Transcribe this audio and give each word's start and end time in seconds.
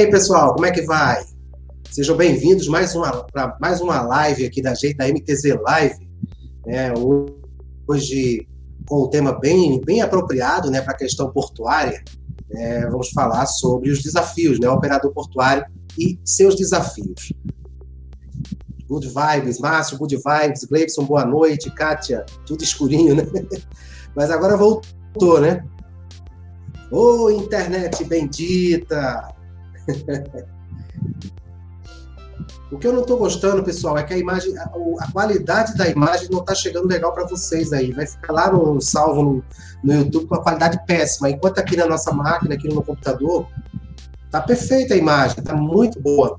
Aí, 0.00 0.10
pessoal, 0.10 0.54
como 0.54 0.64
é 0.64 0.70
que 0.70 0.80
vai? 0.80 1.22
Sejam 1.90 2.16
bem-vindos 2.16 2.66
mais 2.68 2.94
uma 2.94 3.22
para 3.22 3.54
mais 3.60 3.82
uma 3.82 4.00
live 4.00 4.46
aqui 4.46 4.62
da 4.62 4.72
gente 4.72 4.96
da 4.96 5.06
MTZ 5.06 5.60
Live. 5.60 6.08
É, 6.66 6.90
hoje 7.86 8.48
com 8.88 9.04
um 9.04 9.10
tema 9.10 9.38
bem 9.38 9.78
bem 9.84 10.00
apropriado, 10.00 10.70
né, 10.70 10.80
para 10.80 10.94
a 10.94 10.96
questão 10.96 11.30
portuária. 11.30 12.02
É, 12.50 12.86
vamos 12.88 13.10
falar 13.10 13.44
sobre 13.44 13.90
os 13.90 14.02
desafios, 14.02 14.58
né, 14.58 14.70
operador 14.70 15.12
portuário 15.12 15.66
e 15.98 16.18
seus 16.24 16.56
desafios. 16.56 17.34
Good 18.88 19.06
vibes, 19.06 19.58
Márcio, 19.58 19.98
good 19.98 20.16
vibes, 20.16 20.64
Gleibson, 20.64 21.04
boa 21.04 21.26
noite, 21.26 21.70
Kátia, 21.70 22.24
tudo 22.46 22.64
escurinho, 22.64 23.16
né? 23.16 23.24
Mas 24.16 24.30
agora 24.30 24.56
voltou, 24.56 25.42
né? 25.42 25.62
Ô, 26.90 27.24
oh, 27.24 27.30
internet 27.30 28.02
bendita! 28.04 29.38
O 32.70 32.78
que 32.78 32.86
eu 32.86 32.92
não 32.92 33.02
estou 33.02 33.18
gostando, 33.18 33.64
pessoal, 33.64 33.98
é 33.98 34.04
que 34.04 34.14
a 34.14 34.18
imagem, 34.18 34.56
a, 34.56 34.70
a 35.00 35.12
qualidade 35.12 35.76
da 35.76 35.88
imagem 35.88 36.28
não 36.30 36.38
está 36.38 36.54
chegando 36.54 36.86
legal 36.86 37.12
para 37.12 37.26
vocês 37.26 37.72
aí. 37.72 37.92
Vai 37.92 38.06
ficar 38.06 38.32
lá 38.32 38.52
no 38.52 38.80
salvo 38.80 39.22
no, 39.22 39.44
no, 39.82 39.92
YouTube 39.92 40.26
com 40.26 40.36
a 40.36 40.42
qualidade 40.42 40.80
péssima. 40.86 41.30
Enquanto 41.30 41.58
aqui 41.58 41.76
na 41.76 41.86
nossa 41.86 42.12
máquina, 42.12 42.54
aqui 42.54 42.68
no 42.68 42.82
computador, 42.82 43.48
tá 44.30 44.40
perfeita 44.40 44.94
a 44.94 44.96
imagem, 44.96 45.42
tá 45.42 45.54
muito 45.54 46.00
boa. 46.00 46.38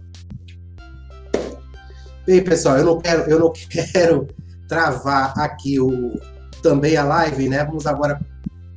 Bem, 2.26 2.42
pessoal, 2.42 2.78
eu 2.78 2.86
não 2.86 2.98
quero, 2.98 3.30
eu 3.30 3.40
não 3.40 3.52
quero 3.92 4.28
travar 4.70 5.38
aqui 5.38 5.82
o 5.82 6.18
também 6.64 6.96
a 6.96 7.04
live, 7.04 7.50
né? 7.50 7.66
Vamos 7.66 7.86
agora, 7.86 8.22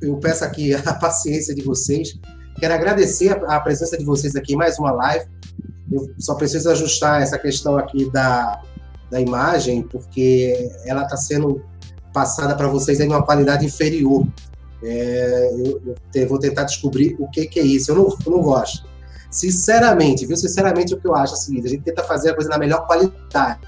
eu 0.01 0.17
peço 0.17 0.43
aqui 0.43 0.73
a 0.73 0.93
paciência 0.93 1.55
de 1.55 1.61
vocês 1.61 2.19
Quero 2.57 2.73
agradecer 2.73 3.31
a, 3.31 3.55
a 3.55 3.59
presença 3.59 3.97
de 3.97 4.05
vocês 4.05 4.35
aqui 4.35 4.53
em 4.53 4.55
mais 4.55 4.79
uma 4.79 4.91
live. 4.91 5.25
Eu 5.91 6.09
só 6.17 6.35
preciso 6.35 6.69
ajustar 6.69 7.21
essa 7.21 7.37
questão 7.37 7.77
aqui 7.77 8.09
da, 8.11 8.61
da 9.09 9.19
imagem, 9.19 9.83
porque 9.83 10.71
ela 10.85 11.03
está 11.03 11.17
sendo 11.17 11.63
passada 12.13 12.55
para 12.55 12.67
vocês 12.67 12.99
em 12.99 13.07
uma 13.07 13.23
qualidade 13.23 13.65
inferior. 13.65 14.25
É, 14.83 15.51
eu, 15.53 15.81
eu 15.85 15.95
te, 16.11 16.25
vou 16.25 16.39
tentar 16.39 16.63
descobrir 16.63 17.15
o 17.19 17.29
que, 17.29 17.45
que 17.45 17.59
é 17.59 17.63
isso. 17.63 17.91
Eu 17.91 17.95
não, 17.95 18.17
eu 18.25 18.31
não 18.31 18.41
gosto. 18.41 18.87
Sinceramente, 19.29 20.25
viu? 20.25 20.37
Sinceramente, 20.37 20.93
o 20.93 20.99
que 20.99 21.07
eu 21.07 21.15
acho 21.15 21.33
é 21.33 21.37
o 21.37 21.39
seguinte: 21.39 21.67
a 21.67 21.69
gente 21.69 21.83
tenta 21.83 22.03
fazer 22.03 22.31
a 22.31 22.35
coisa 22.35 22.49
na 22.49 22.57
melhor 22.57 22.85
qualidade. 22.87 23.59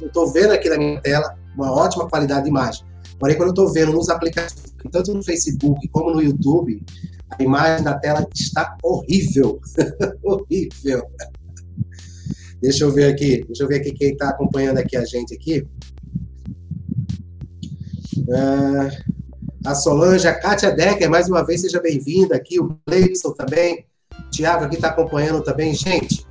Eu 0.00 0.06
estou 0.06 0.32
vendo 0.32 0.52
aqui 0.52 0.68
na 0.68 0.78
minha 0.78 1.00
tela 1.00 1.36
uma 1.54 1.72
ótima 1.72 2.08
qualidade 2.08 2.44
de 2.44 2.50
imagem. 2.50 2.84
Porém, 3.18 3.36
quando 3.36 3.48
eu 3.48 3.52
estou 3.52 3.72
vendo 3.72 3.92
nos 3.92 4.08
aplicativos, 4.08 4.74
tanto 4.90 5.12
no 5.14 5.22
Facebook 5.22 5.88
como 5.88 6.12
no 6.12 6.22
YouTube, 6.22 6.82
a 7.30 7.42
imagem 7.42 7.84
da 7.84 7.98
tela 7.98 8.26
está 8.34 8.76
horrível. 8.82 9.60
horrível. 10.22 11.02
Deixa 12.60 12.84
eu 12.84 12.92
ver 12.92 13.12
aqui. 13.12 13.44
Deixa 13.44 13.64
eu 13.64 13.68
ver 13.68 13.80
aqui 13.80 13.92
quem 13.92 14.12
está 14.12 14.30
acompanhando 14.30 14.78
aqui 14.78 14.96
a 14.96 15.04
gente 15.04 15.34
aqui. 15.34 15.66
Uh, 18.18 19.16
a 19.64 19.74
Solange, 19.74 20.26
a 20.26 20.38
Kátia 20.38 20.70
Decker, 20.70 21.10
mais 21.10 21.28
uma 21.28 21.44
vez, 21.44 21.60
seja 21.60 21.80
bem-vinda 21.80 22.36
aqui. 22.36 22.60
O 22.60 22.78
Cleison 22.86 23.32
também. 23.32 23.86
Tiago 24.30 24.64
aqui 24.64 24.76
está 24.76 24.88
acompanhando 24.88 25.42
também. 25.42 25.74
Gente, 25.74 26.26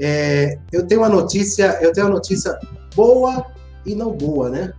é, 0.00 0.58
eu 0.72 0.86
tenho 0.86 1.02
uma 1.02 1.08
notícia, 1.08 1.78
eu 1.80 1.92
tenho 1.92 2.06
uma 2.06 2.14
notícia 2.14 2.58
boa 2.94 3.46
e 3.86 3.94
não 3.94 4.12
boa, 4.12 4.50
né? 4.50 4.72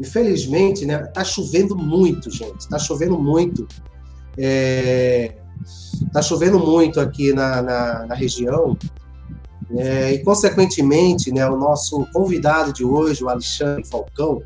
Infelizmente, 0.00 0.84
né? 0.84 0.98
Tá 0.98 1.22
chovendo 1.22 1.76
muito, 1.76 2.30
gente. 2.30 2.68
Tá 2.68 2.78
chovendo 2.78 3.18
muito. 3.18 3.66
É, 4.36 5.34
tá 6.12 6.22
chovendo 6.22 6.58
muito 6.58 7.00
aqui 7.00 7.32
na, 7.32 7.62
na, 7.62 8.06
na 8.06 8.14
região 8.14 8.76
é, 9.76 10.12
e, 10.12 10.18
consequentemente, 10.22 11.32
né, 11.32 11.48
o 11.48 11.56
nosso 11.56 12.06
convidado 12.12 12.72
de 12.72 12.84
hoje, 12.84 13.24
o 13.24 13.28
Alexandre 13.28 13.84
Falcão, 13.86 14.42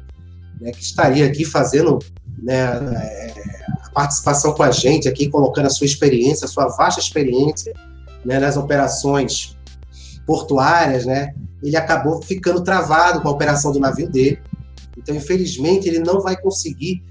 né, 0.60 0.70
que 0.70 0.82
estaria 0.82 1.26
aqui 1.26 1.44
fazendo 1.44 1.98
né, 2.38 2.54
é, 2.54 3.34
a 3.82 3.90
participação 3.90 4.52
com 4.52 4.62
a 4.62 4.70
gente, 4.70 5.08
aqui 5.08 5.28
colocando 5.28 5.66
a 5.66 5.70
sua 5.70 5.86
experiência, 5.86 6.44
a 6.44 6.48
sua 6.48 6.68
vasta 6.68 7.00
experiência 7.00 7.74
né, 8.24 8.38
nas 8.38 8.56
operações 8.56 9.56
portuárias, 10.24 11.04
né, 11.04 11.34
ele 11.62 11.76
acabou 11.76 12.22
ficando 12.22 12.62
travado 12.62 13.20
com 13.20 13.28
a 13.28 13.32
operação 13.32 13.72
do 13.72 13.80
navio 13.80 14.08
dele. 14.08 14.38
Então, 14.96 15.14
infelizmente, 15.14 15.88
ele 15.88 15.98
não 15.98 16.20
vai 16.20 16.40
conseguir 16.40 17.02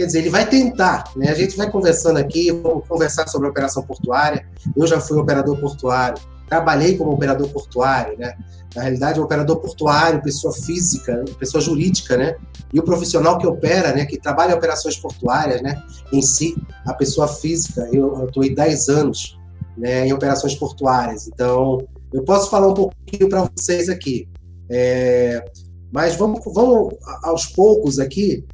Quer 0.00 0.06
dizer, 0.06 0.18
ele 0.20 0.30
vai 0.30 0.48
tentar, 0.48 1.04
né? 1.14 1.28
A 1.28 1.34
gente 1.34 1.58
vai 1.58 1.70
conversando 1.70 2.16
aqui, 2.16 2.50
vamos 2.50 2.88
conversar 2.88 3.28
sobre 3.28 3.48
a 3.48 3.50
operação 3.50 3.82
portuária. 3.82 4.46
Eu 4.74 4.86
já 4.86 4.98
fui 4.98 5.18
operador 5.18 5.60
portuário, 5.60 6.16
trabalhei 6.48 6.96
como 6.96 7.12
operador 7.12 7.46
portuário, 7.50 8.18
né? 8.18 8.34
Na 8.74 8.80
realidade, 8.80 9.20
o 9.20 9.24
operador 9.24 9.58
portuário, 9.58 10.22
pessoa 10.22 10.54
física, 10.54 11.22
pessoa 11.38 11.60
jurídica, 11.60 12.16
né? 12.16 12.34
E 12.72 12.80
o 12.80 12.82
profissional 12.82 13.36
que 13.36 13.46
opera, 13.46 13.92
né? 13.94 14.06
Que 14.06 14.18
trabalha 14.18 14.52
em 14.52 14.54
operações 14.54 14.96
portuárias, 14.96 15.60
né? 15.60 15.78
Em 16.10 16.22
si, 16.22 16.56
a 16.86 16.94
pessoa 16.94 17.28
física, 17.28 17.86
eu 17.92 18.24
estou 18.24 18.42
em 18.42 18.54
10 18.54 18.88
anos 18.88 19.38
né, 19.76 20.06
em 20.06 20.14
operações 20.14 20.54
portuárias. 20.54 21.28
Então, 21.28 21.86
eu 22.10 22.22
posso 22.24 22.48
falar 22.48 22.68
um 22.68 22.74
pouquinho 22.74 23.28
para 23.28 23.46
vocês 23.54 23.90
aqui. 23.90 24.26
É, 24.70 25.44
mas 25.92 26.14
vamos, 26.16 26.40
vamos 26.44 26.94
aos 27.22 27.46
poucos 27.46 27.98
aqui 27.98 28.44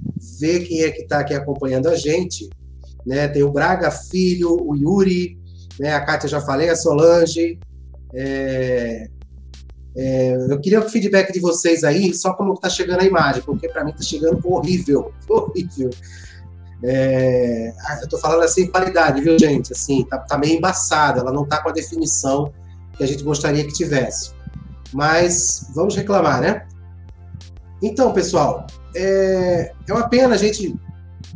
ver 0.40 0.60
quem 0.60 0.82
é 0.82 0.90
que 0.90 1.02
está 1.02 1.20
aqui 1.20 1.34
acompanhando 1.34 1.88
a 1.88 1.94
gente. 1.94 2.48
Né? 3.04 3.28
Tem 3.28 3.42
o 3.42 3.52
Braga 3.52 3.90
Filho, 3.90 4.56
o 4.60 4.74
Yuri, 4.74 5.38
né? 5.78 5.94
a 5.94 6.04
Kátia 6.04 6.28
já 6.28 6.40
falei, 6.40 6.70
a 6.70 6.76
Solange. 6.76 7.58
É, 8.14 9.08
é, 9.96 10.36
eu 10.50 10.60
queria 10.60 10.80
o 10.80 10.88
feedback 10.88 11.32
de 11.32 11.40
vocês 11.40 11.84
aí, 11.84 12.12
só 12.14 12.32
como 12.32 12.54
está 12.54 12.70
chegando 12.70 13.00
a 13.00 13.04
imagem, 13.04 13.42
porque 13.42 13.68
para 13.68 13.84
mim 13.84 13.90
está 13.90 14.02
chegando 14.02 14.40
horrível, 14.44 15.12
horrível. 15.28 15.90
É, 16.82 17.72
eu 18.00 18.04
estou 18.04 18.18
falando 18.18 18.42
assim 18.42 18.66
qualidade, 18.66 19.20
viu, 19.22 19.38
gente? 19.38 19.72
Assim, 19.72 20.04
tá, 20.04 20.18
tá 20.18 20.38
meio 20.38 20.56
embaçada, 20.56 21.20
ela 21.20 21.32
não 21.32 21.44
está 21.44 21.62
com 21.62 21.68
a 21.68 21.72
definição 21.72 22.52
que 22.96 23.04
a 23.04 23.06
gente 23.06 23.22
gostaria 23.22 23.64
que 23.64 23.72
tivesse. 23.72 24.32
Mas 24.92 25.70
vamos 25.74 25.96
reclamar, 25.96 26.40
né? 26.40 26.66
Então, 27.82 28.12
pessoal, 28.12 28.66
é, 28.94 29.72
é 29.86 29.92
uma 29.92 30.08
pena 30.08 30.34
a 30.34 30.38
gente 30.38 30.74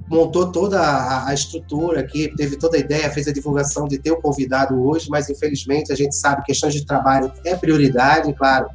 montou 0.09 0.51
toda 0.51 0.81
a, 0.81 1.29
a, 1.29 1.35
estrutura 1.35 2.01
aqui, 2.01 2.33
teve 2.37 2.57
toda 2.57 2.77
a 2.77 2.81
ideia, 2.81 3.11
fez 3.11 3.29
a 3.29 3.33
divulgação 3.33 3.87
de 3.87 3.99
ter 3.99 4.11
o 4.11 4.21
convidado 4.21 4.81
hoje, 4.83 5.09
mas 5.09 5.31
infelizmente 5.31 5.93
a 5.93 5.97
gente 5.97 6.17
sabe 6.17 6.43
que 6.43 6.49
questões 6.49 6.75
de 6.75 6.85
trabalho 6.85 7.33
é 7.45 7.55
prioridade, 7.55 8.33
claro, 8.35 8.69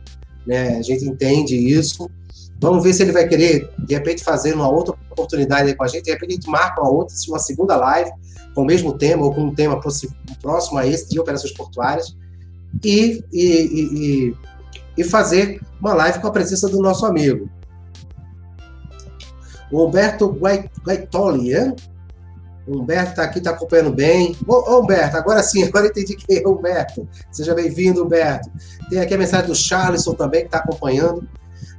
né? 0.45 0.77
A 0.77 0.81
gente 0.81 1.05
entende 1.05 1.55
isso. 1.55 2.09
Vamos 2.59 2.83
ver 2.83 2.93
se 2.93 3.03
ele 3.03 3.11
vai 3.11 3.27
querer, 3.27 3.69
de 3.79 3.93
repente, 3.93 4.23
fazer 4.23 4.53
uma 4.53 4.69
outra 4.69 4.95
oportunidade 5.11 5.73
com 5.75 5.83
a 5.83 5.87
gente. 5.87 6.05
De 6.05 6.11
repente, 6.11 6.31
a 6.31 6.35
gente 6.35 6.49
marca 6.49 6.81
uma 6.81 6.89
outra, 6.89 7.13
uma 7.27 7.39
segunda 7.39 7.75
live 7.75 8.11
com 8.53 8.61
o 8.61 8.65
mesmo 8.65 8.97
tema 8.97 9.25
ou 9.25 9.33
com 9.33 9.41
um 9.41 9.53
tema 9.53 9.79
próximo 10.41 10.77
a 10.77 10.87
esse 10.87 11.09
de 11.09 11.19
operações 11.19 11.51
portuárias 11.51 12.15
e, 12.83 13.23
e, 13.33 13.43
e, 13.43 14.35
e 14.97 15.03
fazer 15.03 15.59
uma 15.81 15.93
live 15.93 16.19
com 16.19 16.27
a 16.27 16.31
presença 16.31 16.69
do 16.69 16.81
nosso 16.81 17.05
amigo. 17.05 17.49
O 19.71 19.85
Humberto 19.85 20.27
Guaitoli, 20.27 21.55
hein? 21.55 21.75
O 22.67 22.79
Humberto 22.79 23.11
está 23.11 23.23
aqui, 23.23 23.37
está 23.37 23.51
acompanhando 23.51 23.93
bem. 23.93 24.35
Ô, 24.47 24.53
ô, 24.53 24.81
Humberto, 24.81 25.17
agora 25.17 25.43
sim, 25.43 25.63
agora 25.67 25.87
entendi 25.87 26.15
quem 26.15 26.37
é 26.37 26.47
Humberto. 26.47 27.07
Seja 27.31 27.53
bem-vindo, 27.53 28.03
Humberto. 28.03 28.49
Tem 28.89 28.99
aqui 28.99 29.13
a 29.13 29.17
mensagem 29.17 29.47
do 29.47 29.55
Charleston 29.55 30.13
também, 30.13 30.41
que 30.41 30.47
está 30.47 30.59
acompanhando. 30.59 31.27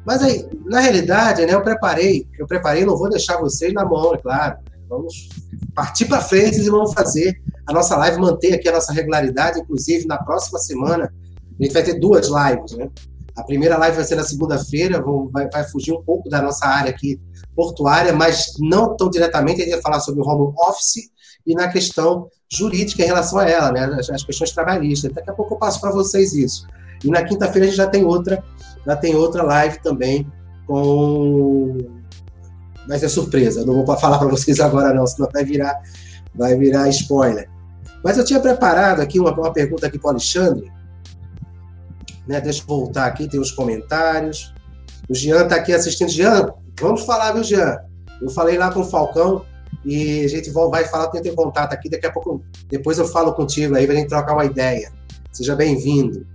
Mas 0.04 0.22
aí, 0.22 0.48
na 0.64 0.78
realidade, 0.80 1.44
né, 1.44 1.52
eu 1.52 1.62
preparei, 1.62 2.26
eu 2.38 2.46
preparei, 2.46 2.84
não 2.84 2.96
vou 2.96 3.10
deixar 3.10 3.38
vocês 3.38 3.72
na 3.72 3.84
mão, 3.84 4.14
é 4.14 4.18
claro. 4.18 4.58
Vamos 4.88 5.28
partir 5.74 6.04
para 6.04 6.20
frente 6.20 6.60
e 6.60 6.70
vamos 6.70 6.94
fazer 6.94 7.40
a 7.66 7.72
nossa 7.72 7.96
live, 7.96 8.20
manter 8.20 8.54
aqui 8.54 8.68
a 8.68 8.72
nossa 8.72 8.92
regularidade. 8.92 9.58
Inclusive, 9.58 10.06
na 10.06 10.16
próxima 10.16 10.60
semana, 10.60 11.12
a 11.58 11.62
gente 11.62 11.72
vai 11.72 11.82
ter 11.82 11.98
duas 11.98 12.28
lives, 12.28 12.76
né? 12.76 12.88
A 13.34 13.42
primeira 13.42 13.76
live 13.76 13.96
vai 13.96 14.04
ser 14.04 14.14
na 14.14 14.22
segunda-feira, 14.22 15.02
vai, 15.32 15.48
vai, 15.50 15.64
fugir 15.64 15.92
um 15.92 16.02
pouco 16.02 16.28
da 16.30 16.40
nossa 16.40 16.66
área 16.66 16.90
aqui 16.90 17.20
portuária, 17.56 18.12
mas 18.12 18.52
não 18.60 18.94
tão 18.94 19.08
diretamente, 19.08 19.62
a 19.62 19.64
gente 19.64 19.72
vai 19.72 19.82
falar 19.82 20.00
sobre 20.00 20.20
o 20.20 20.24
home 20.24 20.54
office 20.68 21.10
e 21.46 21.54
na 21.54 21.68
questão 21.68 22.28
jurídica 22.52 23.02
em 23.02 23.06
relação 23.06 23.38
a 23.38 23.48
ela, 23.48 23.72
né, 23.72 23.84
as, 23.98 24.10
as 24.10 24.22
questões 24.22 24.52
trabalhistas. 24.52 25.12
Daqui 25.12 25.30
a 25.30 25.32
pouco 25.32 25.54
eu 25.54 25.58
passo 25.58 25.80
para 25.80 25.90
vocês 25.90 26.34
isso. 26.34 26.66
E 27.02 27.10
na 27.10 27.24
quinta-feira 27.24 27.66
a 27.66 27.68
gente 27.68 27.76
já 27.76 27.86
tem 27.86 28.04
outra, 28.04 28.44
já 28.84 28.94
tem 28.94 29.16
outra 29.16 29.42
live 29.42 29.80
também 29.80 30.30
com 30.66 31.78
vai 32.86 32.98
ser 32.98 33.08
surpresa, 33.08 33.66
não 33.66 33.84
vou 33.84 33.96
falar 33.96 34.18
para 34.18 34.28
vocês 34.28 34.60
agora 34.60 34.94
não, 34.94 35.04
senão 35.06 35.28
vai 35.32 35.44
virar 35.44 35.80
vai 36.34 36.54
virar 36.56 36.88
spoiler. 36.90 37.48
Mas 38.04 38.18
eu 38.18 38.24
tinha 38.24 38.38
preparado 38.38 39.00
aqui 39.00 39.18
uma, 39.18 39.32
uma 39.32 39.52
pergunta 39.52 39.86
aqui 39.86 39.98
para 39.98 40.08
o 40.08 40.10
Alexandre, 40.10 40.70
né? 42.26 42.40
Deixa 42.40 42.62
eu 42.62 42.66
voltar 42.66 43.06
aqui, 43.06 43.28
tem 43.28 43.40
os 43.40 43.50
comentários. 43.50 44.52
O 45.08 45.14
Jean 45.14 45.44
está 45.44 45.56
aqui 45.56 45.72
assistindo. 45.72 46.10
Jean, 46.10 46.52
vamos 46.80 47.02
falar, 47.02 47.32
viu, 47.32 47.44
Jean? 47.44 47.78
Eu 48.20 48.30
falei 48.30 48.56
lá 48.56 48.72
com 48.72 48.80
o 48.80 48.84
Falcão 48.84 49.44
e 49.84 50.24
a 50.24 50.28
gente 50.28 50.50
vai 50.50 50.84
falar, 50.84 51.08
tem 51.08 51.22
ter 51.22 51.34
contato 51.34 51.72
aqui. 51.72 51.88
Daqui 51.88 52.06
a 52.06 52.12
pouco, 52.12 52.42
depois 52.68 52.98
eu 52.98 53.06
falo 53.06 53.32
contigo 53.32 53.76
aí, 53.76 53.86
para 53.86 53.94
a 53.94 53.98
gente 53.98 54.08
trocar 54.08 54.34
uma 54.34 54.44
ideia. 54.44 54.90
Seja 55.32 55.54
bem-vindo. 55.54 56.26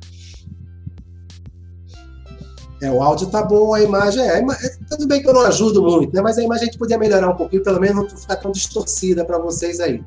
É, 2.82 2.90
o 2.90 3.02
áudio 3.02 3.28
tá 3.28 3.44
bom, 3.44 3.76
a 3.76 3.82
imagem 3.82 4.24
é, 4.24 4.40
é. 4.40 4.46
Tudo 4.90 5.08
bem 5.08 5.22
que 5.22 5.30
eu 5.30 5.34
não 5.34 5.42
ajudo 5.42 5.84
muito, 5.84 6.16
né? 6.16 6.22
Mas 6.22 6.38
a 6.38 6.44
imagem 6.44 6.64
a 6.64 6.66
gente 6.66 6.80
podia 6.80 6.98
melhorar 6.98 7.30
um 7.30 7.36
pouquinho, 7.36 7.62
pelo 7.64 7.80
menos 7.80 7.96
não 7.96 8.18
ficar 8.18 8.38
tão 8.38 8.52
distorcida 8.52 9.24
para 9.24 9.38
vocês 9.38 9.80
aí. 9.80 10.04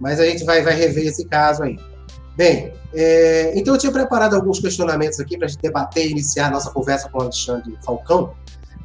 Mas 0.00 0.18
a 0.18 0.26
gente 0.26 0.42
vai, 0.44 0.60
vai 0.60 0.74
rever 0.74 1.06
esse 1.06 1.24
caso 1.26 1.62
aí. 1.62 1.78
Bem, 2.36 2.72
é, 2.92 3.52
então 3.56 3.74
eu 3.74 3.78
tinha 3.78 3.92
preparado 3.92 4.34
alguns 4.34 4.58
questionamentos 4.58 5.20
aqui 5.20 5.36
para 5.36 5.46
a 5.46 5.48
gente 5.48 5.60
debater 5.60 6.06
e 6.06 6.10
iniciar 6.10 6.48
a 6.48 6.50
nossa 6.50 6.70
conversa 6.70 7.08
com 7.08 7.18
o 7.18 7.22
Alexandre 7.22 7.78
Falcão, 7.84 8.32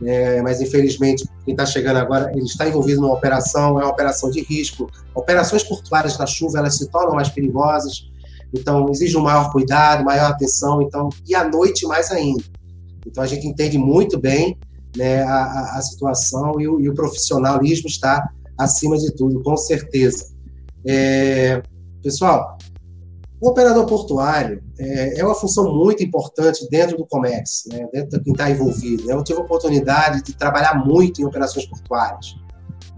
é, 0.03 0.41
mas 0.41 0.61
infelizmente 0.61 1.27
quem 1.45 1.53
está 1.53 1.65
chegando 1.65 1.97
agora, 1.97 2.31
ele 2.31 2.45
está 2.45 2.67
envolvido 2.67 3.01
numa 3.01 3.13
operação, 3.13 3.79
é 3.79 3.83
uma 3.83 3.91
operação 3.91 4.29
de 4.29 4.41
risco. 4.41 4.89
Operações 5.13 5.63
portuárias 5.63 6.17
na 6.17 6.25
chuva, 6.25 6.59
elas 6.59 6.77
se 6.77 6.89
tornam 6.89 7.15
mais 7.15 7.29
perigosas, 7.29 8.09
então 8.53 8.89
exige 8.89 9.17
um 9.17 9.21
maior 9.21 9.51
cuidado, 9.51 10.03
maior 10.03 10.31
atenção, 10.31 10.81
então 10.81 11.09
e 11.27 11.33
à 11.35 11.47
noite 11.47 11.85
mais 11.85 12.11
ainda. 12.11 12.43
Então 13.05 13.23
a 13.23 13.27
gente 13.27 13.47
entende 13.47 13.77
muito 13.77 14.19
bem 14.19 14.57
né, 14.97 15.23
a, 15.23 15.77
a, 15.77 15.81
situação 15.81 16.59
e 16.59 16.67
o, 16.67 16.79
e 16.79 16.89
o, 16.89 16.93
profissionalismo 16.93 17.87
está 17.87 18.29
acima 18.57 18.97
de 18.97 19.11
tudo, 19.13 19.43
com 19.43 19.55
certeza. 19.57 20.33
É, 20.85 21.61
pessoal, 22.01 22.54
o 23.45 23.49
operador 23.49 23.85
portuário 23.85 24.63
é, 24.79 25.19
é, 25.19 25.23
uma 25.23 25.35
função 25.35 25.71
muito 25.71 26.03
importante 26.03 26.67
dentro 26.67 26.97
do 26.97 27.05
Comex, 27.05 27.65
né, 27.67 27.87
dentro 27.93 28.17
de 28.17 28.23
quem 28.23 28.33
está 28.33 28.49
envolvido. 28.49 29.09
Eu 29.09 29.23
tive 29.23 29.39
a 29.39 29.43
oportunidade 29.43 30.23
de 30.23 30.33
trabalhar 30.33 30.83
muito 30.83 31.21
em 31.21 31.25
operações 31.25 31.67
portuárias. 31.67 32.35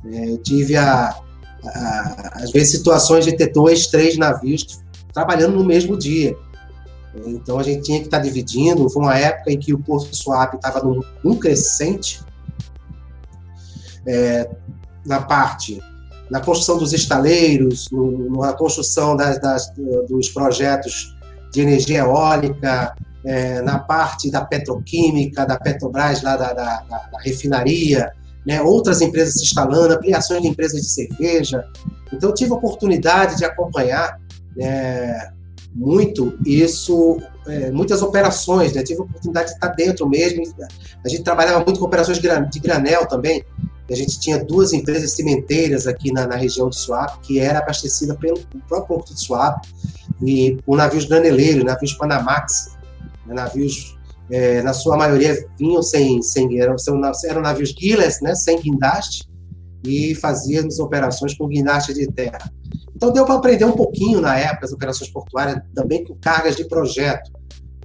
É, 0.05 0.29
eu 0.29 0.37
tive, 0.37 0.77
a, 0.77 1.09
a, 1.65 2.31
às 2.35 2.51
vezes, 2.51 2.71
situações 2.71 3.25
de 3.25 3.35
ter 3.35 3.51
dois, 3.51 3.87
três 3.87 4.17
navios 4.17 4.81
trabalhando 5.11 5.57
no 5.57 5.65
mesmo 5.65 5.97
dia. 5.97 6.33
Então 7.25 7.59
a 7.59 7.63
gente 7.63 7.83
tinha 7.83 7.99
que 7.99 8.05
estar 8.05 8.19
dividindo. 8.19 8.89
Foi 8.89 9.03
uma 9.03 9.17
época 9.17 9.51
em 9.51 9.59
que 9.59 9.73
o 9.73 9.79
Porto 9.79 10.15
Swap 10.15 10.53
estava 10.53 10.81
num, 10.81 11.01
num, 11.25 11.37
crescente 11.37 12.21
é, 14.05 14.49
na 15.05 15.19
parte 15.19 15.81
na 16.29 16.39
construção 16.39 16.77
dos 16.77 16.93
estaleiros, 16.93 17.89
no, 17.91 18.41
na 18.41 18.53
construção 18.53 19.15
das, 19.15 19.39
das, 19.39 19.71
dos 20.09 20.29
projetos 20.29 21.15
de 21.51 21.61
energia 21.61 21.99
eólica, 21.99 22.93
é, 23.25 23.61
na 23.61 23.79
parte 23.79 24.29
da 24.29 24.43
petroquímica, 24.43 25.45
da 25.45 25.59
Petrobras, 25.59 26.21
lá 26.21 26.37
da, 26.37 26.53
da, 26.53 26.79
da, 26.81 27.19
refinaria, 27.21 28.11
né, 28.45 28.61
outras 28.61 29.01
empresas 29.01 29.35
se 29.35 29.43
instalando, 29.43 29.93
ampliações 29.93 30.41
de 30.41 30.47
empresas 30.47 30.81
de 30.81 30.89
cerveja. 30.89 31.65
Então, 32.13 32.33
tive 32.33 32.51
a 32.51 32.55
oportunidade 32.55 33.37
de 33.37 33.45
acompanhar 33.45 34.19
é, 34.57 35.29
muito 35.75 36.37
isso, 36.45 37.21
é, 37.47 37.69
muitas 37.71 38.01
operações, 38.01 38.73
né? 38.73 38.81
tive 38.81 39.01
a 39.01 39.03
oportunidade 39.03 39.49
de 39.49 39.53
estar 39.53 39.67
dentro 39.69 40.07
mesmo. 40.07 40.43
A 41.03 41.09
gente 41.09 41.23
trabalhava 41.23 41.63
muito 41.63 41.79
com 41.79 41.85
operações 41.85 42.19
de 42.19 42.59
granel 42.59 43.05
também. 43.05 43.43
A 43.89 43.95
gente 43.95 44.19
tinha 44.19 44.43
duas 44.43 44.73
empresas 44.73 45.11
cimenteiras 45.11 45.87
aqui 45.87 46.11
na, 46.11 46.27
na 46.27 46.35
região 46.35 46.69
de 46.69 46.77
Suape, 46.77 47.19
que 47.19 47.39
era 47.39 47.59
abastecida 47.59 48.15
pelo 48.15 48.39
próprio 48.67 48.97
Porto 48.97 49.13
de 49.13 49.21
Suape, 49.21 49.67
e 50.21 50.57
por 50.65 50.77
navios 50.77 51.05
graneleiros, 51.05 51.63
navios 51.63 51.93
Panamax, 51.93 52.77
né? 53.25 53.33
navios, 53.33 53.97
é, 54.29 54.61
na 54.61 54.73
sua 54.73 54.97
maioria, 54.97 55.37
vinham 55.57 55.81
sem, 55.81 56.21
sem 56.21 56.59
eram, 56.59 56.75
eram 57.25 57.41
navios 57.41 57.73
guilherme, 57.73 58.15
né? 58.21 58.35
sem 58.35 58.59
guindaste, 58.59 59.27
e 59.85 60.15
fazíamos 60.15 60.79
operações 60.79 61.35
com 61.37 61.47
guindaste 61.47 61.93
de 61.93 62.07
terra. 62.07 62.51
Então 62.95 63.11
deu 63.11 63.25
para 63.25 63.35
aprender 63.35 63.63
um 63.63 63.73
pouquinho 63.73 64.19
na 64.19 64.37
época 64.37 64.65
as 64.65 64.73
operações 64.73 65.09
portuárias, 65.11 65.61
também 65.73 66.03
com 66.03 66.15
cargas 66.15 66.55
de 66.55 66.67
projeto. 66.67 67.31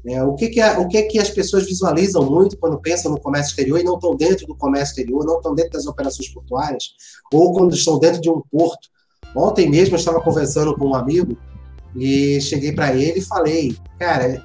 Né? 0.04 0.22
O, 0.22 0.34
que, 0.34 0.48
que, 0.48 0.60
é, 0.60 0.78
o 0.78 0.88
que, 0.88 1.02
que 1.04 1.18
as 1.18 1.30
pessoas 1.30 1.64
visualizam 1.64 2.28
muito 2.28 2.56
quando 2.58 2.80
pensam 2.80 3.10
no 3.10 3.20
comércio 3.20 3.50
exterior 3.50 3.80
e 3.80 3.84
não 3.84 3.94
estão 3.94 4.16
dentro 4.16 4.46
do 4.46 4.54
comércio 4.54 4.92
exterior, 4.92 5.24
não 5.24 5.36
estão 5.36 5.54
dentro 5.54 5.72
das 5.72 5.86
operações 5.86 6.28
portuárias, 6.28 6.94
ou 7.32 7.52
quando 7.52 7.74
estão 7.74 7.98
dentro 7.98 8.20
de 8.20 8.28
um 8.28 8.40
porto. 8.50 8.88
Ontem 9.34 9.70
mesmo 9.70 9.94
eu 9.94 9.98
estava 9.98 10.20
conversando 10.20 10.74
com 10.76 10.88
um 10.88 10.94
amigo 10.94 11.36
e 11.96 12.40
cheguei 12.40 12.72
para 12.72 12.94
ele 12.94 13.20
e 13.20 13.24
falei, 13.24 13.76
cara, 13.98 14.44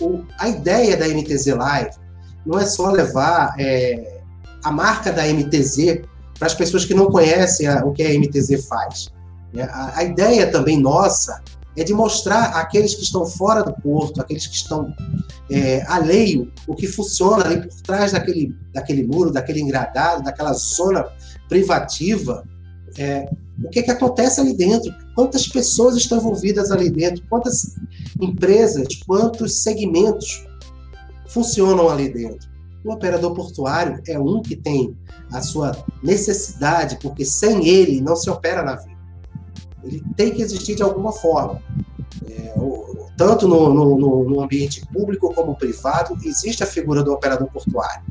o, 0.00 0.22
a 0.38 0.48
ideia 0.48 0.96
da 0.96 1.08
MTZ 1.08 1.46
Live 1.46 1.96
não 2.46 2.58
é 2.58 2.66
só 2.66 2.90
levar 2.90 3.54
é, 3.58 4.20
a 4.62 4.70
marca 4.70 5.12
da 5.12 5.26
MTZ 5.26 6.02
para 6.38 6.46
as 6.46 6.54
pessoas 6.54 6.84
que 6.84 6.94
não 6.94 7.06
conhecem 7.06 7.66
a, 7.66 7.84
o 7.84 7.92
que 7.92 8.02
a 8.02 8.18
MTZ 8.18 8.66
faz. 8.66 9.12
Né? 9.52 9.64
A, 9.64 9.98
a 9.98 10.04
ideia 10.04 10.50
também 10.50 10.80
nossa 10.80 11.42
é 11.76 11.84
de 11.84 11.94
mostrar 11.94 12.56
àqueles 12.56 12.94
que 12.94 13.02
estão 13.02 13.24
fora 13.24 13.62
do 13.62 13.72
porto, 13.72 14.20
aqueles 14.20 14.46
que 14.46 14.54
estão 14.54 14.92
é, 15.50 15.82
alheio, 15.86 16.52
o 16.66 16.74
que 16.74 16.86
funciona 16.86 17.44
ali 17.44 17.66
por 17.66 17.80
trás 17.82 18.12
daquele, 18.12 18.54
daquele 18.72 19.06
muro, 19.06 19.30
daquele 19.30 19.60
engradado, 19.60 20.22
daquela 20.22 20.52
zona 20.52 21.06
privativa, 21.48 22.44
é, 22.98 23.28
o 23.64 23.68
que, 23.70 23.80
é 23.80 23.82
que 23.82 23.90
acontece 23.90 24.40
ali 24.40 24.54
dentro, 24.54 24.94
quantas 25.14 25.48
pessoas 25.48 25.96
estão 25.96 26.18
envolvidas 26.18 26.70
ali 26.70 26.90
dentro, 26.90 27.24
quantas 27.28 27.76
empresas, 28.20 28.86
quantos 29.06 29.62
segmentos 29.62 30.44
funcionam 31.28 31.88
ali 31.88 32.12
dentro. 32.12 32.50
O 32.84 32.92
operador 32.92 33.32
portuário 33.32 34.02
é 34.08 34.18
um 34.18 34.42
que 34.42 34.56
tem 34.56 34.96
a 35.32 35.40
sua 35.40 35.76
necessidade, 36.02 36.98
porque 37.00 37.24
sem 37.24 37.66
ele 37.66 38.00
não 38.00 38.16
se 38.16 38.28
opera 38.28 38.62
na 38.62 38.76
vida 38.76 38.91
ele 39.84 40.02
tem 40.16 40.32
que 40.32 40.42
existir 40.42 40.74
de 40.74 40.82
alguma 40.82 41.12
forma. 41.12 41.60
É, 42.28 42.54
tanto 43.16 43.46
no, 43.46 43.72
no, 43.72 44.24
no, 44.28 44.40
ambiente 44.40 44.86
público 44.92 45.32
como 45.34 45.56
privado, 45.56 46.16
existe 46.24 46.62
a 46.62 46.66
figura 46.66 47.02
do 47.02 47.12
operador 47.12 47.48
portuário. 47.50 48.04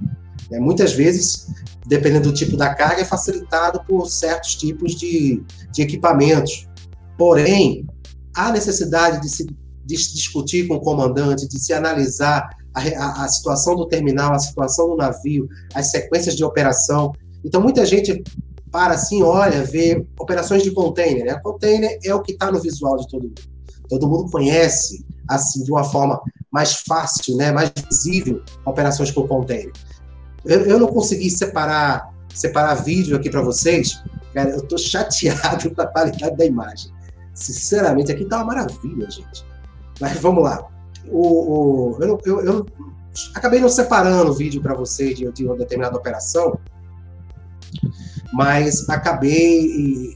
É, 0.51 0.59
muitas 0.59 0.93
vezes, 0.93 1.47
dependendo 1.87 2.29
do 2.29 2.35
tipo 2.35 2.57
da 2.57 2.73
carga, 2.73 3.01
é 3.01 3.05
facilitado 3.05 3.83
por 3.87 4.07
certos 4.07 4.55
tipos 4.55 4.95
de, 4.95 5.43
de 5.71 5.81
equipamentos. 5.81 6.67
Porém, 7.17 7.85
há 8.35 8.51
necessidade 8.51 9.21
de 9.21 9.29
se 9.29 9.47
de 9.83 9.95
discutir 9.95 10.67
com 10.67 10.75
o 10.75 10.79
comandante, 10.79 11.47
de 11.47 11.59
se 11.59 11.73
analisar 11.73 12.49
a, 12.73 12.81
a, 12.81 13.25
a 13.25 13.27
situação 13.27 13.75
do 13.75 13.87
terminal, 13.87 14.33
a 14.33 14.39
situação 14.39 14.89
do 14.89 14.95
navio, 14.95 15.47
as 15.73 15.91
sequências 15.91 16.35
de 16.35 16.43
operação. 16.43 17.11
Então, 17.43 17.61
muita 17.61 17.85
gente 17.85 18.23
para 18.71 18.93
assim, 18.93 19.21
olha, 19.21 19.63
ver 19.63 20.07
operações 20.17 20.63
de 20.63 20.71
container. 20.71 21.25
Né? 21.25 21.39
Container 21.43 21.99
é 22.03 22.15
o 22.15 22.21
que 22.21 22.31
está 22.31 22.51
no 22.51 22.59
visual 22.59 22.97
de 22.97 23.07
todo 23.09 23.23
mundo. 23.23 23.41
Todo 23.89 24.07
mundo 24.07 24.31
conhece, 24.31 25.05
assim, 25.27 25.63
de 25.63 25.71
uma 25.71 25.83
forma 25.83 26.21
mais 26.49 26.75
fácil, 26.87 27.35
né, 27.35 27.51
mais 27.51 27.71
visível, 27.89 28.41
operações 28.65 29.11
com 29.11 29.27
container. 29.27 29.71
Eu, 30.45 30.61
eu 30.61 30.79
não 30.79 30.87
consegui 30.87 31.29
separar, 31.29 32.09
separar 32.33 32.75
vídeo 32.75 33.17
aqui 33.17 33.29
para 33.29 33.41
vocês. 33.41 34.01
Cara, 34.33 34.49
eu 34.51 34.59
estou 34.59 34.77
chateado 34.77 35.69
com 35.75 35.81
a 35.81 35.87
qualidade 35.87 36.37
da 36.37 36.45
imagem. 36.45 36.91
Sinceramente, 37.33 38.11
aqui 38.11 38.25
tá 38.25 38.37
uma 38.37 38.45
maravilha, 38.45 39.09
gente. 39.11 39.45
Mas 39.99 40.17
vamos 40.19 40.43
lá. 40.43 40.65
O, 41.07 41.95
o 41.95 41.97
eu, 42.01 42.19
eu, 42.25 42.41
eu, 42.45 42.65
acabei 43.35 43.59
não 43.59 43.69
separando 43.69 44.31
o 44.31 44.33
vídeo 44.33 44.61
para 44.61 44.73
vocês 44.73 45.17
de, 45.17 45.29
de 45.31 45.45
uma 45.45 45.57
determinada 45.57 45.97
operação, 45.97 46.57
mas 48.33 48.89
acabei 48.89 50.15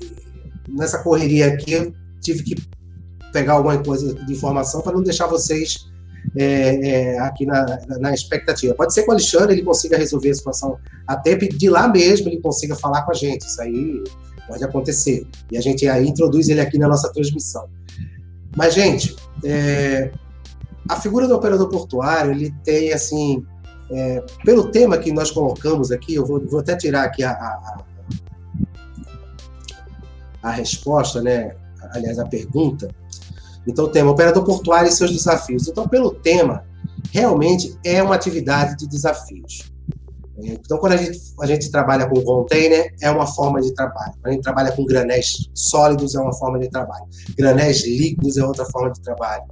nessa 0.67 1.00
correria 1.00 1.48
aqui, 1.48 1.93
tive 2.22 2.43
que 2.43 2.55
pegar 3.31 3.53
alguma 3.53 3.77
coisa 3.77 4.13
de 4.13 4.34
informação 4.34 4.81
para 4.81 4.93
não 4.93 5.03
deixar 5.03 5.27
vocês 5.27 5.88
é, 6.36 6.89
é, 6.89 7.19
aqui 7.19 7.45
na, 7.45 7.65
na, 8.00 8.13
expectativa. 8.13 8.74
Pode 8.74 8.93
ser 8.93 9.03
que 9.03 9.10
o 9.10 9.12
Alexandre 9.12 9.53
ele 9.53 9.63
consiga 9.63 9.98
resolver 9.98 10.29
a 10.29 10.34
situação 10.34 10.77
a 11.07 11.15
tempo 11.15 11.48
de 11.48 11.69
lá 11.69 11.88
mesmo 11.88 12.27
ele 12.27 12.41
consiga 12.41 12.75
falar 12.75 13.03
com 13.03 13.12
a 13.12 13.13
gente. 13.13 13.45
Isso 13.45 13.62
aí 13.62 14.03
pode 14.48 14.63
acontecer. 14.63 15.27
E 15.51 15.57
a 15.57 15.62
gente 15.62 15.88
aí 15.88 16.07
introduz 16.07 16.50
ele 16.50 16.62
aqui 16.62 16.77
na 16.77 16.88
nossa 16.88 17.12
transmissão. 17.12 17.67
Mas, 18.55 18.74
gente, 18.74 19.15
é, 19.43 20.12
a 20.89 21.00
figura 21.00 21.27
do 21.27 21.36
operador 21.36 21.69
portuário, 21.69 22.31
ele 22.31 22.53
tem, 22.63 22.93
assim, 22.93 23.45
é, 23.91 24.24
pelo 24.43 24.72
tema 24.72 24.98
que 24.98 25.12
nós 25.12 25.29
colocamos 25.29 25.91
aqui, 25.91 26.15
eu 26.15 26.25
vou, 26.25 26.39
vou 26.48 26.60
até 26.60 26.75
tirar 26.75 27.03
aqui 27.03 27.24
a, 27.24 27.31
a, 27.31 27.84
a 30.45 30.51
resposta, 30.51 31.21
né? 31.23 31.55
aliás, 31.91 32.19
a 32.19 32.25
pergunta. 32.25 32.87
Então, 33.67 33.85
o 33.85 33.89
tema 33.89 34.11
operador 34.11 34.43
portuário 34.43 34.87
e 34.87 34.91
seus 34.91 35.11
desafios. 35.11 35.67
Então, 35.67 35.87
pelo 35.87 36.11
tema, 36.11 36.63
realmente 37.11 37.75
é 37.83 38.01
uma 38.03 38.13
atividade 38.13 38.77
de 38.77 38.87
desafios. 38.87 39.71
Então, 40.37 40.77
quando 40.77 40.93
a 40.93 40.97
gente, 40.97 41.19
a 41.41 41.45
gente 41.47 41.71
trabalha 41.71 42.07
com 42.07 42.21
container, 42.21 42.93
é 43.01 43.09
uma 43.09 43.25
forma 43.25 43.59
de 43.59 43.73
trabalho. 43.73 44.13
Quando 44.21 44.27
a 44.27 44.31
gente 44.33 44.43
trabalha 44.43 44.71
com 44.71 44.85
granéis 44.85 45.49
sólidos, 45.55 46.13
é 46.13 46.19
uma 46.19 46.33
forma 46.33 46.59
de 46.59 46.69
trabalho. 46.69 47.05
Granéis 47.35 47.83
líquidos 47.83 48.37
é 48.37 48.45
outra 48.45 48.65
forma 48.65 48.91
de 48.91 49.01
trabalho. 49.01 49.43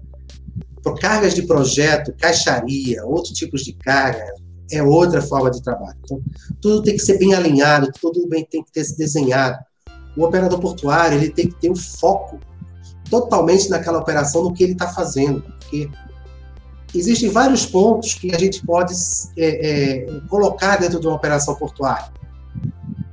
Por 0.84 1.00
cargas 1.00 1.34
de 1.34 1.44
projeto, 1.44 2.14
caixaria, 2.20 3.04
outros 3.04 3.34
tipos 3.34 3.64
de 3.64 3.74
carga, 3.74 4.26
é 4.72 4.84
outra 4.84 5.22
forma 5.22 5.50
de 5.50 5.64
trabalho. 5.64 5.98
Então, 6.04 6.22
tudo 6.62 6.84
tem 6.84 6.96
que 6.96 7.02
ser 7.02 7.18
bem 7.18 7.34
alinhado, 7.34 7.90
tudo 8.00 8.28
bem 8.28 8.46
tem 8.46 8.64
que 8.64 8.72
ter 8.72 8.84
se 8.84 8.96
desenhado 8.96 9.58
o 10.16 10.24
operador 10.24 10.60
portuário 10.60 11.18
ele 11.18 11.30
tem 11.30 11.48
que 11.48 11.56
ter 11.56 11.72
um 11.72 11.76
foco 11.76 12.40
totalmente 13.10 13.70
naquela 13.70 14.00
operação, 14.00 14.44
no 14.44 14.54
que 14.54 14.64
ele 14.64 14.74
está 14.74 14.88
fazendo. 14.88 15.42
Porque 15.42 15.90
existem 16.96 17.30
vários 17.30 17.66
pontos 17.66 18.14
que 18.14 18.34
a 18.34 18.40
gente 18.40 18.66
pode 18.66 18.94
é, 19.38 20.06
é, 20.06 20.20
colocar 20.30 20.78
dentro 20.78 21.00
de 21.00 21.08
uma 21.08 21.16
operação 21.16 21.56
portuária. 21.56 22.12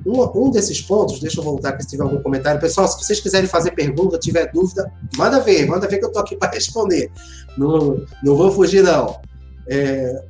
Um, 0.06 0.46
um, 0.46 0.50
desses 0.50 0.80
pontos, 0.80 1.20
deixa 1.20 1.40
eu 1.40 1.44
voltar 1.44 1.70
aqui 1.70 1.82
se 1.82 1.90
tiver 1.90 2.02
algum 2.02 2.22
comentário. 2.22 2.60
Pessoal, 2.60 2.88
se 2.88 2.98
vocês 2.98 3.20
quiserem 3.20 3.48
fazer 3.48 3.72
pergunta, 3.72 4.18
tiver 4.18 4.50
dúvida, 4.50 4.90
manda 5.16 5.38
ver, 5.40 5.66
manda 5.66 5.86
ver 5.86 5.98
que 5.98 6.04
eu 6.04 6.08
estou 6.08 6.22
aqui 6.22 6.36
para 6.36 6.52
responder. 6.52 7.10
Não, 7.56 8.04
não 8.22 8.36
vou 8.36 8.50
fugir, 8.50 8.82
não. 8.82 9.20
É, 9.68 10.24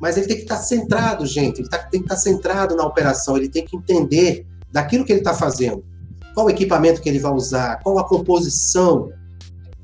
mas 0.00 0.16
ele 0.16 0.26
tem 0.26 0.36
que 0.36 0.42
estar 0.42 0.56
tá 0.56 0.62
centrado, 0.62 1.24
gente. 1.24 1.60
Ele 1.60 1.68
tá, 1.68 1.78
tem 1.78 2.00
que 2.00 2.04
estar 2.04 2.16
tá 2.16 2.20
centrado 2.20 2.76
na 2.76 2.84
operação, 2.84 3.36
ele 3.36 3.48
tem 3.48 3.64
que 3.64 3.76
entender 3.76 4.46
daquilo 4.74 5.04
que 5.04 5.12
ele 5.12 5.20
está 5.20 5.32
fazendo. 5.32 5.84
Qual 6.34 6.46
o 6.46 6.50
equipamento 6.50 7.00
que 7.00 7.08
ele 7.08 7.20
vai 7.20 7.32
usar, 7.32 7.80
qual 7.80 7.96
a 7.96 8.08
composição, 8.08 9.12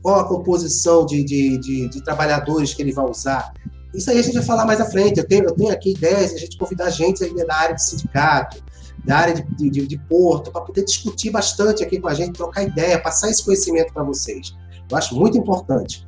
qual 0.03 0.19
a 0.19 0.29
composição 0.29 1.07
de, 1.07 1.23
de, 1.23 1.59
de, 1.59 1.89
de 1.89 2.03
trabalhadores 2.03 2.75
que 2.75 2.83
ele 2.83 2.93
vai 2.93 3.09
usar. 3.09 3.53
Isso 3.95 4.11
aí 4.11 4.19
a 4.19 4.23
gente 4.23 4.35
vai 4.35 4.43
falar 4.43 4.67
mais 4.67 4.81
à 4.81 4.85
frente. 4.85 5.19
Eu 5.19 5.27
tenho, 5.27 5.45
eu 5.45 5.55
tenho 5.55 5.73
aqui 5.73 5.93
ideias 5.93 6.31
de 6.31 6.37
a 6.37 6.39
gente 6.41 6.59
convidar 6.59 6.91
gente 6.91 7.23
aí 7.23 7.33
da 7.47 7.55
área 7.55 7.75
de 7.77 7.85
sindicato, 7.85 8.61
da 9.05 9.17
área 9.17 9.35
de, 9.35 9.71
de, 9.71 9.87
de 9.87 9.99
porto, 10.09 10.51
para 10.51 10.63
poder 10.63 10.85
discutir 10.85 11.31
bastante 11.31 11.85
aqui 11.85 12.01
com 12.01 12.09
a 12.09 12.15
gente, 12.15 12.33
trocar 12.33 12.65
ideia, 12.65 13.01
passar 13.01 13.31
esse 13.31 13.45
conhecimento 13.45 13.93
para 13.93 14.03
vocês. 14.03 14.57
Eu 14.91 14.97
acho 14.97 15.15
muito 15.15 15.39
importante. 15.39 16.05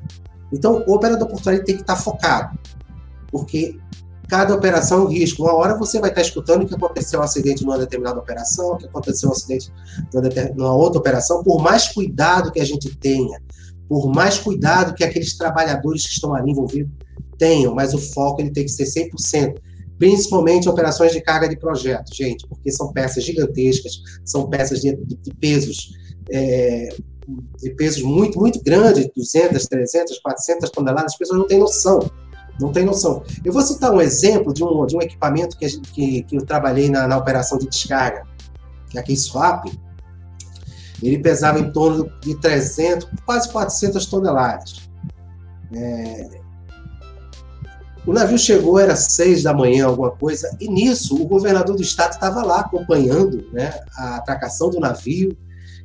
Então, 0.52 0.82
o 0.88 0.94
operador 0.94 1.28
portuário 1.28 1.64
tem 1.64 1.76
que 1.76 1.82
estar 1.82 1.96
focado, 1.96 2.58
porque 3.30 3.78
cada 4.32 4.54
operação 4.54 5.00
é 5.00 5.02
um 5.02 5.08
risco. 5.08 5.42
Uma 5.42 5.54
hora 5.54 5.76
você 5.76 6.00
vai 6.00 6.08
estar 6.08 6.22
escutando 6.22 6.66
que 6.66 6.74
aconteceu 6.74 7.20
um 7.20 7.22
acidente 7.22 7.66
numa 7.66 7.76
determinada 7.76 8.18
operação, 8.18 8.78
que 8.78 8.86
aconteceu 8.86 9.28
um 9.28 9.32
acidente 9.32 9.70
numa 10.56 10.74
outra 10.74 10.98
operação, 10.98 11.44
por 11.44 11.62
mais 11.62 11.88
cuidado 11.88 12.50
que 12.50 12.58
a 12.58 12.64
gente 12.64 12.96
tenha, 12.96 13.38
por 13.86 14.10
mais 14.10 14.38
cuidado 14.38 14.94
que 14.94 15.04
aqueles 15.04 15.36
trabalhadores 15.36 16.06
que 16.06 16.14
estão 16.14 16.34
ali 16.34 16.50
envolvidos 16.50 16.90
tenham, 17.36 17.74
mas 17.74 17.92
o 17.92 17.98
foco 17.98 18.40
ele 18.40 18.50
tem 18.50 18.64
que 18.64 18.70
ser 18.70 18.84
100%, 18.84 19.58
principalmente 19.98 20.66
operações 20.66 21.12
de 21.12 21.20
carga 21.20 21.46
de 21.46 21.58
projeto, 21.58 22.14
gente, 22.14 22.48
porque 22.48 22.72
são 22.72 22.90
peças 22.90 23.24
gigantescas, 23.24 24.00
são 24.24 24.48
peças 24.48 24.80
de, 24.80 24.96
de, 24.96 25.34
pesos 25.34 25.92
é, 26.30 26.88
de 27.58 27.68
pesos 27.74 28.02
muito, 28.02 28.40
muito 28.40 28.62
grandes, 28.64 29.10
200, 29.14 29.66
300, 29.66 30.18
400 30.20 30.70
toneladas, 30.70 31.12
as 31.12 31.18
pessoas 31.18 31.38
não 31.38 31.46
têm 31.46 31.58
noção, 31.58 32.00
não 32.60 32.72
têm 32.72 32.84
noção. 32.84 33.22
Eu 33.44 33.52
vou 33.52 33.62
citar 33.62 33.92
um 33.92 34.00
exemplo 34.00 34.52
de 34.52 34.62
um, 34.62 34.86
de 34.86 34.96
um 34.96 35.02
equipamento 35.02 35.56
que, 35.56 35.68
gente, 35.68 35.90
que, 35.90 36.22
que 36.22 36.36
eu 36.36 36.44
trabalhei 36.44 36.90
na, 36.90 37.06
na 37.06 37.16
operação 37.16 37.58
de 37.58 37.68
descarga, 37.68 38.24
que 38.90 38.98
é 38.98 39.04
em 39.08 39.16
Swap, 39.16 39.66
ele 41.02 41.18
pesava 41.18 41.58
em 41.58 41.72
torno 41.72 42.10
de 42.20 42.38
300, 42.40 43.08
quase 43.26 43.50
400 43.50 44.06
toneladas. 44.06 44.88
É, 45.74 46.42
o 48.06 48.12
navio 48.12 48.38
chegou, 48.38 48.78
era 48.78 48.96
seis 48.96 49.42
da 49.42 49.54
manhã, 49.54 49.86
alguma 49.86 50.10
coisa, 50.10 50.56
e 50.60 50.68
nisso 50.68 51.20
o 51.20 51.26
governador 51.26 51.76
do 51.76 51.82
estado 51.82 52.12
estava 52.12 52.44
lá 52.44 52.60
acompanhando 52.60 53.48
né, 53.52 53.80
a 53.96 54.16
atracação 54.16 54.70
do 54.70 54.80
navio, 54.80 55.36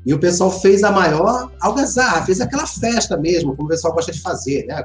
e 0.07 0.13
o 0.13 0.19
pessoal 0.19 0.49
fez 0.49 0.85
a 0.85 0.91
maior 0.91 1.51
algazarra, 1.59 2.25
fez 2.25 2.39
aquela 2.39 2.65
festa 2.65 3.17
mesmo, 3.17 3.53
como 3.57 3.67
o 3.67 3.69
pessoal 3.69 3.93
gosta 3.93 4.09
de 4.09 4.21
fazer, 4.21 4.65
né? 4.65 4.81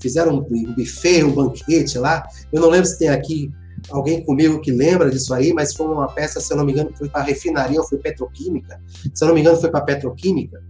Fizeram 0.00 0.36
um 0.36 0.72
buffet, 0.74 1.22
um 1.24 1.32
banquete 1.32 1.98
lá. 1.98 2.26
Eu 2.50 2.62
não 2.62 2.70
lembro 2.70 2.88
se 2.88 2.98
tem 2.98 3.10
aqui 3.10 3.52
alguém 3.90 4.24
comigo 4.24 4.58
que 4.62 4.72
lembra 4.72 5.10
disso 5.10 5.34
aí, 5.34 5.52
mas 5.52 5.74
foi 5.74 5.86
uma 5.86 6.08
peça, 6.08 6.40
se 6.40 6.50
eu 6.50 6.56
não 6.56 6.64
me 6.64 6.72
engano, 6.72 6.90
foi 6.96 7.06
para 7.06 7.22
refinaria 7.22 7.78
ou 7.78 7.86
foi 7.86 7.98
petroquímica. 7.98 8.80
Se 9.12 9.22
eu 9.22 9.28
não 9.28 9.34
me 9.34 9.42
engano, 9.42 9.58
foi 9.58 9.70
para 9.70 9.82
petroquímica. 9.82 10.62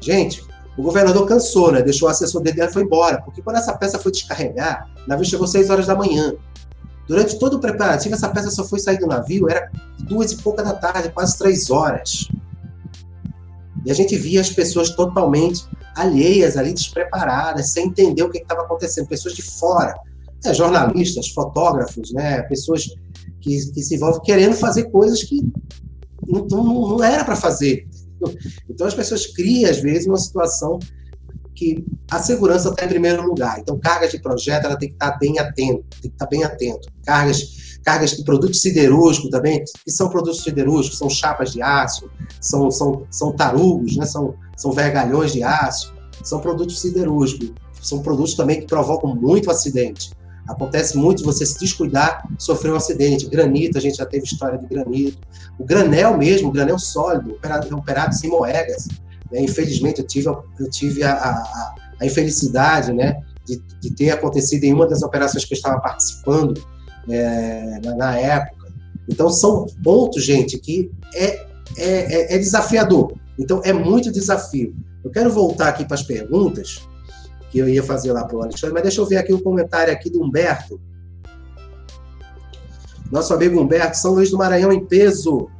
Gente, 0.00 0.44
o 0.76 0.82
governador 0.82 1.24
cansou, 1.24 1.70
né? 1.70 1.80
Deixou 1.80 2.08
o 2.08 2.10
assessor 2.10 2.42
dele 2.42 2.60
e 2.60 2.72
foi 2.72 2.82
embora. 2.82 3.22
Porque 3.22 3.40
quando 3.40 3.54
essa 3.54 3.72
peça 3.78 4.00
foi 4.00 4.10
descarregar, 4.10 4.90
o 5.06 5.08
navio 5.08 5.24
chegou 5.24 5.44
às 5.44 5.52
6 5.52 5.70
horas 5.70 5.86
da 5.86 5.94
manhã. 5.94 6.34
Durante 7.06 7.38
todo 7.38 7.54
o 7.54 7.60
preparativo, 7.60 8.16
essa 8.16 8.28
peça 8.28 8.50
só 8.50 8.64
foi 8.64 8.80
sair 8.80 8.98
do 8.98 9.06
navio, 9.06 9.48
era 9.48 9.70
duas 10.00 10.32
e 10.32 10.38
pouca 10.38 10.64
da 10.64 10.72
tarde, 10.72 11.08
quase 11.10 11.38
três 11.38 11.70
horas. 11.70 12.28
E 13.84 13.90
a 13.90 13.94
gente 13.94 14.16
via 14.16 14.40
as 14.40 14.50
pessoas 14.50 14.90
totalmente 14.90 15.64
alheias 15.94 16.56
ali, 16.56 16.72
despreparadas, 16.72 17.70
sem 17.70 17.86
entender 17.86 18.22
o 18.22 18.30
que 18.30 18.38
estava 18.38 18.62
acontecendo, 18.62 19.08
pessoas 19.08 19.34
de 19.34 19.42
fora, 19.42 19.94
é, 20.44 20.54
jornalistas, 20.54 21.28
fotógrafos, 21.28 22.12
né, 22.12 22.42
pessoas 22.42 22.86
que, 23.40 23.72
que 23.72 23.82
se 23.82 23.94
envolvem 23.94 24.22
querendo 24.22 24.54
fazer 24.54 24.84
coisas 24.90 25.22
que 25.22 25.40
não, 26.26 26.46
não, 26.46 26.88
não 26.88 27.04
era 27.04 27.24
para 27.24 27.36
fazer. 27.36 27.86
Então 28.68 28.86
as 28.86 28.94
pessoas 28.94 29.26
criam, 29.26 29.70
às 29.70 29.78
vezes, 29.78 30.06
uma 30.06 30.18
situação 30.18 30.78
que 31.54 31.84
a 32.10 32.18
segurança 32.18 32.70
está 32.70 32.84
em 32.84 32.88
primeiro 32.88 33.22
lugar. 33.22 33.58
Então, 33.58 33.78
cargas 33.78 34.10
de 34.10 34.20
projeto, 34.20 34.64
ela 34.64 34.76
tem 34.76 34.88
que 34.88 34.94
estar 34.94 35.12
tá 35.12 35.18
bem 35.18 35.38
atento, 35.38 35.84
tem 36.00 36.00
que 36.00 36.06
estar 36.08 36.26
tá 36.26 36.30
bem 36.30 36.44
atento. 36.44 36.88
Cargas, 37.04 37.71
cargas 37.82 38.12
de 38.12 38.24
produtos 38.24 38.60
siderúrgicos 38.60 39.30
também, 39.30 39.62
que 39.84 39.90
são 39.90 40.08
produtos 40.08 40.42
siderúrgicos, 40.42 40.98
são 40.98 41.10
chapas 41.10 41.52
de 41.52 41.60
aço, 41.62 42.08
são, 42.40 42.70
são, 42.70 43.06
são 43.10 43.32
tarugos, 43.32 43.96
né? 43.96 44.06
são, 44.06 44.34
são 44.56 44.72
vergalhões 44.72 45.32
de 45.32 45.42
aço, 45.42 45.92
são 46.22 46.40
produtos 46.40 46.80
siderúrgicos. 46.80 47.52
São 47.80 48.00
produtos 48.00 48.34
também 48.34 48.60
que 48.60 48.66
provocam 48.66 49.14
muito 49.14 49.50
acidente. 49.50 50.12
Acontece 50.48 50.96
muito 50.96 51.24
você 51.24 51.44
se 51.44 51.58
descuidar, 51.58 52.24
sofrer 52.38 52.72
um 52.72 52.76
acidente. 52.76 53.28
Granito, 53.28 53.76
a 53.76 53.80
gente 53.80 53.96
já 53.96 54.06
teve 54.06 54.24
história 54.24 54.58
de 54.58 54.66
granito. 54.66 55.18
O 55.58 55.64
granel 55.64 56.16
mesmo, 56.16 56.48
o 56.48 56.52
granel 56.52 56.78
sólido, 56.78 57.32
operado, 57.32 57.76
operado 57.76 58.14
sem 58.14 58.30
moedas. 58.30 58.86
Né? 59.30 59.42
Infelizmente, 59.42 60.00
eu 60.00 60.06
tive, 60.06 60.28
eu 60.28 60.70
tive 60.70 61.02
a, 61.02 61.12
a, 61.12 61.74
a 62.00 62.06
infelicidade 62.06 62.92
né, 62.92 63.20
de, 63.44 63.60
de, 63.80 63.90
ter 63.94 64.10
acontecido 64.10 64.64
em 64.64 64.72
uma 64.72 64.86
das 64.86 65.02
operações 65.02 65.44
que 65.44 65.54
eu 65.54 65.56
estava 65.56 65.80
participando 65.80 66.54
é, 67.08 67.80
na, 67.96 68.18
época. 68.18 68.72
Então, 69.08 69.28
são 69.30 69.66
pontos, 69.82 70.24
gente, 70.24 70.58
que 70.58 70.90
é, 71.14 71.26
é, 71.26 71.44
é, 71.78 72.34
é 72.34 72.38
desafiador. 72.38 73.14
Então, 73.38 73.60
é 73.64 73.72
muito 73.72 74.12
desafio. 74.12 74.74
Eu 75.04 75.10
quero 75.10 75.30
voltar 75.30 75.68
aqui 75.68 75.84
para 75.84 75.94
as 75.94 76.02
perguntas 76.02 76.86
que 77.50 77.58
eu 77.58 77.68
ia 77.68 77.82
fazer 77.82 78.12
lá 78.12 78.24
para 78.24 78.36
o 78.36 78.42
Alexandre, 78.42 78.72
mas 78.72 78.82
deixa 78.82 79.00
eu 79.00 79.06
ver 79.06 79.16
aqui 79.16 79.32
o 79.32 79.36
um 79.36 79.42
comentário 79.42 79.92
aqui 79.92 80.08
do 80.08 80.22
Humberto. 80.22 80.80
Nosso 83.10 83.34
amigo 83.34 83.60
Humberto, 83.60 83.98
São 83.98 84.14
Luís 84.14 84.30
do 84.30 84.38
Maranhão 84.38 84.72
em 84.72 84.86
peso. 84.86 85.50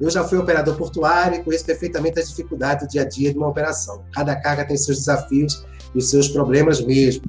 Eu 0.00 0.10
já 0.10 0.24
fui 0.24 0.36
operador 0.36 0.76
portuário 0.76 1.38
e 1.38 1.44
conheço 1.44 1.64
perfeitamente 1.64 2.18
as 2.18 2.28
dificuldades 2.28 2.84
do 2.84 2.90
dia 2.90 3.02
a 3.02 3.04
dia 3.04 3.30
de 3.30 3.38
uma 3.38 3.46
operação. 3.46 4.02
Cada 4.12 4.34
carga 4.34 4.64
tem 4.64 4.76
seus 4.76 4.98
desafios 4.98 5.64
e 5.94 5.98
os 5.98 6.10
seus 6.10 6.28
problemas 6.28 6.80
mesmo. 6.80 7.22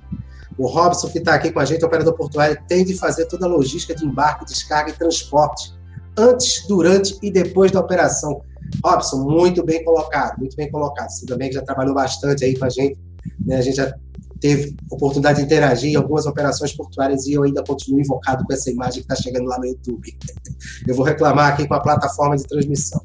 O 0.57 0.67
Robson, 0.67 1.09
que 1.09 1.19
está 1.19 1.33
aqui 1.33 1.51
com 1.51 1.59
a 1.59 1.65
gente, 1.65 1.83
operador 1.83 2.13
portuário, 2.13 2.57
tem 2.67 2.85
de 2.85 2.95
fazer 2.97 3.25
toda 3.25 3.45
a 3.45 3.49
logística 3.49 3.95
de 3.95 4.05
embarque, 4.05 4.45
descarga 4.45 4.91
e 4.91 4.93
transporte, 4.93 5.73
antes, 6.17 6.65
durante 6.67 7.17
e 7.21 7.31
depois 7.31 7.71
da 7.71 7.79
operação. 7.79 8.41
Robson, 8.83 9.23
muito 9.23 9.63
bem 9.63 9.83
colocado, 9.83 10.37
muito 10.37 10.55
bem 10.55 10.69
colocado. 10.71 11.09
Você 11.09 11.25
também 11.25 11.51
já 11.51 11.61
trabalhou 11.61 11.93
bastante 11.93 12.45
aí 12.45 12.57
com 12.57 12.65
a 12.65 12.69
gente, 12.69 12.99
né? 13.45 13.57
a 13.57 13.61
gente 13.61 13.75
já 13.75 13.93
teve 14.39 14.75
oportunidade 14.91 15.39
de 15.39 15.45
interagir 15.45 15.91
em 15.91 15.95
algumas 15.95 16.25
operações 16.25 16.75
portuárias 16.75 17.25
e 17.25 17.33
eu 17.33 17.43
ainda 17.43 17.63
continuo 17.63 18.01
invocado 18.01 18.43
com 18.43 18.53
essa 18.53 18.69
imagem 18.69 19.01
que 19.01 19.13
está 19.13 19.15
chegando 19.15 19.45
lá 19.45 19.57
no 19.57 19.65
YouTube. 19.65 20.17
Eu 20.85 20.95
vou 20.95 21.05
reclamar 21.05 21.53
aqui 21.53 21.65
com 21.65 21.73
a 21.73 21.79
plataforma 21.79 22.35
de 22.35 22.43
transmissão. 22.43 23.01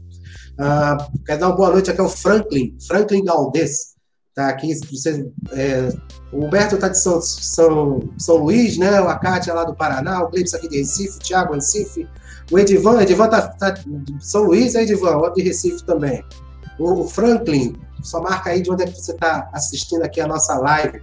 Uh, 0.55 1.23
quero 1.25 1.39
dar 1.39 1.47
uma 1.47 1.57
boa 1.57 1.71
noite 1.71 1.91
aqui 1.91 2.01
ao 2.01 2.09
Franklin, 2.09 2.77
Franklin 2.85 3.23
Galdes. 3.23 3.98
Está 4.39 4.51
aqui, 4.51 4.73
você, 4.73 5.29
é, 5.51 5.89
o 6.31 6.45
Humberto 6.45 6.77
está 6.77 6.87
de 6.87 6.97
São, 6.97 7.21
São, 7.21 8.09
São 8.17 8.37
Luís, 8.37 8.79
né? 8.79 9.01
O 9.01 9.09
Acátia 9.09 9.53
lá 9.53 9.65
do 9.65 9.75
Paraná, 9.75 10.23
o 10.23 10.29
Cleiton 10.29 10.57
aqui 10.57 10.69
de 10.69 10.79
Recife, 10.79 11.17
o 11.17 11.19
Thiago 11.19 11.55
Recife, 11.55 12.09
o 12.49 12.57
Edivan, 12.57 13.03
Edivan 13.03 13.25
está 13.25 13.49
tá 13.49 13.71
de 13.71 14.15
São 14.21 14.45
Luís, 14.45 14.77
é 14.77 14.85
Edivan, 14.85 15.17
o 15.17 15.31
de 15.31 15.43
Recife 15.43 15.83
também. 15.85 16.25
O, 16.79 17.01
o 17.01 17.09
Franklin, 17.09 17.77
só 18.01 18.23
marca 18.23 18.51
aí 18.51 18.63
de 18.63 18.71
onde 18.71 18.85
é 18.85 18.87
que 18.87 18.93
você 18.93 19.11
está 19.11 19.51
assistindo 19.53 20.05
aqui 20.05 20.21
a 20.21 20.29
nossa 20.29 20.57
live. 20.57 21.03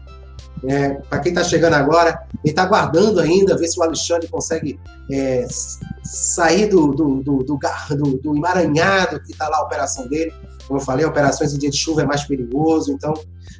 É, 0.63 0.89
para 1.09 1.19
quem 1.19 1.31
está 1.31 1.43
chegando 1.43 1.73
agora, 1.73 2.27
ele 2.43 2.51
está 2.51 2.63
aguardando 2.63 3.19
ainda, 3.19 3.57
ver 3.57 3.67
se 3.67 3.79
o 3.79 3.83
Alexandre 3.83 4.27
consegue 4.27 4.79
é, 5.11 5.45
sair 6.03 6.67
do, 6.67 6.87
do, 6.87 7.23
do, 7.23 7.43
do, 7.43 8.17
do 8.17 8.35
emaranhado 8.35 9.19
que 9.21 9.31
está 9.31 9.49
lá 9.49 9.57
a 9.57 9.63
operação 9.63 10.07
dele. 10.07 10.33
Como 10.67 10.79
eu 10.79 10.83
falei, 10.83 11.05
operações 11.05 11.53
em 11.53 11.59
dia 11.59 11.69
de 11.69 11.77
chuva 11.77 12.01
é 12.01 12.05
mais 12.05 12.23
perigoso, 12.23 12.91
então 12.91 13.13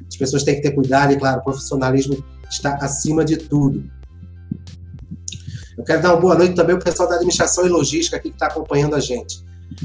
as 0.08 0.16
pessoas 0.16 0.42
têm 0.42 0.56
que 0.56 0.62
ter 0.62 0.72
cuidado 0.72 1.12
e, 1.12 1.16
claro, 1.16 1.40
o 1.40 1.44
profissionalismo 1.44 2.22
está 2.50 2.74
acima 2.76 3.24
de 3.24 3.36
tudo. 3.36 3.84
Eu 5.76 5.84
quero 5.84 6.02
dar 6.02 6.14
uma 6.14 6.20
boa 6.20 6.34
noite 6.34 6.54
também 6.54 6.74
ao 6.74 6.80
pessoal 6.80 7.08
da 7.08 7.16
administração 7.16 7.66
e 7.66 7.68
logística 7.68 8.16
aqui 8.16 8.30
que 8.30 8.36
está 8.36 8.46
acompanhando 8.46 8.96
a 8.96 9.00
gente. 9.00 9.44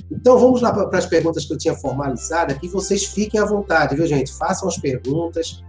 Então 0.10 0.40
vamos 0.40 0.62
lá 0.62 0.72
para 0.72 0.98
as 0.98 1.06
perguntas 1.06 1.46
que 1.46 1.54
eu 1.54 1.58
tinha 1.58 1.76
formalizado 1.76 2.54
aqui. 2.54 2.68
Vocês 2.68 3.06
fiquem 3.06 3.40
à 3.40 3.46
vontade, 3.46 3.96
viu, 3.96 4.08
gente? 4.08 4.32
Façam 4.32 4.68
as 4.68 4.78
perguntas. 4.78 5.62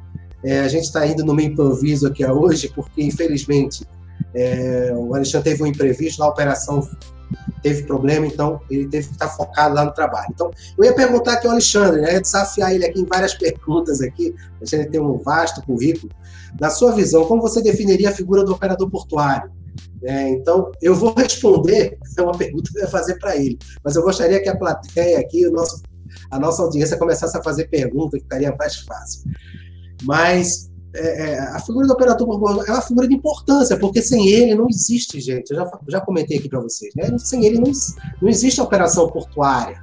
É, 0.44 0.60
a 0.60 0.68
gente 0.68 0.84
está 0.84 1.06
indo 1.06 1.24
no 1.24 1.34
meio 1.34 1.52
improviso 1.52 2.06
aqui 2.06 2.24
hoje, 2.24 2.68
porque 2.74 3.02
infelizmente 3.02 3.86
é, 4.34 4.92
o 4.94 5.14
Alexandre 5.14 5.50
teve 5.50 5.62
um 5.62 5.66
imprevisto, 5.66 6.22
a 6.22 6.28
operação 6.28 6.88
teve 7.62 7.84
problema, 7.84 8.26
então 8.26 8.60
ele 8.68 8.88
teve 8.88 9.08
que 9.08 9.14
estar 9.14 9.28
focado 9.28 9.74
lá 9.74 9.84
no 9.84 9.92
trabalho. 9.92 10.28
Então, 10.30 10.50
eu 10.76 10.84
ia 10.84 10.94
perguntar 10.94 11.34
aqui 11.34 11.46
ao 11.46 11.52
Alexandre, 11.52 12.00
né, 12.00 12.20
desafiar 12.20 12.74
ele 12.74 12.84
aqui 12.84 13.00
em 13.00 13.04
várias 13.06 13.34
perguntas 13.38 14.00
aqui, 14.00 14.34
a 14.60 14.64
gente 14.64 14.90
tem 14.90 15.00
um 15.00 15.18
vasto 15.18 15.62
currículo. 15.62 16.12
Na 16.60 16.70
sua 16.70 16.92
visão, 16.92 17.24
como 17.24 17.40
você 17.40 17.62
definiria 17.62 18.10
a 18.10 18.12
figura 18.12 18.44
do 18.44 18.52
operador 18.52 18.90
portuário? 18.90 19.50
É, 20.04 20.28
então, 20.30 20.72
eu 20.82 20.94
vou 20.94 21.14
responder, 21.14 21.98
é 22.18 22.22
uma 22.22 22.36
pergunta 22.36 22.70
que 22.70 22.78
eu 22.78 22.82
ia 22.82 22.88
fazer 22.88 23.18
para 23.18 23.36
ele, 23.36 23.58
mas 23.84 23.96
eu 23.96 24.02
gostaria 24.02 24.42
que 24.42 24.48
a 24.48 24.56
plateia 24.56 25.18
aqui, 25.18 25.46
o 25.46 25.52
nosso, 25.52 25.82
a 26.30 26.38
nossa 26.38 26.62
audiência 26.62 26.96
começasse 26.96 27.36
a 27.36 27.42
fazer 27.42 27.68
perguntas, 27.68 28.18
que 28.18 28.24
ficaria 28.24 28.54
mais 28.58 28.76
fácil. 28.80 29.30
Mas 30.02 30.70
é, 30.94 31.32
é, 31.32 31.38
a 31.38 31.58
figura 31.60 31.86
do 31.86 31.92
operador 31.92 32.28
é 32.66 32.70
uma 32.70 32.82
figura 32.82 33.08
de 33.08 33.14
importância, 33.14 33.78
porque 33.78 34.02
sem 34.02 34.28
ele 34.28 34.54
não 34.54 34.66
existe, 34.68 35.20
gente. 35.20 35.50
Eu 35.50 35.56
já, 35.56 35.70
já 35.88 36.00
comentei 36.00 36.38
aqui 36.38 36.48
para 36.48 36.60
vocês, 36.60 36.92
né? 36.94 37.16
Sem 37.18 37.44
ele 37.44 37.58
não, 37.58 37.70
não 38.20 38.28
existe 38.28 38.60
a 38.60 38.64
operação 38.64 39.08
portuária. 39.08 39.82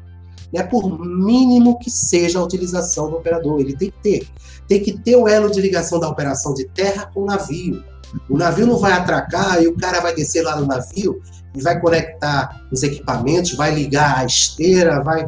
Né? 0.54 0.64
Por 0.64 1.00
mínimo 1.00 1.80
que 1.80 1.90
seja 1.90 2.40
a 2.40 2.44
utilização 2.44 3.10
do 3.10 3.18
operador, 3.18 3.60
ele 3.60 3.76
tem 3.76 3.92
que 3.92 4.02
ter. 4.02 4.28
Tem 4.68 4.82
que 4.82 4.98
ter 5.00 5.16
o 5.16 5.28
elo 5.28 5.50
de 5.50 5.60
ligação 5.60 6.00
da 6.00 6.08
operação 6.08 6.54
de 6.54 6.68
terra 6.70 7.10
com 7.14 7.22
o 7.22 7.26
navio. 7.26 7.84
O 8.30 8.38
navio 8.38 8.66
não 8.66 8.78
vai 8.78 8.92
atracar 8.92 9.62
e 9.62 9.68
o 9.68 9.76
cara 9.76 10.00
vai 10.00 10.14
descer 10.14 10.44
lá 10.44 10.60
no 10.60 10.66
navio 10.66 11.22
e 11.56 11.62
vai 11.62 11.80
conectar 11.80 12.68
os 12.72 12.84
equipamentos, 12.84 13.54
vai 13.54 13.74
ligar 13.74 14.20
a 14.20 14.26
esteira, 14.26 15.02
vai 15.02 15.28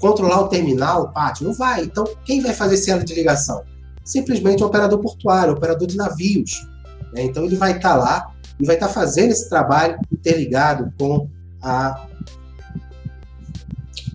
controlar 0.00 0.40
o 0.40 0.48
terminal, 0.48 1.02
o 1.02 1.08
pátio. 1.12 1.46
Não 1.46 1.54
vai. 1.54 1.84
Então, 1.84 2.04
quem 2.24 2.40
vai 2.40 2.54
fazer 2.54 2.74
esse 2.74 2.90
elo 2.90 3.04
de 3.04 3.14
ligação? 3.14 3.62
Simplesmente 4.10 4.62
um 4.62 4.66
operador 4.66 4.98
portuário, 4.98 5.52
um 5.52 5.56
operador 5.56 5.86
de 5.86 5.96
navios. 5.96 6.66
Né? 7.12 7.24
Então 7.24 7.44
ele 7.44 7.56
vai 7.56 7.76
estar 7.76 7.90
tá 7.90 7.96
lá 7.96 8.34
e 8.58 8.66
vai 8.66 8.76
estar 8.76 8.88
tá 8.88 8.92
fazendo 8.92 9.30
esse 9.30 9.48
trabalho 9.48 9.98
interligado 10.12 10.92
com 10.98 11.28
a 11.62 12.06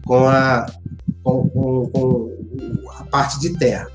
com 0.06 0.28
a 0.28 0.66
com, 1.24 1.50
com, 1.50 1.90
com 1.90 2.32
a 3.00 3.04
parte 3.06 3.40
de 3.40 3.58
terra. 3.58 3.88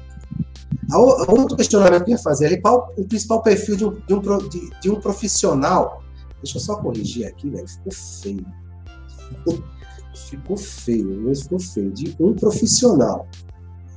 A, 0.91 0.99
outro 0.99 1.57
questionamento 1.57 2.05
que 2.05 2.11
eu 2.11 2.17
ia 2.17 2.23
fazer 2.23 2.47
ali, 2.47 2.61
qual 2.61 2.93
o 2.97 3.05
principal 3.05 3.43
perfil 3.43 3.77
de 3.77 3.85
um, 3.85 4.01
de 4.01 4.15
um, 4.15 4.49
de, 4.49 4.71
de 4.81 4.91
um 4.91 5.01
profissional? 5.01 6.03
Deixa 6.43 6.57
eu 6.57 6.61
só 6.61 6.77
corrigir 6.77 7.27
aqui, 7.27 7.49
velho, 7.51 7.69
ficou 7.69 7.93
feio. 7.93 8.47
ficou 10.15 10.57
feio, 10.57 11.37
ficou 11.37 11.61
feio. 11.61 11.93
De 11.93 12.17
um 12.19 12.35
profissional. 12.35 13.29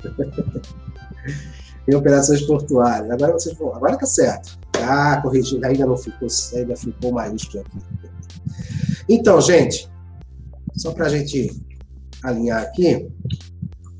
em 1.87 1.95
operações 1.95 2.41
portuárias. 2.41 3.11
Agora 3.11 3.33
vocês 3.33 3.57
vão, 3.57 3.73
agora 3.75 3.97
tá 3.97 4.05
certo. 4.05 4.57
Ah, 4.81 5.19
corrigindo, 5.21 5.65
ainda 5.65 5.85
não 5.85 5.97
ficou, 5.97 6.27
ainda 6.55 6.75
ficou 6.75 7.11
maiúsculo 7.11 7.63
aqui. 7.63 7.77
Então, 9.07 9.39
gente, 9.41 9.89
só 10.75 10.91
para 10.91 11.05
a 11.05 11.09
gente 11.09 11.49
alinhar 12.23 12.61
aqui, 12.61 13.09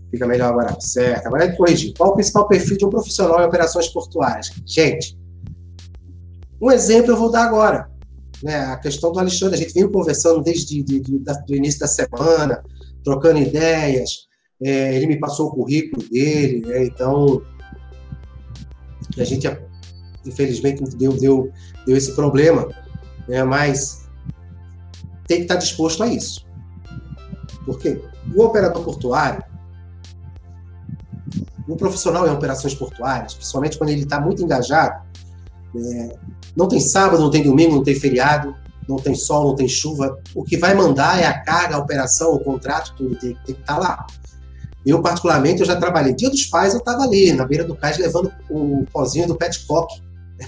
fica 0.10 0.26
melhor 0.26 0.50
agora. 0.50 0.80
Certo, 0.80 1.28
agora 1.28 1.46
é 1.46 1.48
de 1.50 1.58
corrigir. 1.58 1.94
Qual 1.98 2.12
o 2.12 2.16
principal 2.16 2.48
perfil 2.48 2.78
de 2.78 2.86
um 2.86 2.90
profissional 2.90 3.42
em 3.42 3.46
operações 3.46 3.88
portuárias? 3.90 4.52
Gente, 4.66 5.18
um 6.62 6.72
exemplo 6.72 7.12
eu 7.12 7.18
vou 7.18 7.32
dar 7.32 7.46
agora. 7.46 7.92
Né, 8.42 8.58
a 8.58 8.76
questão 8.78 9.12
do 9.12 9.20
Alexandre, 9.20 9.56
a 9.56 9.58
gente 9.58 9.74
veio 9.74 9.90
conversando 9.90 10.42
desde 10.42 10.84
de, 10.84 11.00
de, 11.00 11.20
do 11.20 11.56
início 11.56 11.80
da 11.80 11.88
semana, 11.88 12.62
trocando 13.04 13.40
ideias. 13.40 14.28
É, 14.62 14.96
ele 14.96 15.08
me 15.08 15.20
passou 15.20 15.48
o 15.48 15.52
currículo 15.52 16.04
dele, 16.10 16.66
né, 16.66 16.86
então 16.86 17.42
a 19.22 19.24
gente, 19.24 19.48
infelizmente, 20.26 20.84
deu, 20.96 21.14
deu, 21.14 21.52
deu 21.86 21.98
esse 21.98 22.14
problema, 22.14 22.70
né? 23.28 23.44
mas 23.44 24.08
tem 25.28 25.38
que 25.38 25.44
estar 25.44 25.56
disposto 25.56 26.04
a 26.04 26.08
isso. 26.08 26.46
Porque 27.66 28.02
o 28.36 28.44
operador 28.44 28.84
portuário, 28.84 29.44
o 31.68 31.76
profissional 31.76 32.28
em 32.28 32.32
operações 32.32 32.76
portuárias, 32.76 33.34
principalmente 33.34 33.78
quando 33.78 33.90
ele 33.90 34.04
está 34.04 34.20
muito 34.20 34.44
engajado, 34.44 35.02
é, 35.76 36.18
não 36.56 36.68
tem 36.68 36.80
sábado, 36.80 37.22
não 37.22 37.32
tem 37.32 37.44
domingo, 37.44 37.76
não 37.76 37.84
tem 37.84 37.96
feriado, 37.96 38.56
não 38.88 38.98
tem 38.98 39.16
sol, 39.16 39.48
não 39.48 39.56
tem 39.56 39.68
chuva. 39.68 40.20
O 40.36 40.44
que 40.44 40.58
vai 40.58 40.74
mandar 40.74 41.20
é 41.20 41.26
a 41.26 41.40
carga, 41.40 41.76
a 41.76 41.80
operação, 41.80 42.34
o 42.34 42.40
contrato, 42.40 42.94
tudo 42.96 43.16
tem, 43.16 43.34
tem 43.46 43.56
que 43.56 43.62
estar 43.62 43.76
tá 43.76 43.80
lá. 43.80 44.08
Eu, 44.86 45.02
particularmente, 45.02 45.62
eu 45.62 45.66
já 45.66 45.76
trabalhei. 45.76 46.14
Dia 46.14 46.30
dos 46.30 46.46
Pais, 46.46 46.74
eu 46.74 46.80
estava 46.80 47.04
ali, 47.04 47.32
na 47.32 47.46
beira 47.46 47.64
do 47.64 47.76
cais, 47.76 47.98
levando 47.98 48.32
o 48.50 48.86
pozinho 48.92 49.28
do 49.28 49.36
petcock. 49.36 50.02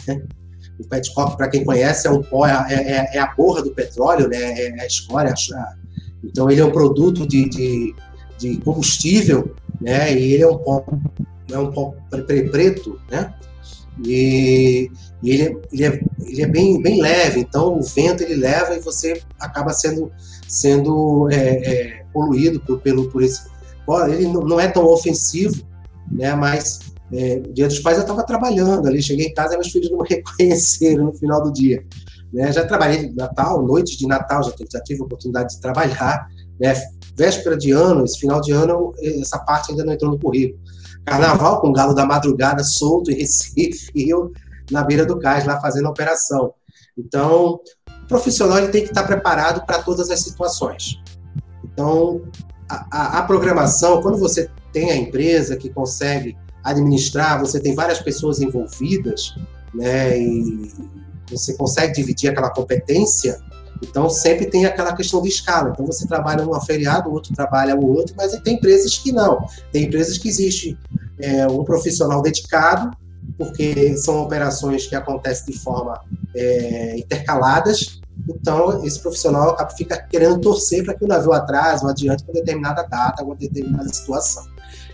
o 0.80 0.88
petcock, 0.88 1.38
para 1.38 1.48
quem 1.48 1.64
conhece, 1.64 2.08
é 2.08 2.12
um 2.12 2.22
pó, 2.22 2.46
é, 2.46 2.52
é, 2.70 3.18
é, 3.18 3.20
a 3.20 3.34
borra 3.34 3.62
do 3.62 3.72
petróleo, 3.72 4.28
né? 4.28 4.38
é 4.38 4.82
a 4.82 4.86
escória. 4.86 5.34
Então, 6.24 6.50
ele 6.50 6.60
é 6.60 6.66
um 6.66 6.72
produto 6.72 7.26
de, 7.26 7.48
de, 7.48 7.96
de 8.38 8.58
combustível, 8.58 9.56
né? 9.80 10.14
e 10.14 10.34
ele 10.34 10.44
é 10.44 10.48
um 10.48 10.58
pó, 10.58 10.86
é 11.52 11.58
um 11.58 11.72
pó 11.72 11.96
preto, 12.52 13.00
né? 13.10 13.34
E, 14.04 14.92
e 15.24 15.32
ele, 15.32 15.44
é, 15.44 15.56
ele, 15.72 15.86
é, 15.86 16.02
ele 16.26 16.42
é 16.42 16.48
bem, 16.48 16.82
bem 16.82 17.02
leve, 17.02 17.40
então 17.40 17.80
o 17.80 17.82
vento 17.82 18.24
ele 18.24 18.36
leva 18.36 18.76
e 18.76 18.80
você 18.82 19.22
acaba 19.40 19.72
sendo, 19.72 20.12
sendo 20.48 21.30
é, 21.32 21.38
é, 21.38 22.06
poluído 22.12 22.60
por, 22.60 22.82
pelo, 22.82 23.10
por 23.10 23.24
esse 23.24 23.55
ele 24.08 24.28
não 24.28 24.60
é 24.60 24.68
tão 24.68 24.86
ofensivo, 24.86 25.64
né? 26.12 26.34
Mas 26.36 26.80
é, 27.14 27.40
Dia 27.40 27.68
dos 27.68 27.80
Pais 27.80 27.98
eu 27.98 28.02
estava 28.02 28.24
trabalhando 28.24 28.88
ali, 28.88 29.02
cheguei 29.02 29.28
em 29.28 29.34
casa 29.34 29.54
e 29.54 29.58
meus 29.58 29.72
filhos 29.72 29.92
não 29.92 30.00
me 30.00 30.08
reconheceram 30.10 31.06
no 31.06 31.14
final 31.14 31.44
do 31.44 31.52
dia. 31.52 31.86
Né? 32.34 32.52
Já 32.52 32.66
trabalhei 32.66 33.14
Natal, 33.14 33.66
noites 33.66 33.98
de 33.98 34.08
Natal, 34.08 34.44
já, 34.44 34.52
já 34.72 34.82
tive 34.82 35.02
a 35.02 35.06
oportunidade 35.06 35.56
de 35.56 35.62
trabalhar, 35.62 36.28
né? 36.60 36.74
Véspera 37.16 37.56
de 37.56 37.72
ano, 37.72 38.04
esse 38.04 38.20
final 38.20 38.42
de 38.42 38.52
ano, 38.52 38.92
essa 39.02 39.40
parte 39.40 39.72
ainda 39.72 39.86
não 39.86 39.94
entrou 39.94 40.12
no 40.12 40.20
currículo. 40.20 40.60
Carnaval 41.06 41.62
com 41.62 41.70
o 41.70 41.72
galo 41.72 41.94
da 41.94 42.06
madrugada 42.06 42.64
solto 42.64 43.12
em 43.12 43.16
Recife, 43.16 43.90
e 43.96 44.10
eu 44.10 44.32
na 44.70 44.84
beira 44.84 45.06
do 45.06 45.20
cais 45.20 45.46
lá 45.46 45.62
fazendo 45.62 45.88
a 45.88 45.92
operação. 45.92 46.54
Então, 46.98 47.60
o 48.04 48.08
profissional 48.08 48.58
ele 48.58 48.70
tem 48.70 48.84
que 48.84 48.90
estar 48.90 49.04
preparado 49.04 49.66
para 49.66 49.82
todas 49.82 50.10
as 50.10 50.22
situações. 50.22 51.00
Então, 51.64 52.22
a, 52.70 53.20
a, 53.20 53.24
programação, 53.24 54.02
quando 54.02 54.18
você 54.18 54.50
tem 54.72 54.92
a 54.92 54.96
empresa 54.96 55.56
que 55.56 55.70
consegue 55.70 56.36
administrar, 56.64 57.40
você 57.40 57.60
tem 57.60 57.76
várias 57.76 58.00
pessoas 58.00 58.40
envolvidas, 58.40 59.36
né, 59.74 60.18
e 60.18 60.72
você 61.30 61.56
consegue 61.56 61.94
dividir 61.94 62.30
aquela 62.30 62.50
competência, 62.50 63.40
então 63.84 64.10
sempre 64.10 64.46
tem 64.46 64.66
aquela 64.66 64.96
questão 64.96 65.22
de 65.22 65.30
escala. 65.30 65.72
Então 65.72 65.86
você 65.86 66.08
trabalha 66.08 66.44
num 66.44 66.60
feriado, 66.62 67.10
o 67.10 67.14
outro 67.14 67.34
trabalha 67.34 67.76
o 67.76 67.86
outro, 67.86 68.16
mas 68.18 68.32
tem 68.40 68.56
empresas 68.56 68.98
que 68.98 69.12
não. 69.12 69.46
Tem 69.72 69.84
empresas 69.84 70.18
que 70.18 70.28
existe 70.28 70.78
é, 71.20 71.46
um 71.48 71.64
profissional 71.64 72.22
dedicado, 72.22 72.96
porque 73.38 73.96
são 73.98 74.22
operações 74.22 74.88
que 74.88 74.96
acontecem 74.96 75.54
de 75.54 75.60
forma 75.60 76.02
é, 76.36 76.98
intercaladas, 76.98 78.00
então, 78.28 78.84
esse 78.84 79.00
profissional 79.00 79.56
fica 79.78 80.02
querendo 80.02 80.40
torcer 80.40 80.84
para 80.84 80.96
que 80.96 81.04
o 81.04 81.08
navio 81.08 81.34
atrase 81.34 81.84
ou 81.84 81.90
adiante 81.90 82.24
com 82.24 82.34
determinada 82.34 82.84
data, 82.84 83.24
com 83.24 83.36
determinada 83.36 83.88
situação. 83.90 84.46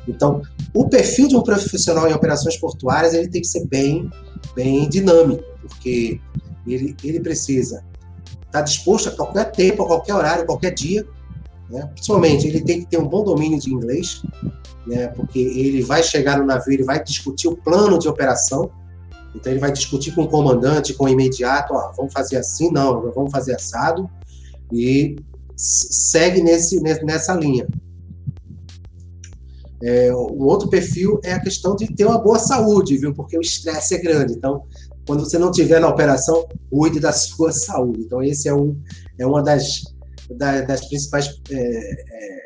Então, 0.08 0.42
o 0.74 0.90
perfil 0.90 1.28
de 1.28 1.36
um 1.36 1.42
profissional 1.42 2.10
em 2.10 2.14
operações 2.14 2.58
portuárias 2.58 3.14
ele 3.14 3.28
tem 3.28 3.42
que 3.42 3.48
ser 3.48 3.66
bem, 3.68 4.10
bem 4.56 4.90
dinâmico, 4.90 5.44
porque 5.62 6.20
ele, 6.68 6.96
ele 7.04 7.20
precisa 7.20 7.84
estar 8.46 8.62
disposto 8.62 9.10
a 9.10 9.12
qualquer 9.12 9.52
tempo, 9.52 9.84
a 9.84 9.88
qualquer 9.88 10.16
horário, 10.16 10.46
qualquer 10.46 10.74
dia. 10.74 11.08
Né? 11.70 11.88
Principalmente, 11.94 12.48
ele 12.48 12.62
tem 12.62 12.80
que 12.82 12.88
ter 12.88 12.98
um 12.98 13.08
bom 13.08 13.24
domínio 13.24 13.60
de 13.60 13.74
inglês, 13.74 14.22
né? 14.86 15.08
porque 15.10 15.40
ele 15.40 15.82
vai 15.84 16.04
chegar 16.04 16.38
no 16.38 16.46
navio, 16.46 16.74
ele 16.74 16.84
vai 16.84 17.02
discutir 17.02 17.48
o 17.48 17.56
plano 17.56 17.98
de 17.98 18.10
operação, 18.10 18.70
então 19.36 19.52
ele 19.52 19.60
vai 19.60 19.72
discutir 19.72 20.14
com 20.14 20.24
o 20.24 20.28
comandante, 20.28 20.94
com 20.94 21.06
o 21.06 21.10
imediato, 21.10 21.74
ó, 21.74 21.92
vamos 21.96 22.14
fazer 22.14 22.38
assim, 22.38 22.72
não, 22.72 23.12
vamos 23.12 23.32
fazer 23.32 23.56
assado, 23.56 24.10
e 24.72 25.16
segue 25.56 26.42
nesse, 26.42 26.82
nessa 26.82 27.34
linha. 27.34 27.68
É, 29.84 30.14
um 30.14 30.44
outro 30.44 30.70
perfil 30.70 31.20
é 31.24 31.34
a 31.34 31.40
questão 31.40 31.76
de 31.76 31.88
ter 31.88 32.06
uma 32.06 32.20
boa 32.20 32.38
saúde, 32.38 32.98
viu? 32.98 33.14
Porque 33.14 33.38
o 33.38 33.42
estresse 33.42 33.96
é 33.96 33.98
grande. 33.98 34.34
Então, 34.34 34.64
quando 35.08 35.26
você 35.26 35.40
não 35.40 35.50
estiver 35.50 35.80
na 35.80 35.88
operação, 35.88 36.48
cuide 36.70 37.00
da 37.00 37.12
sua 37.14 37.52
saúde. 37.52 38.02
Então, 38.02 38.22
esse 38.22 38.48
é, 38.48 38.54
um, 38.54 38.80
é 39.18 39.26
uma 39.26 39.42
das, 39.42 39.82
das, 40.30 40.68
das 40.68 40.88
principais 40.88 41.42
é, 41.50 41.58
é, 41.58 42.42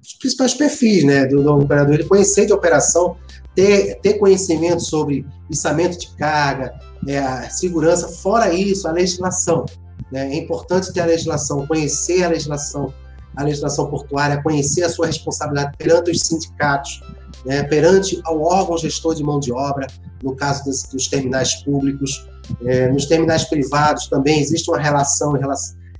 os 0.00 0.14
principais 0.14 0.54
perfis 0.54 1.02
né, 1.02 1.26
do, 1.26 1.42
do 1.42 1.54
operador. 1.54 1.94
Ele 1.94 2.04
conhecer 2.04 2.46
de 2.46 2.52
operação, 2.52 3.16
ter, 3.54 3.96
ter 4.00 4.14
conhecimento 4.14 4.82
sobre 4.82 5.26
içamento 5.50 5.98
de 5.98 6.08
carga, 6.16 6.74
é, 7.06 7.48
segurança, 7.50 8.08
fora 8.08 8.52
isso, 8.52 8.88
a 8.88 8.92
legislação. 8.92 9.64
Né? 10.10 10.34
É 10.34 10.36
importante 10.36 10.92
ter 10.92 11.00
a 11.00 11.06
legislação, 11.06 11.66
conhecer 11.66 12.24
a 12.24 12.28
legislação, 12.28 12.92
a 13.36 13.42
legislação 13.42 13.88
portuária, 13.88 14.42
conhecer 14.42 14.84
a 14.84 14.88
sua 14.88 15.06
responsabilidade 15.06 15.76
perante 15.76 16.10
os 16.10 16.20
sindicatos, 16.20 17.02
né? 17.44 17.62
perante 17.64 18.20
ao 18.24 18.40
órgão 18.42 18.76
gestor 18.78 19.14
de 19.14 19.22
mão 19.22 19.38
de 19.38 19.52
obra, 19.52 19.86
no 20.22 20.34
caso 20.34 20.64
dos, 20.64 20.84
dos 20.84 21.08
terminais 21.08 21.54
públicos. 21.62 22.26
É, 22.64 22.90
nos 22.90 23.06
terminais 23.06 23.44
privados 23.44 24.06
também 24.08 24.40
existe 24.40 24.70
uma 24.70 24.78
relação 24.78 25.32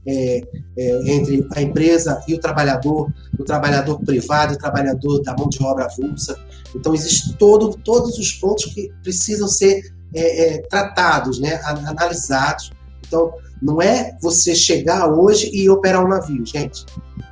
é, 0.07 0.43
é, 0.77 1.13
entre 1.13 1.47
a 1.55 1.63
empresa 1.63 2.23
e 2.29 2.35
o 2.35 2.39
trabalhador, 2.39 3.13
o 3.39 3.45
trabalhador 3.45 4.01
privado, 4.01 4.55
o 4.55 4.59
trabalhador 4.59 5.23
da 5.23 5.35
mão 5.37 5.49
de 5.49 5.63
obra 5.63 5.87
avulsa. 5.87 6.39
Então, 6.75 6.95
existe 6.95 7.35
todo, 7.35 7.77
todos 7.85 8.19
os 8.19 8.33
pontos 8.33 8.67
que 8.67 8.93
precisam 9.03 9.49
ser 9.49 9.83
é, 10.15 10.55
é 10.55 10.59
tratados, 10.63 11.41
né, 11.41 11.61
analisados. 11.65 12.73
Então, 13.07 13.33
não 13.63 13.81
é 13.81 14.17
você 14.21 14.55
chegar 14.55 15.09
hoje 15.09 15.51
e 15.53 15.69
operar 15.71 16.05
um 16.05 16.09
navio, 16.09 16.45
gente. 16.45 16.85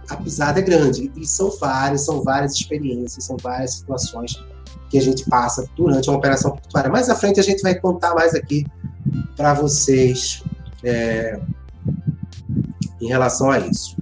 A 0.08 0.16
pisada 0.16 0.60
é 0.60 0.62
grande 0.62 1.10
e 1.16 1.26
são 1.26 1.50
várias, 1.50 2.04
são 2.04 2.22
várias 2.22 2.54
experiências, 2.54 3.24
são 3.24 3.36
várias 3.36 3.74
situações 3.74 4.42
que 4.88 4.98
a 4.98 5.02
gente 5.02 5.28
passa 5.28 5.66
durante 5.76 6.08
uma 6.08 6.18
operação 6.18 6.52
portuária. 6.52 6.90
Mais 6.90 7.08
à 7.08 7.14
frente 7.14 7.40
a 7.40 7.42
gente 7.42 7.62
vai 7.62 7.74
contar 7.74 8.14
mais 8.14 8.34
aqui 8.34 8.66
para 9.36 9.54
vocês 9.54 10.42
é, 10.84 11.40
em 13.02 13.08
relação 13.08 13.50
a 13.50 13.58
isso. 13.58 13.96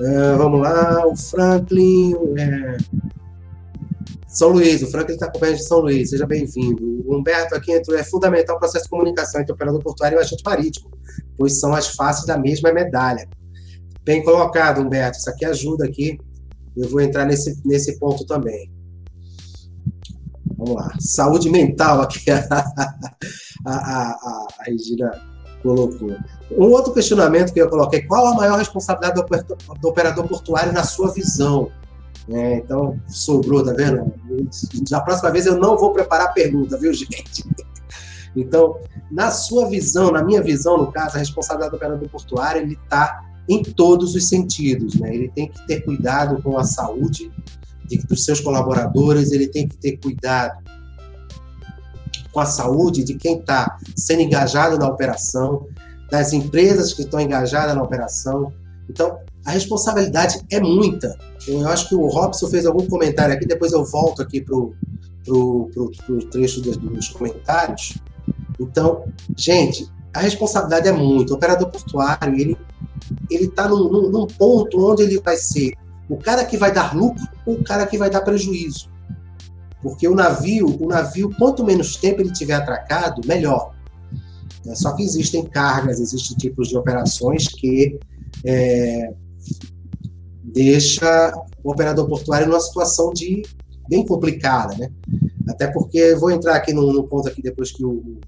Uh, 0.00 0.38
vamos 0.38 0.60
lá, 0.60 1.06
o 1.06 1.16
Franklin. 1.16 2.14
É... 2.38 2.76
São 4.28 4.50
Luís, 4.50 4.80
o 4.82 4.86
Franklin 4.86 5.14
está 5.14 5.26
acompanhando 5.26 5.56
de 5.56 5.64
São 5.64 5.80
Luís, 5.80 6.10
seja 6.10 6.24
bem-vindo. 6.24 7.02
O 7.04 7.16
Humberto 7.16 7.56
aqui 7.56 7.72
entrou, 7.72 7.98
é 7.98 8.04
fundamental 8.04 8.56
o 8.56 8.58
processo 8.60 8.84
de 8.84 8.90
comunicação 8.90 9.40
entre 9.40 9.52
o 9.52 9.54
operador 9.54 9.82
portuário 9.82 10.16
e 10.16 10.18
o 10.18 10.20
agente 10.20 10.42
marítimo, 10.44 10.90
pois 11.36 11.58
são 11.58 11.74
as 11.74 11.88
faces 11.88 12.24
da 12.24 12.38
mesma 12.38 12.72
medalha. 12.72 13.28
Bem 14.04 14.22
colocado, 14.22 14.80
Humberto, 14.80 15.18
isso 15.18 15.28
aqui 15.28 15.44
ajuda 15.44 15.84
aqui. 15.84 16.16
Eu 16.76 16.88
vou 16.88 17.00
entrar 17.00 17.24
nesse, 17.24 17.60
nesse 17.66 17.98
ponto 17.98 18.24
também. 18.24 18.70
Vamos 20.56 20.76
lá. 20.76 20.94
Saúde 21.00 21.50
mental 21.50 22.02
aqui, 22.02 22.30
a, 22.30 22.38
a, 23.66 23.72
a, 23.72 24.46
a 24.60 24.64
Regina 24.64 25.10
colocou. 25.62 26.16
Um 26.50 26.66
outro 26.66 26.92
questionamento 26.92 27.52
que 27.52 27.60
eu 27.60 27.68
coloquei: 27.68 28.02
qual 28.02 28.26
a 28.26 28.34
maior 28.34 28.58
responsabilidade 28.58 29.20
do 29.80 29.88
operador 29.88 30.26
portuário 30.26 30.72
na 30.72 30.84
sua 30.84 31.12
visão? 31.12 31.70
É, 32.30 32.56
então, 32.56 32.98
sobrou, 33.06 33.64
tá 33.64 33.72
vendo? 33.72 34.12
Da 34.90 35.00
próxima 35.00 35.30
vez 35.30 35.46
eu 35.46 35.58
não 35.58 35.78
vou 35.78 35.92
preparar 35.92 36.34
pergunta, 36.34 36.76
viu, 36.76 36.92
gente? 36.94 37.44
Então, 38.36 38.78
na 39.10 39.30
sua 39.30 39.68
visão, 39.68 40.12
na 40.12 40.22
minha 40.22 40.42
visão, 40.42 40.76
no 40.76 40.92
caso, 40.92 41.16
a 41.16 41.18
responsabilidade 41.18 41.70
do 41.70 41.76
operador 41.76 42.08
portuário, 42.08 42.62
ele 42.62 42.78
está 42.82 43.24
em 43.48 43.62
todos 43.62 44.14
os 44.14 44.28
sentidos, 44.28 44.96
né? 44.96 45.14
Ele 45.14 45.28
tem 45.34 45.48
que 45.48 45.66
ter 45.66 45.80
cuidado 45.80 46.42
com 46.42 46.58
a 46.58 46.64
saúde 46.64 47.32
de, 47.86 47.96
dos 47.98 48.24
seus 48.24 48.40
colaboradores, 48.40 49.32
ele 49.32 49.48
tem 49.48 49.66
que 49.66 49.76
ter 49.78 49.96
cuidado 49.96 50.62
com 52.38 52.42
a 52.42 52.46
saúde 52.46 53.02
de 53.02 53.14
quem 53.14 53.38
está 53.38 53.78
sendo 53.96 54.22
engajado 54.22 54.78
na 54.78 54.86
operação, 54.86 55.66
das 56.08 56.32
empresas 56.32 56.94
que 56.94 57.02
estão 57.02 57.20
engajadas 57.20 57.74
na 57.74 57.82
operação. 57.82 58.52
Então, 58.88 59.18
a 59.44 59.50
responsabilidade 59.50 60.40
é 60.48 60.60
muita. 60.60 61.18
Eu 61.48 61.66
acho 61.68 61.88
que 61.88 61.96
o 61.96 62.06
Robson 62.06 62.46
fez 62.46 62.64
algum 62.64 62.86
comentário 62.86 63.34
aqui, 63.34 63.44
depois 63.44 63.72
eu 63.72 63.84
volto 63.84 64.22
aqui 64.22 64.40
para 64.40 64.56
o 64.56 64.84
trecho 66.30 66.60
dos, 66.60 66.76
dos 66.76 67.08
comentários. 67.08 67.98
Então, 68.60 69.04
gente, 69.36 69.90
a 70.14 70.20
responsabilidade 70.20 70.86
é 70.86 70.92
muito. 70.92 71.32
O 71.32 71.36
operador 71.36 71.68
portuário, 71.70 72.38
ele 72.38 72.56
ele 73.30 73.44
está 73.44 73.66
num, 73.66 73.88
num, 73.88 74.10
num, 74.10 74.26
ponto 74.26 74.90
onde 74.90 75.02
ele 75.02 75.20
vai 75.20 75.36
ser 75.36 75.72
o 76.08 76.16
cara 76.16 76.44
que 76.44 76.56
vai 76.56 76.72
dar 76.72 76.94
lucro 76.94 77.24
ou 77.46 77.54
o 77.54 77.64
cara 77.64 77.86
que 77.86 77.98
vai 77.98 78.10
dar 78.10 78.20
prejuízo. 78.20 78.90
Porque 79.82 80.08
o 80.08 80.14
navio, 80.14 80.76
o 80.80 80.88
navio, 80.88 81.30
quanto 81.38 81.64
menos 81.64 81.96
tempo 81.96 82.20
ele 82.20 82.32
tiver 82.32 82.54
atracado, 82.54 83.20
melhor. 83.26 83.74
É, 84.66 84.74
só 84.74 84.92
que 84.94 85.02
existem 85.02 85.44
cargas, 85.44 86.00
existem 86.00 86.36
tipos 86.36 86.68
de 86.68 86.76
operações 86.76 87.48
que 87.48 87.98
é, 88.44 89.12
deixa 90.42 91.32
o 91.62 91.70
operador 91.70 92.08
portuário 92.08 92.46
numa 92.46 92.60
situação 92.60 93.12
de 93.12 93.42
bem 93.88 94.04
complicada, 94.04 94.76
né? 94.76 94.90
Até 95.48 95.66
porque 95.68 96.14
vou 96.16 96.30
entrar 96.30 96.56
aqui 96.56 96.72
no, 96.72 96.92
no 96.92 97.04
ponto 97.04 97.28
aqui 97.28 97.40
depois 97.40 97.72
que 97.72 97.84
o 97.84 98.18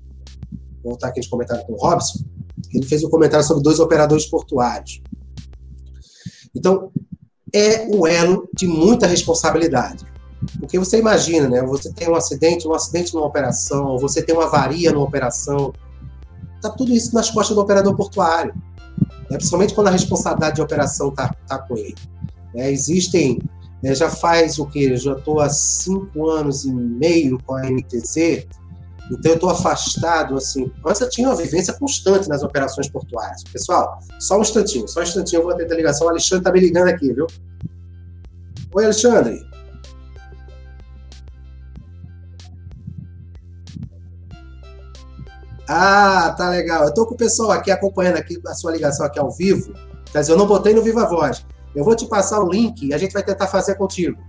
voltar 0.83 1.09
aqui 1.09 1.21
nos 1.21 1.29
comentários 1.29 1.67
com 1.67 1.75
o 1.75 1.77
Robson, 1.77 2.25
ele 2.73 2.87
fez 2.87 3.05
um 3.05 3.11
comentário 3.11 3.45
sobre 3.45 3.63
dois 3.63 3.79
operadores 3.79 4.27
portuários. 4.27 5.03
Então, 6.55 6.91
é 7.55 7.87
o 7.95 8.07
elo 8.07 8.49
de 8.55 8.67
muita 8.67 9.07
responsabilidade. 9.07 10.05
Porque 10.59 10.79
você 10.79 10.99
imagina, 10.99 11.49
né? 11.49 11.63
Você 11.63 11.93
tem 11.93 12.09
um 12.09 12.15
acidente, 12.15 12.67
um 12.67 12.75
acidente 12.75 13.15
numa 13.15 13.27
operação, 13.27 13.99
você 13.99 14.23
tem 14.23 14.35
uma 14.35 14.45
avaria 14.45 14.93
numa 14.93 15.05
operação. 15.05 15.73
Tá 16.63 16.71
tudo 16.71 16.93
isso 16.93 17.15
nas 17.15 17.31
costas 17.31 17.55
do 17.55 17.63
operador 17.63 17.95
portuário. 17.97 18.55
Né? 19.31 19.37
Principalmente 19.37 19.75
quando 19.75 19.89
a 19.89 19.93
responsabilidade 19.93 20.57
de 20.57 20.63
operação 20.63 21.11
tá, 21.11 21.35
tá 21.47 21.59
com 21.59 21.77
ele. 21.77 21.97
É, 22.55 22.71
existem, 22.71 23.39
né, 23.83 23.95
já 23.95 24.11
faz 24.11 24.59
o 24.59 24.67
que? 24.67 24.97
Já 24.97 25.13
estou 25.13 25.41
há 25.41 25.49
cinco 25.49 26.29
anos 26.29 26.65
e 26.65 26.73
meio 26.73 27.39
com 27.45 27.55
a 27.55 27.63
MTZ, 27.63 28.47
então 29.11 29.33
eu 29.33 29.35
estou 29.35 29.51
afastado, 29.51 30.37
assim. 30.37 30.71
Antes 30.87 31.01
eu 31.01 31.11
tinha 31.11 31.29
uma 31.29 31.37
vivência 31.37 31.75
constante 31.75 32.29
nas 32.29 32.43
operações 32.43 32.89
portuárias. 32.89 33.43
Pessoal, 33.45 33.99
só 34.21 34.39
um 34.39 34.43
instantinho, 34.43 34.87
só 34.87 35.01
um 35.01 35.03
instantinho, 35.03 35.41
eu 35.41 35.43
vou 35.45 35.53
atender 35.53 35.75
a 35.75 35.77
ligação. 35.77 36.07
O 36.07 36.11
Alexandre 36.11 36.39
está 36.39 36.53
me 36.53 36.61
ligando 36.61 36.89
aqui, 36.89 37.13
viu? 37.13 37.27
Oi, 38.73 38.85
Alexandre. 38.85 39.41
Ah, 45.73 46.35
tá 46.37 46.51
legal. 46.51 46.83
Eu 46.83 46.93
tô 46.93 47.07
com 47.07 47.15
o 47.15 47.17
pessoal 47.17 47.53
aqui 47.53 47.71
acompanhando 47.71 48.17
aqui 48.17 48.43
a 48.45 48.55
sua 48.55 48.73
ligação 48.73 49.07
aqui 49.07 49.21
ao 49.21 49.31
vivo. 49.31 49.73
Quer 50.11 50.19
dizer, 50.19 50.33
eu 50.33 50.37
não 50.37 50.45
botei 50.45 50.75
no 50.75 50.83
Viva 50.83 51.07
Voz. 51.07 51.47
Eu 51.77 51.85
vou 51.85 51.95
te 51.95 52.07
passar 52.07 52.41
o 52.41 52.51
link 52.51 52.89
e 52.89 52.93
a 52.93 52.99
gente 52.99 53.13
vai 53.13 53.23
tentar 53.23 53.47
fazer 53.47 53.77
contigo. 53.77 54.21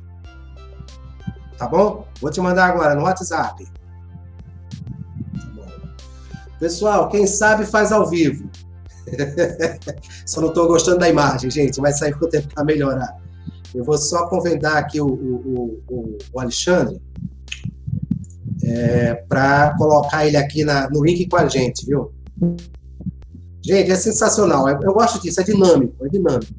Tá 1.58 1.68
bom? 1.68 2.06
Vou 2.22 2.30
te 2.30 2.40
mandar 2.40 2.68
agora 2.68 2.94
no 2.94 3.02
WhatsApp. 3.02 3.68
Pessoal, 6.60 7.10
quem 7.10 7.26
sabe 7.26 7.66
faz 7.66 7.92
ao 7.92 8.08
vivo. 8.08 8.48
só 10.28 10.42
não 10.42 10.50
estou 10.50 10.68
gostando 10.68 11.00
da 11.00 11.10
imagem, 11.10 11.50
gente, 11.50 11.82
vai 11.82 11.92
sair 11.92 12.14
com 12.14 12.26
o 12.26 12.30
tempo 12.30 12.54
para 12.54 12.64
melhorar. 12.64 13.18
Eu 13.74 13.84
vou 13.84 13.98
só 13.98 14.28
convidar 14.28 14.78
aqui 14.78 15.02
o, 15.02 15.08
o, 15.08 15.84
o, 15.90 16.18
o 16.34 16.40
Alexandre 16.40 17.02
é, 18.63 19.15
para 19.28 19.76
colocar 19.78 20.26
ele 20.26 20.38
aqui 20.38 20.63
na, 20.63 20.89
no 20.89 21.04
link 21.04 21.28
com 21.28 21.38
a 21.38 21.47
gente, 21.47 21.86
viu? 21.86 22.12
Gente, 23.63 23.91
é 23.91 23.95
sensacional. 23.95 24.67
Eu, 24.67 24.80
eu 24.82 24.93
gosto 24.93 25.21
disso, 25.21 25.39
é 25.41 25.43
dinâmico, 25.43 26.06
é 26.06 26.10
dinâmico. 26.10 26.54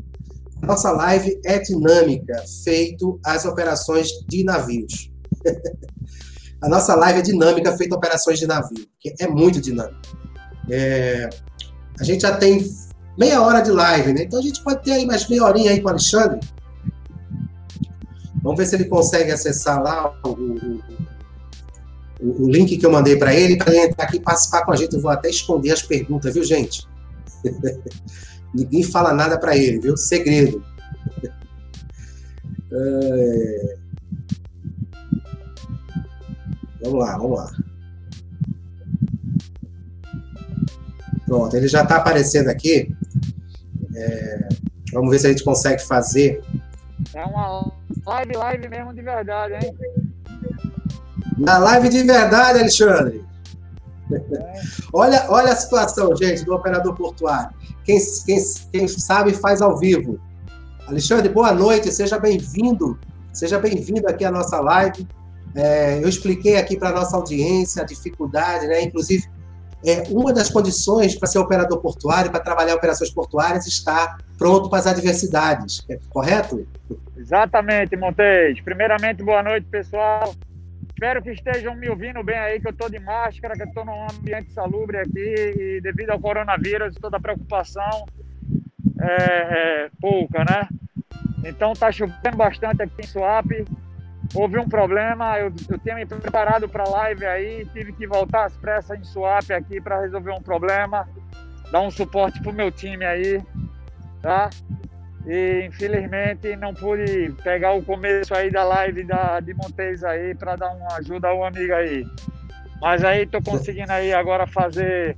Nossa 0.63 0.93
live 0.93 1.41
é 1.45 1.59
dinâmica, 1.59 2.45
feito 2.65 3.19
as 3.25 3.45
operações 3.45 4.09
de 4.29 4.45
navios. 4.45 5.11
A 6.63 6.69
nossa 6.69 6.95
live 6.95 7.19
é 7.19 7.23
dinâmica, 7.23 7.77
feita 7.77 7.97
operações 7.97 8.39
de 8.39 8.47
navio, 8.47 8.87
que 9.01 9.13
é 9.19 9.27
muito 9.27 9.61
dinâmico. 9.61 10.01
É, 10.71 11.29
a 11.99 12.05
gente 12.05 12.23
já 12.23 12.37
tem 12.37 12.65
meia 13.19 13.43
hora 13.43 13.61
de 13.61 13.73
live, 13.73 14.13
né? 14.13 14.23
Então 14.23 14.39
a 14.39 14.43
gente 14.43 14.63
pode 14.63 14.85
ter 14.85 14.93
aí 14.93 15.05
mais 15.05 15.29
meia 15.29 15.43
horinha 15.43 15.73
aí 15.73 15.81
com 15.81 15.89
o 15.89 15.91
Alexandre. 15.91 16.39
Vamos 18.43 18.59
ver 18.59 18.67
se 18.67 18.77
ele 18.77 18.85
consegue 18.85 19.33
acessar 19.33 19.83
lá 19.83 20.17
o, 20.25 20.29
o, 20.29 20.81
o, 22.23 22.49
link 22.49 22.77
que 22.77 22.87
eu 22.87 22.93
mandei 22.93 23.17
para 23.17 23.35
ele, 23.35 23.57
para 23.57 23.73
ele 23.73 23.87
entrar 23.87 24.05
aqui 24.05 24.17
e 24.17 24.21
participar 24.21 24.65
com 24.65 24.73
a 24.73 24.77
gente. 24.77 24.95
Eu 24.95 25.01
vou 25.01 25.11
até 25.11 25.29
esconder 25.29 25.73
as 25.73 25.83
perguntas, 25.83 26.33
viu, 26.35 26.45
gente? 26.45 26.87
Ninguém 28.55 28.83
fala 28.83 29.13
nada 29.13 29.39
para 29.39 29.57
ele, 29.57 29.81
viu? 29.81 29.97
Segredo. 29.97 30.63
É... 32.75 33.77
Vamos 36.83 37.01
lá, 37.01 37.19
vamos 37.19 37.39
lá. 37.39 37.53
Pronto, 41.27 41.57
ele 41.57 41.69
já 41.69 41.83
está 41.83 41.97
aparecendo 41.97 42.49
aqui. 42.49 42.95
É, 43.95 44.49
vamos 44.93 45.11
ver 45.11 45.19
se 45.19 45.27
a 45.27 45.31
gente 45.31 45.45
consegue 45.45 45.83
fazer. 45.83 46.43
É 47.15 47.25
uma 47.25 47.73
live, 48.07 48.33
live 48.37 48.69
mesmo 48.69 48.95
de 48.95 49.03
verdade, 49.03 49.55
hein? 49.55 49.75
Na 51.39 51.59
live 51.59 51.89
de 51.89 52.03
verdade, 52.03 52.61
Alexandre. 52.61 53.25
É. 54.13 54.63
olha, 54.93 55.27
olha 55.31 55.53
a 55.53 55.57
situação, 55.57 56.15
gente, 56.17 56.45
do 56.45 56.55
operador 56.55 56.95
portuário. 56.95 57.51
Quem, 57.85 57.99
quem, 58.27 58.39
quem 58.71 58.89
sabe 58.89 59.33
faz 59.33 59.63
ao 59.63 59.79
vivo. 59.79 60.21
Alexandre, 60.87 61.29
boa 61.29 61.53
noite, 61.53 61.91
seja 61.91 62.19
bem-vindo. 62.19 62.99
Seja 63.33 63.59
bem-vindo 63.59 64.07
aqui 64.09 64.25
à 64.25 64.31
nossa 64.31 64.61
live. 64.61 65.07
É, 65.55 65.99
eu 66.03 66.09
expliquei 66.09 66.57
aqui 66.57 66.77
para 66.77 66.91
a 66.91 66.93
nossa 66.93 67.17
audiência 67.17 67.83
a 67.83 67.87
dificuldade, 67.87 68.67
né? 68.67 68.83
inclusive, 68.83 69.25
é, 69.85 70.05
uma 70.11 70.33
das 70.33 70.51
condições 70.51 71.15
para 71.17 71.29
ser 71.29 71.39
operador 71.39 71.79
portuário, 71.81 72.31
para 72.31 72.41
trabalhar 72.41 72.75
operações 72.75 73.11
portuárias, 73.11 73.67
está 73.67 74.19
pronto 74.39 74.69
para 74.69 74.79
as 74.79 74.87
adversidades, 74.87 75.85
é 75.89 75.99
correto? 76.09 76.67
Exatamente, 77.17 77.97
Montes. 77.97 78.61
Primeiramente, 78.65 79.23
boa 79.23 79.43
noite, 79.43 79.67
pessoal. 79.71 80.35
Espero 81.03 81.21
que 81.21 81.33
estejam 81.33 81.75
me 81.75 81.89
ouvindo 81.89 82.23
bem 82.23 82.39
aí, 82.39 82.61
que 82.61 82.69
eu 82.69 82.71
estou 82.71 82.89
de 82.89 83.01
máscara, 83.01 83.57
que 83.57 83.63
eu 83.63 83.67
estou 83.67 83.85
num 83.85 84.05
ambiente 84.05 84.53
salubre 84.53 84.99
aqui, 84.99 85.35
e 85.59 85.81
devido 85.81 86.11
ao 86.11 86.21
coronavírus, 86.21 86.95
toda 86.95 87.17
a 87.17 87.21
preocupação 87.21 88.07
é, 89.01 89.17
é, 89.17 89.91
pouca, 90.01 90.45
né? 90.45 90.69
Então 91.45 91.73
tá 91.73 91.91
chovendo 91.91 92.37
bastante 92.37 92.85
aqui 92.85 93.01
em 93.01 93.07
Suape. 93.09 93.65
Houve 94.33 94.61
um 94.61 94.69
problema, 94.69 95.41
eu, 95.41 95.53
eu 95.69 95.79
tinha 95.81 95.97
me 95.97 96.07
preparado 96.07 96.69
para 96.69 96.85
a 96.85 96.89
live 96.89 97.27
aí, 97.27 97.67
tive 97.73 97.93
que 97.95 98.07
voltar 98.07 98.45
às 98.45 98.57
pressas 98.57 98.97
em 98.97 99.03
Suape 99.03 99.53
aqui 99.53 99.81
para 99.81 100.03
resolver 100.03 100.31
um 100.31 100.41
problema, 100.41 101.09
dar 101.73 101.81
um 101.81 101.91
suporte 101.91 102.41
pro 102.41 102.53
meu 102.53 102.71
time 102.71 103.05
aí, 103.05 103.43
tá? 104.23 104.51
E 105.27 105.67
infelizmente 105.67 106.57
não 106.57 106.75
pude 106.75 107.33
pegar 107.45 107.73
o 107.73 107.83
começo 107.83 108.35
aí 108.35 108.51
da 108.51 108.65
live 108.65 109.05
da, 109.05 109.39
de 109.41 109.55
Montes 109.55 110.03
aí 110.03 110.35
para 110.35 110.57
dar 110.57 110.73
uma 110.73 110.97
ajuda 110.97 111.29
ao 111.29 111.45
amigo 111.45 111.73
aí. 111.73 112.05
Mas 112.81 113.05
aí 113.05 113.27
tô 113.27 113.41
conseguindo 113.41 113.93
aí 113.93 114.13
agora 114.13 114.47
fazer 114.47 115.17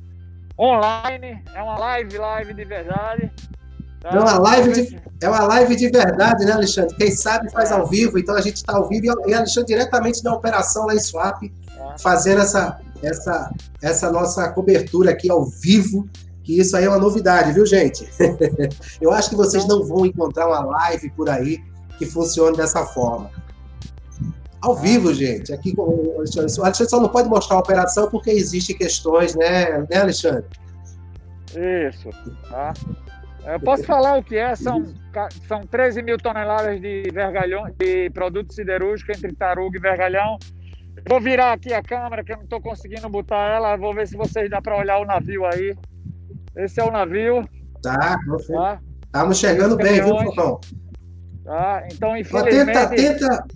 online, 0.59 1.43
é 1.55 1.63
uma 1.63 1.79
live, 1.79 2.19
live 2.19 2.55
de 2.55 2.65
verdade. 2.65 3.33
Tá? 4.01 4.11
É, 4.11 4.21
uma 4.21 4.39
live 4.39 4.73
de, 4.73 5.03
é 5.23 5.29
uma 5.29 5.43
live 5.45 5.75
de 5.75 5.89
verdade, 5.89 6.45
né, 6.45 6.53
Alexandre? 6.53 6.95
Quem 6.95 7.11
sabe 7.11 7.51
faz 7.51 7.73
ao 7.73 7.87
vivo, 7.87 8.19
então 8.19 8.35
a 8.35 8.41
gente 8.43 8.57
está 8.57 8.77
ao 8.77 8.87
vivo 8.87 9.07
e 9.27 9.35
Alexandre 9.35 9.75
diretamente 9.75 10.23
da 10.23 10.35
operação 10.35 10.87
lá 10.87 10.95
em 10.95 11.01
Swap, 11.01 11.43
é. 11.43 11.51
fazendo 11.99 12.43
essa, 12.43 12.79
essa, 13.03 13.51
essa 13.81 14.13
nossa 14.13 14.51
cobertura 14.51 15.13
aqui 15.13 15.31
ao 15.31 15.47
vivo 15.47 16.07
que 16.45 16.61
isso 16.61 16.77
aí 16.77 16.85
é 16.85 16.89
uma 16.89 16.99
novidade, 16.99 17.53
viu, 17.53 17.65
gente? 17.65 18.07
Eu 19.01 19.11
acho 19.11 19.31
que 19.31 19.37
vocês 19.37 19.67
não 19.67 19.83
vão 19.83 20.05
encontrar 20.05 20.47
uma 20.47 20.61
live 20.61 21.11
por 21.13 21.29
aí 21.29 21.59
que 21.99 22.05
funcione 22.05 22.57
dessa 22.57 22.85
forma. 22.85 23.31
Ao 24.61 24.75
vivo, 24.77 25.13
gente. 25.13 25.53
Aqui 25.53 25.75
o 25.77 26.17
Alexandre, 26.19 26.53
o 26.59 26.65
Alexandre 26.65 26.91
só 26.91 27.01
não 27.01 27.09
pode 27.09 27.29
mostrar 27.29 27.57
a 27.57 27.61
operação 27.61 28.11
porque 28.11 28.31
existem 28.31 28.77
questões, 28.77 29.35
né, 29.35 29.87
né 29.91 29.97
Alexandre? 29.97 30.45
Isso. 31.89 32.11
Tá. 32.49 32.75
Eu 33.47 33.61
posso 33.61 33.85
falar 33.85 34.19
o 34.19 34.23
que 34.23 34.37
é? 34.37 34.55
São, 34.57 34.85
são 35.47 35.67
13 35.67 36.03
mil 36.03 36.17
toneladas 36.17 36.81
de 36.81 37.03
vergalhão, 37.13 37.65
de 37.77 38.09
produto 38.11 38.55
siderúrgico 38.55 39.13
entre 39.13 39.35
tarugo 39.35 39.77
e 39.77 39.81
vergalhão. 39.81 40.39
Vou 41.07 41.21
virar 41.21 41.53
aqui 41.53 41.73
a 41.73 41.83
câmera, 41.83 42.25
que 42.25 42.33
eu 42.33 42.37
não 42.37 42.45
estou 42.45 42.61
conseguindo 42.61 43.09
botar 43.09 43.55
ela. 43.55 43.77
Vou 43.77 43.95
ver 43.95 44.09
se 44.09 44.17
vocês 44.17 44.49
dá 44.49 44.63
para 44.63 44.77
olhar 44.77 44.99
o 44.99 45.05
navio 45.05 45.45
aí. 45.45 45.75
Esse 46.57 46.81
é 46.81 46.85
o 46.85 46.91
navio. 46.91 47.49
Tá, 47.83 48.17
tá. 48.49 48.81
Estamos 49.07 49.39
chegando 49.39 49.77
bem, 49.77 50.03
viu, 50.03 50.17
Fofão? 50.19 50.61
Tá, 51.45 51.87
então 51.91 52.17
infelizmente... 52.17 52.73
Tenta, 52.73 52.89
tenta... 52.89 53.47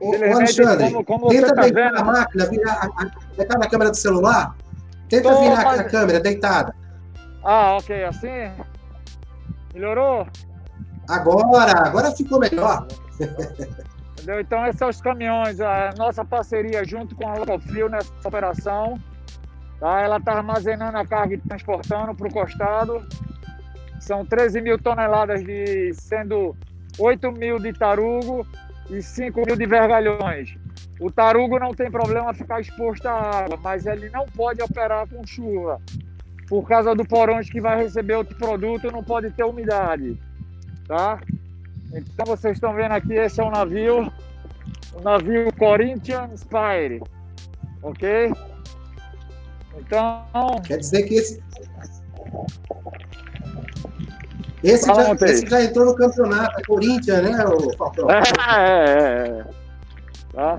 Ô, 0.00 0.14
Alexandre, 0.14 0.92
como, 0.92 1.04
como 1.04 1.28
tenta 1.28 1.54
tá 1.54 1.62
deitar 1.62 1.90
vendo... 1.90 1.98
a 1.98 2.04
máquina, 2.04 2.46
virar, 2.46 2.88
a, 2.96 3.58
na 3.58 3.68
câmera 3.68 3.90
do 3.90 3.96
celular. 3.96 4.56
Tenta 5.08 5.30
Tô, 5.30 5.40
virar 5.40 5.64
mas... 5.64 5.80
a 5.80 5.84
câmera 5.84 6.20
deitada. 6.20 6.74
Ah, 7.42 7.76
ok, 7.76 8.04
assim? 8.04 8.50
Melhorou? 9.72 10.26
Agora, 11.08 11.86
agora 11.86 12.10
ficou 12.12 12.38
melhor. 12.38 12.86
Entendeu? 14.12 14.40
Então, 14.40 14.66
esses 14.66 14.78
são 14.78 14.88
os 14.88 15.00
caminhões, 15.00 15.60
a 15.60 15.92
nossa 15.96 16.24
parceria 16.24 16.84
junto 16.84 17.14
com 17.14 17.28
a 17.28 17.34
Locofrio 17.34 17.88
nessa 17.88 18.10
operação. 18.24 18.98
Tá? 19.78 20.00
Ela 20.00 20.16
está 20.18 20.34
armazenando 20.34 20.96
a 20.96 21.06
carga 21.06 21.34
e 21.34 21.38
transportando 21.38 22.14
para 22.14 22.28
o 22.28 22.32
costado. 22.32 23.06
São 24.00 24.24
13 24.24 24.60
mil 24.60 24.78
toneladas, 24.78 25.42
de, 25.42 25.92
sendo 25.94 26.56
8 26.98 27.32
mil 27.32 27.58
de 27.58 27.72
tarugo 27.72 28.46
e 28.90 29.02
5 29.02 29.46
mil 29.46 29.56
de 29.56 29.66
vergalhões. 29.66 30.56
O 31.00 31.10
tarugo 31.10 31.58
não 31.58 31.74
tem 31.74 31.90
problema 31.90 32.32
ficar 32.32 32.60
exposto 32.60 33.06
à 33.06 33.14
água, 33.14 33.58
mas 33.62 33.86
ele 33.86 34.08
não 34.10 34.26
pode 34.26 34.62
operar 34.62 35.08
com 35.08 35.26
chuva. 35.26 35.80
Por 36.48 36.68
causa 36.68 36.94
do 36.94 37.04
porões 37.04 37.50
que 37.50 37.60
vai 37.60 37.82
receber 37.82 38.14
outro 38.14 38.36
produto, 38.36 38.92
não 38.92 39.02
pode 39.02 39.30
ter 39.30 39.44
umidade. 39.44 40.18
Tá? 40.86 41.18
Então 41.92 42.26
vocês 42.26 42.56
estão 42.56 42.74
vendo 42.74 42.92
aqui, 42.92 43.14
esse 43.14 43.40
é 43.40 43.44
o 43.44 43.50
navio, 43.50 44.12
o 44.92 45.00
navio 45.00 45.52
Corinthians 45.54 46.40
Spire. 46.40 47.02
Ok? 47.82 48.32
Então. 49.78 50.24
Quer 50.64 50.78
dizer 50.78 51.02
que 51.04 51.14
esse. 51.14 51.42
Esse, 54.62 54.86
já, 54.86 55.12
esse 55.26 55.46
já, 55.46 55.62
entrou 55.62 55.84
no 55.84 55.94
campeonato, 55.94 56.58
é 56.58 56.62
Corinthians, 56.62 57.22
né, 57.22 57.44
o 57.44 57.76
Falcão? 57.76 58.10
É, 58.10 58.22
é, 58.48 59.40
é. 59.40 59.44
Tá. 60.32 60.58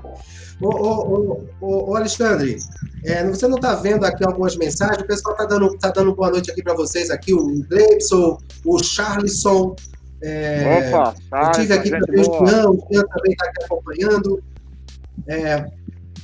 Ô, 0.60 0.68
ô, 0.68 1.46
ô, 1.60 1.90
ô, 1.90 1.96
Alexandre, 1.96 2.56
é, 3.04 3.24
você 3.24 3.48
não 3.48 3.56
está 3.56 3.74
vendo 3.74 4.06
aqui 4.06 4.24
algumas 4.24 4.56
mensagens? 4.56 5.02
O 5.02 5.06
pessoal 5.06 5.34
está 5.34 5.44
dando, 5.44 5.76
tá 5.76 5.90
dando 5.90 6.14
boa 6.14 6.30
noite 6.30 6.50
aqui 6.50 6.62
para 6.62 6.74
vocês, 6.74 7.10
aqui, 7.10 7.34
o 7.34 7.62
Gleibson, 7.68 8.38
o 8.64 8.82
Charlison. 8.82 9.74
É, 10.22 10.88
Opa, 10.88 11.14
tá, 11.28 11.42
eu 11.42 11.50
tive 11.50 11.74
aqui 11.74 11.90
também 11.90 12.20
o 12.20 12.24
Jean, 12.24 12.70
o 12.70 12.88
Jean 12.90 13.02
também 13.02 13.32
está 13.32 13.44
aqui 13.44 13.64
acompanhando. 13.64 14.42
É, 15.26 15.54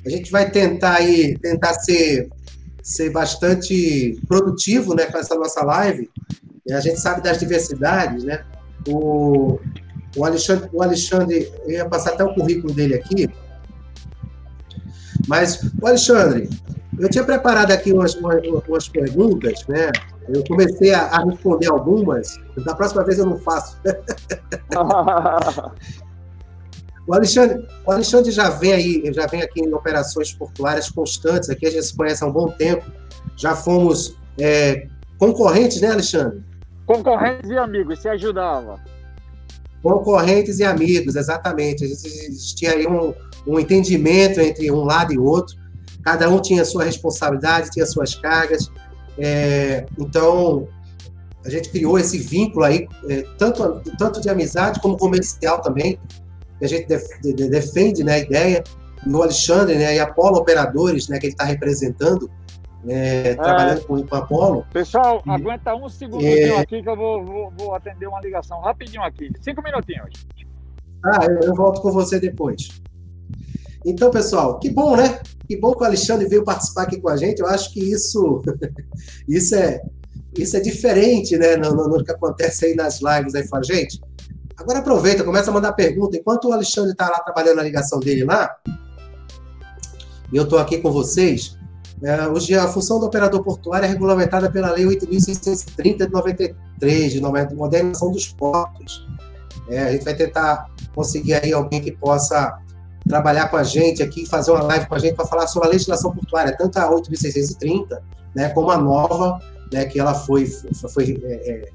a 0.04 0.08
gente 0.08 0.30
vai 0.30 0.50
tentar 0.50 0.94
aí, 0.94 1.36
tentar 1.38 1.74
ser 1.74 2.30
ser 2.82 3.10
bastante 3.10 4.20
produtivo 4.26 4.94
né, 4.94 5.06
com 5.06 5.18
essa 5.18 5.34
nossa 5.34 5.64
live. 5.64 6.10
A 6.70 6.80
gente 6.80 7.00
sabe 7.00 7.22
das 7.22 7.38
diversidades, 7.38 8.24
né? 8.24 8.44
O, 8.88 9.58
o, 10.16 10.24
Alexandre, 10.24 10.68
o 10.72 10.82
Alexandre, 10.82 11.52
eu 11.64 11.70
ia 11.70 11.88
passar 11.88 12.14
até 12.14 12.24
o 12.24 12.34
currículo 12.34 12.72
dele 12.72 12.94
aqui, 12.94 13.28
mas, 15.28 15.62
o 15.80 15.86
Alexandre, 15.86 16.48
eu 16.98 17.08
tinha 17.08 17.24
preparado 17.24 17.70
aqui 17.70 17.92
umas, 17.92 18.14
umas 18.14 18.88
perguntas, 18.88 19.64
né? 19.68 19.90
Eu 20.28 20.44
comecei 20.44 20.92
a, 20.92 21.02
a, 21.06 21.24
responder 21.24 21.68
algumas, 21.68 22.38
da 22.64 22.74
próxima 22.74 23.04
vez 23.04 23.18
eu 23.18 23.26
não 23.26 23.38
faço. 23.38 23.78
O 27.06 27.14
Alexandre, 27.14 27.66
o 27.84 27.90
Alexandre 27.90 28.30
já 28.30 28.48
vem 28.48 28.72
aí, 28.72 29.12
já 29.12 29.26
vem 29.26 29.42
aqui 29.42 29.60
em 29.60 29.72
operações 29.72 30.32
portuárias 30.32 30.88
constantes, 30.88 31.50
aqui 31.50 31.66
a 31.66 31.70
gente 31.70 31.84
se 31.84 31.96
conhece 31.96 32.22
há 32.22 32.26
um 32.26 32.32
bom 32.32 32.48
tempo. 32.48 32.84
Já 33.36 33.56
fomos 33.56 34.16
é, 34.38 34.86
concorrentes, 35.18 35.80
né, 35.80 35.90
Alexandre? 35.90 36.42
Concorrentes 36.86 37.50
e 37.50 37.58
amigos, 37.58 38.00
se 38.00 38.08
ajudava. 38.08 38.80
Concorrentes 39.82 40.60
e 40.60 40.64
amigos, 40.64 41.16
exatamente. 41.16 41.84
Existia 41.84 42.72
aí 42.72 42.86
um, 42.86 43.12
um 43.46 43.58
entendimento 43.58 44.40
entre 44.40 44.70
um 44.70 44.84
lado 44.84 45.12
e 45.12 45.18
outro. 45.18 45.56
Cada 46.04 46.28
um 46.28 46.40
tinha 46.40 46.64
sua 46.64 46.84
responsabilidade, 46.84 47.70
tinha 47.70 47.86
suas 47.86 48.14
cargas. 48.14 48.70
É, 49.18 49.86
então, 49.98 50.68
a 51.44 51.50
gente 51.50 51.68
criou 51.70 51.98
esse 51.98 52.18
vínculo 52.18 52.64
aí, 52.64 52.86
é, 53.08 53.22
tanto, 53.38 53.82
tanto 53.98 54.20
de 54.20 54.28
amizade 54.28 54.80
como 54.80 54.96
comercial 54.96 55.60
também, 55.60 55.98
que 56.62 56.66
a 56.66 56.68
gente 56.68 56.86
defende 57.48 58.04
né, 58.04 58.14
a 58.14 58.18
ideia, 58.18 58.64
e 59.04 59.10
o 59.10 59.20
Alexandre 59.20 59.74
né, 59.74 59.96
e 59.96 59.98
a 59.98 60.04
Apolo 60.04 60.36
Operadores, 60.36 61.08
né, 61.08 61.18
que 61.18 61.26
ele 61.26 61.32
está 61.32 61.44
representando, 61.44 62.30
é, 62.88 63.34
trabalhando 63.34 63.84
com, 63.84 64.00
com 64.06 64.14
a 64.14 64.18
Apolo. 64.18 64.64
Pessoal, 64.72 65.20
e, 65.26 65.30
aguenta 65.30 65.74
um 65.74 65.88
segundinho 65.88 66.54
é, 66.54 66.58
aqui 66.60 66.80
que 66.80 66.88
eu 66.88 66.96
vou, 66.96 67.24
vou, 67.24 67.52
vou, 67.58 67.74
atender 67.74 68.06
uma 68.06 68.20
ligação 68.20 68.60
rapidinho 68.60 69.02
aqui. 69.02 69.32
Cinco 69.40 69.60
minutinhos. 69.60 70.10
Ah, 71.04 71.26
eu, 71.28 71.48
eu 71.48 71.54
volto 71.54 71.80
com 71.80 71.90
você 71.90 72.20
depois. 72.20 72.80
Então, 73.84 74.12
pessoal, 74.12 74.60
que 74.60 74.70
bom, 74.70 74.96
né? 74.96 75.20
Que 75.48 75.56
bom 75.56 75.72
que 75.74 75.82
o 75.82 75.86
Alexandre 75.86 76.28
veio 76.28 76.44
participar 76.44 76.82
aqui 76.82 77.00
com 77.00 77.08
a 77.08 77.16
gente. 77.16 77.40
Eu 77.40 77.48
acho 77.48 77.72
que 77.72 77.80
isso, 77.80 78.40
isso 79.28 79.56
é 79.56 79.82
isso 80.38 80.56
é 80.56 80.60
diferente, 80.60 81.36
né, 81.36 81.56
no, 81.56 81.74
no, 81.74 81.88
no 81.88 82.02
que 82.02 82.10
acontece 82.10 82.64
aí 82.64 82.74
nas 82.74 83.00
lives 83.02 83.34
aí 83.34 83.46
fora. 83.46 83.62
Gente, 83.62 84.00
Agora 84.56 84.78
aproveita, 84.78 85.24
começa 85.24 85.50
a 85.50 85.54
mandar 85.54 85.72
pergunta. 85.72 86.16
Enquanto 86.16 86.48
o 86.48 86.52
Alexandre 86.52 86.92
está 86.92 87.08
lá 87.08 87.20
trabalhando 87.20 87.60
a 87.60 87.62
ligação 87.62 87.98
dele 88.00 88.24
lá, 88.24 88.54
e 90.32 90.36
eu 90.36 90.44
estou 90.44 90.58
aqui 90.58 90.78
com 90.78 90.90
vocês, 90.90 91.56
é, 92.02 92.26
hoje 92.26 92.54
a 92.54 92.66
função 92.66 92.98
do 92.98 93.06
operador 93.06 93.42
portuário 93.44 93.86
é 93.86 93.88
regulamentada 93.88 94.50
pela 94.50 94.72
Lei 94.72 94.84
8.630 94.84 96.06
de 96.06 96.10
93, 96.10 97.12
de 97.12 97.20
modernização 97.20 98.10
dos 98.10 98.28
portos. 98.28 99.06
É, 99.68 99.82
a 99.84 99.92
gente 99.92 100.04
vai 100.04 100.14
tentar 100.14 100.66
conseguir 100.94 101.34
aí 101.34 101.52
alguém 101.52 101.80
que 101.80 101.92
possa 101.92 102.58
trabalhar 103.08 103.48
com 103.48 103.56
a 103.56 103.62
gente 103.62 104.02
aqui, 104.02 104.26
fazer 104.26 104.50
uma 104.50 104.62
live 104.62 104.86
com 104.86 104.94
a 104.94 104.98
gente 104.98 105.14
para 105.14 105.26
falar 105.26 105.46
sobre 105.46 105.68
a 105.68 105.72
legislação 105.72 106.12
portuária, 106.12 106.56
tanto 106.56 106.76
a 106.78 106.90
8.630, 106.90 108.00
né, 108.34 108.48
como 108.50 108.70
a 108.70 108.78
nova, 108.78 109.40
né, 109.72 109.84
que 109.84 109.98
ela 109.98 110.14
foi, 110.14 110.46
foi 110.46 111.20
é, 111.24 111.68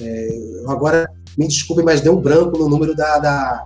é, 0.00 0.28
agora 0.66 1.10
me 1.36 1.48
desculpe, 1.48 1.82
mas 1.82 2.00
deu 2.00 2.16
um 2.16 2.20
branco 2.20 2.58
no 2.58 2.68
número 2.68 2.94
da, 2.94 3.18
da, 3.18 3.64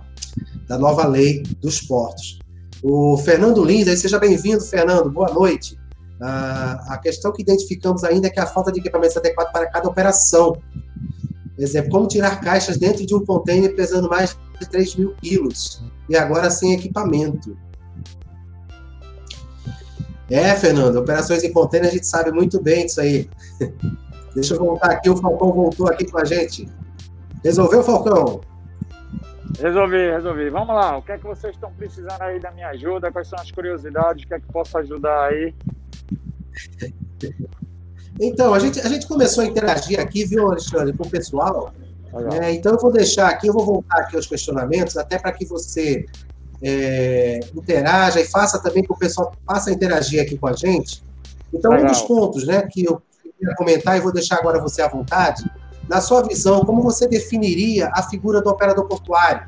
da 0.67 0.77
nova 0.77 1.05
lei 1.05 1.43
dos 1.61 1.81
portos. 1.81 2.39
O 2.81 3.17
Fernando 3.17 3.63
Lins, 3.63 3.87
aí 3.87 3.97
seja 3.97 4.19
bem-vindo, 4.19 4.61
Fernando, 4.61 5.11
boa 5.11 5.33
noite. 5.33 5.77
Ah, 6.21 6.83
a 6.87 6.97
questão 6.97 7.31
que 7.31 7.41
identificamos 7.41 8.03
ainda 8.03 8.27
é 8.27 8.29
que 8.29 8.39
a 8.39 8.45
falta 8.45 8.71
de 8.71 8.79
equipamentos 8.79 9.15
adequados 9.17 9.51
para 9.51 9.69
cada 9.69 9.87
operação. 9.87 10.57
Exemplo, 11.57 11.91
como 11.91 12.07
tirar 12.07 12.39
caixas 12.39 12.77
dentro 12.77 13.05
de 13.05 13.13
um 13.13 13.25
container 13.25 13.75
pesando 13.75 14.09
mais 14.09 14.37
de 14.59 14.69
3 14.69 14.95
mil 14.95 15.13
quilos 15.21 15.83
e 16.07 16.15
agora 16.15 16.49
sem 16.49 16.73
equipamento. 16.73 17.57
É, 20.29 20.55
Fernando, 20.55 20.97
operações 20.97 21.43
em 21.43 21.51
container 21.51 21.89
a 21.89 21.91
gente 21.91 22.05
sabe 22.05 22.31
muito 22.31 22.61
bem 22.61 22.85
disso 22.85 23.01
aí. 23.01 23.29
Deixa 24.39 24.55
eu 24.55 24.59
voltar 24.59 24.91
aqui, 24.91 25.09
o 25.09 25.17
Falcão 25.17 25.51
voltou 25.51 25.89
aqui 25.89 26.09
com 26.09 26.17
a 26.17 26.23
gente. 26.23 26.67
Resolveu, 27.43 27.83
Falcão? 27.83 28.41
Resolvi, 29.59 30.11
resolvi. 30.11 30.49
Vamos 30.49 30.75
lá, 30.75 30.97
o 30.97 31.01
que 31.01 31.11
é 31.11 31.17
que 31.17 31.25
vocês 31.25 31.53
estão 31.53 31.71
precisando 31.73 32.21
aí 32.21 32.39
da 32.39 32.51
minha 32.51 32.69
ajuda? 32.69 33.11
Quais 33.11 33.27
são 33.27 33.39
as 33.39 33.51
curiosidades? 33.51 34.23
O 34.23 34.27
que 34.27 34.33
é 34.33 34.39
que 34.39 34.47
posso 34.47 34.77
ajudar 34.77 35.25
aí? 35.25 35.53
Então, 38.19 38.53
a 38.53 38.59
gente, 38.59 38.79
a 38.79 38.87
gente 38.87 39.07
começou 39.07 39.43
a 39.43 39.47
interagir 39.47 39.99
aqui, 39.99 40.25
viu, 40.25 40.47
Alexandre, 40.47 40.95
com 40.95 41.05
o 41.05 41.09
pessoal. 41.09 41.73
É, 42.41 42.51
então, 42.53 42.73
eu 42.73 42.79
vou 42.79 42.91
deixar 42.91 43.29
aqui, 43.29 43.47
eu 43.47 43.53
vou 43.53 43.65
voltar 43.65 43.99
aqui 43.99 44.15
aos 44.15 44.27
questionamentos, 44.27 44.97
até 44.97 45.17
para 45.17 45.31
que 45.31 45.45
você 45.45 46.05
é, 46.61 47.39
interaja 47.55 48.19
e 48.19 48.25
faça 48.25 48.61
também 48.61 48.83
que 48.83 48.91
o 48.91 48.97
pessoal 48.97 49.33
passe 49.45 49.69
a 49.69 49.73
interagir 49.73 50.21
aqui 50.21 50.37
com 50.37 50.47
a 50.47 50.53
gente. 50.53 51.03
Então, 51.53 51.71
Legal. 51.71 51.87
um 51.87 51.91
dos 51.91 52.01
pontos 52.01 52.45
né, 52.45 52.67
que 52.69 52.85
eu 52.85 53.01
queria 53.39 53.55
comentar, 53.55 53.97
e 53.97 54.01
vou 54.01 54.11
deixar 54.11 54.35
agora 54.35 54.59
você 54.59 54.81
à 54.81 54.87
vontade, 54.87 55.49
na 55.87 56.01
sua 56.01 56.21
visão, 56.21 56.63
como 56.65 56.83
você 56.83 57.07
definiria 57.07 57.89
a 57.93 58.03
figura 58.03 58.41
do 58.41 58.49
operador 58.49 58.85
portuário? 58.85 59.47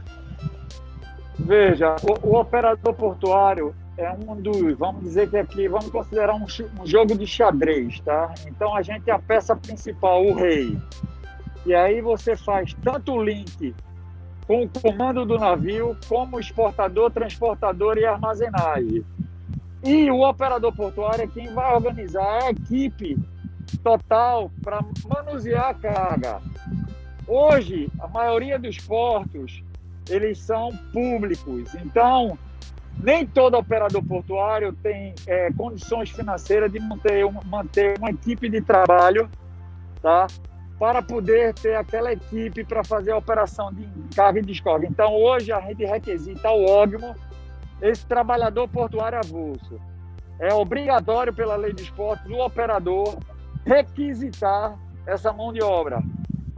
Veja, 1.37 1.95
o, 2.01 2.29
o 2.29 2.39
operador 2.39 2.93
portuário 2.93 3.75
é 3.97 4.11
um 4.11 4.35
dos, 4.35 4.77
vamos 4.77 5.03
dizer 5.03 5.29
que 5.29 5.37
aqui, 5.37 5.67
vamos 5.67 5.89
considerar 5.89 6.33
um, 6.33 6.45
um, 6.79 6.85
jogo 6.85 7.15
de 7.15 7.27
xadrez, 7.27 7.99
tá? 7.99 8.33
Então 8.47 8.75
a 8.75 8.81
gente 8.81 9.09
é 9.09 9.13
a 9.13 9.19
peça 9.19 9.55
principal, 9.55 10.25
o 10.25 10.33
rei. 10.33 10.77
E 11.65 11.75
aí 11.75 12.01
você 12.01 12.35
faz 12.35 12.75
tanto 12.83 13.13
o 13.13 13.23
link 13.23 13.75
com 14.47 14.63
o 14.63 14.69
comando 14.69 15.25
do 15.25 15.37
navio, 15.37 15.95
como 16.07 16.39
exportador, 16.39 17.11
transportador 17.11 17.97
e 17.97 18.05
armazenagem. 18.05 19.05
E 19.83 20.09
o 20.09 20.27
operador 20.27 20.73
portuário 20.75 21.23
é 21.23 21.27
quem 21.27 21.53
vai 21.53 21.73
organizar 21.73 22.43
a 22.43 22.49
equipe 22.51 23.17
total 23.77 24.51
para 24.63 24.81
manusear 25.07 25.69
a 25.69 25.73
carga. 25.73 26.41
Hoje, 27.27 27.89
a 27.99 28.07
maioria 28.07 28.59
dos 28.59 28.77
portos, 28.77 29.63
eles 30.09 30.39
são 30.39 30.71
públicos, 30.91 31.73
então 31.75 32.37
nem 32.99 33.25
todo 33.25 33.57
operador 33.57 34.03
portuário 34.03 34.73
tem 34.73 35.13
é, 35.25 35.51
condições 35.53 36.09
financeiras 36.09 36.71
de 36.71 36.79
manter, 36.79 37.25
manter 37.45 37.97
uma 37.97 38.09
equipe 38.09 38.49
de 38.49 38.61
trabalho, 38.61 39.29
tá? 40.01 40.27
Para 40.77 41.01
poder 41.01 41.53
ter 41.53 41.75
aquela 41.75 42.11
equipe 42.11 42.63
para 42.63 42.83
fazer 42.83 43.11
a 43.11 43.17
operação 43.17 43.71
de 43.73 43.87
carga 44.15 44.39
e 44.39 44.43
descarga. 44.43 44.87
Então, 44.87 45.13
hoje, 45.13 45.51
a 45.51 45.61
gente 45.61 45.85
requisita 45.85 46.47
ao 46.47 46.63
OGMO 46.63 47.15
esse 47.81 48.05
trabalhador 48.05 48.67
portuário 48.67 49.17
avulso. 49.17 49.79
É 50.39 50.53
obrigatório 50.53 51.33
pela 51.33 51.55
lei 51.55 51.73
de 51.73 51.83
esportes 51.83 52.25
o 52.29 52.39
operador 52.39 53.17
requisitar 53.65 54.77
essa 55.05 55.31
mão 55.31 55.51
de 55.51 55.61
obra, 55.61 56.01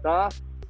tá? 0.01 0.29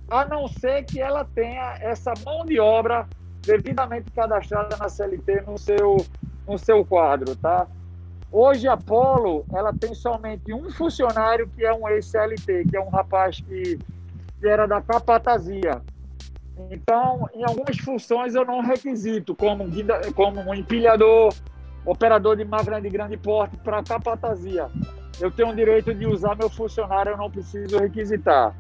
A 0.10 0.26
não 0.26 0.48
ser 0.48 0.84
que 0.84 1.00
ela 1.00 1.26
tenha 1.26 1.78
essa 1.80 2.14
mão 2.26 2.46
de 2.46 2.60
obra 2.60 3.08
devidamente 3.42 4.12
cadastrada 4.12 4.76
na 4.78 4.90
CLT 4.90 5.42
no 5.42 5.58
seu, 5.58 5.98
no 6.48 6.58
seu 6.58 6.86
quadro, 6.86 7.36
tá? 7.36 7.68
Hoje 8.32 8.68
a 8.68 8.76
Polo, 8.76 9.46
ela 9.54 9.72
tem 9.72 9.94
somente 9.94 10.54
um 10.54 10.72
funcionário 10.72 11.48
que 11.56 11.64
é 11.64 11.74
um 11.74 11.88
ex-CLT, 11.88 12.66
que 12.70 12.76
é 12.76 12.82
um 12.82 12.90
rapaz 12.90 13.40
que, 13.40 13.78
que 14.40 14.48
era 14.48 14.66
da 14.66 14.82
capatazia. 14.82 15.82
Então, 16.72 17.30
em 17.34 17.44
algumas 17.44 17.78
funções 17.78 18.34
eu 18.34 18.46
não 18.46 18.62
requisito, 18.62 19.36
como, 19.36 19.66
como 20.16 20.42
um 20.42 20.54
empilhador, 20.54 21.34
operador 21.86 22.36
de 22.36 22.46
máquina 22.46 22.82
de 22.82 22.90
grande 22.90 23.18
porte 23.18 23.58
para 23.58 23.84
capatazia 23.84 24.70
eu 25.20 25.32
tenho 25.32 25.50
o 25.50 25.56
direito 25.56 25.94
de 25.94 26.06
usar 26.08 26.36
meu 26.36 26.50
funcionário, 26.50 27.12
eu 27.12 27.18
não 27.18 27.30
preciso 27.30 27.78
requisitar. 27.78 28.56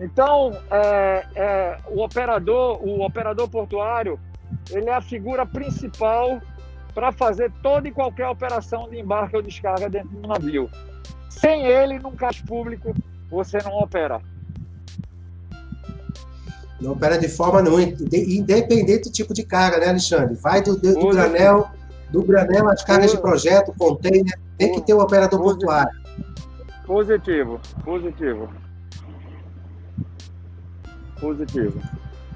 Então, 0.00 0.52
é, 0.70 1.26
é, 1.34 1.78
o 1.88 2.02
operador, 2.02 2.82
o 2.82 3.04
operador 3.04 3.48
portuário, 3.48 4.18
ele 4.70 4.88
é 4.88 4.94
a 4.94 5.00
figura 5.00 5.46
principal 5.46 6.40
para 6.94 7.10
fazer 7.12 7.50
toda 7.62 7.88
e 7.88 7.90
qualquer 7.90 8.28
operação 8.28 8.88
de 8.88 8.98
embarque 8.98 9.36
ou 9.36 9.42
descarga 9.42 9.88
dentro 9.88 10.10
do 10.10 10.28
navio. 10.28 10.70
Sem 11.30 11.66
ele, 11.66 11.98
num 11.98 12.14
caixa 12.14 12.44
público, 12.46 12.94
você 13.30 13.58
não 13.62 13.72
opera. 13.72 14.20
Não 16.80 16.92
opera 16.92 17.16
de 17.16 17.28
forma 17.28 17.62
nenhuma, 17.62 17.82
independente 17.82 19.08
do 19.08 19.12
tipo 19.12 19.32
de 19.32 19.44
carga, 19.44 19.78
né, 19.78 19.88
Alexandre? 19.88 20.34
Vai 20.34 20.60
do, 20.60 20.76
do, 20.76 20.94
do 20.94 21.08
granel 21.08 21.70
do 22.12 22.22
granel 22.22 22.68
às 22.68 22.84
cargas 22.84 23.10
de 23.10 23.18
projeto, 23.18 23.72
container, 23.76 24.38
tem 24.58 24.74
que 24.74 24.82
ter 24.82 24.94
o 24.94 24.98
um 24.98 25.00
operador 25.00 25.40
portuário. 25.40 25.90
Positivo, 26.86 27.60
positivo. 27.84 28.48
Positivo. 31.20 31.80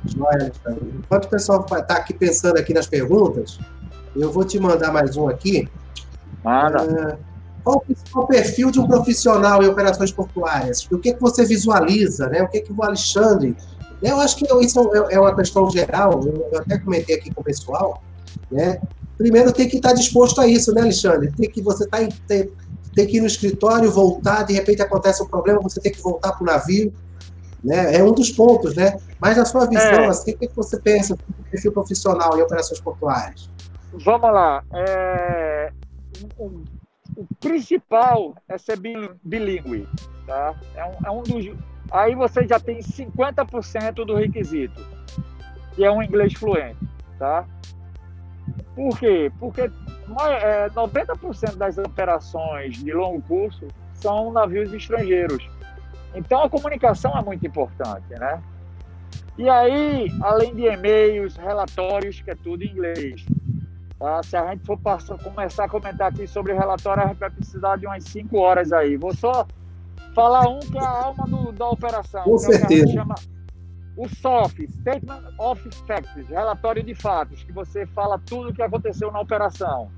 Joia, 0.05 0.53
Enquanto 0.99 1.25
o 1.25 1.29
pessoal 1.29 1.61
está 1.61 1.97
aqui 1.97 2.15
pensando 2.15 2.57
aqui 2.57 2.73
nas 2.73 2.87
perguntas, 2.87 3.59
eu 4.15 4.33
vou 4.33 4.45
te 4.45 4.59
mandar 4.59 4.93
mais 4.93 5.17
um 5.17 5.29
aqui. 5.29 5.69
Manda. 6.43 6.83
Uh, 6.85 7.19
qual 7.67 7.85
o 8.15 8.27
perfil 8.29 8.71
de 8.71 8.79
um 8.79 8.87
profissional 8.87 9.61
em 9.61 9.67
operações 9.67 10.13
portuárias? 10.13 10.87
O 10.91 10.99
que, 10.99 11.13
que 11.13 11.21
você 11.21 11.45
visualiza? 11.45 12.29
Né? 12.29 12.41
O 12.41 12.49
que, 12.49 12.61
que 12.61 12.73
o 12.73 12.83
Alexandre. 12.83 13.57
Eu 14.01 14.21
acho 14.21 14.37
que 14.37 14.47
isso 14.65 14.79
é, 14.95 15.15
é 15.15 15.21
uma 15.21 15.35
questão 15.35 15.69
geral, 15.69 16.23
eu 16.25 16.61
até 16.61 16.79
comentei 16.79 17.17
aqui 17.17 17.35
com 17.35 17.41
o 17.41 17.45
pessoal, 17.45 18.03
né? 18.51 18.79
Primeiro 19.17 19.53
tem 19.53 19.69
que 19.69 19.77
estar 19.77 19.93
disposto 19.93 20.41
a 20.41 20.47
isso, 20.47 20.73
né, 20.73 20.83
Alexandre? 20.83 21.33
Tem 21.33 21.51
que 21.51 21.63
você 21.63 21.87
tá, 21.87 21.99
tem, 22.27 22.51
tem 22.95 23.07
que 23.07 23.17
ir 23.19 23.21
no 23.21 23.27
escritório, 23.27 23.91
voltar, 23.91 24.43
de 24.45 24.55
repente 24.55 24.83
acontece 24.83 25.23
um 25.23 25.27
problema, 25.27 25.61
você 25.61 25.81
tem 25.81 25.93
que 25.93 26.01
voltar 26.01 26.33
para 26.33 26.43
o 26.43 26.47
navio. 26.47 26.93
Né? 27.63 27.97
É 27.97 28.05
um 28.05 28.13
dos 28.13 28.31
pontos, 28.31 28.77
né? 28.77 28.97
Mas 29.21 29.37
na 29.37 29.45
sua 29.45 29.67
visão, 29.67 30.05
é. 30.05 30.07
assim, 30.07 30.33
o 30.33 30.39
que 30.39 30.49
você 30.55 30.79
pensa 30.79 31.17
do 31.17 31.51
perfil 31.51 31.73
profissional 31.73 32.39
em 32.39 32.43
operações 32.43 32.81
portuárias? 32.81 33.51
Vamos 33.93 34.33
lá. 34.33 34.63
É... 34.73 35.73
O, 36.39 36.63
o 37.17 37.27
principal 37.41 38.35
é 38.49 38.57
ser 38.59 38.79
bilíngue. 39.25 39.89
Tá? 40.27 40.55
É, 40.75 40.85
um, 40.85 41.07
é 41.07 41.11
um 41.11 41.23
dos... 41.23 41.57
Aí 41.91 42.15
você 42.15 42.47
já 42.47 42.59
tem 42.59 42.79
50% 42.81 44.05
do 44.05 44.15
requisito, 44.15 44.85
que 45.75 45.85
é 45.85 45.91
um 45.91 46.03
inglês 46.03 46.35
fluente. 46.35 46.79
Tá? 47.19 47.47
Por 48.75 48.99
quê? 48.99 49.33
Porque 49.39 49.63
é, 49.63 50.69
90% 50.71 51.57
das 51.57 51.79
operações 51.79 52.77
de 52.83 52.93
longo 52.93 53.23
curso 53.23 53.67
são 53.95 54.33
navios 54.33 54.73
estrangeiros. 54.73 55.49
Então 56.15 56.43
a 56.43 56.51
comunicação 56.51 57.17
é 57.17 57.23
muito 57.23 57.47
importante, 57.47 58.09
né? 58.11 58.43
E 59.39 59.49
aí, 59.49 60.11
além 60.23 60.55
de 60.55 60.67
e-mails, 60.67 61.37
relatórios, 61.37 62.21
que 62.21 62.31
é 62.31 62.35
tudo 62.35 62.63
em 62.63 62.69
inglês. 62.69 63.25
Tá? 63.99 64.23
Se 64.23 64.37
a 64.37 64.51
gente 64.51 64.65
for 64.65 64.79
passar, 64.79 65.19
começar 65.19 65.65
a 65.65 65.69
comentar 65.69 66.11
aqui 66.11 66.27
sobre 66.27 66.55
relatório, 66.55 67.03
a 67.03 67.07
gente 67.09 67.19
vai 67.19 67.31
precisar 67.31 67.77
de 67.77 67.87
umas 67.87 68.05
5 68.05 68.39
horas 68.39 68.73
aí. 68.73 68.97
Vou 68.97 69.15
só 69.15 69.47
falar 70.15 70.49
um 70.49 70.61
que 70.61 70.79
é 70.79 70.83
a 70.83 71.05
alma 71.05 71.27
do, 71.27 71.53
da 71.53 71.69
operação. 71.69 72.25
Com 72.25 72.39
certeza. 72.39 72.93
Chama 72.93 73.15
o 73.97 74.09
SOF, 74.09 74.67
Statement 74.69 75.23
of 75.39 75.71
Facts, 75.87 76.29
relatório 76.29 76.83
de 76.83 76.95
fatos, 76.95 77.43
que 77.43 77.53
você 77.53 77.87
fala 77.87 78.19
tudo 78.19 78.51
o 78.51 78.55
que 78.55 78.63
aconteceu 78.63 79.11
na 79.11 79.21
operação. 79.21 79.91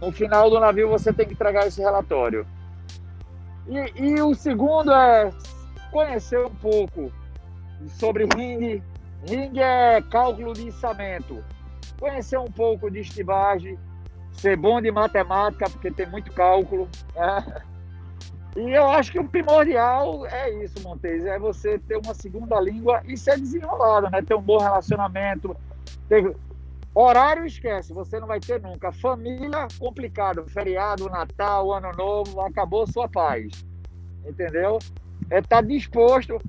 No 0.00 0.10
final 0.10 0.50
do 0.50 0.58
navio 0.58 0.88
você 0.88 1.12
tem 1.12 1.26
que 1.26 1.34
entregar 1.34 1.66
esse 1.66 1.80
relatório. 1.80 2.46
E, 3.68 4.02
e 4.02 4.20
o 4.20 4.34
segundo 4.34 4.92
é 4.92 5.30
conhecer 5.90 6.44
um 6.44 6.54
pouco 6.54 7.12
sobre 7.88 8.26
ring. 8.36 8.82
Ring 9.28 9.58
é 9.58 10.02
cálculo 10.02 10.52
de 10.52 10.68
içamento. 10.68 11.42
Conhecer 11.98 12.38
um 12.38 12.50
pouco 12.50 12.90
de 12.90 13.00
estibagem, 13.00 13.78
ser 14.32 14.56
bom 14.56 14.80
de 14.80 14.90
matemática, 14.90 15.70
porque 15.70 15.90
tem 15.90 16.06
muito 16.06 16.32
cálculo. 16.32 16.88
Né? 17.14 17.62
E 18.56 18.70
eu 18.70 18.88
acho 18.88 19.12
que 19.12 19.18
o 19.18 19.28
primordial 19.28 20.26
é 20.26 20.50
isso, 20.64 20.82
Montes, 20.82 21.26
é 21.26 21.38
você 21.38 21.78
ter 21.78 21.98
uma 21.98 22.14
segunda 22.14 22.58
língua 22.58 23.02
e 23.04 23.14
ser 23.16 23.38
desenrolado, 23.38 24.08
né? 24.08 24.22
Ter 24.22 24.34
um 24.34 24.40
bom 24.40 24.56
relacionamento. 24.56 25.54
Ter... 26.08 26.34
Horário 26.94 27.44
esquece, 27.44 27.92
você 27.92 28.18
não 28.18 28.26
vai 28.26 28.40
ter 28.40 28.58
nunca. 28.58 28.90
Família, 28.90 29.68
complicado. 29.78 30.46
Feriado, 30.48 31.10
Natal, 31.10 31.70
Ano 31.70 31.92
Novo, 31.92 32.40
acabou 32.40 32.86
sua 32.86 33.06
paz. 33.06 33.62
Entendeu? 34.24 34.78
É 35.28 35.40
estar 35.40 35.56
tá 35.56 35.60
disposto. 35.60 36.40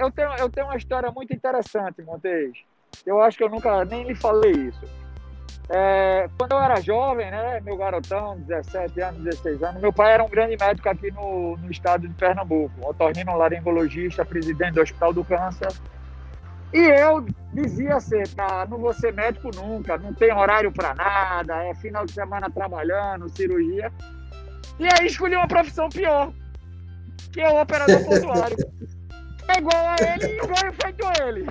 Eu 0.00 0.10
tenho, 0.12 0.32
eu 0.38 0.48
tenho 0.48 0.68
uma 0.68 0.76
história 0.76 1.10
muito 1.10 1.34
interessante, 1.34 2.02
Montes. 2.02 2.52
Eu 3.04 3.20
acho 3.20 3.36
que 3.36 3.42
eu 3.42 3.50
nunca 3.50 3.84
nem 3.84 4.04
lhe 4.04 4.14
falei 4.14 4.52
isso. 4.52 4.80
É, 5.70 6.30
quando 6.38 6.52
eu 6.52 6.62
era 6.62 6.80
jovem, 6.80 7.30
né, 7.30 7.60
meu 7.60 7.76
garotão, 7.76 8.38
17 8.40 9.00
anos, 9.02 9.22
16 9.22 9.62
anos, 9.62 9.82
meu 9.82 9.92
pai 9.92 10.14
era 10.14 10.24
um 10.24 10.28
grande 10.28 10.56
médico 10.58 10.88
aqui 10.88 11.10
no, 11.10 11.58
no 11.58 11.70
estado 11.70 12.08
de 12.08 12.14
Pernambuco, 12.14 12.88
otorrino 12.88 13.36
laringologista, 13.36 14.24
presidente 14.24 14.74
do 14.74 14.80
Hospital 14.80 15.12
do 15.12 15.22
Câncer. 15.24 15.68
E 16.72 16.78
eu 16.78 17.24
dizia 17.52 17.96
assim, 17.96 18.22
tá, 18.34 18.66
não 18.68 18.78
vou 18.78 18.94
ser 18.94 19.12
médico 19.12 19.50
nunca, 19.54 19.98
não 19.98 20.14
tem 20.14 20.32
horário 20.32 20.72
para 20.72 20.94
nada, 20.94 21.64
é 21.64 21.74
final 21.74 22.06
de 22.06 22.12
semana 22.12 22.50
trabalhando, 22.50 23.28
cirurgia. 23.28 23.92
E 24.78 24.86
aí 24.86 25.06
escolhi 25.06 25.36
uma 25.36 25.48
profissão 25.48 25.88
pior, 25.90 26.32
que 27.32 27.40
é 27.40 27.50
o 27.50 27.60
operador 27.60 28.04
portuário. 28.04 28.56
É 29.48 29.58
igual 29.58 29.86
a 29.86 29.96
ele 30.00 30.34
e 30.34 30.36
não 30.36 30.46
ganha 30.46 30.72
feito 30.72 31.22
ele. 31.22 31.46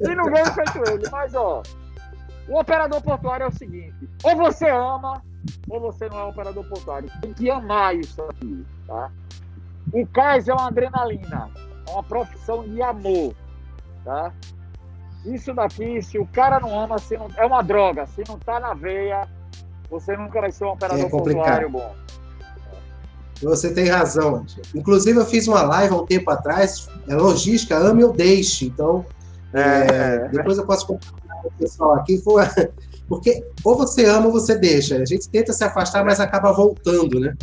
e 0.00 0.14
não 0.14 0.24
ganha 0.24 0.52
feito 0.52 0.90
ele. 0.90 1.08
Mas, 1.10 1.34
ó, 1.34 1.62
o 2.48 2.58
operador 2.58 3.02
portuário 3.02 3.44
é 3.44 3.48
o 3.48 3.52
seguinte: 3.52 4.08
ou 4.22 4.36
você 4.36 4.68
ama, 4.68 5.22
ou 5.68 5.80
você 5.80 6.08
não 6.08 6.18
é 6.18 6.24
um 6.24 6.28
operador 6.30 6.64
portuário. 6.68 7.10
Tem 7.20 7.32
que 7.32 7.50
amar 7.50 7.96
isso 7.96 8.20
aqui, 8.22 8.64
tá? 8.86 9.10
O 9.92 10.06
cais 10.06 10.48
é 10.48 10.52
uma 10.52 10.68
adrenalina, 10.68 11.50
é 11.86 11.90
uma 11.90 12.02
profissão 12.02 12.62
de 12.64 12.82
amor, 12.82 13.34
tá? 14.04 14.32
Isso 15.24 15.52
daqui, 15.52 16.00
se 16.02 16.18
o 16.18 16.26
cara 16.26 16.60
não 16.60 16.78
ama, 16.78 16.98
se 16.98 17.16
não, 17.16 17.28
é 17.36 17.44
uma 17.44 17.62
droga. 17.62 18.06
Se 18.06 18.22
não 18.28 18.38
tá 18.38 18.60
na 18.60 18.72
veia, 18.72 19.28
você 19.90 20.16
nunca 20.16 20.40
vai 20.40 20.52
ser 20.52 20.64
um 20.64 20.68
operador 20.68 21.04
é 21.04 21.08
portuário 21.08 21.70
bom. 21.70 21.94
Você 23.42 23.72
tem 23.72 23.88
razão. 23.88 24.44
Inclusive, 24.74 25.18
eu 25.18 25.24
fiz 25.24 25.46
uma 25.46 25.62
live 25.62 25.94
há 25.94 25.96
um 25.96 26.06
tempo 26.06 26.30
atrás, 26.30 26.88
é 27.08 27.14
logística, 27.14 27.76
ame 27.76 28.02
ou 28.04 28.12
deixe. 28.12 28.66
Então, 28.66 29.04
é, 29.52 29.60
é, 29.60 30.28
depois 30.28 30.58
eu 30.58 30.66
posso 30.66 30.86
compartilhar 30.86 31.27
pessoal 31.58 31.94
aqui. 31.94 32.22
Porque 33.08 33.42
ou 33.64 33.76
você 33.76 34.04
ama 34.04 34.26
ou 34.26 34.32
você 34.32 34.54
deixa. 34.54 34.96
A 34.96 35.04
gente 35.04 35.28
tenta 35.28 35.52
se 35.52 35.64
afastar, 35.64 36.04
mas 36.04 36.20
acaba 36.20 36.52
voltando, 36.52 37.18
né? 37.18 37.34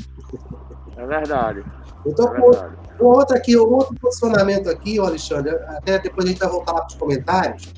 É 0.96 1.06
verdade. 1.06 1.64
Então, 2.06 2.28
é 2.28 2.40
verdade. 2.40 2.76
Um 3.00 3.06
outro 3.06 3.36
aqui, 3.36 3.58
um 3.58 3.74
outro 3.74 3.96
posicionamento 4.00 4.70
aqui, 4.70 5.00
Alexandre, 5.00 5.56
até 5.68 6.00
depois 6.00 6.26
a 6.26 6.30
gente 6.30 6.40
vai 6.40 6.50
voltar 6.50 6.72
lá 6.74 6.80
para 6.82 6.88
os 6.88 6.96
comentários. 6.96 7.74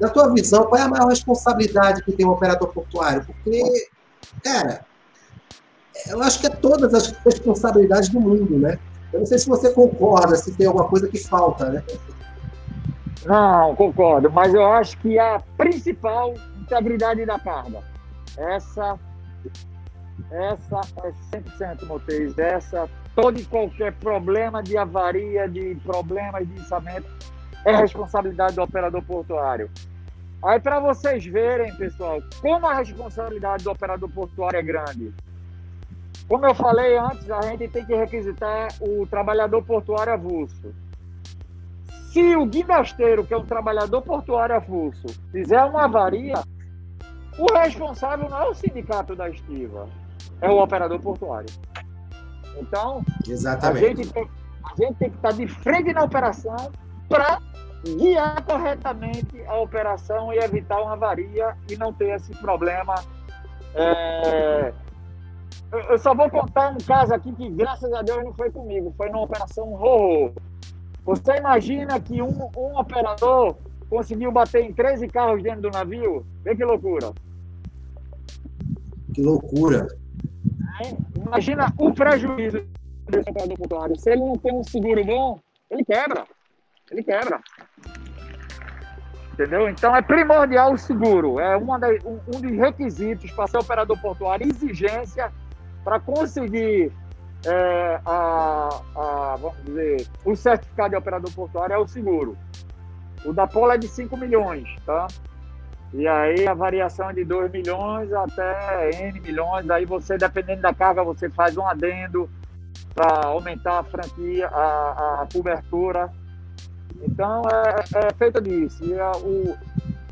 Na 0.00 0.08
tua 0.08 0.32
visão, 0.32 0.64
qual 0.64 0.80
é 0.80 0.84
a 0.84 0.88
maior 0.88 1.08
responsabilidade 1.08 2.02
que 2.02 2.12
tem 2.12 2.26
um 2.26 2.30
operador 2.30 2.68
portuário? 2.68 3.24
Porque, 3.24 3.88
cara, 4.42 4.84
eu 6.08 6.20
acho 6.22 6.40
que 6.40 6.46
é 6.46 6.50
todas 6.50 6.92
as 6.92 7.08
responsabilidades 7.24 8.08
do 8.08 8.20
mundo, 8.20 8.58
né? 8.58 8.78
Eu 9.12 9.20
não 9.20 9.26
sei 9.26 9.38
se 9.38 9.48
você 9.48 9.70
concorda, 9.70 10.34
se 10.36 10.52
tem 10.52 10.66
alguma 10.66 10.88
coisa 10.88 11.08
que 11.08 11.18
falta, 11.18 11.70
né? 11.70 11.84
Não, 13.24 13.74
concordo, 13.74 14.30
mas 14.30 14.52
eu 14.52 14.66
acho 14.70 14.98
que 14.98 15.18
a 15.18 15.40
principal 15.56 16.34
integridade 16.60 17.24
da 17.24 17.38
carga. 17.38 17.82
Essa, 18.36 18.98
essa 20.30 20.80
é 21.02 21.38
100% 21.38 21.86
Moteis, 21.86 22.38
essa 22.38 22.88
todo 23.14 23.38
e 23.38 23.44
qualquer 23.44 23.92
problema 23.94 24.62
de 24.62 24.76
avaria, 24.76 25.48
de 25.48 25.76
problemas 25.76 26.46
de 26.46 26.54
içamento, 26.60 27.06
é 27.64 27.74
responsabilidade 27.74 28.56
do 28.56 28.62
operador 28.62 29.02
portuário. 29.02 29.70
Aí, 30.42 30.60
para 30.60 30.78
vocês 30.78 31.24
verem, 31.24 31.74
pessoal, 31.76 32.20
como 32.42 32.66
a 32.66 32.74
responsabilidade 32.74 33.64
do 33.64 33.70
operador 33.70 34.10
portuário 34.10 34.58
é 34.58 34.62
grande. 34.62 35.14
Como 36.28 36.44
eu 36.44 36.54
falei 36.54 36.98
antes, 36.98 37.30
a 37.30 37.40
gente 37.42 37.68
tem 37.68 37.84
que 37.84 37.94
requisitar 37.94 38.68
o 38.80 39.06
trabalhador 39.06 39.62
portuário 39.62 40.12
avulso. 40.12 40.74
Se 42.14 42.36
o 42.36 42.46
guindasteiro, 42.46 43.26
que 43.26 43.34
é 43.34 43.36
um 43.36 43.44
trabalhador 43.44 44.00
portuário 44.00 44.54
avulso, 44.54 45.08
fizer 45.32 45.60
uma 45.64 45.86
avaria, 45.86 46.34
o 47.36 47.52
responsável 47.52 48.30
não 48.30 48.38
é 48.38 48.48
o 48.50 48.54
sindicato 48.54 49.16
da 49.16 49.28
estiva, 49.28 49.88
é 50.40 50.48
o 50.48 50.62
operador 50.62 51.00
portuário. 51.00 51.52
Então, 52.56 53.04
Exatamente. 53.26 53.84
A, 53.84 53.88
gente 53.88 54.12
tem, 54.12 54.30
a 54.62 54.80
gente 54.80 54.94
tem 54.96 55.10
que 55.10 55.16
estar 55.16 55.32
de 55.32 55.48
frente 55.48 55.92
na 55.92 56.04
operação 56.04 56.70
para 57.08 57.40
guiar 57.82 58.44
corretamente 58.44 59.44
a 59.48 59.56
operação 59.56 60.32
e 60.32 60.38
evitar 60.38 60.80
uma 60.82 60.92
avaria 60.92 61.56
e 61.68 61.76
não 61.76 61.92
ter 61.92 62.14
esse 62.14 62.32
problema. 62.36 62.94
É... 63.74 64.72
Eu 65.90 65.98
só 65.98 66.14
vou 66.14 66.30
contar 66.30 66.70
um 66.70 66.78
caso 66.78 67.12
aqui 67.12 67.32
que, 67.32 67.50
graças 67.50 67.92
a 67.92 68.02
Deus, 68.02 68.22
não 68.22 68.32
foi 68.34 68.52
comigo, 68.52 68.94
foi 68.96 69.08
numa 69.10 69.22
operação 69.22 69.72
horror. 69.72 70.32
Você 71.04 71.36
imagina 71.36 72.00
que 72.00 72.22
um, 72.22 72.50
um 72.56 72.78
operador 72.78 73.56
conseguiu 73.90 74.32
bater 74.32 74.64
em 74.64 74.72
13 74.72 75.06
carros 75.08 75.42
dentro 75.42 75.62
do 75.62 75.70
navio? 75.70 76.24
Vê 76.42 76.56
que 76.56 76.64
loucura. 76.64 77.12
Que 79.12 79.22
loucura. 79.22 79.86
Imagina 81.14 81.72
o 81.78 81.92
prejuízo 81.92 82.66
desse 83.08 83.30
operador 83.30 83.56
portuário. 83.56 83.98
Se 83.98 84.10
ele 84.10 84.20
não 84.20 84.36
tem 84.36 84.52
um 84.52 84.64
seguro 84.64 85.04
bom, 85.04 85.38
ele 85.70 85.84
quebra. 85.84 86.24
Ele 86.90 87.02
quebra. 87.02 87.40
Entendeu? 89.32 89.68
Então 89.68 89.94
é 89.94 90.00
primordial 90.00 90.72
o 90.72 90.78
seguro. 90.78 91.38
É 91.38 91.56
uma 91.56 91.78
das, 91.78 92.02
um, 92.04 92.18
um 92.34 92.40
dos 92.40 92.52
requisitos 92.52 93.30
para 93.32 93.46
ser 93.46 93.58
operador 93.58 94.00
portuário, 94.00 94.46
exigência 94.46 95.32
para 95.84 96.00
conseguir 96.00 96.92
é, 97.46 98.00
a, 98.04 98.68
a, 98.96 99.36
vamos 99.40 99.62
dizer, 99.64 100.06
o 100.24 100.34
certificado 100.34 100.90
de 100.90 100.96
operador 100.96 101.32
portuário 101.32 101.74
é 101.74 101.78
o 101.78 101.86
seguro. 101.86 102.36
O 103.24 103.32
da 103.32 103.46
Pola 103.46 103.74
é 103.74 103.78
de 103.78 103.88
5 103.88 104.16
milhões, 104.16 104.68
tá? 104.84 105.06
E 105.92 106.08
aí 106.08 106.46
a 106.46 106.54
variação 106.54 107.10
é 107.10 107.12
de 107.12 107.24
2 107.24 107.52
milhões 107.52 108.12
até 108.12 108.90
N 109.08 109.20
milhões. 109.20 109.70
Aí 109.70 109.84
você, 109.84 110.18
dependendo 110.18 110.62
da 110.62 110.74
carga, 110.74 111.04
você 111.04 111.30
faz 111.30 111.56
um 111.56 111.66
adendo 111.66 112.28
para 112.94 113.28
aumentar 113.28 113.78
a 113.78 113.84
franquia, 113.84 114.48
a, 114.48 115.22
a 115.22 115.28
cobertura. 115.32 116.10
Então 117.00 117.42
é, 117.48 118.06
é 118.06 118.14
feito 118.14 118.40
disso. 118.40 118.84
E 118.84 118.98
a, 118.98 119.12
o, 119.12 119.56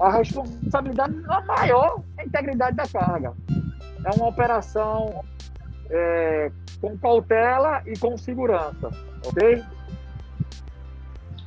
a 0.01 0.11
responsabilidade 0.11 1.15
é 1.17 1.45
maior 1.47 2.03
é 2.17 2.23
a 2.23 2.25
integridade 2.27 2.77
da 2.77 2.87
carga. 2.87 3.33
É 4.05 4.11
uma 4.17 4.29
operação 4.29 5.25
é, 5.91 6.51
com 6.83 6.99
cautela 6.99 7.81
e 7.87 7.97
com 7.97 8.19
segurança, 8.19 8.91
ok? 9.25 9.63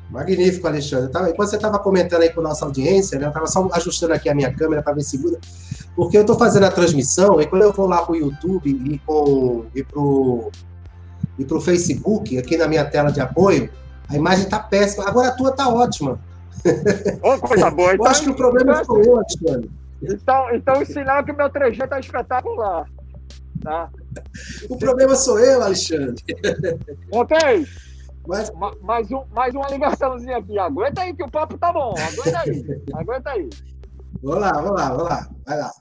Magnífico, 0.10 0.66
Alexandre. 0.66 1.12
Tava, 1.12 1.30
enquanto 1.30 1.50
você 1.50 1.58
estava 1.58 1.78
comentando 1.78 2.22
aí 2.22 2.30
com 2.30 2.40
a 2.40 2.44
nossa 2.44 2.64
audiência, 2.64 3.20
né, 3.20 3.26
eu 3.26 3.30
estava 3.30 3.46
só 3.48 3.68
ajustando 3.74 4.14
aqui 4.14 4.30
a 4.30 4.34
minha 4.34 4.54
câmera 4.54 4.82
para 4.82 4.94
ver 4.94 5.04
se 5.04 5.18
muda, 5.18 5.38
porque 5.94 6.18
eu 6.18 6.22
estou 6.22 6.38
fazendo 6.38 6.66
a 6.66 6.72
transmissão 6.72 7.42
e 7.42 7.46
quando 7.46 7.64
eu 7.64 7.74
vou 7.74 7.86
lá 7.86 8.02
para 8.02 8.14
o 8.14 8.16
YouTube 8.16 8.70
e 8.70 8.98
para 9.00 9.14
o 9.14 10.52
e 11.38 11.44
pro, 11.44 11.60
Facebook, 11.60 12.38
aqui 12.38 12.56
na 12.56 12.66
minha 12.66 12.86
tela 12.86 13.12
de 13.12 13.20
apoio, 13.20 13.70
a 14.08 14.16
imagem 14.16 14.46
está 14.46 14.58
péssima. 14.58 15.06
Agora 15.06 15.28
a 15.28 15.32
tua 15.32 15.50
está 15.50 15.68
ótima. 15.68 16.18
Oh, 17.22 17.38
coisa 17.40 17.70
boa. 17.70 17.94
Então, 17.94 18.06
eu 18.08 18.10
acho 18.10 18.24
que 18.24 18.30
o 18.30 18.36
problema 18.36 18.72
então, 18.72 18.86
sou 18.86 19.04
eu, 19.04 19.18
Alexandre. 19.18 19.72
Então, 20.02 20.56
então 20.56 20.82
o 20.82 20.86
sinal 20.86 21.18
é 21.18 21.24
que 21.24 21.32
o 21.32 21.36
meu 21.36 21.50
3G 21.50 21.84
está 21.84 22.00
espetacular. 22.00 22.86
Tá? 23.62 23.90
O 24.70 24.78
problema 24.78 25.16
sou 25.16 25.40
eu, 25.40 25.62
Alexandre. 25.62 26.24
Ok. 27.12 27.38
Mas... 28.28 28.52
Mais, 28.82 29.12
um, 29.12 29.24
mais 29.32 29.54
uma 29.54 29.68
ligaçãozinha 29.70 30.38
aqui. 30.38 30.58
Aguenta 30.58 31.02
aí 31.02 31.16
que 31.16 31.24
o 31.24 31.30
papo 31.30 31.58
tá 31.58 31.72
bom. 31.72 31.94
Aguenta 31.98 32.40
aí. 32.40 32.84
Aguenta 32.94 33.30
aí. 33.32 33.50
Vamos 34.24 34.42
lá, 34.42 34.52
vamos 34.54 34.72
lá, 34.72 34.90
vamos 34.90 35.10
lá. 35.10 35.30
Vai 35.46 35.58
lá. 35.58 35.72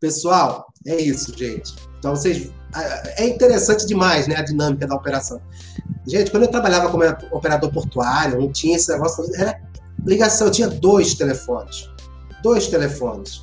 Pessoal, 0.00 0.66
é 0.86 0.96
isso, 0.96 1.36
gente. 1.36 1.74
Então 1.98 2.16
vocês. 2.16 2.50
É 3.16 3.26
interessante 3.26 3.86
demais, 3.86 4.26
né? 4.28 4.36
A 4.36 4.42
dinâmica 4.42 4.86
da 4.86 4.94
operação. 4.94 5.40
Gente, 6.06 6.30
quando 6.30 6.44
eu 6.44 6.50
trabalhava 6.50 6.90
como 6.90 7.04
operador 7.32 7.72
portuário, 7.72 8.38
não 8.38 8.50
tinha 8.50 8.76
esse 8.76 8.90
negócio. 8.92 9.24
Era 9.34 9.60
ligação, 10.06 10.46
eu 10.46 10.52
tinha 10.52 10.68
dois 10.68 11.14
telefones. 11.14 11.90
Dois 12.42 12.68
telefones. 12.68 13.42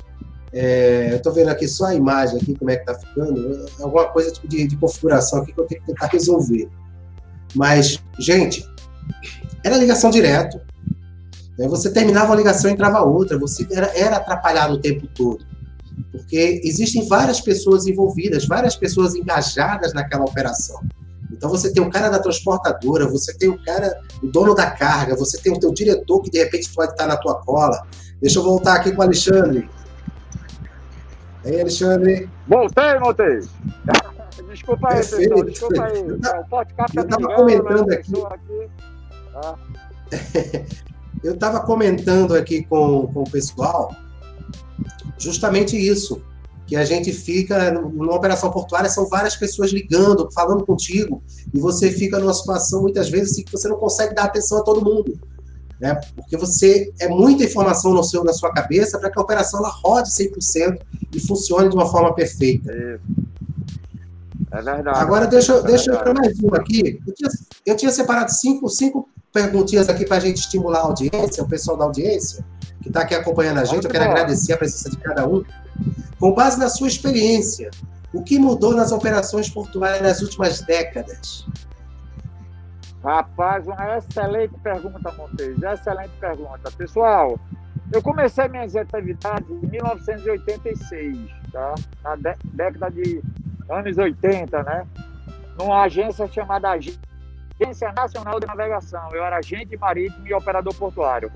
É, 0.52 1.08
eu 1.12 1.16
estou 1.16 1.32
vendo 1.32 1.48
aqui 1.48 1.68
só 1.68 1.86
a 1.86 1.94
imagem 1.94 2.38
aqui, 2.40 2.54
como 2.54 2.70
é 2.70 2.76
que 2.76 2.84
tá 2.84 2.94
ficando. 2.94 3.66
Alguma 3.80 4.06
coisa 4.08 4.30
tipo 4.30 4.48
de, 4.48 4.66
de 4.66 4.76
configuração 4.76 5.40
aqui 5.40 5.52
que 5.52 5.60
eu 5.60 5.66
tenho 5.66 5.80
que 5.80 5.86
tentar 5.88 6.06
resolver. 6.06 6.68
Mas, 7.54 8.02
gente, 8.18 8.66
era 9.64 9.76
ligação 9.76 10.10
direto. 10.10 10.60
Né? 11.58 11.68
Você 11.68 11.90
terminava 11.90 12.26
uma 12.26 12.36
ligação 12.36 12.70
e 12.70 12.74
entrava 12.74 13.02
outra. 13.02 13.38
Você 13.38 13.66
era, 13.70 13.86
era 13.98 14.16
atrapalhado 14.16 14.74
o 14.74 14.80
tempo 14.80 15.06
todo. 15.08 15.44
Porque 16.12 16.60
existem 16.64 17.06
várias 17.08 17.40
pessoas 17.40 17.86
envolvidas, 17.86 18.46
várias 18.46 18.76
pessoas 18.76 19.14
engajadas 19.14 19.92
naquela 19.92 20.24
operação. 20.24 20.80
Então 21.30 21.50
você 21.50 21.72
tem 21.72 21.82
o 21.82 21.90
cara 21.90 22.08
da 22.08 22.18
transportadora, 22.18 23.06
você 23.08 23.36
tem 23.36 23.48
o 23.48 23.62
cara, 23.62 24.00
o 24.22 24.26
dono 24.26 24.54
da 24.54 24.70
carga, 24.70 25.14
você 25.14 25.38
tem 25.38 25.52
o 25.52 25.60
teu 25.60 25.72
diretor 25.72 26.20
que 26.22 26.30
de 26.30 26.38
repente 26.38 26.70
pode 26.70 26.92
estar 26.92 27.06
na 27.06 27.16
tua 27.16 27.34
cola. 27.42 27.86
Deixa 28.20 28.38
eu 28.38 28.42
voltar 28.42 28.74
aqui 28.74 28.92
com 28.92 29.00
o 29.00 29.04
Alexandre. 29.04 29.68
Aí, 31.44 31.60
Alexandre. 31.60 32.28
Voltei, 32.46 32.98
voltei. 32.98 33.40
Desculpa 34.50 34.88
aí, 34.88 34.94
Perfeito. 34.94 35.28
pessoal. 35.28 35.44
Desculpa 35.44 35.84
aí. 35.84 35.98
Eu 36.94 37.02
estava 37.02 37.34
comentando 37.34 37.92
aqui. 37.92 38.12
aqui. 38.26 38.70
Ah. 39.34 39.54
eu 41.24 41.34
estava 41.34 41.60
comentando 41.60 42.34
aqui 42.34 42.64
com, 42.64 43.06
com 43.08 43.22
o 43.22 43.30
pessoal 43.30 43.94
justamente 45.18 45.76
isso. 45.76 46.22
Que 46.66 46.76
a 46.76 46.84
gente 46.84 47.12
fica 47.12 47.72
numa 47.72 48.14
operação 48.14 48.50
portuária, 48.50 48.90
são 48.90 49.08
várias 49.08 49.34
pessoas 49.34 49.72
ligando, 49.72 50.28
falando 50.30 50.66
contigo, 50.66 51.22
e 51.52 51.58
você 51.58 51.90
fica 51.90 52.18
numa 52.18 52.34
situação, 52.34 52.82
muitas 52.82 53.08
vezes, 53.08 53.32
assim, 53.32 53.42
que 53.42 53.52
você 53.52 53.66
não 53.68 53.78
consegue 53.78 54.14
dar 54.14 54.24
atenção 54.24 54.58
a 54.58 54.62
todo 54.62 54.84
mundo. 54.84 55.18
Né? 55.80 55.94
Porque 56.16 56.36
você 56.36 56.92
é 57.00 57.08
muita 57.08 57.44
informação 57.44 57.92
no 57.92 58.02
seu, 58.02 58.24
na 58.24 58.32
sua 58.32 58.52
cabeça 58.52 58.98
para 58.98 59.10
que 59.10 59.18
a 59.18 59.22
operação 59.22 59.60
ela 59.60 59.70
rode 59.70 60.10
100% 60.10 60.78
e 61.14 61.20
funcione 61.20 61.68
de 61.68 61.74
uma 61.74 61.86
forma 61.86 62.14
perfeita. 62.14 62.72
É. 62.72 62.98
Verdade. 64.50 64.88
Agora, 64.98 65.26
deixa, 65.26 65.54
é 65.54 65.62
deixa 65.62 65.92
eu 65.92 65.98
para 65.98 66.14
mais 66.14 66.38
um 66.42 66.54
aqui. 66.54 66.98
Eu 67.06 67.14
tinha, 67.14 67.30
eu 67.66 67.76
tinha, 67.76 67.90
separado 67.90 68.32
cinco, 68.32 68.68
cinco 68.68 69.08
perguntinhas 69.32 69.88
aqui 69.88 70.06
para 70.06 70.16
a 70.16 70.20
gente 70.20 70.38
estimular 70.38 70.80
a 70.80 70.84
audiência, 70.84 71.42
o 71.42 71.48
pessoal 71.48 71.76
da 71.76 71.84
audiência, 71.84 72.44
que 72.82 72.88
está 72.88 73.02
aqui 73.02 73.14
acompanhando 73.14 73.58
a 73.58 73.64
gente. 73.64 73.84
Eu 73.84 73.90
quero 73.90 74.04
agradecer 74.04 74.52
a 74.52 74.56
presença 74.56 74.90
de 74.90 74.96
cada 74.96 75.28
um. 75.28 75.44
Com 76.18 76.32
base 76.32 76.58
na 76.58 76.68
sua 76.68 76.88
experiência, 76.88 77.70
o 78.12 78.22
que 78.22 78.38
mudou 78.38 78.74
nas 78.74 78.90
operações 78.90 79.48
portuárias 79.50 80.02
nas 80.02 80.22
últimas 80.22 80.60
décadas? 80.62 81.46
Rapaz, 83.02 83.66
uma 83.66 83.96
excelente 83.96 84.54
pergunta, 84.58 85.12
Montes. 85.12 85.62
Excelente 85.62 86.12
pergunta. 86.20 86.70
Pessoal, 86.76 87.38
eu 87.92 88.02
comecei 88.02 88.48
minhas 88.48 88.74
atividades 88.74 89.48
em 89.50 89.66
1986, 89.66 91.16
tá? 91.52 91.74
Na 92.02 92.16
década 92.44 92.90
de 92.90 93.22
anos 93.68 93.96
80, 93.96 94.62
né? 94.62 94.86
Numa 95.58 95.82
agência 95.82 96.26
chamada 96.28 96.70
Agência 96.70 97.92
Nacional 97.96 98.40
de 98.40 98.46
Navegação. 98.46 99.08
Eu 99.12 99.24
era 99.24 99.38
agente 99.38 99.76
marítimo 99.76 100.26
e 100.26 100.34
operador 100.34 100.74
portuário. 100.74 101.30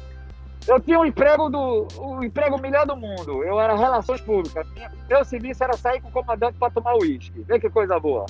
Eu 0.67 0.79
tinha 0.79 0.99
um 0.99 1.05
emprego 1.05 1.49
do 1.49 1.89
o 1.99 2.23
emprego 2.23 2.61
melhor 2.61 2.87
do 2.87 2.97
mundo. 2.97 3.43
Eu 3.43 3.61
era 3.61 3.75
relações 3.75 4.21
públicas. 4.21 4.67
Meu 5.09 5.25
serviço 5.25 5.65
era 5.65 5.77
sair 5.77 6.01
com 6.01 6.09
o 6.09 6.13
comandante 6.13 6.59
para 6.59 6.73
tomar 6.73 6.95
uísque. 6.97 7.41
Vê 7.43 7.59
que 7.59 7.71
coisa 7.71 7.99
boa. 7.99 8.27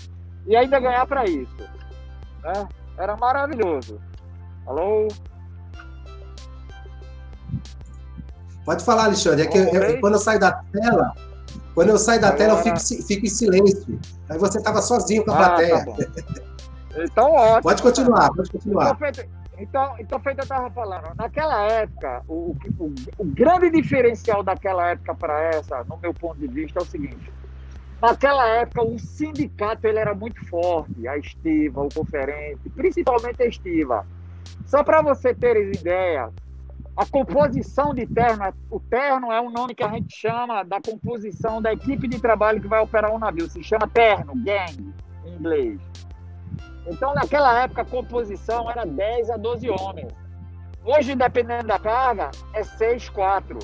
E 0.46 0.56
ainda 0.56 0.80
ganhar 0.80 1.06
para 1.06 1.24
isso. 1.24 1.62
Né? 2.42 2.68
Era 2.96 3.16
maravilhoso. 3.16 4.00
Alô? 4.66 5.08
Pode 8.64 8.84
falar, 8.84 9.04
Alexandre. 9.04 9.42
É 9.42 9.46
que 9.46 9.58
eu, 9.58 10.00
quando 10.00 10.14
eu 10.14 10.20
saio 10.20 10.38
da 10.38 10.52
tela, 10.52 11.12
quando 11.74 11.88
eu 11.88 11.98
saio 11.98 12.20
da 12.20 12.28
Agora... 12.28 12.38
tela, 12.38 12.58
eu 12.58 12.62
fico, 12.62 13.06
fico, 13.06 13.26
em 13.26 13.28
silêncio. 13.28 13.98
Aí 14.28 14.38
você 14.38 14.58
estava 14.58 14.80
sozinho 14.80 15.24
com 15.24 15.32
a 15.32 15.34
ah, 15.34 15.38
tá 15.38 15.46
plateia. 15.48 15.84
Tá 15.84 17.02
então, 17.04 17.32
ótimo. 17.32 17.62
Pode 17.62 17.82
continuar, 17.82 18.30
pode 18.32 18.50
continuar. 18.50 18.98
Então, 19.58 19.94
então, 19.98 20.18
feito 20.20 20.38
eu 20.38 20.42
estava 20.42 20.68
falando, 20.70 21.14
naquela 21.16 21.62
época, 21.68 22.22
o, 22.26 22.56
o, 22.78 22.94
o 23.18 23.24
grande 23.24 23.70
diferencial 23.70 24.42
daquela 24.42 24.90
época 24.90 25.14
para 25.14 25.40
essa, 25.54 25.84
no 25.84 25.96
meu 25.98 26.12
ponto 26.12 26.38
de 26.38 26.48
vista, 26.48 26.80
é 26.80 26.82
o 26.82 26.86
seguinte. 26.86 27.32
Naquela 28.02 28.48
época, 28.48 28.82
o 28.82 28.98
sindicato 28.98 29.86
ele 29.86 30.00
era 30.00 30.12
muito 30.12 30.44
forte, 30.48 31.06
a 31.06 31.16
estiva, 31.16 31.82
o 31.82 31.88
conferente, 31.88 32.68
principalmente 32.70 33.40
a 33.40 33.46
estiva. 33.46 34.04
Só 34.66 34.82
para 34.82 35.00
você 35.00 35.32
ter 35.32 35.72
ideia, 35.72 36.28
a 36.96 37.06
composição 37.06 37.94
de 37.94 38.04
terno, 38.04 38.52
o 38.68 38.80
terno 38.80 39.30
é 39.30 39.40
um 39.40 39.52
nome 39.52 39.72
que 39.72 39.84
a 39.84 39.88
gente 39.88 40.16
chama 40.16 40.64
da 40.64 40.80
composição 40.80 41.62
da 41.62 41.72
equipe 41.72 42.08
de 42.08 42.20
trabalho 42.20 42.60
que 42.60 42.66
vai 42.66 42.80
operar 42.80 43.14
um 43.14 43.20
navio, 43.20 43.48
se 43.48 43.62
chama 43.62 43.86
terno, 43.86 44.34
gang, 44.34 44.92
em 45.24 45.34
inglês. 45.34 45.80
Então, 46.88 47.14
naquela 47.14 47.62
época, 47.62 47.82
a 47.82 47.84
composição 47.84 48.68
era 48.68 48.84
10 48.84 49.30
a 49.30 49.36
12 49.36 49.70
homens. 49.70 50.12
Hoje, 50.84 51.14
dependendo 51.14 51.68
da 51.68 51.78
carga, 51.78 52.32
é 52.52 52.64
6, 52.64 53.10
4. 53.10 53.60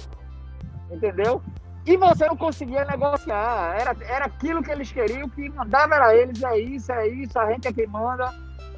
Entendeu? 0.93 1.43
E 1.89 1.97
você 1.97 2.27
não 2.27 2.37
conseguia 2.37 2.85
negociar. 2.85 3.75
Era, 3.81 3.97
era 4.03 4.27
aquilo 4.27 4.63
que 4.63 4.71
eles 4.71 4.93
queriam, 4.93 5.27
que 5.31 5.49
mandava 5.49 5.95
era 5.95 6.15
eles, 6.15 6.43
é 6.43 6.59
isso, 6.59 6.93
é 6.93 7.09
isso, 7.09 7.39
a 7.39 7.51
gente 7.51 7.67
é 7.67 7.73
quem 7.73 7.87
manda. 7.87 8.31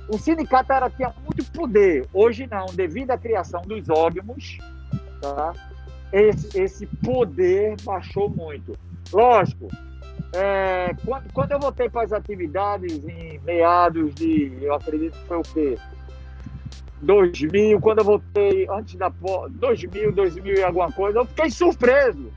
O 0.09 0.17
sindicato 0.17 0.73
era, 0.73 0.89
tinha 0.89 1.13
muito 1.25 1.45
poder. 1.51 2.07
Hoje 2.15 2.47
não, 2.49 2.67
devido 2.67 3.11
à 3.11 3.19
criação 3.19 3.63
dos 3.63 3.91
óbimos, 3.91 4.59
tá? 5.21 5.53
esse, 6.13 6.57
esse 6.57 6.87
poder 6.87 7.75
baixou 7.83 8.31
muito. 8.31 8.79
Lógico, 9.13 9.67
é, 10.33 10.95
quando, 11.05 11.33
quando, 11.33 11.51
eu 11.51 11.59
voltei 11.59 11.91
para 11.91 12.03
as 12.03 12.13
atividades 12.13 13.05
em 13.09 13.41
meados 13.41 14.15
de, 14.15 14.57
eu 14.63 14.73
acredito 14.73 15.19
que 15.19 15.27
foi 15.27 15.37
o 15.37 15.43
quê? 15.43 15.79
2000, 17.03 17.81
quando 17.81 17.99
eu 17.99 18.05
voltei 18.05 18.69
antes 18.71 18.95
da 18.95 19.09
2000, 19.09 20.13
2000 20.13 20.55
e 20.55 20.63
alguma 20.63 20.93
coisa, 20.93 21.19
eu 21.19 21.25
fiquei 21.25 21.51
surpreso. 21.51 22.31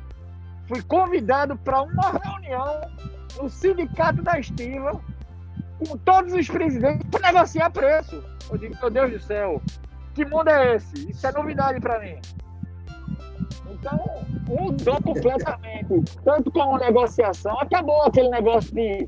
Fui 0.74 0.82
convidado 0.82 1.56
para 1.56 1.84
uma 1.84 2.10
reunião 2.18 2.82
no 3.40 3.48
sindicato 3.48 4.24
da 4.24 4.40
Estiva 4.40 5.00
com 5.78 5.96
todos 6.00 6.34
os 6.34 6.48
presidentes 6.48 7.08
para 7.12 7.32
negociar 7.32 7.70
preço. 7.70 8.24
Eu 8.50 8.58
digo, 8.58 8.76
meu 8.82 8.90
Deus 8.90 9.12
do 9.12 9.20
céu, 9.20 9.62
que 10.16 10.26
mundo 10.26 10.48
é 10.48 10.76
esse? 10.76 11.12
Isso 11.12 11.28
é 11.28 11.32
novidade 11.32 11.80
para 11.80 12.00
mim. 12.00 12.20
Então, 13.70 14.00
mudou 14.48 15.00
completamente. 15.04 16.12
Tanto 16.26 16.52
com 16.52 16.76
a 16.76 16.80
negociação, 16.80 17.60
acabou 17.60 18.02
aquele 18.02 18.30
negócio 18.30 18.74
de 18.74 19.08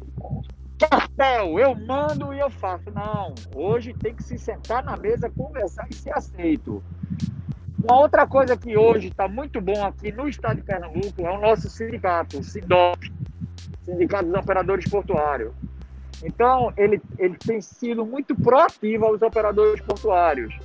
cartel, 0.77 1.57
eu 1.57 1.73
mando 1.73 2.31
e 2.31 2.41
eu 2.41 2.51
faço. 2.51 2.91
Não, 2.91 3.33
hoje 3.55 3.91
tem 3.91 4.13
que 4.13 4.21
se 4.21 4.37
sentar 4.37 4.83
na 4.83 4.95
mesa, 4.95 5.31
conversar 5.31 5.87
e 5.89 5.95
ser 5.95 6.15
aceito. 6.15 6.83
Uma 7.87 7.99
outra 7.99 8.25
coisa 8.25 8.57
que 8.57 8.75
hoje 8.75 9.09
está 9.09 9.27
muito 9.27 9.61
bom 9.61 9.85
aqui 9.85 10.11
no 10.11 10.27
estado 10.27 10.57
de 10.57 10.63
Pernambuco 10.63 11.21
é 11.21 11.29
o 11.29 11.39
nosso 11.39 11.69
sindicato, 11.69 12.39
o 12.39 12.43
SINDOP, 12.43 13.13
Sindicato 13.83 14.25
dos 14.25 14.35
Operadores 14.35 14.89
Portuários. 14.89 15.53
Então, 16.23 16.73
ele, 16.75 16.99
ele 17.19 17.35
tem 17.37 17.61
sido 17.61 18.03
muito 18.03 18.35
proativo 18.35 19.05
aos 19.05 19.21
operadores 19.21 19.81
portuários 19.81 20.57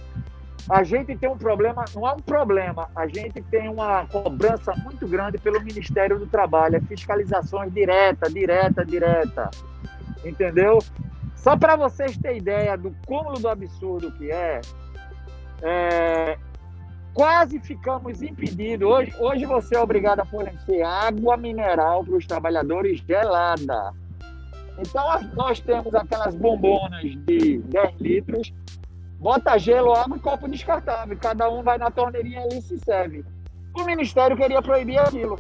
a 0.68 0.84
gente 0.84 1.16
tem 1.16 1.28
um 1.28 1.36
problema, 1.36 1.84
não 1.94 2.06
é 2.06 2.12
um 2.12 2.20
problema, 2.20 2.88
a 2.94 3.06
gente 3.06 3.42
tem 3.42 3.68
uma 3.68 4.06
cobrança 4.06 4.72
muito 4.76 5.06
grande 5.06 5.36
pelo 5.36 5.60
Ministério 5.60 6.16
do 6.16 6.26
Trabalho, 6.26 6.76
é 6.76 6.80
fiscalizações 6.80 7.72
direta, 7.72 8.30
direta, 8.30 8.84
direta. 8.84 9.50
Entendeu? 10.24 10.78
Só 11.34 11.56
para 11.56 11.74
vocês 11.74 12.16
terem 12.18 12.38
ideia 12.38 12.76
do 12.76 12.94
cúmulo 13.04 13.40
do 13.40 13.48
absurdo 13.48 14.12
que 14.12 14.30
é, 14.30 14.60
é 15.62 16.38
quase 17.14 17.58
ficamos 17.60 18.22
impedidos. 18.22 18.88
Hoje, 18.88 19.14
hoje 19.18 19.46
você 19.46 19.76
é 19.76 19.80
obrigado 19.80 20.20
a 20.20 20.24
fornecer 20.24 20.82
água 20.82 21.36
mineral 21.36 22.04
para 22.04 22.16
os 22.16 22.26
trabalhadores 22.26 23.00
gelada. 23.06 23.92
Então, 24.78 25.04
nós 25.34 25.60
temos 25.60 25.94
aquelas 25.94 26.34
bombonas 26.34 27.02
de 27.26 27.58
10 27.58 28.00
litros 28.00 28.52
bota 29.20 29.58
gelo, 29.58 29.92
água 29.92 30.16
e 30.16 30.20
copo 30.20 30.48
descartável. 30.48 31.16
Cada 31.20 31.48
um 31.48 31.62
vai 31.62 31.78
na 31.78 31.90
torneirinha 31.90 32.40
ali 32.42 32.58
e 32.58 32.62
se 32.62 32.78
serve. 32.78 33.24
O 33.76 33.84
Ministério 33.84 34.36
queria 34.36 34.62
proibir 34.62 34.98
aquilo. 34.98 35.38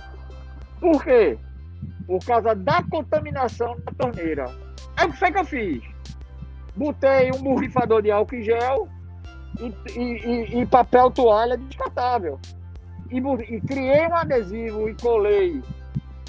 Por 0.78 1.02
quê? 1.02 1.38
Por 2.06 2.22
causa 2.24 2.54
da 2.54 2.82
contaminação 2.84 3.76
da 3.84 3.92
torneira. 3.92 4.50
Aí 4.96 5.08
o 5.08 5.12
que 5.12 5.18
foi 5.18 5.32
que 5.32 5.38
eu 5.38 5.44
fiz? 5.44 5.82
Botei 6.76 7.30
um 7.32 7.42
borrifador 7.42 8.02
de 8.02 8.10
álcool 8.10 8.36
em 8.36 8.42
gel 8.42 8.88
e, 9.60 10.00
e, 10.00 10.60
e 10.60 10.66
papel 10.66 11.10
toalha 11.10 11.56
descartável. 11.56 12.38
E, 13.10 13.18
e, 13.18 13.60
criei 13.60 14.06
um 14.06 14.14
adesivo 14.14 14.88
e 14.88 14.94
colei 14.94 15.62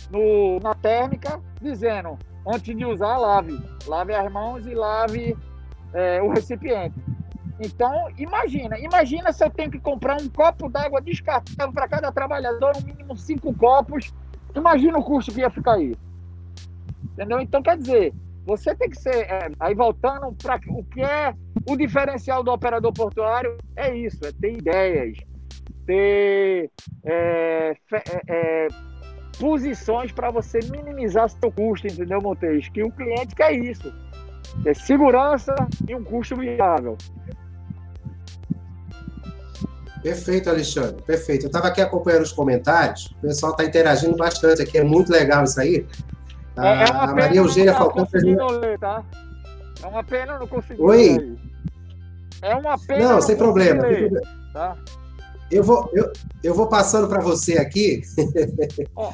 no, 0.10 0.60
na 0.60 0.74
térmica 0.74 1.40
dizendo, 1.62 2.18
antes 2.46 2.76
de 2.76 2.86
usar, 2.86 3.18
lave. 3.18 3.60
Lave 3.88 4.14
as 4.14 4.32
mãos 4.32 4.66
e 4.66 4.74
lave 4.74 5.38
é, 5.94 6.22
o 6.22 6.30
recipiente. 6.30 6.96
Então, 7.60 8.10
imagina, 8.18 8.80
imagina 8.80 9.32
se 9.32 9.46
eu 9.46 9.50
tenho 9.50 9.70
que 9.70 9.80
comprar 9.80 10.20
um 10.20 10.28
copo 10.28 10.68
d'água 10.68 11.00
descartável 11.00 11.72
para 11.72 11.88
cada 11.88 12.12
trabalhador, 12.12 12.74
no 12.76 12.86
mínimo 12.86 13.16
cinco 13.16 13.54
copos. 13.54 14.12
Imagina 14.56 14.98
o 14.98 15.04
custo 15.04 15.32
que 15.32 15.42
ia 15.42 15.50
ficar 15.50 15.74
aí. 15.74 15.96
Entendeu? 17.04 17.40
Então, 17.40 17.62
quer 17.62 17.78
dizer, 17.78 18.14
você 18.46 18.76
tem 18.76 18.90
que 18.90 19.00
ser. 19.00 19.16
É, 19.16 19.52
aí 19.60 19.76
voltando 19.76 20.34
para 20.42 20.60
o 20.70 20.84
que 20.86 21.02
é 21.02 21.36
o 21.68 21.76
diferencial 21.76 22.44
do 22.44 22.52
operador 22.52 22.94
portuário, 22.94 23.58
é 23.76 23.96
isso: 23.96 24.20
é 24.26 24.32
ter 24.32 24.54
ideias, 24.54 25.18
ter 25.86 26.70
é, 27.06 27.76
é, 27.94 28.22
é, 28.28 28.68
posições 29.40 30.12
para 30.12 30.32
você 30.32 30.60
minimizar 30.70 31.30
seu 31.30 31.52
custo, 31.52 31.88
entendeu, 31.88 32.22
Montes? 32.22 32.70
Que 32.70 32.84
o 32.84 32.92
cliente 32.92 33.36
quer 33.36 33.54
isso: 33.54 33.94
é 34.66 34.74
segurança 34.74 35.56
e 35.88 35.96
um 35.96 36.04
custo 36.04 36.36
viável. 36.36 36.98
Perfeito, 40.02 40.50
Alexandre. 40.50 41.02
Perfeito. 41.04 41.46
Eu 41.46 41.48
estava 41.48 41.68
aqui 41.68 41.80
acompanhando 41.80 42.24
os 42.24 42.32
comentários. 42.32 43.06
O 43.18 43.22
pessoal 43.22 43.52
está 43.52 43.64
interagindo 43.64 44.18
bastante 44.18 44.62
aqui. 44.62 44.80
É 44.80 44.84
muito 44.84 45.12
legal 45.12 45.44
isso 45.44 45.62
aí. 45.62 45.86
A, 46.58 46.68
é, 46.68 46.84
é 46.84 46.92
a 46.92 47.08
Maria 47.14 47.40
Eugênia 47.40 47.74
Falcão 47.74 48.06
fez 48.08 48.24
ler, 48.24 48.80
tá? 48.80 49.04
É 49.84 49.88
uma 49.88 50.04
pena 50.04 50.40
não 50.40 50.48
conseguir. 50.48 50.82
Oi. 50.82 51.18
Ler. 51.18 51.38
É 52.42 52.56
uma 52.56 52.78
pena. 52.78 53.04
Não, 53.04 53.12
não 53.14 53.22
sem 53.22 53.36
problema. 53.36 53.84
Ler, 53.84 54.12
tá? 54.54 54.78
Eu 55.52 55.64
vou, 55.64 55.90
eu, 55.94 56.12
eu 56.44 56.54
vou 56.54 56.68
passando 56.68 57.08
para 57.08 57.22
você 57.22 57.58
aqui. 57.58 58.02
Oh. 58.96 59.12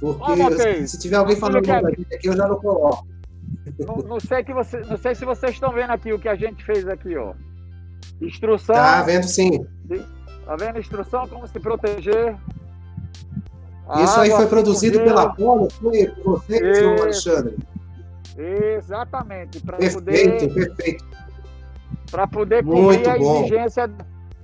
Porque 0.00 0.32
oh, 0.32 0.48
eu, 0.48 0.88
se 0.88 0.98
tiver 0.98 1.16
alguém 1.16 1.36
falando 1.36 1.62
que... 1.62 1.70
aqui, 1.70 2.06
eu 2.26 2.34
já 2.34 2.48
não 2.48 2.56
coloco. 2.56 3.06
Não, 3.78 3.96
não, 3.96 4.18
sei 4.18 4.42
que 4.42 4.54
você, 4.54 4.80
não 4.80 4.96
sei 4.96 5.14
se 5.14 5.26
vocês 5.26 5.52
estão 5.52 5.72
vendo 5.72 5.90
aqui 5.90 6.10
o 6.10 6.18
que 6.18 6.28
a 6.28 6.34
gente 6.34 6.64
fez 6.64 6.88
aqui, 6.88 7.14
ó. 7.16 7.34
Instrução. 8.20 8.74
Tá 8.74 9.02
vendo 9.02 9.24
sim. 9.24 9.66
Tá 10.46 10.56
vendo? 10.56 10.78
Instrução 10.78 11.28
como 11.28 11.46
se 11.46 11.60
proteger. 11.60 12.34
A 13.88 14.02
Isso 14.02 14.20
aí 14.20 14.30
foi 14.30 14.46
produzido 14.46 15.00
pela 15.00 15.34
Polo, 15.34 15.68
foi 15.70 16.12
você, 16.24 16.74
senhor 16.74 17.00
Alexandre? 17.00 17.56
Exatamente. 18.40 19.60
Para 19.60 19.76
poder, 19.76 20.54
perfeito. 20.54 21.04
Para 22.10 22.26
poder 22.26 22.64
cobrir 22.64 23.08
a 23.08 23.18
exigência. 23.18 23.90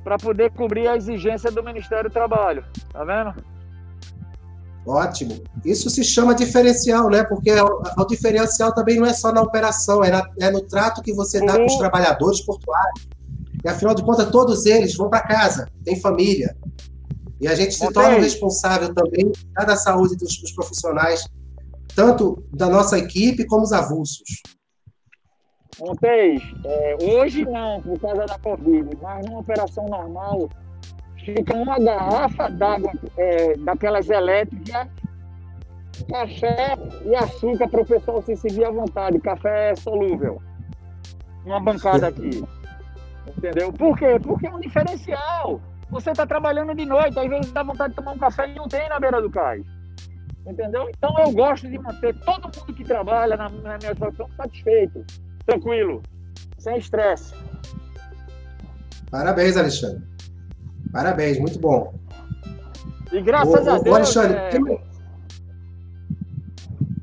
Para 0.04 0.18
poder 0.18 0.50
cobrir 0.52 0.86
a 0.86 0.96
exigência 0.96 1.50
do 1.50 1.62
Ministério 1.62 2.08
do 2.08 2.12
Trabalho. 2.12 2.64
Tá 2.92 3.04
vendo? 3.04 3.34
Ótimo. 4.86 5.42
Isso 5.64 5.90
se 5.90 6.04
chama 6.04 6.32
diferencial, 6.32 7.10
né? 7.10 7.24
Porque 7.24 7.50
o, 7.52 7.82
o 7.98 8.04
diferencial 8.06 8.72
também 8.72 9.00
não 9.00 9.06
é 9.06 9.12
só 9.12 9.32
na 9.32 9.42
operação, 9.42 10.04
é, 10.04 10.10
na, 10.10 10.24
é 10.38 10.50
no 10.50 10.60
trato 10.60 11.02
que 11.02 11.12
você 11.12 11.44
dá 11.44 11.54
para 11.54 11.66
os 11.66 11.76
trabalhadores 11.76 12.40
portuários. 12.42 13.08
E 13.64 13.68
afinal 13.68 13.96
de 13.96 14.04
contas, 14.04 14.30
todos 14.30 14.64
eles 14.64 14.94
vão 14.94 15.10
para 15.10 15.22
casa, 15.22 15.68
têm 15.84 16.00
família. 16.00 16.56
E 17.40 17.48
a 17.48 17.54
gente 17.54 17.74
se 17.74 17.92
torna 17.92 18.18
responsável 18.18 18.94
também 18.94 19.32
da 19.54 19.76
saúde 19.76 20.16
dos, 20.16 20.38
dos, 20.38 20.52
profissionais, 20.52 21.26
tanto 21.96 22.46
da 22.52 22.68
nossa 22.68 22.98
equipe 22.98 23.46
como 23.46 23.62
os 23.62 23.72
avulsos. 23.72 24.42
Montes, 25.80 26.42
é, 26.64 26.96
hoje 27.02 27.44
não, 27.44 27.80
por 27.82 27.98
causa 27.98 28.26
da 28.26 28.38
Covid, 28.38 28.96
mas 29.02 29.26
numa 29.26 29.40
operação 29.40 29.86
normal, 29.86 30.48
fica 31.24 31.56
uma 31.56 31.78
garrafa 31.78 32.48
d'água 32.48 32.92
é, 33.16 33.56
daquelas 33.56 34.08
elétricas, 34.08 34.88
café 36.08 36.76
e 37.04 37.14
açúcar 37.14 37.68
para 37.68 37.80
o 37.80 37.86
pessoal 37.86 38.22
se 38.22 38.36
servir 38.36 38.64
à 38.64 38.70
vontade. 38.70 39.18
Café 39.18 39.74
solúvel. 39.76 40.40
Uma 41.44 41.60
bancada 41.60 42.08
aqui. 42.08 42.44
Entendeu? 43.36 43.72
Por 43.72 43.98
quê? 43.98 44.18
Porque 44.22 44.46
é 44.46 44.50
um 44.50 44.60
diferencial. 44.60 45.60
Você 45.90 46.10
está 46.10 46.26
trabalhando 46.26 46.74
de 46.74 46.84
noite, 46.84 47.18
às 47.18 47.28
vezes 47.28 47.52
dá 47.52 47.62
vontade 47.62 47.90
de 47.90 47.96
tomar 47.96 48.12
um 48.12 48.18
café 48.18 48.48
e 48.48 48.54
não 48.54 48.68
tem 48.68 48.88
na 48.88 48.98
beira 48.98 49.20
do 49.20 49.30
cais. 49.30 49.64
Entendeu? 50.46 50.88
Então 50.88 51.12
eu 51.18 51.32
gosto 51.32 51.68
de 51.68 51.78
manter 51.78 52.14
todo 52.20 52.44
mundo 52.44 52.72
que 52.74 52.84
trabalha 52.84 53.36
na, 53.36 53.48
na 53.48 53.78
minha 53.78 53.92
situação 53.92 54.28
satisfeito, 54.36 55.04
tranquilo, 55.44 56.02
sem 56.58 56.78
estresse. 56.78 57.34
Parabéns, 59.10 59.56
Alexandre. 59.56 60.04
Parabéns, 60.92 61.38
muito 61.38 61.58
bom. 61.58 61.92
E 63.12 63.20
graças 63.20 63.66
a 63.66 63.78
Deus. 63.78 63.96
Alexandre, 63.96 64.36
é... 64.36 64.96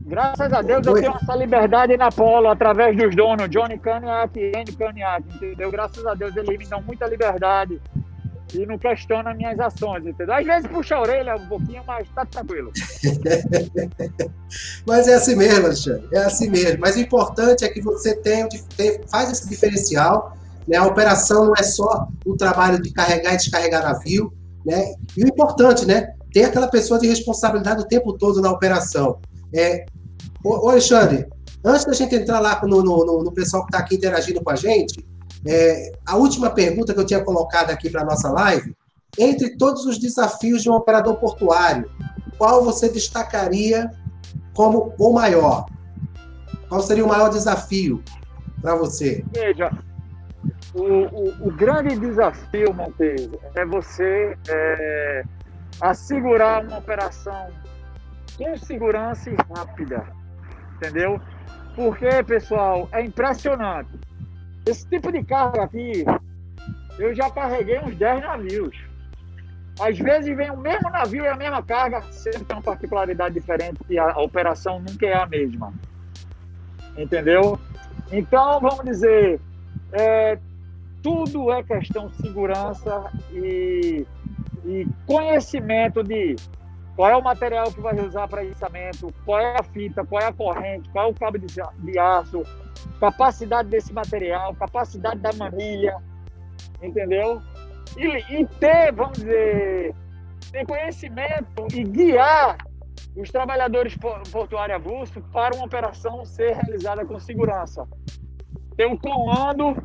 Graças 0.06 0.54
a 0.54 0.62
Deus 0.62 0.86
Oi. 0.86 1.00
eu 1.00 1.02
tenho 1.02 1.16
essa 1.16 1.36
liberdade 1.36 1.98
na 1.98 2.10
Polo 2.10 2.48
através 2.48 2.96
dos 2.96 3.16
donos, 3.16 3.50
Johnny 3.50 3.80
Caniac 3.80 4.40
e 4.40 4.52
Andy 4.56 4.74
Caniac, 4.74 5.24
entendeu? 5.36 5.72
Graças 5.72 6.06
a 6.06 6.14
Deus 6.14 6.36
eles 6.36 6.58
me 6.58 6.68
dão 6.68 6.82
muita 6.84 7.08
liberdade 7.08 7.82
e 8.54 8.66
não 8.66 8.78
questionam 8.78 9.34
minhas 9.36 9.60
ações, 9.60 10.06
entendeu? 10.06 10.36
Às 10.36 10.46
vezes 10.46 10.68
puxa 10.68 10.96
a 10.96 11.02
orelha 11.02 11.36
um 11.36 11.48
pouquinho, 11.48 11.84
mas 11.86 12.08
tá 12.10 12.26
tranquilo. 12.26 12.72
mas 14.86 15.08
é 15.08 15.16
assim 15.16 15.36
mesmo, 15.36 15.66
Alexandre, 15.66 16.08
é 16.14 16.20
assim 16.20 16.50
mesmo. 16.50 16.80
Mas 16.80 16.96
o 16.96 17.00
importante 17.00 17.66
é 17.66 17.70
que 17.70 17.82
você 17.82 18.16
tenha, 18.16 18.48
faz 19.10 19.32
esse 19.32 19.50
diferencial 19.50 20.38
né? 20.68 20.78
A 20.78 20.86
operação 20.86 21.46
não 21.46 21.54
é 21.58 21.64
só 21.64 22.08
o 22.26 22.36
trabalho 22.36 22.82
de 22.82 22.92
carregar 22.92 23.34
e 23.34 23.38
descarregar 23.38 23.84
navio. 23.84 24.34
Né? 24.66 24.94
E 25.18 25.24
o 25.24 25.28
importante, 25.28 25.86
né? 25.86 26.14
Ter 26.32 26.46
aquela 26.46 26.68
pessoa 26.68 27.00
de 27.00 27.08
responsabilidade 27.08 27.82
o 27.82 27.88
tempo 27.88 28.14
todo 28.14 28.42
na 28.42 28.52
operação. 28.52 29.20
É, 29.54 29.86
ô, 30.44 30.70
Alexandre, 30.70 31.28
antes 31.64 31.86
da 31.86 31.94
gente 31.94 32.16
entrar 32.16 32.40
lá 32.40 32.62
no, 32.64 32.82
no, 32.82 33.24
no 33.24 33.32
pessoal 33.32 33.64
que 33.64 33.70
está 33.70 33.80
aqui 33.80 33.96
interagindo 33.96 34.42
com 34.42 34.50
a 34.50 34.56
gente, 34.56 35.06
é, 35.46 35.92
a 36.06 36.16
última 36.16 36.50
pergunta 36.50 36.94
que 36.94 37.00
eu 37.00 37.06
tinha 37.06 37.24
colocado 37.24 37.70
aqui 37.70 37.90
para 37.90 38.02
a 38.02 38.06
nossa 38.06 38.30
live, 38.30 38.76
entre 39.18 39.58
todos 39.58 39.86
os 39.86 39.98
desafios 39.98 40.64
de 40.64 40.70
um 40.70 40.74
operador 40.74 41.16
portuário, 41.16 41.90
qual 42.38 42.64
você 42.64 42.90
destacaria 42.90 43.92
como 44.54 44.94
o 44.98 45.14
maior? 45.14 45.66
Qual 46.68 46.82
seria 46.82 47.06
o 47.06 47.08
maior 47.08 47.30
desafio 47.30 48.04
para 48.62 48.76
você? 48.76 49.24
Veja, 49.34 49.72
o, 50.74 50.84
o, 50.84 51.48
o 51.48 51.52
grande 51.52 51.96
desafio, 52.00 52.74
Montes, 52.74 53.30
é 53.56 53.66
você 53.66 54.36
é, 54.48 55.24
assegurar 55.80 56.66
uma 56.66 56.80
operação 56.80 57.50
com 58.38 58.58
segurança 58.58 59.30
e 59.30 59.36
rápida, 59.56 60.04
entendeu? 60.76 61.22
Porque, 61.76 62.24
pessoal, 62.24 62.88
é 62.92 63.04
impressionante. 63.04 63.90
Esse 64.66 64.88
tipo 64.88 65.12
de 65.12 65.24
carro 65.24 65.62
aqui, 65.62 66.06
eu 66.98 67.14
já 67.14 67.30
carreguei 67.30 67.80
uns 67.80 67.96
10 67.96 68.22
navios. 68.22 68.78
Às 69.80 69.98
vezes 69.98 70.36
vem 70.36 70.52
o 70.52 70.58
mesmo 70.58 70.90
navio 70.90 71.24
e 71.24 71.28
a 71.28 71.36
mesma 71.36 71.62
carga, 71.64 72.02
sempre 72.12 72.46
tem 72.46 72.56
uma 72.56 72.62
particularidade 72.62 73.34
diferente 73.34 73.80
e 73.90 73.98
a 73.98 74.20
operação 74.20 74.80
nunca 74.80 75.06
é 75.06 75.16
a 75.16 75.26
mesma. 75.26 75.74
Entendeu? 76.96 77.60
Então, 78.12 78.60
vamos 78.62 78.86
dizer, 78.86 79.42
é, 79.92 80.38
tudo 81.02 81.52
é 81.52 81.64
questão 81.64 82.08
de 82.08 82.16
segurança 82.18 83.12
e, 83.32 84.06
e 84.64 84.88
conhecimento 85.08 86.04
de 86.04 86.36
qual 86.96 87.10
é 87.10 87.18
o 87.18 87.24
material 87.24 87.72
que 87.72 87.82
vai 87.82 88.00
usar 88.00 88.28
para 88.28 88.44
içamento, 88.44 89.14
qual 89.26 89.40
é 89.40 89.58
a 89.60 89.64
fita, 89.64 90.06
qual 90.06 90.22
é 90.22 90.28
a 90.28 90.34
corrente, 90.34 90.90
qual 90.92 91.08
é 91.08 91.12
o 91.12 91.14
cabo 91.14 91.40
de, 91.40 91.48
de 91.48 92.00
aço, 92.00 92.44
capacidade 93.00 93.70
desse 93.70 93.92
material, 93.94 94.56
capacidade 94.56 95.20
da 95.20 95.34
manilha, 95.34 95.98
entendeu? 96.82 97.42
E, 97.98 98.08
e 98.34 98.48
ter, 98.60 98.92
vamos 98.94 99.18
dizer, 99.18 99.94
ter 100.52 100.66
conhecimento 100.66 101.68
e 101.74 101.84
guiar 101.84 102.58
os 103.16 103.30
trabalhadores 103.30 103.96
portuários 104.32 104.76
avulsos 104.76 105.24
para 105.32 105.56
uma 105.56 105.66
operação 105.66 106.26
ser 106.26 106.56
realizada 106.56 107.06
com 107.06 107.20
segurança. 107.20 107.88
Ter 108.76 108.88
um 108.88 108.98
comando 108.98 109.76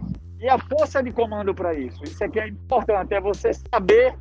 e 0.40 0.48
a 0.48 0.58
força 0.58 1.02
de 1.02 1.12
comando 1.12 1.54
para 1.54 1.74
isso. 1.74 2.02
Isso 2.04 2.22
aqui 2.24 2.40
é 2.40 2.48
importante, 2.48 3.12
é 3.12 3.20
você 3.20 3.50
saber 3.52 4.16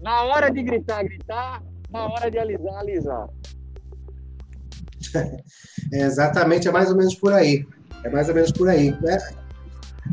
na 0.00 0.24
hora 0.24 0.50
de 0.50 0.62
gritar, 0.62 1.02
gritar, 1.02 1.62
na 1.90 2.06
hora 2.06 2.30
de 2.30 2.38
alisar, 2.38 2.78
alisar. 2.78 3.28
É, 5.90 6.02
exatamente, 6.02 6.68
é 6.68 6.70
mais 6.70 6.90
ou 6.90 6.96
menos 6.96 7.14
por 7.14 7.32
aí. 7.32 7.64
É 8.04 8.10
mais 8.10 8.28
ou 8.28 8.34
menos 8.34 8.52
por 8.52 8.68
aí. 8.68 8.96
É, 9.06 9.18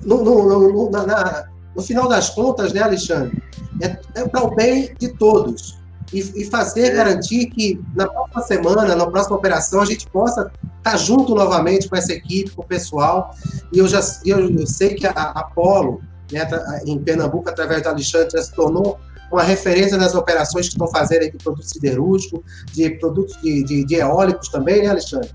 no, 0.04 0.24
no, 0.24 0.72
no, 0.72 0.90
na, 0.92 1.46
no 1.76 1.82
final 1.82 2.08
das 2.08 2.30
contas, 2.30 2.74
né, 2.74 2.82
Alexandre? 2.82 3.42
É, 3.82 3.98
é 4.22 4.28
para 4.28 4.44
o 4.44 4.56
bem 4.56 4.94
de 4.98 5.10
todos 5.10 5.78
e, 6.14 6.20
e 6.42 6.46
fazer 6.46 6.94
garantir 6.94 7.48
que 7.48 7.82
na 7.96 8.08
próxima 8.08 8.42
semana, 8.44 8.96
na 8.96 9.08
próxima 9.08 9.36
operação, 9.36 9.82
a 9.82 9.86
gente 9.86 10.08
possa 10.08 10.52
estar 10.78 10.92
tá 10.92 10.98
junto 10.98 11.34
novamente 11.34 11.90
com 11.90 11.96
essa 11.96 12.14
equipe, 12.14 12.52
com 12.52 12.62
o 12.62 12.66
pessoal. 12.66 13.36
E 13.74 13.80
eu 13.80 13.88
já 13.88 14.00
eu, 14.26 14.50
eu 14.50 14.68
sei 14.68 14.96
que 14.96 15.06
a 15.06 15.12
Apolo, 15.12 16.02
né, 16.32 16.48
em 16.86 17.00
Pernambuco, 17.00 17.50
através 17.50 17.82
do 17.82 17.90
Alexandre, 17.90 18.30
já 18.32 18.42
se 18.42 18.54
tornou 18.54 19.00
uma 19.32 19.44
referência 19.44 19.98
nas 19.98 20.14
operações 20.14 20.68
que 20.68 20.76
estão 20.76 20.88
fazendo 20.88 21.30
de 21.32 21.38
produto 21.38 21.66
siderúrgico, 21.66 22.44
de 22.74 22.90
produtos 22.92 23.36
de, 23.42 23.64
de, 23.64 23.84
de 23.84 23.96
eólicos 23.96 24.48
também, 24.50 24.84
né, 24.84 24.90
Alexandre? 24.90 25.30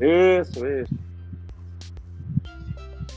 Isso, 0.00 0.66
isso. 0.66 1.07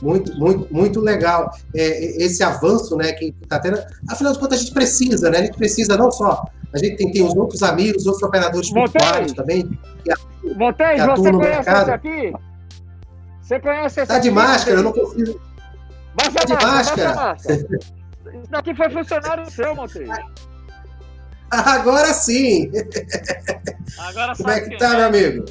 Muito, 0.02 0.36
muito, 0.36 0.74
muito 0.74 1.00
legal 1.00 1.50
é, 1.74 2.24
esse 2.24 2.42
avanço, 2.42 2.96
né, 2.96 3.12
que 3.12 3.34
está 3.40 3.58
tendo. 3.58 3.78
Afinal 4.10 4.32
de 4.32 4.38
contas, 4.38 4.58
a 4.58 4.62
gente 4.62 4.74
precisa, 4.74 5.30
né? 5.30 5.38
A 5.38 5.42
gente 5.44 5.56
precisa 5.56 5.96
não 5.96 6.10
só 6.10 6.44
a 6.74 6.78
gente 6.78 6.96
tem, 6.96 7.12
tem 7.12 7.22
os 7.22 7.36
outros 7.36 7.62
amigos, 7.62 8.06
outros 8.06 8.22
operadores 8.22 8.70
portuários 8.70 9.32
também. 9.32 9.68
Que 10.04 10.54
Montes, 10.54 10.86
que 10.86 11.06
você 11.06 11.32
conhece 11.32 11.56
mercado. 11.56 11.82
esse 11.82 11.90
aqui? 11.90 12.32
Você 13.42 13.60
conhece 13.60 14.00
esse 14.00 14.08
Tá 14.08 14.18
de 14.18 14.30
máscara, 14.30 14.78
eu 14.78 14.82
não 14.82 14.92
consigo. 14.92 15.40
Baixa 16.14 16.32
tá 16.32 16.44
de 16.44 16.64
máscara. 16.64 17.14
máscara. 17.14 17.58
Isso 17.58 18.50
daqui 18.50 18.74
foi 18.74 18.90
funcionário 18.90 19.50
seu, 19.50 19.74
Montes. 19.74 20.08
Agora 21.50 22.14
sim! 22.14 22.70
Agora 23.98 24.34
Como 24.34 24.48
é 24.48 24.60
que 24.60 24.78
tá, 24.78 24.94
é. 24.94 24.96
meu 24.96 25.06
amigo? 25.06 25.44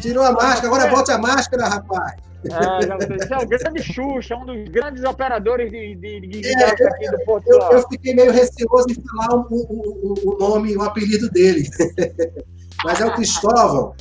Tirou 0.00 0.24
a 0.24 0.32
máscara, 0.32 0.66
agora 0.66 0.86
bote 0.88 1.12
a 1.12 1.18
máscara, 1.18 1.68
rapaz. 1.68 2.14
É, 2.50 3.34
é 3.34 3.38
o 3.38 3.46
grande 3.46 3.82
Xuxa, 3.82 4.34
um 4.36 4.44
dos 4.44 4.68
grandes 4.68 5.04
operadores 5.04 5.70
de, 5.70 5.94
de, 5.94 6.20
de 6.20 6.48
é, 6.48 6.64
aqui 6.64 7.10
do 7.10 7.24
Porto 7.24 7.46
eu, 7.46 7.60
eu, 7.70 7.88
fiquei 7.88 8.14
meio 8.14 8.32
receoso 8.32 8.86
em 8.90 8.94
falar 8.94 9.36
o, 9.36 9.46
o, 9.50 10.14
o 10.24 10.38
nome, 10.38 10.76
o 10.76 10.82
apelido 10.82 11.30
dele. 11.30 11.68
Mas 12.84 13.00
é 13.00 13.06
o 13.06 13.14
Cristóvão. 13.14 13.94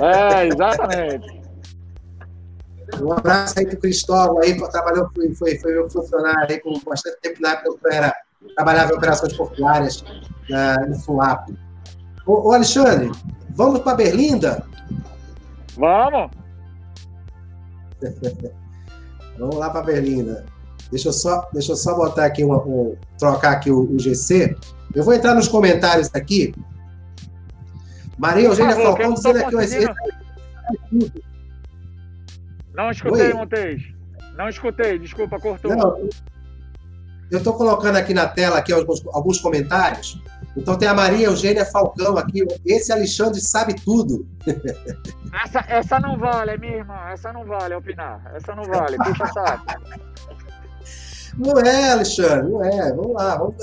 É, 0.00 0.46
exatamente. 0.46 1.42
Um 3.02 3.12
abraço 3.12 3.58
aí 3.58 3.66
pro 3.66 3.80
Cristóvão 3.80 4.38
aí, 4.40 4.56
trabalhou, 4.70 5.10
foi, 5.14 5.34
foi, 5.34 5.58
foi 5.58 5.72
meu 5.72 5.90
funcionário 5.90 6.54
aí 6.54 6.60
com 6.60 6.78
bastante 6.88 7.20
tempo 7.20 7.40
na 7.40 7.52
época 7.52 7.78
eu 7.84 7.92
era, 7.92 8.14
trabalhava 8.54 8.92
em 8.92 8.96
operações 8.96 9.34
portuárias 9.34 10.00
uh, 10.00 10.90
em 10.90 10.94
Suapo. 10.94 11.54
Ô, 12.26 12.48
ô 12.48 12.52
Alexandre, 12.52 13.10
vamos 13.50 13.80
para 13.80 13.96
Berlinda? 13.96 14.64
Vamos! 15.76 16.41
Vamos 19.38 19.56
lá 19.56 19.70
para 19.70 19.82
Berlinda. 19.82 20.44
Deixa 20.90 21.08
eu 21.08 21.12
só, 21.12 21.48
deixa 21.52 21.72
eu 21.72 21.76
só 21.76 21.94
botar 21.94 22.26
aqui 22.26 22.44
uma, 22.44 22.58
um, 22.58 22.96
trocar 23.18 23.52
aqui 23.52 23.70
o, 23.70 23.90
o, 23.90 23.98
GC. 23.98 24.54
Eu 24.94 25.02
vou 25.02 25.14
entrar 25.14 25.34
nos 25.34 25.48
comentários 25.48 26.10
aqui. 26.12 26.54
Maria 28.18 28.46
Eugênia 28.46 28.76
Falcão 28.76 29.14
dizendo 29.14 29.38
aqui 29.38 29.56
esse, 29.56 29.88
Não 32.74 32.90
escutei, 32.90 33.28
Oi? 33.28 33.32
Montes. 33.32 33.82
Não 34.36 34.48
escutei, 34.48 34.98
desculpa, 34.98 35.38
cortou. 35.40 35.74
Não, 35.74 36.08
eu 37.30 37.38
estou 37.38 37.54
colocando 37.54 37.96
aqui 37.96 38.12
na 38.12 38.26
tela 38.26 38.58
aqui 38.58 38.72
alguns, 38.72 39.02
alguns 39.06 39.40
comentários. 39.40 40.20
Então 40.56 40.76
tem 40.76 40.88
a 40.88 40.94
Maria 40.94 41.26
Eugênia 41.26 41.64
Falcão 41.64 42.16
aqui. 42.16 42.46
Esse 42.66 42.92
Alexandre 42.92 43.40
sabe 43.40 43.74
tudo. 43.74 44.26
Essa, 45.44 45.64
essa 45.66 45.98
não 45.98 46.18
vale, 46.18 46.58
minha 46.58 46.76
irmã. 46.76 46.94
Essa 47.10 47.32
não 47.32 47.44
vale 47.44 47.74
opinar. 47.74 48.20
Essa 48.34 48.54
não 48.54 48.64
vale. 48.64 48.98
Puxa 48.98 49.26
saco. 49.28 49.64
Não 51.38 51.58
é, 51.60 51.92
Alexandre, 51.92 52.50
não 52.50 52.62
é. 52.62 52.92
Vamos 52.92 53.14
lá. 53.14 53.36
Vamos... 53.36 53.54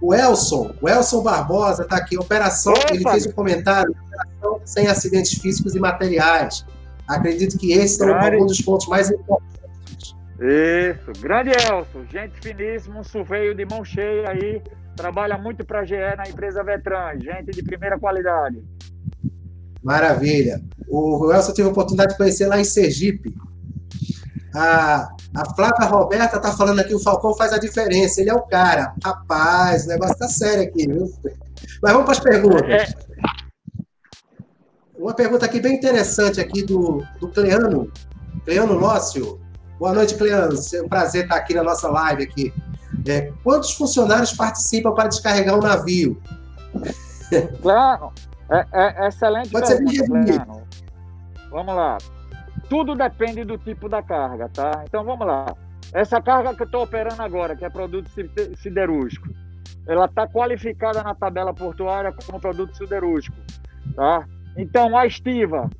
O 0.00 0.14
Elson, 0.14 0.72
o 0.80 0.88
Elson 0.88 1.22
Barbosa 1.22 1.82
está 1.82 1.96
aqui. 1.96 2.18
Operação, 2.18 2.72
Opa. 2.72 2.94
ele 2.94 3.08
fez 3.08 3.26
um 3.26 3.32
comentário. 3.32 3.90
Operação 3.90 4.60
sem 4.64 4.88
acidentes 4.88 5.40
físicos 5.40 5.74
e 5.74 5.80
materiais. 5.80 6.64
Acredito 7.06 7.56
que 7.56 7.72
esse 7.72 8.02
é 8.02 8.36
um 8.36 8.46
dos 8.46 8.60
pontos 8.60 8.86
mais 8.86 9.10
importantes. 9.10 10.14
Isso, 10.40 11.20
grande 11.20 11.50
Elson, 11.50 12.04
gente 12.08 12.40
finíssima, 12.40 13.00
um 13.00 13.04
surveio 13.04 13.54
de 13.56 13.64
mão 13.64 13.84
cheia 13.84 14.30
aí, 14.30 14.62
trabalha 14.98 15.38
muito 15.38 15.64
para 15.64 15.80
a 15.80 15.84
GE 15.84 15.94
na 16.16 16.28
empresa 16.28 16.64
Vetran, 16.64 17.18
gente 17.20 17.52
de 17.52 17.62
primeira 17.62 17.98
qualidade. 17.98 18.62
Maravilha. 19.80 20.60
O 20.88 21.32
Elson 21.32 21.52
teve 21.52 21.68
a 21.68 21.70
oportunidade 21.70 22.12
de 22.12 22.18
conhecer 22.18 22.46
lá 22.48 22.58
em 22.58 22.64
Sergipe. 22.64 23.32
A, 24.52 25.08
a 25.36 25.54
Flávia 25.54 25.86
Roberta 25.86 26.36
está 26.38 26.50
falando 26.50 26.80
aqui, 26.80 26.92
o 26.92 26.98
Falcão 26.98 27.36
faz 27.36 27.52
a 27.52 27.58
diferença, 27.58 28.20
ele 28.20 28.30
é 28.30 28.34
o 28.34 28.42
cara. 28.42 28.92
Rapaz, 29.04 29.84
o 29.84 29.88
negócio 29.88 30.14
está 30.14 30.26
sério 30.26 30.64
aqui, 30.64 30.88
viu? 30.88 31.06
Mas 31.80 31.92
vamos 31.92 32.04
para 32.04 32.12
as 32.12 32.20
perguntas. 32.20 32.68
É. 32.68 32.86
Uma 34.98 35.14
pergunta 35.14 35.46
aqui 35.46 35.60
bem 35.60 35.76
interessante 35.76 36.40
aqui 36.40 36.64
do, 36.64 37.04
do 37.20 37.28
Cleano, 37.28 37.92
Cleano 38.44 38.74
Lócio. 38.74 39.40
Boa 39.78 39.94
noite, 39.94 40.16
Cleano. 40.16 40.58
É 40.74 40.82
um 40.82 40.88
prazer 40.88 41.22
estar 41.22 41.36
aqui 41.36 41.54
na 41.54 41.62
nossa 41.62 41.88
live 41.88 42.24
aqui. 42.24 42.52
É, 43.08 43.32
quantos 43.42 43.72
funcionários 43.72 44.32
participam 44.32 44.92
para 44.92 45.08
descarregar 45.08 45.56
um 45.56 45.62
navio? 45.62 46.20
Claro, 47.62 48.12
é, 48.50 48.66
é, 48.72 49.04
é 49.04 49.08
excelente 49.08 49.50
Pode 49.50 49.66
pergunta, 49.66 50.68
Vamos 51.50 51.74
lá. 51.74 51.98
Tudo 52.68 52.94
depende 52.94 53.44
do 53.44 53.56
tipo 53.56 53.88
da 53.88 54.02
carga, 54.02 54.50
tá? 54.50 54.84
Então 54.86 55.04
vamos 55.04 55.26
lá. 55.26 55.54
Essa 55.92 56.20
carga 56.20 56.54
que 56.54 56.62
eu 56.62 56.66
estou 56.66 56.82
operando 56.82 57.22
agora, 57.22 57.56
que 57.56 57.64
é 57.64 57.70
produto 57.70 58.10
siderúrgico, 58.58 59.28
ela 59.86 60.04
está 60.04 60.26
qualificada 60.26 61.02
na 61.02 61.14
tabela 61.14 61.54
portuária 61.54 62.12
como 62.12 62.38
produto 62.38 62.76
siderúrgico, 62.76 63.36
tá? 63.96 64.26
Então 64.56 64.96
a 64.96 65.06
estiva 65.06 65.70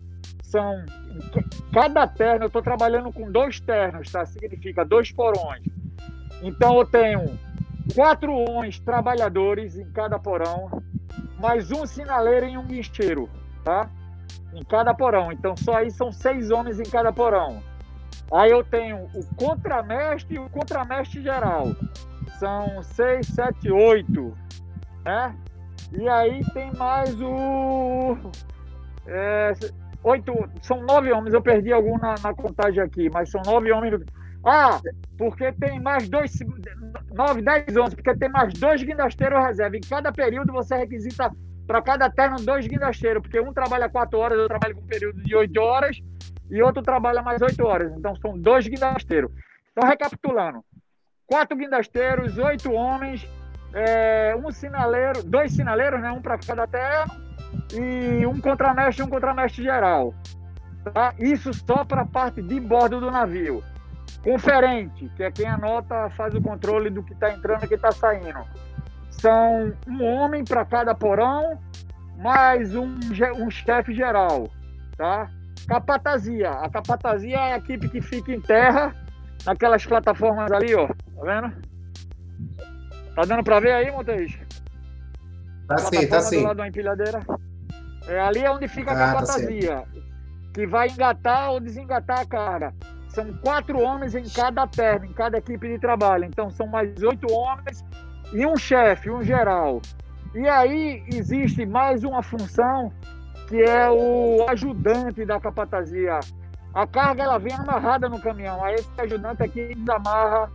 são 0.42 0.82
cada 1.72 2.06
terno, 2.06 2.44
eu 2.44 2.46
estou 2.46 2.62
trabalhando 2.62 3.12
com 3.12 3.30
dois 3.30 3.60
ternos, 3.60 4.10
tá? 4.10 4.24
Significa 4.24 4.84
dois 4.84 5.12
porões. 5.12 5.62
Então 6.42 6.78
eu 6.78 6.84
tenho 6.84 7.38
quatro 7.94 8.32
homens 8.32 8.78
trabalhadores 8.78 9.76
em 9.76 9.90
cada 9.90 10.18
porão, 10.18 10.82
mais 11.40 11.70
um 11.72 11.86
sinaleiro 11.86 12.46
e 12.46 12.56
um 12.56 12.66
guincheiro, 12.66 13.28
tá? 13.64 13.90
Em 14.54 14.64
cada 14.64 14.94
porão. 14.94 15.32
Então 15.32 15.56
só 15.56 15.76
aí 15.76 15.90
são 15.90 16.12
seis 16.12 16.50
homens 16.50 16.78
em 16.78 16.84
cada 16.84 17.12
porão. 17.12 17.62
Aí 18.30 18.50
eu 18.50 18.62
tenho 18.62 19.08
o 19.14 19.34
contramestre 19.36 20.36
e 20.36 20.38
o 20.38 20.48
contramestre 20.50 21.22
geral. 21.22 21.74
São 22.38 22.82
seis, 22.82 23.26
sete, 23.26 23.70
oito, 23.70 24.36
né? 25.04 25.34
E 25.92 26.06
aí 26.08 26.44
tem 26.52 26.70
mais 26.74 27.18
o 27.20 28.16
é, 29.06 29.52
oito, 30.04 30.32
são 30.60 30.82
nove 30.82 31.10
homens. 31.10 31.32
Eu 31.32 31.42
perdi 31.42 31.72
algum 31.72 31.98
na, 31.98 32.14
na 32.22 32.34
contagem 32.34 32.82
aqui, 32.82 33.08
mas 33.10 33.30
são 33.30 33.40
nove 33.44 33.72
homens. 33.72 34.04
Ah, 34.44 34.80
porque 35.16 35.52
tem 35.52 35.80
mais 35.80 36.08
dois, 36.08 36.32
nove, 37.12 37.42
dez, 37.42 37.76
onze, 37.76 37.96
porque 37.96 38.16
tem 38.16 38.28
mais 38.28 38.52
dois 38.54 38.82
guindasteiros 38.82 39.44
reserva. 39.44 39.76
Em 39.76 39.80
cada 39.80 40.12
período 40.12 40.52
você 40.52 40.76
requisita 40.76 41.30
para 41.66 41.82
cada 41.82 42.08
terno 42.08 42.36
dois 42.36 42.66
guindasteiros, 42.66 43.22
porque 43.22 43.40
um 43.40 43.52
trabalha 43.52 43.88
quatro 43.88 44.18
horas, 44.18 44.38
eu 44.38 44.48
trabalho 44.48 44.74
com 44.74 44.80
um 44.80 44.86
período 44.86 45.22
de 45.22 45.34
oito 45.36 45.60
horas, 45.60 46.00
e 46.50 46.62
outro 46.62 46.82
trabalha 46.82 47.22
mais 47.22 47.42
oito 47.42 47.64
horas. 47.66 47.92
Então 47.96 48.16
são 48.16 48.38
dois 48.38 48.66
guindasteiros. 48.66 49.30
Então, 49.72 49.88
recapitulando: 49.88 50.64
quatro 51.26 51.56
guindasteiros, 51.56 52.38
oito 52.38 52.72
homens, 52.72 53.28
é, 53.74 54.34
um 54.36 54.50
sinaleiro, 54.50 55.22
dois 55.22 55.52
sinaleiros, 55.52 56.00
né? 56.00 56.10
Um 56.10 56.22
para 56.22 56.38
cada 56.38 56.66
terno, 56.66 57.12
e 57.74 58.24
um 58.24 58.40
contramestre 58.40 59.02
e 59.02 59.06
um 59.06 59.10
contramestre 59.10 59.62
geral. 59.62 60.14
Tá? 60.94 61.14
Isso 61.18 61.52
só 61.52 61.84
para 61.84 62.02
a 62.02 62.06
parte 62.06 62.40
de 62.40 62.58
bordo 62.58 63.00
do 63.00 63.10
navio. 63.10 63.62
Conferente, 64.22 65.10
que 65.16 65.22
é 65.22 65.30
quem 65.30 65.46
anota, 65.46 66.10
faz 66.10 66.34
o 66.34 66.42
controle 66.42 66.90
do 66.90 67.02
que 67.02 67.12
está 67.12 67.32
entrando 67.32 67.64
e 67.64 67.68
que 67.68 67.74
está 67.74 67.92
saindo. 67.92 68.40
São 69.10 69.72
um 69.86 70.04
homem 70.04 70.44
para 70.44 70.64
cada 70.64 70.94
porão, 70.94 71.58
mais 72.18 72.74
um, 72.74 72.98
um 73.36 73.50
chefe 73.50 73.94
geral. 73.94 74.48
Tá? 74.96 75.30
Capatazia. 75.66 76.50
A 76.50 76.68
capatazia 76.68 77.36
é 77.36 77.52
a 77.54 77.58
equipe 77.58 77.88
que 77.88 78.00
fica 78.00 78.32
em 78.32 78.40
terra, 78.40 78.94
naquelas 79.46 79.84
plataformas 79.86 80.50
ali, 80.50 80.74
ó. 80.74 80.88
Tá 80.88 81.22
vendo? 81.24 81.68
Tá 83.14 83.22
dando 83.24 83.42
para 83.42 83.60
ver 83.60 83.72
aí, 83.72 83.90
Montes? 83.90 84.38
Tá 85.66 85.78
sim, 85.78 86.06
tá 86.06 86.20
sim. 86.20 86.38
Do 86.38 86.44
lado 86.44 86.56
da 86.56 86.68
empilhadeira. 86.68 87.20
É, 88.06 88.20
ali 88.20 88.40
é 88.40 88.50
onde 88.50 88.66
fica 88.68 88.92
a 88.92 88.94
ah, 88.94 89.12
capatazia, 89.12 89.76
tá 89.76 90.00
que 90.54 90.66
vai 90.66 90.88
engatar 90.88 91.50
ou 91.50 91.60
desengatar 91.60 92.20
a 92.20 92.26
carga. 92.26 92.74
São 93.18 93.32
quatro 93.38 93.80
homens 93.80 94.14
em 94.14 94.22
cada 94.28 94.64
perna, 94.64 95.04
em 95.04 95.12
cada 95.12 95.38
equipe 95.38 95.66
de 95.66 95.76
trabalho. 95.80 96.24
Então 96.24 96.48
são 96.50 96.68
mais 96.68 97.02
oito 97.02 97.26
homens 97.32 97.84
e 98.32 98.46
um 98.46 98.56
chefe, 98.56 99.10
um 99.10 99.24
geral. 99.24 99.82
E 100.36 100.46
aí 100.46 101.02
existe 101.08 101.66
mais 101.66 102.04
uma 102.04 102.22
função 102.22 102.92
que 103.48 103.60
é 103.60 103.90
o 103.90 104.46
ajudante 104.48 105.24
da 105.24 105.40
capatazia. 105.40 106.20
A 106.72 106.86
carga 106.86 107.24
ela 107.24 107.38
vem 107.38 107.52
amarrada 107.54 108.08
no 108.08 108.20
caminhão. 108.20 108.64
Aí 108.64 108.76
esse 108.76 109.00
ajudante 109.00 109.42
aqui 109.42 109.74
desamarra 109.74 110.48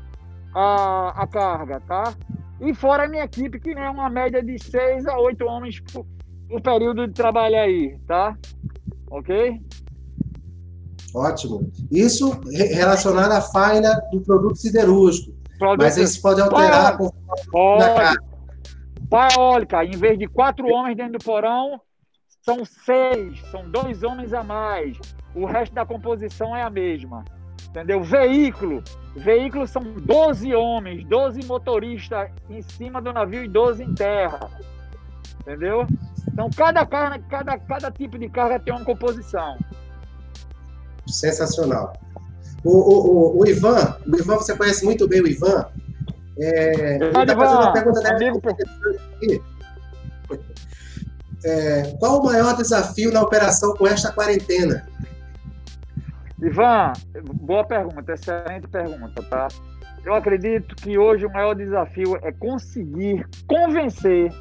a, 0.56 1.22
a 1.22 1.28
carga, 1.28 1.82
tá? 1.82 2.14
E 2.62 2.74
fora 2.74 3.04
a 3.04 3.10
minha 3.10 3.26
equipe, 3.26 3.60
que 3.60 3.72
é 3.72 3.90
uma 3.90 4.10
média 4.10 4.42
de 4.42 4.58
seis 4.58 5.06
a 5.06 5.20
oito 5.20 5.44
homens 5.44 5.82
por, 5.82 6.06
o 6.50 6.62
período 6.62 7.10
de 7.10 7.14
trabalho 7.14 7.58
aí, 7.58 8.00
tá? 8.08 8.38
Ok? 9.12 9.62
Ótimo. 11.14 11.72
Isso 11.92 12.40
relacionado 12.52 13.32
à 13.32 13.42
faina 13.42 14.02
do 14.12 14.22
produto 14.22 14.58
siderúrgico. 14.58 15.34
Produto... 15.60 15.84
Mas 15.84 15.98
isso 15.98 16.22
pode 16.22 16.42
alterar 16.42 16.98
pode. 16.98 17.14
pode. 17.52 18.18
Paeólica, 19.10 19.86
em 19.86 19.92
vez 19.92 20.18
de 20.18 20.28
quatro 20.28 20.68
homens 20.68 20.98
dentro 20.98 21.20
do 21.20 21.24
porão, 21.24 21.80
são 22.42 22.66
seis, 22.66 23.40
são 23.52 23.70
dois 23.70 24.02
homens 24.02 24.34
a 24.34 24.44
mais. 24.44 24.98
O 25.36 25.46
resto 25.46 25.74
da 25.74 25.86
composição 25.86 26.56
é 26.56 26.64
a 26.64 26.70
mesma. 26.70 27.24
Entendeu? 27.70 28.04
Veículo. 28.04 28.84
Veículo 29.16 29.68
são 29.68 29.84
12 29.84 30.54
homens, 30.56 31.06
12 31.06 31.46
motoristas 31.46 32.32
em 32.50 32.62
cima 32.62 33.02
do 33.02 33.14
navio 33.14 33.44
e 33.44 33.48
12 33.48 33.84
em 33.84 33.94
terra. 33.94 34.50
Entendeu? 35.42 35.86
Então, 36.32 36.50
cada, 36.56 36.86
carga, 36.86 37.24
cada, 37.30 37.58
cada 37.60 37.92
tipo 37.92 38.18
de 38.18 38.28
carga 38.30 38.60
tem 38.60 38.74
uma 38.74 38.84
composição. 38.84 39.58
Sensacional. 41.08 41.94
O, 42.64 42.72
o, 42.72 43.38
o, 43.38 43.40
o 43.42 43.48
Ivan, 43.48 43.98
o 44.08 44.16
Ivan, 44.16 44.36
você 44.36 44.56
conhece 44.56 44.86
muito 44.86 45.08
bem 45.08 45.22
o 45.22 45.28
Ivan. 45.28 45.66
É, 46.40 46.96
ele 46.96 47.06
está 47.08 47.36
fazendo 47.36 47.62
uma 47.62 47.74
pergunta 47.74 48.02
dele. 49.20 49.44
É, 51.46 51.96
qual 52.00 52.22
o 52.22 52.26
maior 52.26 52.56
desafio 52.56 53.12
na 53.12 53.22
operação 53.22 53.76
com 53.76 53.86
esta 53.86 54.12
quarentena? 54.12 54.88
Ivan, 56.42 56.94
boa 57.34 57.66
pergunta, 57.66 58.14
excelente 58.14 58.68
pergunta, 58.68 59.22
tá? 59.24 59.48
Eu 60.06 60.14
acredito 60.14 60.76
que 60.76 60.98
hoje 60.98 61.26
o 61.26 61.32
maior 61.32 61.54
desafio 61.54 62.18
é 62.22 62.32
conseguir 62.32 63.26
convencer 63.48 64.32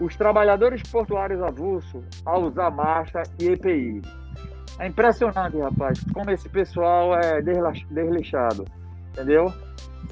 os 0.00 0.16
trabalhadores 0.16 0.82
portuários 0.82 1.40
avulso 1.42 2.02
a 2.24 2.38
usar 2.38 2.70
marcha 2.70 3.22
e 3.38 3.48
EPI. 3.48 4.02
É 4.78 4.86
impressionante, 4.86 5.58
rapaz, 5.58 6.00
como 6.12 6.30
esse 6.30 6.48
pessoal 6.48 7.14
é 7.18 7.42
desleixado, 7.42 8.64
entendeu? 9.10 9.52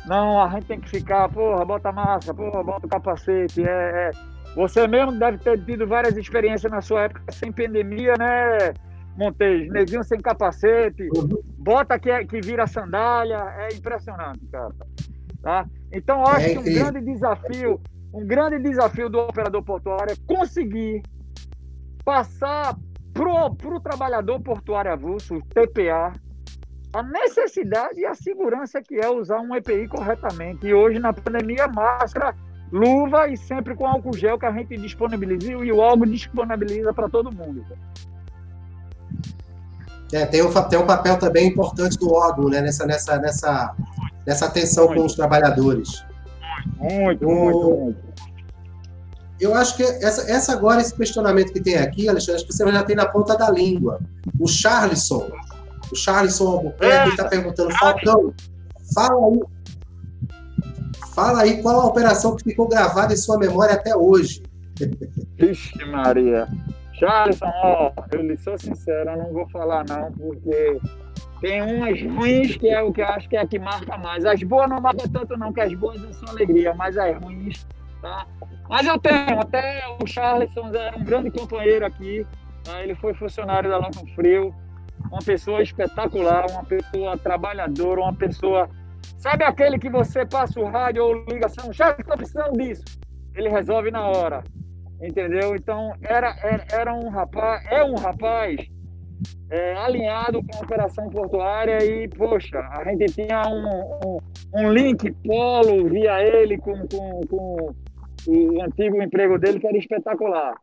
Não, 0.07 0.43
a 0.43 0.49
gente 0.51 0.67
tem 0.67 0.81
que 0.81 0.89
ficar, 0.89 1.29
porra, 1.29 1.65
bota 1.65 1.93
máscara, 1.93 2.35
porra, 2.35 2.63
bota 2.63 2.87
o 2.87 2.89
capacete. 2.91 3.63
É, 3.63 4.09
é. 4.09 4.11
Você 4.57 4.87
mesmo 4.89 5.13
deve 5.13 5.39
ter 5.39 5.63
tido 5.65 5.87
várias 5.87 6.17
experiências 6.17 6.71
na 6.71 6.81
sua 6.81 7.03
época 7.03 7.33
sem 7.33 7.53
pandemia, 7.53 8.15
né, 8.19 8.75
Montes? 9.17 9.71
Neguinho 9.71 10.03
sem 10.03 10.21
capacete, 10.21 11.09
bota 11.59 11.99
que, 11.99 12.25
que 12.25 12.41
vira 12.41 12.67
sandália, 12.67 13.39
é 13.59 13.69
impressionante, 13.75 14.45
cara. 14.51 14.75
Tá? 15.43 15.67
Então, 15.93 16.21
eu 16.21 16.27
acho 16.27 16.47
é 16.47 16.53
que 16.53 16.59
um 16.59 16.65
grande 16.65 17.01
desafio 17.01 17.81
um 18.17 18.27
grande 18.27 18.59
desafio 18.59 19.11
do 19.11 19.19
operador 19.19 19.63
portuário 19.63 20.13
é 20.13 20.17
conseguir 20.27 21.03
passar 22.03 22.75
para 23.17 23.75
o 23.75 23.81
trabalhador 23.81 24.41
portuário 24.41 24.93
avulso, 24.93 25.41
TPA, 25.55 26.13
a 26.93 27.03
necessidade 27.03 28.01
e 28.01 28.07
a 28.07 28.15
segurança 28.15 28.81
que 28.83 28.97
é 28.97 29.09
usar 29.09 29.41
um 29.41 29.55
EPI 29.55 29.89
corretamente. 29.89 30.67
E 30.67 30.75
hoje, 30.75 30.99
na 30.99 31.13
pandemia, 31.13 31.67
máscara, 31.69 32.35
luva 32.71 33.29
e 33.29 33.37
sempre 33.37 33.75
com 33.75 33.87
álcool 33.87 34.17
gel 34.17 34.39
que 34.39 34.47
a 34.47 34.53
gente 34.53 34.77
disponibiliza 34.77 35.51
e 35.51 35.73
o 35.73 35.79
órgão 35.79 36.07
disponibiliza 36.07 36.93
para 36.93 37.09
todo 37.09 37.35
mundo. 37.35 37.65
É, 40.13 40.25
tem, 40.27 40.43
um, 40.43 40.53
tem 40.69 40.79
um 40.79 40.87
papel 40.87 41.19
também 41.19 41.49
importante 41.49 41.99
do 41.99 42.13
órgão 42.13 42.49
né, 42.49 42.61
nessa, 42.61 42.87
nessa, 42.87 43.19
nessa, 43.19 43.75
nessa 44.25 44.47
atenção 44.47 44.87
muito. 44.87 45.01
com 45.01 45.07
os 45.07 45.15
trabalhadores. 45.15 46.05
Muito, 46.77 47.27
muito, 47.27 47.71
muito. 47.71 47.99
Eu 49.41 49.55
acho 49.55 49.77
que 49.77 49.83
essa, 49.83 50.31
essa 50.31 50.53
agora, 50.53 50.81
esse 50.81 50.95
questionamento 50.95 51.53
que 51.53 51.61
tem 51.61 51.77
aqui, 51.77 52.09
Alexandre, 52.09 52.37
acho 52.37 52.47
que 52.47 52.53
você 52.53 52.73
já 52.73 52.83
tem 52.83 52.97
na 52.97 53.07
ponta 53.07 53.37
da 53.37 53.51
língua. 53.51 54.01
O 54.41 54.49
Charlison, 54.49 55.29
o 55.93 55.97
Charlison 55.97 56.49
Albuquerque 56.49 57.11
está 57.11 57.25
perguntando, 57.27 57.71
Falcão, 57.79 58.33
fala 58.95 59.27
aí, 59.27 59.41
fala 61.15 61.43
aí 61.43 61.63
qual 61.63 61.81
a 61.81 61.87
operação 61.87 62.35
que 62.35 62.45
ficou 62.45 62.69
gravada 62.69 63.13
em 63.13 63.17
sua 63.17 63.39
memória 63.39 63.75
até 63.75 63.95
hoje. 63.95 64.43
Vixe 65.39 65.85
Maria. 65.85 66.49
Charlison, 66.95 67.47
ó, 67.63 67.93
eu 68.13 68.23
lhe 68.23 68.37
sou 68.39 68.59
sincero, 68.59 69.11
eu 69.11 69.19
não 69.19 69.33
vou 69.33 69.47
falar 69.51 69.85
não, 69.87 70.11
porque 70.13 70.81
tem 71.41 71.61
umas 71.61 72.01
ruins 72.01 72.57
que 72.57 72.69
é 72.69 72.81
o 72.81 72.93
que 72.93 73.03
eu 73.03 73.07
acho 73.07 73.29
que 73.29 73.37
é 73.37 73.41
a 73.41 73.47
que 73.47 73.59
marca 73.59 73.99
mais. 73.99 74.25
As 74.25 74.43
boas 74.43 74.69
não 74.69 74.81
marcam 74.81 75.07
tanto 75.09 75.37
não, 75.37 75.53
que 75.53 75.61
as 75.61 75.75
boas 75.75 76.03
é 76.03 76.13
só 76.15 76.31
alegria, 76.31 76.75
mas 76.75 76.97
as 76.97 77.15
ruins, 77.23 77.67
tá? 78.07 78.27
Mas 78.69 78.87
eu 78.87 78.99
tenho, 78.99 79.41
até 79.41 79.83
o 80.01 80.07
Charlison 80.07 80.69
era 80.75 80.97
um 80.97 81.05
grande 81.05 81.31
companheiro 81.31 81.85
aqui, 81.85 82.27
tá? 82.63 82.83
ele 82.83 82.95
foi 82.95 83.15
funcionário 83.15 83.69
da 83.69 83.79
Longo 83.79 84.07
Frio, 84.15 84.55
uma 85.11 85.21
pessoa 85.25 85.63
espetacular, 85.63 86.47
uma 86.51 86.65
pessoa 86.65 87.19
trabalhadora, 87.19 88.01
uma 88.01 88.15
pessoa... 88.15 88.69
Sabe 89.19 89.45
aquele 89.45 89.79
que 89.79 89.89
você 89.89 90.25
passa 90.25 90.61
o 90.61 90.65
rádio 90.65 91.05
ou 91.05 91.25
ligação, 91.25 91.73
Charles, 91.73 92.01
estou 92.01 92.17
precisando 92.17 92.53
disso. 92.53 92.85
Ele 93.35 93.49
resolve 93.49 93.91
na 93.91 94.03
hora 94.09 94.43
entendeu? 95.01 95.55
Então 95.55 95.93
era, 96.03 96.35
era, 96.43 96.65
era 96.73 96.95
um 96.95 97.09
rapaz, 97.09 97.65
é 97.71 97.85
um 97.85 97.95
rapaz 97.97 98.57
é, 99.51 99.75
alinhado 99.75 100.43
com 100.43 100.59
a 100.59 100.61
operação 100.61 101.09
portuária 101.11 101.83
e, 101.85 102.09
poxa, 102.09 102.59
a 102.59 102.85
gente 102.85 103.13
tinha 103.13 103.43
um, 103.47 103.69
um, 104.05 104.19
um 104.55 104.73
link 104.73 105.11
polo 105.25 105.89
via 105.89 106.23
ele 106.23 106.59
com, 106.59 106.87
com, 106.89 107.21
com, 107.29 107.75
o 108.27 108.63
antigo 108.63 109.03
emprego 109.03 109.39
dele, 109.39 109.61
que 109.61 109.67
era 109.67 109.77
espetacular. 109.77 110.55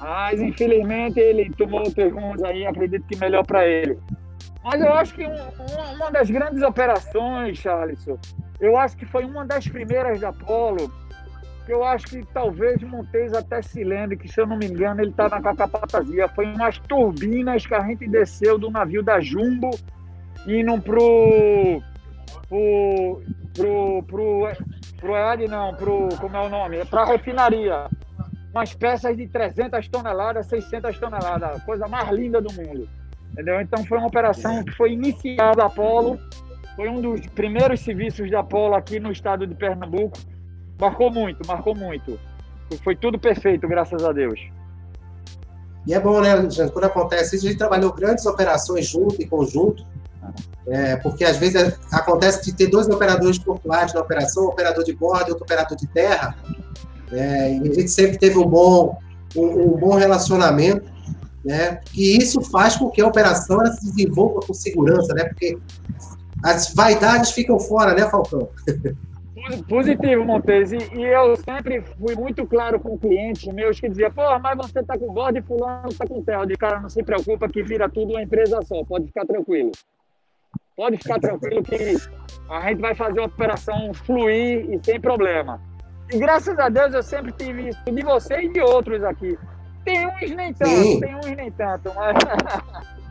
Mas, 0.00 0.40
infelizmente, 0.40 1.20
ele 1.20 1.50
tomou 1.50 1.82
rumos 2.12 2.42
aí, 2.42 2.66
acredito 2.66 3.06
que 3.06 3.16
melhor 3.16 3.46
para 3.46 3.66
ele. 3.66 3.98
Mas 4.64 4.80
eu 4.80 4.92
acho 4.92 5.14
que 5.14 5.26
um, 5.26 5.94
uma 5.94 6.10
das 6.10 6.30
grandes 6.30 6.62
operações, 6.62 7.58
Charles, 7.58 8.04
eu 8.60 8.76
acho 8.76 8.96
que 8.96 9.06
foi 9.06 9.24
uma 9.24 9.44
das 9.44 9.66
primeiras 9.66 10.20
da 10.20 10.32
Polo, 10.32 10.90
que 11.66 11.72
eu 11.72 11.84
acho 11.84 12.06
que 12.06 12.24
talvez 12.32 12.82
Montes 12.82 13.32
até 13.32 13.62
se 13.62 13.82
lembre, 13.84 14.16
que 14.16 14.28
se 14.28 14.40
eu 14.40 14.46
não 14.46 14.56
me 14.56 14.66
engano, 14.66 15.00
ele 15.00 15.10
está 15.10 15.28
na 15.28 15.40
capatazia. 15.40 16.28
Foi 16.28 16.46
umas 16.46 16.78
turbinas 16.78 17.66
que 17.66 17.74
a 17.74 17.80
gente 17.80 18.08
desceu 18.08 18.58
do 18.58 18.70
navio 18.70 19.02
da 19.02 19.20
Jumbo, 19.20 19.70
indo 20.46 20.80
pro. 20.80 21.82
pro. 22.48 23.22
pro. 23.54 24.02
pro. 24.04 24.48
Pro 25.02 25.16
EAD, 25.16 25.48
não, 25.48 25.74
pro. 25.74 26.08
como 26.20 26.36
é 26.36 26.40
o 26.40 26.48
nome? 26.48 26.84
Para 26.86 27.02
a 27.02 27.06
refinaria. 27.06 27.90
Umas 28.54 28.72
peças 28.72 29.16
de 29.16 29.26
300 29.26 29.88
toneladas, 29.88 30.46
600 30.46 30.98
toneladas, 30.98 31.62
coisa 31.64 31.88
mais 31.88 32.08
linda 32.10 32.40
do 32.40 32.52
mundo. 32.52 32.88
Entendeu? 33.32 33.60
Então 33.60 33.84
foi 33.84 33.98
uma 33.98 34.06
operação 34.06 34.62
que 34.62 34.72
foi 34.72 34.92
iniciada 34.92 35.62
a 35.62 35.66
Apolo, 35.66 36.18
foi 36.76 36.88
um 36.88 37.00
dos 37.00 37.26
primeiros 37.28 37.80
serviços 37.80 38.30
da 38.30 38.40
Apolo 38.40 38.74
aqui 38.74 39.00
no 39.00 39.10
estado 39.10 39.46
de 39.46 39.54
Pernambuco 39.54 40.18
Marcou 40.82 41.12
muito, 41.12 41.46
marcou 41.46 41.76
muito. 41.76 42.18
Foi 42.82 42.96
tudo 42.96 43.16
perfeito, 43.16 43.68
graças 43.68 44.02
a 44.04 44.12
Deus. 44.12 44.40
E 45.86 45.94
é 45.94 46.00
bom, 46.00 46.20
né, 46.20 46.32
Alexandre, 46.32 46.72
quando 46.72 46.86
acontece 46.86 47.36
isso, 47.36 47.46
a 47.46 47.48
gente 47.50 47.58
trabalhou 47.58 47.92
grandes 47.92 48.26
operações 48.26 48.88
junto, 48.88 49.22
em 49.22 49.28
conjunto, 49.28 49.86
é, 50.66 50.96
porque 50.96 51.24
às 51.24 51.36
vezes 51.36 51.76
acontece 51.90 52.44
de 52.44 52.54
ter 52.54 52.68
dois 52.68 52.88
operadores 52.88 53.38
portuários 53.38 53.92
na 53.94 54.00
operação, 54.00 54.44
um 54.44 54.48
operador 54.48 54.84
de 54.84 54.92
bordo 54.92 55.28
e 55.28 55.30
outro 55.30 55.44
operador 55.44 55.76
de 55.76 55.86
terra, 55.88 56.36
é, 57.10 57.54
e 57.54 57.60
a 57.60 57.74
gente 57.74 57.90
sempre 57.90 58.18
teve 58.18 58.38
um 58.38 58.46
bom, 58.46 58.98
um, 59.36 59.74
um, 59.74 59.76
bom 59.76 59.96
relacionamento, 59.96 60.90
né, 61.44 61.80
e 61.94 62.16
isso 62.16 62.40
faz 62.40 62.76
com 62.76 62.88
que 62.88 63.00
a 63.00 63.06
operação 63.06 63.60
ela 63.60 63.72
se 63.72 63.84
desenvolva 63.84 64.40
com 64.46 64.54
segurança, 64.54 65.12
né, 65.14 65.24
porque 65.24 65.58
as 66.42 66.72
vaidades 66.74 67.32
ficam 67.32 67.58
fora, 67.58 67.94
né, 67.94 68.08
Falcão? 68.08 68.48
Positivo, 69.68 70.24
Montes. 70.24 70.72
E, 70.72 70.78
e, 70.94 71.02
eu 71.02 71.36
sempre 71.36 71.82
fui 71.98 72.14
muito 72.14 72.46
claro 72.46 72.78
com 72.78 72.96
clientes 72.96 73.52
meus 73.52 73.80
que 73.80 73.88
dizia, 73.88 74.10
pô, 74.10 74.22
mas 74.38 74.56
você 74.56 74.82
tá 74.82 74.96
com 74.96 75.12
bordo 75.12 75.38
e 75.38 75.42
fulano 75.42 75.92
tá 75.94 76.06
com 76.06 76.22
terra. 76.22 76.46
De 76.46 76.54
cara, 76.56 76.80
não 76.80 76.88
se 76.88 77.02
preocupa 77.02 77.48
que 77.48 77.62
vira 77.62 77.88
tudo 77.88 78.12
uma 78.12 78.22
empresa 78.22 78.60
só. 78.62 78.84
Pode 78.84 79.06
ficar 79.06 79.26
tranquilo. 79.26 79.72
Pode 80.76 80.96
ficar 80.96 81.20
tranquilo 81.20 81.62
que 81.62 81.74
a 82.50 82.68
gente 82.68 82.80
vai 82.80 82.94
fazer 82.94 83.20
a 83.20 83.24
operação 83.24 83.92
fluir 83.94 84.70
e 84.70 84.80
sem 84.84 85.00
problema. 85.00 85.60
E 86.12 86.18
graças 86.18 86.58
a 86.58 86.68
Deus 86.68 86.94
eu 86.94 87.02
sempre 87.02 87.32
tive 87.32 87.68
isso 87.68 87.82
de 87.84 88.02
você 88.02 88.42
e 88.42 88.48
de 88.48 88.60
outros 88.60 89.02
aqui. 89.04 89.38
Tem 89.84 90.06
uns 90.06 90.30
nem 90.30 90.52
tanto, 90.54 90.70
Sim. 90.70 91.00
tem 91.00 91.14
uns 91.16 91.36
nem 91.36 91.50
tanto, 91.52 91.92
mas... 91.94 92.16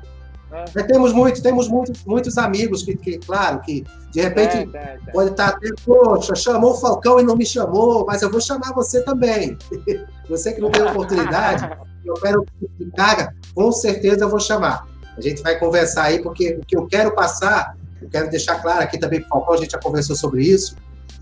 É. 0.51 0.83
Temos 0.83 1.13
muitos, 1.13 1.39
temos 1.39 1.69
muitos, 1.69 2.03
muitos 2.03 2.37
amigos 2.37 2.83
que, 2.83 2.95
que, 2.97 3.17
claro, 3.19 3.61
que 3.61 3.85
de 4.11 4.21
repente 4.21 4.57
é, 4.57 4.77
é, 4.77 4.99
é. 5.07 5.11
pode 5.11 5.31
estar 5.31 5.47
até, 5.49 5.69
poxa, 5.85 6.35
chamou 6.35 6.71
o 6.71 6.77
Falcão 6.77 7.19
e 7.21 7.23
não 7.23 7.37
me 7.37 7.45
chamou, 7.45 8.05
mas 8.05 8.21
eu 8.21 8.29
vou 8.29 8.41
chamar 8.41 8.73
você 8.73 9.01
também. 9.01 9.57
você 10.27 10.51
que 10.51 10.59
não 10.59 10.69
tem 10.69 10.83
oportunidade, 10.83 11.69
eu 12.05 12.13
quero 12.15 12.45
que 12.77 12.91
carga, 12.91 13.33
com 13.55 13.71
certeza 13.71 14.25
eu 14.25 14.29
vou 14.29 14.41
chamar. 14.41 14.85
A 15.21 15.29
gente 15.29 15.43
vai 15.43 15.59
conversar 15.59 16.05
aí, 16.05 16.19
porque 16.19 16.57
o 16.59 16.65
que 16.65 16.75
eu 16.75 16.87
quero 16.87 17.13
passar, 17.13 17.77
eu 18.01 18.09
quero 18.09 18.29
deixar 18.29 18.55
claro 18.55 18.81
aqui 18.81 18.97
também 18.97 19.21
para 19.21 19.27
o 19.27 19.29
Falcão, 19.29 19.53
a 19.53 19.57
gente 19.57 19.71
já 19.71 19.77
conversou 19.77 20.15
sobre 20.15 20.43
isso, 20.43 20.75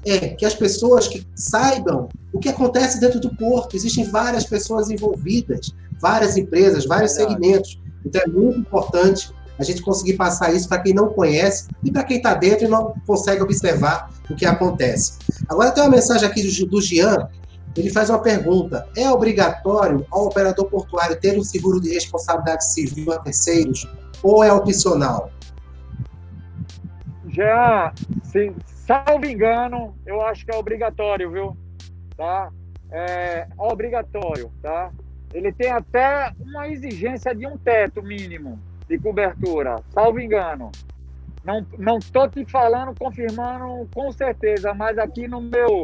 é 0.05 0.29
que 0.29 0.45
as 0.45 0.55
pessoas 0.55 1.09
que 1.09 1.27
saibam 1.35 2.07
o 2.31 2.39
que 2.39 2.47
acontece 2.47 2.97
dentro 3.01 3.19
do 3.19 3.35
porto. 3.35 3.75
Existem 3.75 4.05
várias 4.05 4.45
pessoas 4.45 4.89
envolvidas, 4.89 5.73
várias 5.99 6.37
empresas, 6.37 6.85
vários 6.85 7.11
segmentos. 7.11 7.77
Então 8.05 8.21
é 8.21 8.27
muito 8.27 8.59
importante 8.59 9.33
a 9.57 9.63
gente 9.63 9.81
conseguir 9.81 10.13
passar 10.13 10.53
isso 10.53 10.69
para 10.69 10.79
quem 10.81 10.93
não 10.93 11.09
conhece 11.09 11.67
e 11.83 11.91
para 11.91 12.05
quem 12.05 12.17
está 12.17 12.33
dentro 12.33 12.65
e 12.65 12.69
não 12.69 12.93
consegue 13.05 13.43
observar 13.43 14.09
o 14.29 14.35
que 14.35 14.45
acontece. 14.45 15.15
Agora 15.49 15.71
tem 15.71 15.83
uma 15.83 15.89
mensagem 15.89 16.25
aqui 16.25 16.41
do, 16.41 16.65
do 16.67 16.81
Jean, 16.81 17.27
ele 17.75 17.89
faz 17.89 18.09
uma 18.09 18.21
pergunta: 18.21 18.87
é 18.95 19.09
obrigatório 19.09 20.05
ao 20.09 20.25
operador 20.25 20.69
portuário 20.69 21.19
ter 21.19 21.37
um 21.37 21.43
seguro 21.43 21.79
de 21.79 21.93
responsabilidade 21.93 22.65
civil 22.65 23.11
a 23.11 23.19
terceiros 23.19 23.87
ou 24.21 24.43
é 24.43 24.51
opcional? 24.51 25.31
Já, 27.27 27.93
se, 28.23 28.51
salvo 28.65 29.25
engano, 29.25 29.95
eu 30.05 30.21
acho 30.21 30.45
que 30.45 30.51
é 30.51 30.57
obrigatório, 30.57 31.31
viu? 31.31 31.57
Tá? 32.17 32.51
É 32.91 33.47
obrigatório, 33.57 34.51
tá? 34.61 34.91
ele 35.33 35.51
tem 35.51 35.71
até 35.71 36.33
uma 36.39 36.67
exigência 36.67 37.33
de 37.35 37.45
um 37.45 37.57
teto 37.57 38.01
mínimo 38.01 38.59
de 38.87 38.97
cobertura, 38.97 39.75
salvo 39.93 40.19
engano. 40.19 40.71
Não 41.43 41.65
não 41.77 41.99
te 41.99 42.45
falando, 42.45 42.97
confirmando 42.97 43.87
com 43.93 44.11
certeza, 44.11 44.73
mas 44.73 44.97
aqui 44.97 45.27
no 45.27 45.39
meu 45.39 45.83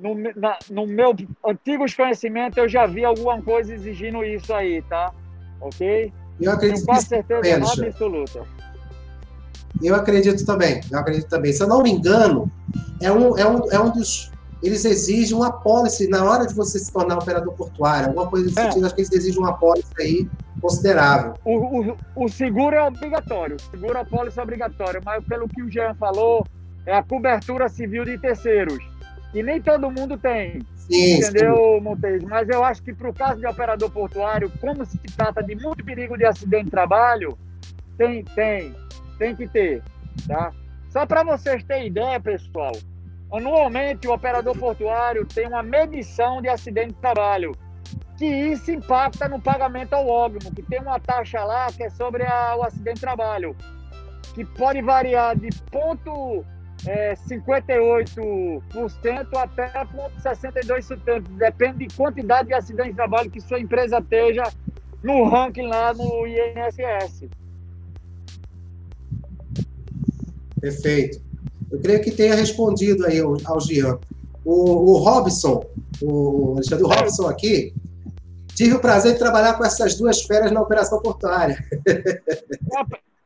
no, 0.00 0.14
na, 0.36 0.58
no 0.70 0.86
meu 0.86 1.14
antigos 1.44 1.94
conhecimentos 1.94 2.56
eu 2.56 2.68
já 2.68 2.86
vi 2.86 3.04
alguma 3.04 3.40
coisa 3.42 3.74
exigindo 3.74 4.24
isso 4.24 4.52
aí, 4.52 4.82
tá? 4.82 5.12
Ok? 5.60 6.12
Eu 6.40 6.52
acredito 6.52 6.86
com 6.86 7.00
certeza 7.00 7.48
é 7.48 7.54
absoluta. 7.54 8.44
Eu 9.82 9.94
acredito 9.94 10.44
também, 10.44 10.80
eu 10.90 10.98
acredito 10.98 11.28
também. 11.28 11.52
Se 11.52 11.62
eu 11.62 11.68
não 11.68 11.82
me 11.82 11.90
engano, 11.90 12.50
é 13.00 13.10
um, 13.12 13.36
é 13.36 13.46
um, 13.46 13.70
é 13.70 13.78
um 13.78 13.90
dos 13.90 14.30
eles 14.62 14.84
exigem 14.84 15.36
uma 15.36 15.52
policy 15.52 16.08
na 16.08 16.24
hora 16.24 16.46
de 16.46 16.52
você 16.52 16.78
se 16.78 16.92
tornar 16.92 17.16
operador 17.16 17.54
portuário, 17.54 18.08
alguma 18.08 18.26
coisa 18.26 18.46
nesse 18.46 18.58
é. 18.58 18.64
sentido, 18.64 18.86
acho 18.86 18.94
que 18.94 19.02
eles 19.02 19.12
exigem 19.12 19.38
uma 19.38 19.56
policy 19.56 19.92
aí 19.98 20.28
considerável. 20.60 21.34
O, 21.44 21.92
o, 21.92 21.96
o 22.16 22.28
seguro 22.28 22.74
é 22.74 22.82
obrigatório, 22.82 23.56
o 23.56 23.70
seguro 23.70 23.98
a 23.98 24.04
policy 24.04 24.38
é 24.38 24.42
obrigatório, 24.42 25.00
mas 25.04 25.24
pelo 25.24 25.48
que 25.48 25.62
o 25.62 25.70
Jean 25.70 25.94
falou, 25.94 26.44
é 26.84 26.94
a 26.94 27.02
cobertura 27.02 27.68
civil 27.68 28.04
de 28.04 28.18
terceiros, 28.18 28.78
e 29.34 29.42
nem 29.42 29.60
todo 29.60 29.90
mundo 29.90 30.16
tem. 30.16 30.60
Sim, 30.76 31.18
entendeu, 31.18 31.80
Montes? 31.80 32.22
Mas 32.24 32.48
eu 32.48 32.64
acho 32.64 32.82
que 32.82 32.94
para 32.94 33.10
o 33.10 33.14
caso 33.14 33.40
de 33.40 33.46
operador 33.46 33.90
portuário, 33.90 34.50
como 34.60 34.84
se 34.86 34.98
trata 35.16 35.42
de 35.42 35.54
muito 35.54 35.84
perigo 35.84 36.16
de 36.16 36.24
acidente 36.24 36.64
de 36.64 36.70
trabalho, 36.70 37.38
tem, 37.96 38.24
tem, 38.24 38.74
tem 39.18 39.36
que 39.36 39.46
ter, 39.46 39.82
tá? 40.26 40.50
Só 40.88 41.04
para 41.04 41.22
vocês 41.22 41.62
terem 41.64 41.88
ideia, 41.88 42.18
pessoal, 42.18 42.72
Anualmente, 43.30 44.08
o 44.08 44.12
operador 44.12 44.56
portuário 44.56 45.26
tem 45.26 45.46
uma 45.46 45.62
medição 45.62 46.40
de 46.40 46.48
acidente 46.48 46.94
de 46.94 47.00
trabalho. 47.00 47.54
que 48.16 48.24
isso 48.26 48.72
impacta 48.72 49.28
no 49.28 49.40
pagamento 49.40 49.92
ao 49.92 50.08
óbito, 50.08 50.52
que 50.52 50.62
tem 50.62 50.80
uma 50.80 50.98
taxa 50.98 51.44
lá 51.44 51.68
que 51.70 51.84
é 51.84 51.90
sobre 51.90 52.24
a, 52.24 52.56
o 52.56 52.64
acidente 52.64 52.96
de 52.96 53.00
trabalho, 53.00 53.54
que 54.34 54.44
pode 54.44 54.82
variar 54.82 55.36
de 55.36 55.50
ponto 55.70 56.44
é, 56.86 57.14
58% 57.14 58.62
até 59.36 59.68
ponto 59.86 60.14
62%, 60.22 61.22
depende 61.36 61.86
de 61.86 61.96
quantidade 61.96 62.48
de 62.48 62.54
acidente 62.54 62.90
de 62.90 62.96
trabalho 62.96 63.30
que 63.30 63.40
sua 63.40 63.58
empresa 63.58 63.98
esteja 63.98 64.44
no 65.02 65.24
ranking 65.28 65.66
lá 65.66 65.92
no 65.94 66.26
INSS. 66.26 67.28
Perfeito. 70.60 71.20
Eu 71.70 71.80
creio 71.80 72.00
que 72.02 72.10
tenha 72.10 72.34
respondido 72.34 73.06
aí 73.06 73.20
ao, 73.20 73.36
ao 73.44 73.60
Gian. 73.60 73.98
O, 74.44 74.92
o 74.92 74.96
Robson, 74.98 75.64
o 76.00 76.54
Alexandre 76.54 76.84
Robson 76.84 77.28
aqui, 77.28 77.74
tive 78.54 78.74
o 78.74 78.80
prazer 78.80 79.12
de 79.12 79.18
trabalhar 79.18 79.54
com 79.54 79.64
essas 79.64 79.94
duas 79.94 80.22
feras 80.22 80.50
na 80.50 80.60
operação 80.60 81.00
portuária. 81.00 81.62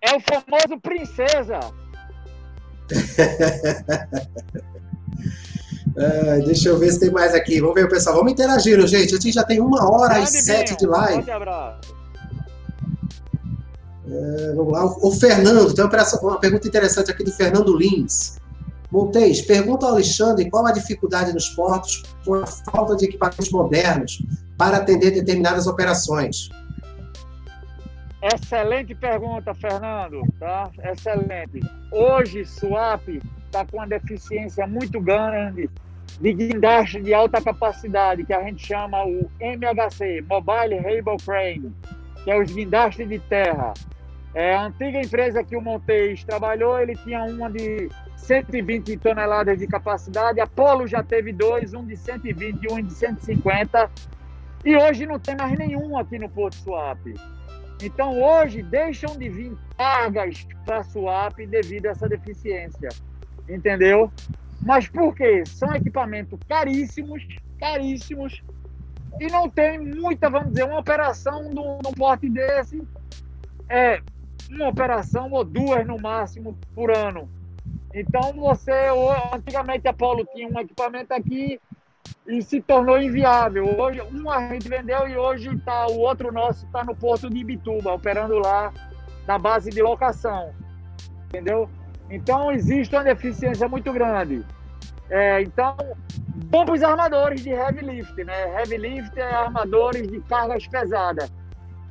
É 0.05 0.17
o 0.17 0.21
famoso 0.21 0.81
princesa. 0.83 1.61
é, 5.97 6.41
deixa 6.41 6.69
eu 6.69 6.79
ver 6.79 6.93
se 6.93 7.01
tem 7.01 7.11
mais 7.11 7.35
aqui. 7.35 7.59
Vamos 7.61 7.75
ver, 7.75 7.89
pessoal. 7.89 8.17
Vamos 8.17 8.33
interagir, 8.33 8.79
gente. 8.87 9.15
A 9.15 9.19
gente 9.19 9.33
já 9.33 9.45
tem 9.45 9.61
uma 9.61 9.91
hora 9.91 10.21
e 10.21 10.27
sete 10.27 10.77
de 10.77 10.87
live. 10.87 11.31
É, 11.31 11.79
vamos 14.55 14.73
lá. 14.73 14.85
O, 14.85 15.09
o 15.09 15.13
Fernando, 15.13 15.75
tem 15.75 15.85
uma, 15.85 15.93
uma 16.23 16.41
pergunta 16.41 16.69
interessante 16.69 17.11
aqui 17.11 17.25
do 17.25 17.33
Fernando 17.33 17.77
Lins. 17.77 18.41
Montes, 18.93 19.41
pergunta 19.41 19.87
ao 19.87 19.93
Alexandre 19.93 20.51
qual 20.51 20.67
a 20.67 20.73
dificuldade 20.73 21.33
nos 21.33 21.49
portos 21.49 22.03
com 22.27 22.35
a 22.35 22.47
falta 22.47 22.95
de 22.95 23.07
equipamentos 23.07 23.51
modernos 23.51 24.23
para 24.59 24.77
atender 24.77 25.13
determinadas 25.13 25.67
operações. 25.67 26.51
Excelente 28.23 28.95
pergunta, 28.95 29.53
Fernando. 29.53 30.23
Tá? 30.39 30.71
Excelente. 30.85 31.61
Hoje, 31.91 32.45
SWAP 32.45 33.21
está 33.47 33.67
com 33.67 33.79
uma 33.79 33.87
deficiência 33.87 34.65
muito 34.65 35.01
grande 35.01 35.69
de 36.21 36.33
guindaste 36.33 37.01
de 37.03 37.13
alta 37.13 37.43
capacidade, 37.43 38.25
que 38.25 38.33
a 38.33 38.45
gente 38.45 38.65
chama 38.65 39.05
o 39.05 39.29
MHC, 39.41 40.23
Mobile 40.29 40.81
Cable 40.83 41.17
Crane, 41.25 41.73
que 42.23 42.31
é 42.31 42.41
os 42.41 42.53
guindastes 42.53 43.09
de 43.09 43.19
terra. 43.19 43.75
É, 44.35 44.55
a 44.55 44.67
antiga 44.67 45.01
empresa 45.01 45.43
que 45.43 45.57
o 45.57 45.61
Montes 45.61 46.23
trabalhou, 46.23 46.79
ele 46.79 46.95
tinha 46.97 47.25
uma 47.25 47.51
de 47.51 47.91
120 48.17 48.97
toneladas 48.99 49.59
de 49.59 49.67
capacidade, 49.67 50.41
a 50.41 50.47
Polo 50.47 50.87
já 50.87 51.03
teve 51.03 51.33
dois, 51.33 51.75
um 51.75 51.85
de 51.85 51.97
120 51.97 52.63
e 52.63 52.73
um 52.73 52.81
de 52.81 52.95
150, 52.95 53.91
e 54.65 54.77
hoje 54.77 55.07
não 55.07 55.19
tem 55.19 55.37
mais 55.37 55.59
nenhum 55.59 55.99
aqui 55.99 56.19
no 56.19 56.29
Porto 56.29 56.55
Suape. 56.55 57.15
Então 57.83 58.21
hoje 58.23 58.63
deixam 58.63 59.17
de 59.17 59.29
vir 59.29 59.57
cargas 59.77 60.47
para 60.65 60.85
Suape 60.85 61.47
devido 61.47 61.87
a 61.87 61.91
essa 61.91 62.09
deficiência, 62.09 62.89
entendeu? 63.49 64.11
Mas 64.61 64.87
por 64.87 65.15
quê? 65.15 65.45
São 65.45 65.75
equipamentos 65.75 66.39
caríssimos, 66.49 67.27
caríssimos, 67.59 68.43
e 69.21 69.27
não 69.27 69.49
tem 69.49 69.79
muita, 69.79 70.31
vamos 70.31 70.51
dizer, 70.51 70.65
uma 70.65 70.79
operação 70.79 71.51
num, 71.51 71.79
num 71.85 71.93
porte 71.93 72.29
desse 72.29 72.83
é 73.69 74.01
uma 74.51 74.69
operação 74.69 75.31
ou 75.33 75.45
duas 75.45 75.87
no 75.87 75.99
máximo 75.99 76.57
por 76.75 76.91
ano. 76.91 77.29
Então 77.95 78.33
você, 78.35 78.73
antigamente 79.33 79.89
a 79.89 79.93
Polo 79.93 80.25
tinha 80.35 80.49
um 80.49 80.59
equipamento 80.59 81.13
aqui 81.13 81.61
e 82.27 82.43
se 82.43 82.61
tornou 82.61 83.01
inviável. 83.01 83.79
Hoje 83.79 84.01
um 84.03 84.31
a 84.31 84.49
gente 84.49 84.69
vendeu 84.69 85.09
e 85.09 85.17
hoje 85.17 85.57
tá, 85.59 85.87
o 85.87 85.99
outro 85.99 86.33
nosso 86.33 86.65
está 86.67 86.85
no 86.85 86.95
porto 86.95 87.29
de 87.29 87.39
Ibituba, 87.39 87.93
operando 87.93 88.39
lá 88.39 88.73
na 89.27 89.39
base 89.39 89.71
de 89.71 89.83
locação. 89.83 90.53
Entendeu? 91.27 91.69
Então 92.11 92.53
existe 92.53 92.95
uma 92.95 93.05
deficiência 93.05 93.69
muito 93.69 93.93
grande. 93.93 94.45
É, 95.11 95.43
então, 95.43 95.77
bom 96.47 96.65
para 96.65 96.75
os 96.75 96.83
armadores 96.83 97.43
de 97.43 97.51
heavy 97.51 97.85
lift, 97.85 98.25
né? 98.25 98.55
Heavy 98.59 98.77
lift 98.77 99.19
é 99.19 99.35
armadores 99.35 100.09
de 100.09 100.21
cargas 100.21 100.67
pesadas. 100.67 101.31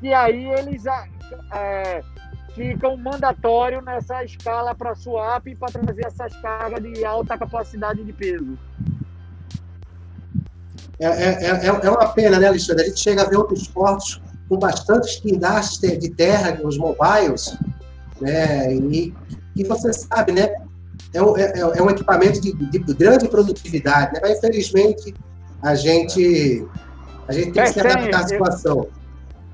E 0.02 0.14
aí 0.14 0.48
eles 0.54 0.86
é, 1.54 2.02
ficam 2.56 2.98
mandatório 2.98 3.82
nessa 3.82 4.24
escala 4.24 4.74
para 4.74 4.96
swap 4.96 5.46
para 5.60 5.72
trazer 5.72 6.06
essas 6.06 6.36
cargas 6.38 6.82
de 6.82 7.06
alta 7.06 7.38
capacidade 7.38 8.04
de 8.04 8.14
peso. 8.14 8.58
É, 11.02 11.08
é, 11.08 11.66
é, 11.66 11.68
é 11.68 11.90
uma 11.90 12.08
pena, 12.10 12.40
né, 12.40 12.48
Alexandre? 12.48 12.84
A 12.84 12.88
gente 12.88 13.00
chega 13.00 13.24
a 13.24 13.26
ver 13.26 13.36
outros 13.36 13.68
portos 13.68 14.22
com 14.48 14.58
bastantes 14.60 15.20
guindastes 15.20 15.98
de 15.98 16.10
terra, 16.10 16.60
os 16.64 16.78
mobiles, 16.78 17.58
né? 18.22 18.72
E, 18.76 19.12
e 19.56 19.64
você 19.64 19.92
sabe, 19.94 20.32
né? 20.32 20.54
É 21.12 21.22
um, 21.22 21.36
é, 21.36 21.60
é 21.60 21.82
um 21.82 21.90
equipamento 21.90 22.40
de, 22.40 22.54
de, 22.54 22.80
grande 22.94 23.28
produtividade, 23.28 24.14
né? 24.14 24.20
Mas 24.22 24.38
infelizmente 24.38 25.16
a 25.62 25.74
gente 25.74 26.68
a 27.28 27.34
gente 27.34 27.52
tem 27.52 27.64
que 27.64 27.70
se 27.74 27.80
adaptar 27.80 28.20
à 28.20 28.28
situação. 28.28 28.88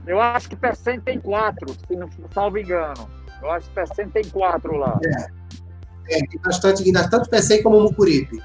Eu 0.06 0.20
acho 0.20 0.50
que 0.50 0.56
Pecém 0.56 1.00
tem 1.00 1.20
quatro, 1.20 1.74
se 1.88 1.96
não 1.96 2.10
salvo 2.34 2.58
engano. 2.58 3.10
Eu 3.42 3.52
acho 3.52 3.70
que 3.70 3.76
Pecém 3.76 4.10
tem 4.10 4.26
quatro 4.26 4.76
lá. 4.76 5.00
É, 5.06 6.18
é 6.18 6.20
tem 6.20 6.42
bastante 6.44 6.84
guindaste, 6.84 7.10
tanto 7.10 7.30
Pecém 7.30 7.64
como 7.64 7.80
Mucuripe. 7.80 8.42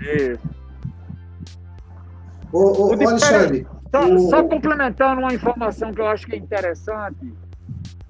Isso. 0.00 0.51
Ô, 2.52 2.88
ô, 2.88 2.92
Alexandre. 2.92 3.66
Só, 3.90 4.06
o... 4.06 4.18
só, 4.30 4.42
complementando 4.44 5.20
uma 5.20 5.34
informação 5.34 5.92
que 5.92 6.00
eu 6.00 6.06
acho 6.06 6.26
que 6.26 6.34
é 6.34 6.38
interessante. 6.38 7.32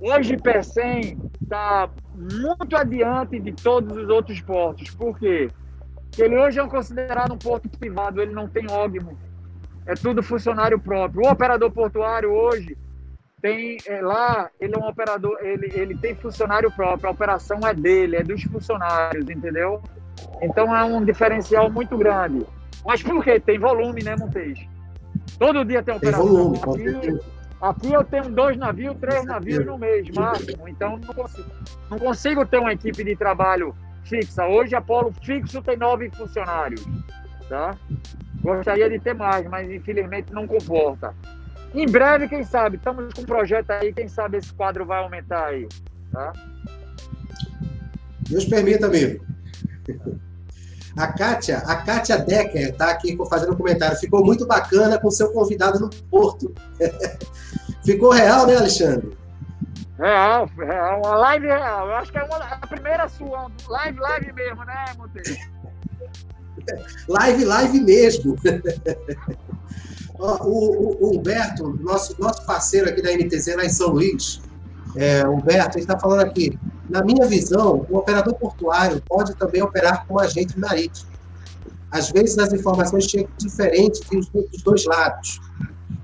Hoje 0.01 0.37
Pecém 0.37 1.19
está 1.41 1.89
muito 2.15 2.77
adiante 2.77 3.39
de 3.39 3.53
todos 3.53 3.97
os 3.97 4.09
outros 4.09 4.41
portos. 4.41 4.91
Por 4.91 5.19
quê? 5.19 5.49
Porque 6.11 6.23
ele 6.23 6.37
hoje 6.37 6.59
é 6.59 6.67
considerado 6.67 7.33
um 7.33 7.39
porto 7.39 7.69
privado, 7.69 8.21
ele 8.21 8.33
não 8.33 8.49
tem 8.49 8.67
ógmo 8.71 9.17
é 9.87 9.95
tudo 9.95 10.23
funcionário 10.23 10.79
próprio. 10.79 11.23
O 11.23 11.31
operador 11.31 11.71
portuário 11.71 12.31
hoje 12.31 12.77
tem 13.41 13.77
é, 13.87 14.01
lá, 14.01 14.49
ele 14.61 14.75
é 14.75 14.79
um 14.79 14.87
operador, 14.87 15.37
ele, 15.41 15.71
ele 15.75 15.97
tem 15.97 16.15
funcionário 16.15 16.71
próprio, 16.71 17.09
a 17.09 17.13
operação 17.13 17.59
é 17.67 17.75
dele, 17.75 18.17
é 18.17 18.23
dos 18.23 18.43
funcionários, 18.45 19.29
entendeu? 19.29 19.83
Então 20.41 20.75
é 20.75 20.85
um 20.85 21.05
diferencial 21.05 21.71
muito 21.71 21.97
grande. 21.97 22.47
Mas 22.85 23.03
por 23.03 23.23
quê? 23.23 23.39
Tem 23.39 23.59
volume, 23.59 24.03
né, 24.03 24.17
Montes? 24.17 24.67
Todo 25.39 25.65
dia 25.65 25.83
tem 25.83 25.95
operação. 25.95 26.25
Tem 26.25 26.61
volume, 26.61 26.99
aqui, 27.01 27.21
aqui 27.61 27.93
eu 27.93 28.05
tenho 28.05 28.31
dois 28.31 28.57
navios, 28.57 28.97
três 29.01 29.25
navios 29.25 29.65
no 29.65 29.79
mês, 29.79 30.09
máximo. 30.11 30.69
Então 30.69 30.99
não 30.99 31.15
consigo, 31.15 31.51
não 31.91 31.99
consigo 31.99 32.47
ter 32.47 32.59
uma 32.59 32.73
equipe 32.73 33.05
de 33.05 33.17
trabalho 33.17 33.75
fixa. 34.05 34.47
Hoje 34.47 34.75
a 34.75 34.81
Polo 34.81 35.13
fixo 35.23 35.63
tem 35.63 35.77
nove 35.77 36.11
funcionários. 36.11 36.85
Tá? 37.49 37.77
Gostaria 38.41 38.89
de 38.91 38.99
ter 38.99 39.15
mais, 39.15 39.49
mas 39.49 39.71
infelizmente 39.71 40.33
não 40.33 40.47
comporta. 40.47 41.15
Em 41.75 41.87
breve, 41.87 42.29
quem 42.29 42.45
sabe, 42.45 42.77
estamos 42.77 43.13
com 43.15 43.23
um 43.23 43.25
projeto 43.25 43.71
aí, 43.71 43.93
quem 43.93 44.09
sabe 44.09 44.39
esse 44.39 44.53
quadro 44.53 44.85
vai 44.85 44.99
aumentar 44.99 45.47
aí. 45.47 45.67
Tá? 46.11 46.33
Deus 48.29 48.45
permita, 48.45 48.87
amigo. 48.87 49.25
A 50.97 51.07
Kátia, 51.07 51.59
a 51.59 51.77
Kátia 51.77 52.19
Decker 52.19 52.69
está 52.69 52.91
aqui 52.91 53.17
fazendo 53.29 53.53
um 53.53 53.57
comentário. 53.57 53.97
Ficou 53.99 54.25
muito 54.25 54.47
bacana 54.47 54.99
com 54.99 55.11
seu 55.11 55.33
convidado 55.33 55.81
no 55.81 55.89
Porto. 56.11 56.55
Ficou 57.85 58.11
real, 58.11 58.47
né, 58.47 58.57
Alexandre? 58.57 59.17
Real, 59.99 60.49
real. 60.57 60.99
Uma 60.99 61.17
live 61.17 61.47
real. 61.47 61.89
Eu 61.89 61.95
acho 61.95 62.13
que 62.13 62.19
é 62.19 62.23
uma, 62.23 62.37
a 62.37 62.67
primeira 62.67 63.09
sua. 63.09 63.51
Live, 63.69 63.99
live 63.99 64.33
mesmo, 64.33 64.65
né, 64.65 64.85
Monteiro? 64.99 65.37
live, 67.09 67.45
live 67.45 67.81
mesmo. 67.81 68.37
o, 70.19 70.27
o, 70.27 71.05
o, 71.05 71.17
Humberto, 71.17 71.79
nosso, 71.81 72.21
nosso 72.21 72.45
parceiro 72.45 72.89
aqui 72.89 73.01
da 73.01 73.13
NTZ 73.13 73.57
lá 73.57 73.65
em 73.65 73.71
São 73.71 73.89
Luís, 73.89 74.43
é, 74.97 75.27
Humberto, 75.27 75.79
ele 75.79 75.85
está 75.85 75.99
falando 75.99 76.21
aqui. 76.21 76.59
Na 76.93 77.03
minha 77.03 77.27
visão, 77.27 77.87
o 77.89 77.97
operador 77.97 78.35
portuário 78.35 79.03
pode 79.09 79.35
também 79.37 79.63
operar 79.63 80.07
como 80.07 80.21
agente 80.21 80.61
marítimo. 80.61 81.11
Às 81.91 82.11
vezes 82.11 82.39
as 82.39 82.53
informações 82.53 83.05
chegam 83.05 83.31
diferentes 83.39 84.03
dos 84.11 84.63
dois 84.63 84.85
lados. 84.85 85.41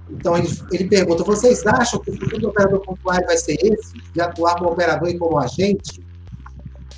Então 0.09 0.35
ele, 0.39 0.49
ele 0.73 0.89
pergunta: 0.89 1.23
vocês 1.25 1.67
acham 1.67 2.01
que 2.01 2.11
o 2.11 2.15
futuro 2.15 2.41
do 2.41 2.49
operador 2.49 2.81
portuário 2.81 3.27
vai 3.27 3.37
ser 3.37 3.59
esse, 3.63 3.99
de 4.15 4.21
atuar 4.21 4.57
como 4.57 4.71
operador 4.71 5.11
e 5.11 5.19
como 5.19 5.39
agente? 5.39 6.03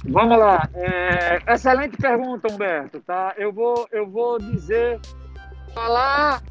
Vamos 0.09 0.39
lá. 0.39 0.69
É, 0.73 1.53
excelente 1.53 1.97
pergunta, 1.97 2.47
Humberto. 2.47 3.01
Tá? 3.01 3.35
Eu, 3.37 3.53
vou, 3.53 3.89
eu 3.91 4.09
vou 4.09 4.39
dizer, 4.39 5.01
falar 5.75 6.45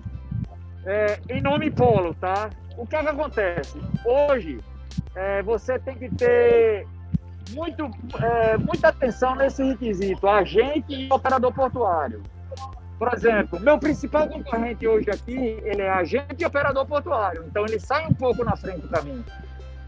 é, 0.86 1.18
em 1.30 1.42
nome 1.42 1.72
Polo, 1.72 2.14
tá? 2.16 2.50
O 2.78 2.86
que, 2.86 2.98
é 2.98 3.02
que 3.02 3.08
acontece? 3.10 3.80
Hoje, 4.06 4.60
é, 5.16 5.42
você 5.42 5.80
tem 5.80 5.96
que 5.96 6.14
ter 6.16 6.86
muito, 7.52 7.90
é, 8.22 8.58
muita 8.58 8.90
atenção 8.90 9.36
nesse 9.36 9.64
requisito, 9.64 10.28
agente 10.28 10.94
e 10.94 11.12
operador 11.12 11.54
portuário. 11.54 12.24
Por 12.98 13.14
exemplo, 13.14 13.60
meu 13.60 13.80
principal 13.80 14.28
concorrente 14.28 14.86
hoje 14.86 15.10
aqui, 15.10 15.58
ele 15.64 15.82
é 15.82 15.90
agente 15.90 16.36
e 16.40 16.46
operador 16.46 16.86
portuário. 16.86 17.46
Então 17.48 17.66
ele 17.66 17.80
sai 17.80 18.06
um 18.06 18.14
pouco 18.14 18.44
na 18.44 18.58
frente 18.58 18.86
para 18.88 19.02
mim. 19.02 19.24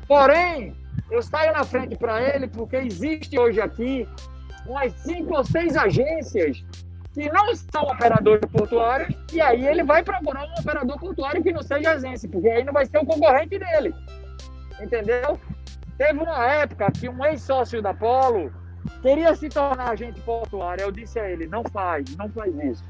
Porém, 0.07 0.75
eu 1.09 1.21
saio 1.21 1.51
na 1.51 1.65
frente 1.65 1.97
para 1.97 2.21
ele 2.21 2.47
porque 2.47 2.77
existe 2.77 3.37
hoje 3.37 3.59
aqui 3.59 4.07
umas 4.65 4.93
cinco 4.93 5.35
ou 5.35 5.43
seis 5.43 5.75
agências 5.75 6.63
que 7.13 7.29
não 7.29 7.53
são 7.53 7.83
operadores 7.83 8.49
portuários, 8.49 9.13
e 9.33 9.41
aí 9.41 9.67
ele 9.67 9.83
vai 9.83 10.01
procurar 10.01 10.45
um 10.45 10.53
operador 10.61 10.97
portuário 10.97 11.43
que 11.43 11.51
não 11.51 11.61
seja 11.61 11.91
agência, 11.91 12.29
porque 12.29 12.47
aí 12.47 12.63
não 12.63 12.71
vai 12.71 12.85
ser 12.85 12.99
o 12.99 13.05
concorrente 13.05 13.59
dele. 13.59 13.93
Entendeu? 14.79 15.37
Teve 16.01 16.19
uma 16.19 16.47
época 16.47 16.91
que 16.91 17.07
um 17.07 17.23
ex-sócio 17.23 17.79
da 17.79 17.93
Polo 17.93 18.51
queria 19.03 19.35
se 19.35 19.47
tornar 19.49 19.91
agente 19.91 20.19
portuário. 20.21 20.81
Eu 20.81 20.91
disse 20.91 21.19
a 21.19 21.29
ele: 21.29 21.45
não 21.45 21.63
faz, 21.63 22.17
não 22.17 22.27
faz 22.27 22.55
isso. 22.57 22.83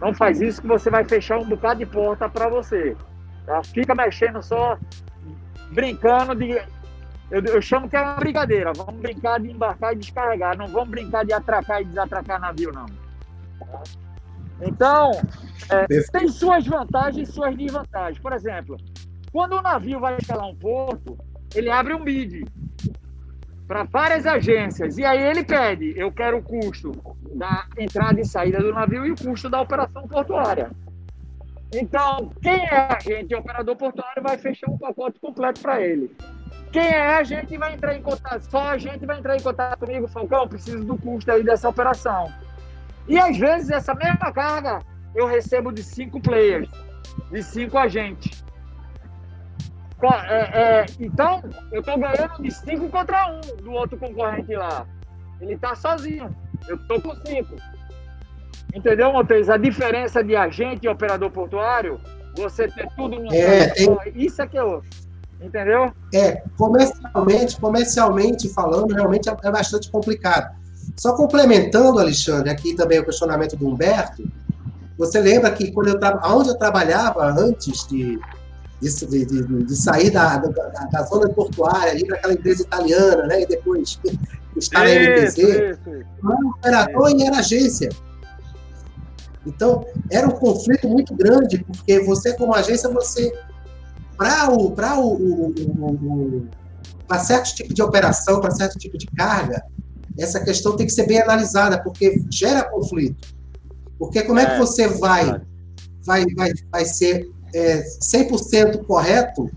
Não 0.00 0.14
faz 0.14 0.40
isso 0.40 0.62
que 0.62 0.66
você 0.66 0.88
vai 0.88 1.04
fechar 1.04 1.38
um 1.38 1.44
bocado 1.44 1.80
de 1.80 1.84
porta 1.84 2.26
para 2.26 2.48
você. 2.48 2.96
Tá? 3.44 3.62
Fica 3.62 3.94
mexendo 3.94 4.42
só, 4.42 4.78
brincando 5.72 6.34
de. 6.34 6.52
Eu, 7.30 7.44
eu, 7.44 7.60
chamo 7.60 7.86
que 7.86 7.96
é 7.96 8.00
uma 8.00 8.14
brincadeira. 8.14 8.72
Vamos 8.74 8.98
brincar 8.98 9.38
de 9.40 9.50
embarcar 9.50 9.92
e 9.92 9.96
descarregar. 9.96 10.56
Não 10.56 10.68
vamos 10.68 10.88
brincar 10.88 11.26
de 11.26 11.34
atracar 11.34 11.82
e 11.82 11.84
desatracar 11.84 12.40
navio, 12.40 12.72
não. 12.72 12.86
Então, 14.62 15.10
é, 15.68 15.86
tem 16.10 16.28
suas 16.28 16.66
vantagens 16.66 17.28
e 17.28 17.30
suas 17.30 17.54
desvantagens. 17.54 18.18
Por 18.18 18.32
exemplo, 18.32 18.78
quando 19.30 19.52
o 19.52 19.60
navio 19.60 20.00
vai 20.00 20.16
escalar 20.16 20.46
um 20.46 20.56
porto, 20.56 21.18
ele 21.54 21.70
abre 21.70 21.94
um 21.94 22.04
bid 22.04 22.44
para 23.66 23.84
várias 23.84 24.26
agências. 24.26 24.96
E 24.96 25.04
aí 25.04 25.22
ele 25.22 25.44
pede, 25.44 25.92
eu 25.96 26.10
quero 26.10 26.38
o 26.38 26.42
custo 26.42 26.92
da 27.34 27.66
entrada 27.76 28.20
e 28.20 28.24
saída 28.24 28.58
do 28.58 28.72
navio 28.72 29.06
e 29.06 29.10
o 29.10 29.16
custo 29.16 29.48
da 29.48 29.60
operação 29.60 30.08
portuária. 30.08 30.70
Então, 31.72 32.32
quem 32.40 32.64
é 32.64 32.74
agente 32.74 33.34
e 33.34 33.36
operador 33.36 33.76
portuário 33.76 34.22
vai 34.22 34.38
fechar 34.38 34.70
um 34.70 34.78
pacote 34.78 35.20
completo 35.20 35.60
para 35.60 35.82
ele. 35.82 36.16
Quem 36.72 36.86
é 36.86 37.14
agente 37.14 37.56
vai 37.58 37.74
entrar 37.74 37.94
em 37.94 38.02
contato, 38.02 38.42
só 38.42 38.70
a 38.70 38.78
gente 38.78 39.04
vai 39.04 39.18
entrar 39.18 39.36
em 39.36 39.40
contato 39.40 39.78
comigo, 39.78 40.08
Falcão, 40.08 40.48
preciso 40.48 40.84
do 40.84 40.96
custo 40.96 41.30
aí 41.30 41.42
dessa 41.42 41.68
operação. 41.68 42.32
E 43.06 43.18
às 43.18 43.36
vezes 43.36 43.70
essa 43.70 43.94
mesma 43.94 44.32
carga 44.32 44.80
eu 45.14 45.26
recebo 45.26 45.72
de 45.72 45.82
cinco 45.82 46.20
players, 46.20 46.68
de 47.30 47.42
cinco 47.42 47.78
agentes. 47.78 48.44
É, 50.28 50.60
é, 50.60 50.86
então, 51.00 51.42
eu 51.72 51.80
estou 51.80 51.98
ganhando 51.98 52.40
de 52.40 52.50
5 52.50 52.88
contra 52.88 53.26
1 53.32 53.36
um 53.36 53.56
do 53.62 53.72
outro 53.72 53.98
concorrente 53.98 54.54
lá. 54.54 54.86
Ele 55.40 55.54
está 55.54 55.74
sozinho. 55.74 56.34
Eu 56.68 56.76
estou 56.76 57.00
com 57.00 57.14
5. 57.14 57.56
Entendeu, 58.74 59.12
Montes? 59.12 59.48
A 59.48 59.56
diferença 59.56 60.22
de 60.22 60.36
agente 60.36 60.86
e 60.86 60.88
operador 60.88 61.30
portuário, 61.30 62.00
você 62.36 62.68
ter 62.68 62.88
tudo 62.96 63.18
no 63.18 63.32
é, 63.32 63.68
tem... 63.70 63.88
Isso 64.14 64.40
é 64.40 64.46
que 64.46 64.56
eu. 64.56 64.82
Entendeu? 65.40 65.92
É, 66.12 66.42
comercialmente, 66.56 67.60
comercialmente 67.60 68.48
falando, 68.52 68.92
realmente 68.92 69.28
é, 69.28 69.36
é 69.42 69.50
bastante 69.50 69.90
complicado. 69.90 70.56
Só 70.96 71.14
complementando, 71.14 71.98
Alexandre, 71.98 72.50
aqui 72.50 72.74
também 72.74 72.98
o 72.98 73.04
questionamento 73.04 73.56
do 73.56 73.68
Humberto, 73.68 74.24
você 74.98 75.20
lembra 75.20 75.50
que 75.52 75.70
quando 75.70 75.88
eu 75.88 75.98
onde 76.24 76.48
eu 76.48 76.58
trabalhava 76.58 77.24
antes 77.24 77.86
de, 77.86 78.18
de, 78.80 79.24
de, 79.24 79.64
de 79.64 79.76
sair 79.76 80.10
da, 80.10 80.36
da, 80.36 80.48
da, 80.92 81.02
zona 81.04 81.28
portuária, 81.30 81.98
ir 81.98 82.06
para 82.06 82.16
aquela 82.16 82.32
empresa 82.34 82.62
italiana, 82.62 83.26
né? 83.26 83.42
E 83.42 83.46
depois 83.46 83.98
estar 84.56 84.84
na 84.84 84.90
MTZ. 84.90 85.38
Era 85.38 85.78
operador 86.46 87.10
e 87.10 87.22
era 87.24 87.38
agência. 87.38 87.88
Então, 89.46 89.84
era 90.10 90.26
um 90.26 90.32
conflito 90.32 90.88
muito 90.88 91.14
grande, 91.14 91.64
porque 91.64 92.00
você, 92.00 92.34
como 92.34 92.54
agência, 92.54 92.88
você. 92.88 93.32
Para 94.16 94.50
o, 94.50 94.72
pra 94.72 94.98
o, 94.98 95.14
o, 95.14 95.54
o, 95.54 96.48
o 97.08 97.18
certo 97.20 97.54
tipo 97.54 97.72
de 97.72 97.82
operação, 97.82 98.40
para 98.40 98.50
certo 98.50 98.76
tipo 98.76 98.98
de 98.98 99.06
carga, 99.06 99.62
essa 100.18 100.40
questão 100.40 100.76
tem 100.76 100.86
que 100.86 100.92
ser 100.92 101.06
bem 101.06 101.22
analisada, 101.22 101.80
porque 101.82 102.20
gera 102.28 102.68
conflito. 102.68 103.28
Porque 103.96 104.22
como 104.22 104.40
é, 104.40 104.42
é 104.42 104.46
que 104.50 104.58
você 104.58 104.88
vai, 104.88 105.40
vai, 106.04 106.24
vai, 106.34 106.50
vai 106.70 106.84
ser 106.84 107.28
é, 107.54 107.82
100% 108.00 108.84
correto 108.84 109.50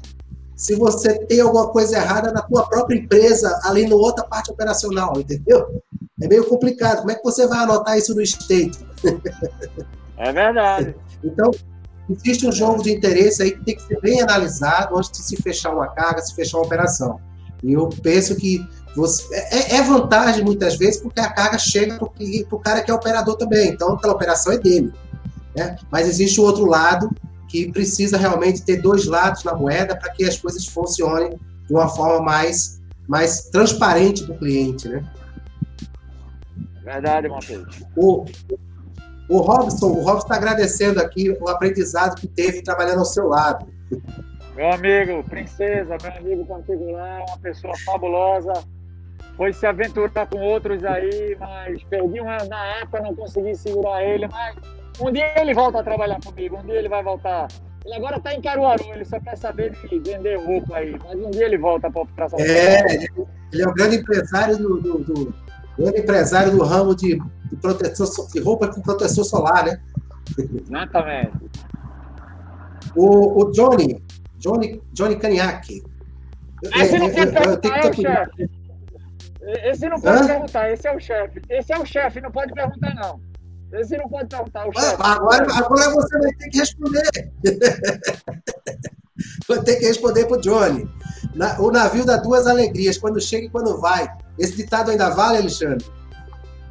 se 0.61 0.75
você 0.75 1.17
tem 1.25 1.41
alguma 1.41 1.69
coisa 1.69 1.97
errada 1.97 2.31
na 2.31 2.43
tua 2.43 2.67
própria 2.67 2.95
empresa, 2.95 3.59
ali 3.63 3.87
na 3.87 3.95
outra 3.95 4.23
parte 4.23 4.51
operacional, 4.51 5.19
entendeu? 5.19 5.81
É 6.21 6.27
meio 6.27 6.47
complicado. 6.47 6.99
Como 6.99 7.09
é 7.09 7.15
que 7.15 7.23
você 7.23 7.47
vai 7.47 7.63
anotar 7.63 7.97
isso 7.97 8.13
no 8.13 8.21
state? 8.21 8.77
É 10.17 10.31
verdade. 10.31 10.95
Então, 11.23 11.49
existe 12.07 12.45
um 12.45 12.51
jogo 12.51 12.83
de 12.83 12.91
interesse 12.91 13.41
aí 13.41 13.51
que 13.53 13.65
tem 13.65 13.75
que 13.75 13.81
ser 13.81 13.99
bem 14.01 14.21
analisado 14.21 14.95
antes 14.95 15.09
de 15.09 15.17
se 15.17 15.35
fechar 15.37 15.73
uma 15.73 15.87
carga, 15.87 16.21
se 16.21 16.35
fechar 16.35 16.59
uma 16.59 16.67
operação. 16.67 17.19
E 17.63 17.73
eu 17.73 17.89
penso 18.03 18.35
que 18.35 18.63
você, 18.95 19.23
é, 19.33 19.77
é 19.77 19.81
vantagem 19.81 20.43
muitas 20.43 20.75
vezes 20.75 21.01
porque 21.01 21.19
a 21.19 21.33
carga 21.33 21.57
chega 21.57 21.97
para 21.97 22.07
o 22.55 22.59
cara 22.59 22.83
que 22.83 22.91
é 22.91 22.93
operador 22.93 23.35
também. 23.35 23.69
Então, 23.69 23.93
aquela 23.93 24.13
operação 24.13 24.53
é 24.53 24.59
dele. 24.59 24.93
Né? 25.55 25.75
Mas 25.91 26.07
existe 26.07 26.39
o 26.39 26.43
outro 26.43 26.65
lado 26.65 27.09
que 27.51 27.69
precisa 27.69 28.17
realmente 28.17 28.63
ter 28.63 28.81
dois 28.81 29.05
lados 29.05 29.43
na 29.43 29.53
moeda 29.53 29.93
para 29.93 30.09
que 30.13 30.23
as 30.23 30.37
coisas 30.37 30.65
funcionem 30.65 31.37
de 31.67 31.73
uma 31.73 31.89
forma 31.89 32.23
mais, 32.23 32.81
mais 33.09 33.49
transparente 33.49 34.23
para 34.23 34.35
o 34.35 34.37
cliente, 34.37 34.87
né? 34.87 35.03
Verdade, 36.81 37.27
Matheus. 37.27 37.83
O, 37.95 38.25
o 39.29 39.37
Robson, 39.39 39.87
o 39.87 40.01
Robson 40.01 40.27
está 40.27 40.35
agradecendo 40.35 41.01
aqui 41.01 41.29
o 41.29 41.49
aprendizado 41.49 42.15
que 42.15 42.27
teve 42.27 42.61
trabalhando 42.61 42.99
ao 42.99 43.05
seu 43.05 43.27
lado. 43.27 43.67
Meu 44.55 44.71
amigo, 44.71 45.21
princesa, 45.25 45.97
meu 46.01 46.11
amigo 46.17 46.45
particular, 46.45 47.25
uma 47.27 47.37
pessoa 47.39 47.73
fabulosa. 47.85 48.53
Foi 49.35 49.51
se 49.51 49.65
aventurar 49.65 50.25
com 50.27 50.39
outros 50.39 50.83
aí, 50.85 51.35
mas 51.37 51.83
perdi 51.83 52.21
uma 52.21 52.37
na 52.45 52.65
época, 52.77 53.01
não 53.01 53.13
consegui 53.13 53.55
segurar 53.55 54.03
ele, 54.03 54.27
mas 54.27 54.55
um 55.01 55.11
dia 55.11 55.39
ele 55.39 55.53
volta 55.53 55.79
a 55.79 55.83
trabalhar 55.83 56.19
comigo, 56.23 56.57
um 56.57 56.65
dia 56.65 56.75
ele 56.75 56.89
vai 56.89 57.03
voltar. 57.03 57.47
Ele 57.83 57.95
agora 57.95 58.17
está 58.17 58.33
em 58.33 58.41
Caruaru, 58.41 58.93
ele 58.93 59.05
só 59.05 59.19
quer 59.19 59.35
saber 59.35 59.71
de 59.71 59.99
vender 59.99 60.35
roupa 60.35 60.77
aí, 60.77 60.95
mas 61.03 61.19
um 61.19 61.31
dia 61.31 61.45
ele 61.45 61.57
volta 61.57 61.89
para 61.89 62.29
São 62.29 62.37
Paulo. 62.37 62.51
É, 62.51 62.95
ele 63.51 63.61
é 63.61 63.67
o 63.67 63.73
grande 63.73 63.97
empresário 63.97 64.57
do, 64.57 64.79
do, 64.79 64.97
do 64.99 65.33
grande 65.77 65.99
empresário 65.99 66.51
do 66.51 66.63
ramo 66.63 66.95
de, 66.95 67.19
de, 67.45 67.55
proteção, 67.55 68.27
de 68.27 68.39
roupa 68.39 68.67
com 68.67 68.81
proteção 68.81 69.23
solar, 69.23 69.65
né? 69.65 69.81
Exatamente. 70.37 71.49
O, 72.95 73.43
o 73.43 73.51
Johnny, 73.51 74.03
Johnny, 74.37 74.81
Johnny 74.93 75.15
Caniac. 75.15 75.83
Esse 76.75 76.99
não 76.99 77.09
pode 77.09 77.31
perguntar, 77.31 77.77
é 77.77 77.89
o 77.89 77.93
chefe. 77.93 78.49
Esse 79.41 79.89
não 79.89 79.99
pode 79.99 80.23
Hã? 80.23 80.27
perguntar, 80.27 80.71
esse 80.71 80.87
é 80.87 80.95
o 80.95 80.99
chefe. 80.99 81.41
Esse 81.49 81.73
é 81.73 81.79
o 81.79 81.85
chefe, 81.85 82.21
não 82.21 82.31
pode 82.31 82.53
perguntar, 82.53 82.93
não. 82.93 83.30
Esse 83.73 83.97
não 83.97 84.09
pode 84.09 84.27
perguntar 84.27 84.67
o 84.67 84.73
chefe. 84.73 84.97
Agora, 84.99 85.47
agora 85.55 85.89
você 85.91 86.19
vai 86.19 86.33
ter 86.33 86.49
que 86.49 86.59
responder. 86.59 87.09
vai 89.47 89.61
ter 89.63 89.75
que 89.77 89.85
responder 89.85 90.25
para 90.25 90.37
o 90.37 90.41
Johnny. 90.41 90.89
o 91.59 91.71
navio 91.71 92.05
dá 92.05 92.17
duas 92.17 92.47
alegrias, 92.47 92.97
quando 92.97 93.21
chega 93.21 93.45
e 93.45 93.49
quando 93.49 93.79
vai. 93.79 94.07
Esse 94.37 94.57
ditado 94.57 94.91
ainda 94.91 95.09
vale, 95.09 95.37
Alexandre? 95.37 95.85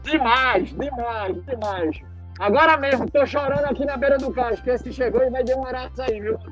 Demais, 0.02 0.68
demais, 0.70 1.36
demais. 1.46 1.96
Agora 2.38 2.76
mesmo, 2.78 3.04
estou 3.04 3.26
chorando 3.26 3.64
aqui 3.64 3.84
na 3.84 3.96
beira 3.96 4.16
do 4.16 4.32
cais, 4.32 4.60
que 4.60 4.70
esse 4.70 4.92
chegou 4.92 5.22
e 5.22 5.30
vai 5.30 5.44
demorar 5.44 5.90
isso 5.90 6.02
aí, 6.02 6.20
viu? 6.20 6.38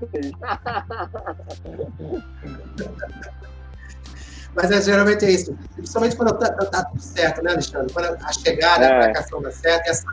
Mas 4.55 4.71
é, 4.71 4.83
geralmente 4.83 5.25
é 5.25 5.31
isso. 5.31 5.57
Principalmente 5.75 6.17
quando 6.17 6.35
está 6.35 6.53
tá, 6.53 6.67
tá 6.67 6.85
tudo 6.85 7.01
certo, 7.01 7.43
né, 7.43 7.53
Alexandre? 7.53 7.93
Quando 7.93 8.19
a 8.23 8.33
chegada, 8.33 8.85
é. 8.85 8.93
a 8.93 8.97
embarcação 8.97 9.41
dá 9.41 9.51
certo, 9.51 9.89
essa 9.89 10.05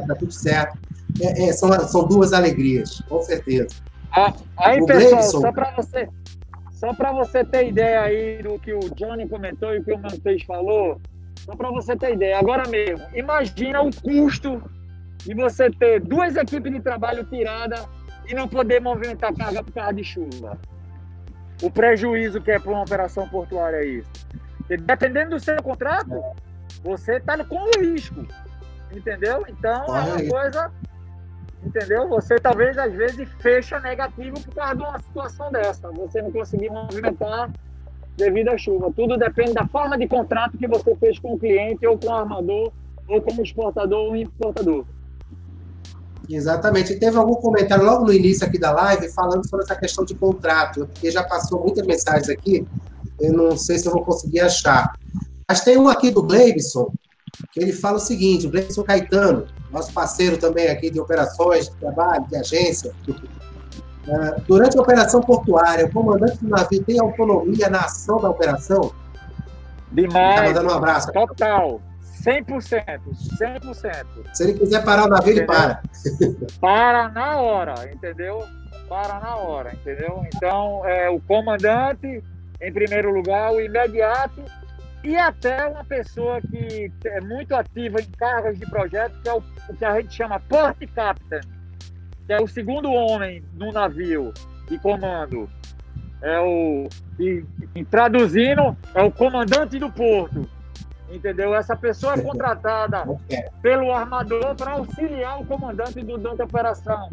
tá 0.00 0.14
tudo 0.14 0.32
certo. 0.32 0.78
É, 1.20 1.48
é, 1.48 1.52
são, 1.52 1.70
são 1.88 2.06
duas 2.06 2.32
alegrias, 2.32 3.00
com 3.08 3.20
certeza. 3.22 3.74
Ah, 4.12 4.32
aí, 4.56 4.80
o 4.80 4.86
pessoal, 4.86 5.10
Gleison... 5.10 5.40
só 5.40 5.52
para 5.52 5.70
você, 5.72 6.08
só 6.72 6.94
para 6.94 7.12
você 7.12 7.44
ter 7.44 7.68
ideia 7.68 8.00
aí 8.02 8.42
do 8.42 8.58
que 8.58 8.72
o 8.72 8.80
Johnny 8.94 9.28
comentou 9.28 9.74
e 9.74 9.78
o 9.78 9.84
que 9.84 9.92
o 9.92 9.98
Mantes 9.98 10.44
falou, 10.44 11.00
só 11.44 11.54
para 11.56 11.70
você 11.70 11.96
ter 11.96 12.14
ideia, 12.14 12.38
agora 12.38 12.68
mesmo, 12.68 13.04
imagina 13.14 13.82
o 13.82 13.90
custo 13.94 14.62
de 15.18 15.34
você 15.34 15.70
ter 15.70 16.00
duas 16.00 16.36
equipes 16.36 16.72
de 16.72 16.80
trabalho 16.80 17.24
tiradas 17.24 17.86
e 18.26 18.34
não 18.34 18.48
poder 18.48 18.80
movimentar 18.80 19.34
carga 19.34 19.62
por 19.62 19.72
causa 19.72 19.94
de 19.94 20.04
chuva. 20.04 20.58
O 21.62 21.70
prejuízo 21.70 22.40
que 22.40 22.50
é 22.50 22.58
para 22.58 22.72
uma 22.72 22.82
operação 22.82 23.28
portuária 23.28 23.76
é 23.76 23.86
isso. 23.86 24.10
E 24.68 24.76
dependendo 24.76 25.30
do 25.30 25.40
seu 25.40 25.62
contrato, 25.62 26.22
você 26.82 27.16
está 27.16 27.42
com 27.44 27.56
o 27.56 27.80
risco. 27.80 28.26
Entendeu? 28.94 29.44
Então 29.48 29.84
é 29.96 30.00
uma 30.02 30.28
coisa. 30.28 30.70
Entendeu? 31.64 32.08
Você 32.08 32.36
talvez 32.36 32.76
às 32.76 32.92
vezes 32.92 33.28
fecha 33.40 33.78
negativo 33.80 34.40
por 34.40 34.54
causa 34.54 34.74
de 34.74 34.82
uma 34.82 34.98
situação 34.98 35.52
dessa. 35.52 35.90
Você 35.90 36.20
não 36.20 36.32
conseguir 36.32 36.70
movimentar 36.70 37.50
devido 38.16 38.48
à 38.48 38.58
chuva. 38.58 38.92
Tudo 38.94 39.16
depende 39.16 39.54
da 39.54 39.66
forma 39.66 39.96
de 39.96 40.08
contrato 40.08 40.58
que 40.58 40.66
você 40.66 40.94
fez 40.96 41.18
com 41.18 41.34
o 41.34 41.38
cliente, 41.38 41.86
ou 41.86 41.96
com 41.96 42.08
o 42.08 42.14
armador, 42.14 42.72
ou 43.08 43.22
com 43.22 43.32
o 43.32 43.42
exportador 43.42 44.08
ou 44.08 44.16
importador. 44.16 44.84
Exatamente. 46.28 46.92
E 46.92 46.98
teve 46.98 47.16
algum 47.16 47.34
comentário 47.34 47.84
logo 47.84 48.04
no 48.04 48.12
início 48.12 48.46
aqui 48.46 48.58
da 48.58 48.72
live 48.72 49.08
falando 49.12 49.48
sobre 49.48 49.64
essa 49.64 49.76
questão 49.76 50.04
de 50.04 50.14
contrato, 50.14 50.86
porque 50.86 51.10
já 51.10 51.22
passou 51.22 51.60
muitas 51.60 51.86
mensagens 51.86 52.28
aqui, 52.28 52.66
eu 53.20 53.32
não 53.32 53.56
sei 53.56 53.78
se 53.78 53.86
eu 53.86 53.92
vou 53.92 54.04
conseguir 54.04 54.40
achar. 54.40 54.92
Mas 55.48 55.60
tem 55.60 55.76
um 55.76 55.88
aqui 55.88 56.10
do 56.10 56.22
Gleibson, 56.22 56.92
ele 57.56 57.72
fala 57.72 57.96
o 57.96 58.00
seguinte, 58.00 58.46
o 58.46 58.50
Gleibson 58.50 58.82
Caetano, 58.82 59.46
nosso 59.70 59.92
parceiro 59.92 60.36
também 60.36 60.68
aqui 60.68 60.90
de 60.90 61.00
operações, 61.00 61.68
de 61.68 61.76
trabalho, 61.76 62.26
de 62.26 62.36
agência. 62.36 62.92
Uh, 63.08 64.40
durante 64.46 64.76
a 64.76 64.82
operação 64.82 65.20
portuária, 65.20 65.86
o 65.86 65.92
comandante 65.92 66.38
do 66.38 66.48
navio 66.48 66.82
tem 66.84 67.00
autonomia 67.00 67.68
na 67.70 67.80
ação 67.80 68.20
da 68.20 68.30
operação? 68.30 68.92
Demais. 69.90 70.40
Tá 70.40 70.46
mandando 70.46 70.68
um 70.68 70.76
abraço. 70.76 71.12
Total. 71.12 71.80
100%, 72.22 73.00
100%. 73.40 74.06
Se 74.32 74.44
ele 74.44 74.54
quiser 74.54 74.84
parar 74.84 75.06
o 75.06 75.08
navio, 75.08 75.32
ele 75.32 75.44
para. 75.44 75.82
Para 76.60 77.08
na 77.08 77.38
hora, 77.38 77.90
entendeu? 77.92 78.44
Para 78.88 79.18
na 79.18 79.36
hora, 79.36 79.72
entendeu? 79.74 80.22
Então, 80.32 80.86
é, 80.86 81.10
o 81.10 81.20
comandante, 81.20 82.22
em 82.60 82.72
primeiro 82.72 83.12
lugar, 83.12 83.52
o 83.52 83.60
imediato 83.60 84.42
e 85.02 85.16
até 85.16 85.66
uma 85.66 85.84
pessoa 85.84 86.40
que 86.40 86.90
é 87.04 87.20
muito 87.20 87.54
ativa 87.54 88.00
em 88.00 88.10
cargas 88.12 88.58
de 88.58 88.66
projeto, 88.66 89.14
que 89.22 89.28
é 89.28 89.32
o, 89.32 89.42
o 89.68 89.76
que 89.76 89.84
a 89.84 90.00
gente 90.00 90.14
chama 90.14 90.40
port 90.40 90.78
captain, 90.94 91.40
que 92.26 92.32
é 92.32 92.40
o 92.40 92.46
segundo 92.46 92.90
homem 92.92 93.42
no 93.54 93.72
navio 93.72 94.32
de 94.68 94.78
comando. 94.78 95.50
É 96.20 96.38
o, 96.38 96.88
e, 97.18 97.44
e 97.74 97.84
traduzindo, 97.84 98.76
é 98.94 99.02
o 99.02 99.10
comandante 99.10 99.78
do 99.78 99.90
porto 99.90 100.48
entendeu? 101.14 101.54
Essa 101.54 101.76
pessoa 101.76 102.14
é 102.14 102.20
contratada 102.20 103.04
pelo 103.60 103.92
armador 103.92 104.54
para 104.54 104.72
auxiliar 104.72 105.40
o 105.40 105.46
comandante 105.46 106.00
do, 106.00 106.16
da 106.18 106.44
operação, 106.44 107.10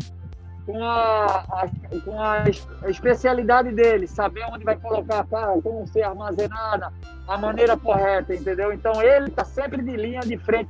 com 0.69 0.83
a, 0.83 1.25
a, 1.25 1.69
com 2.05 2.21
a 2.21 2.43
especialidade 2.87 3.71
dele, 3.71 4.05
saber 4.05 4.45
onde 4.51 4.63
vai 4.63 4.77
colocar 4.77 5.21
a 5.21 5.23
carga, 5.23 5.59
como 5.63 5.87
ser 5.87 6.03
armazenada, 6.03 6.93
a 7.27 7.37
maneira 7.39 7.75
correta, 7.75 8.35
entendeu? 8.35 8.71
Então 8.71 9.01
ele 9.01 9.29
está 9.29 9.43
sempre 9.43 9.81
de 9.81 9.97
linha 9.97 10.19
de 10.19 10.37
frente. 10.37 10.69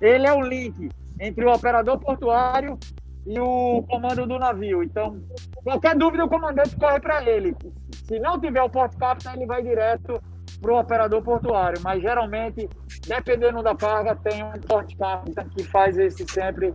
Ele 0.00 0.26
é 0.26 0.32
o 0.32 0.40
link 0.40 0.90
entre 1.20 1.44
o 1.44 1.52
operador 1.52 1.96
portuário 2.00 2.76
e 3.24 3.38
o 3.38 3.84
comando 3.88 4.26
do 4.26 4.36
navio. 4.36 4.82
Então, 4.82 5.22
qualquer 5.62 5.96
dúvida, 5.96 6.24
o 6.24 6.28
comandante 6.28 6.74
corre 6.74 6.98
para 6.98 7.22
ele. 7.22 7.54
Se 8.04 8.18
não 8.18 8.40
tiver 8.40 8.62
o 8.62 8.68
porto 8.68 8.98
capta, 8.98 9.32
ele 9.32 9.46
vai 9.46 9.62
direto 9.62 10.20
para 10.60 10.72
o 10.72 10.80
operador 10.80 11.22
portuário, 11.22 11.80
mas 11.84 12.02
geralmente, 12.02 12.68
dependendo 13.06 13.62
da 13.62 13.76
carga, 13.76 14.16
tem 14.16 14.42
um 14.42 14.52
porte 14.66 14.96
captain 14.96 15.48
que 15.50 15.62
faz 15.62 15.96
esse 15.96 16.24
sempre 16.28 16.74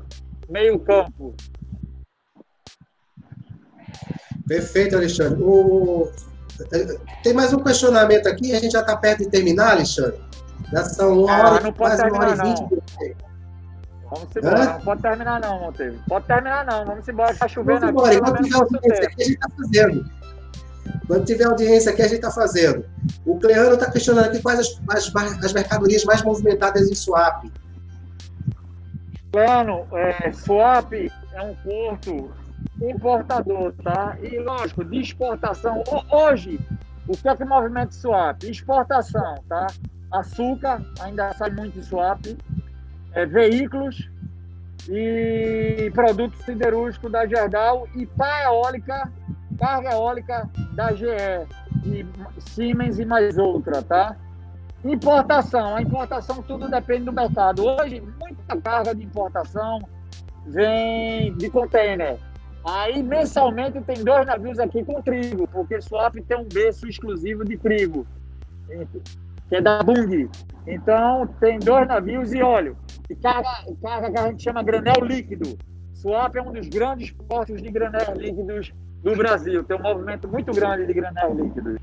meio 0.49 0.79
campo. 0.79 1.35
Perfeito, 4.51 4.97
Alexandre. 4.97 5.41
O... 5.41 6.11
Tem 7.23 7.33
mais 7.33 7.53
um 7.53 7.63
questionamento 7.63 8.27
aqui, 8.27 8.53
a 8.53 8.59
gente 8.59 8.73
já 8.73 8.81
está 8.81 8.97
perto 8.97 9.19
de 9.19 9.29
terminar, 9.29 9.71
Alexandre. 9.71 10.19
Já 10.73 10.83
são 10.83 11.23
uma 11.23 11.33
ah, 11.33 11.51
hora, 11.53 11.63
não 11.63 11.71
pode 11.71 11.95
terminar, 11.95 12.35
não. 12.35 12.69
Vamos 14.09 14.35
embora, 14.35 14.65
não 14.65 14.81
pode 14.81 15.01
terminar 15.01 15.39
não, 15.39 15.59
Monteiro. 15.61 15.99
Pode 16.05 16.25
terminar 16.25 16.65
não, 16.65 16.85
vamos 16.85 17.07
embora, 17.07 17.31
está 17.31 17.47
chovendo 17.47 17.79
vamos 17.79 18.13
embora, 18.13 18.17
aqui. 18.17 18.43
Enquanto 18.45 18.65
tiver 18.65 18.65
audiência 18.65 19.11
aqui, 19.13 19.21
a 19.21 19.25
gente 19.25 19.35
está 19.35 19.49
fazendo. 19.55 20.05
Quando 21.07 21.25
tiver 21.25 21.45
audiência 21.45 21.91
aqui, 21.93 22.01
a 22.01 22.07
gente 22.07 22.15
está 22.15 22.31
fazendo. 22.31 22.85
O 23.25 23.39
Cleano 23.39 23.75
está 23.75 23.89
questionando 23.89 24.25
aqui 24.25 24.41
quais 24.41 24.59
as, 24.59 24.81
as, 24.89 25.15
as, 25.45 25.53
mercadorias 25.53 26.03
mais 26.03 26.21
movimentadas 26.23 26.89
em 26.89 26.95
swap. 26.95 27.45
Cleano, 29.31 29.87
é, 29.93 30.33
swap 30.33 30.91
é 30.91 31.41
um 31.41 31.55
porto 31.55 32.40
importador, 32.89 33.73
tá? 33.83 34.17
E, 34.21 34.39
lógico, 34.39 34.83
de 34.83 34.99
exportação. 34.99 35.83
Hoje, 36.11 36.59
o 37.07 37.15
que 37.15 37.27
é 37.27 37.35
que 37.35 37.45
movimenta 37.45 37.91
swap? 37.91 38.43
Exportação, 38.43 39.35
tá? 39.47 39.67
Açúcar, 40.11 40.81
ainda 40.99 41.33
sai 41.33 41.51
muito 41.51 41.81
swap. 41.83 42.25
É, 43.13 43.25
veículos 43.25 44.09
e 44.89 45.91
produtos 45.93 46.39
siderúrgicos 46.43 47.11
da 47.11 47.27
Gerdau 47.27 47.87
e 47.93 48.05
pá 48.05 48.43
eólica 48.45 49.11
carga 49.61 49.91
eólica 49.91 50.49
da 50.73 50.91
GE, 50.91 51.05
e 51.85 52.03
Siemens 52.39 52.97
e 52.97 53.05
mais 53.05 53.37
outra, 53.37 53.83
tá? 53.83 54.15
Importação. 54.83 55.75
A 55.75 55.81
importação 55.83 56.41
tudo 56.41 56.67
depende 56.67 57.05
do 57.05 57.13
mercado. 57.13 57.63
Hoje, 57.63 58.01
muita 58.19 58.59
carga 58.59 58.95
de 58.95 59.03
importação 59.03 59.79
vem 60.47 61.37
de 61.37 61.47
container. 61.51 62.17
Aí, 62.63 63.01
mensalmente, 63.01 63.81
tem 63.81 64.03
dois 64.03 64.25
navios 64.25 64.59
aqui 64.59 64.83
com 64.83 65.01
trigo, 65.01 65.47
porque 65.47 65.81
Swap 65.81 66.15
tem 66.15 66.37
um 66.37 66.45
berço 66.45 66.87
exclusivo 66.87 67.43
de 67.43 67.57
trigo, 67.57 68.05
que 69.49 69.55
é 69.55 69.61
da 69.61 69.81
Bung. 69.81 70.29
Então, 70.67 71.27
tem 71.39 71.57
dois 71.57 71.87
navios 71.87 72.31
e 72.33 72.41
óleo. 72.41 72.77
E 73.09 73.15
carga, 73.15 73.49
carga 73.81 74.11
que 74.11 74.19
a 74.19 74.27
gente 74.27 74.43
chama 74.43 74.61
granel 74.61 75.03
líquido. 75.03 75.57
Swap 75.93 76.35
é 76.35 76.41
um 76.41 76.51
dos 76.51 76.67
grandes 76.67 77.11
portos 77.27 77.61
de 77.61 77.71
granel 77.71 78.13
líquidos 78.15 78.71
do 79.03 79.15
Brasil. 79.15 79.63
Tem 79.63 79.77
um 79.77 79.81
movimento 79.81 80.27
muito 80.27 80.51
grande 80.51 80.85
de 80.85 80.93
granel 80.93 81.33
líquido. 81.33 81.77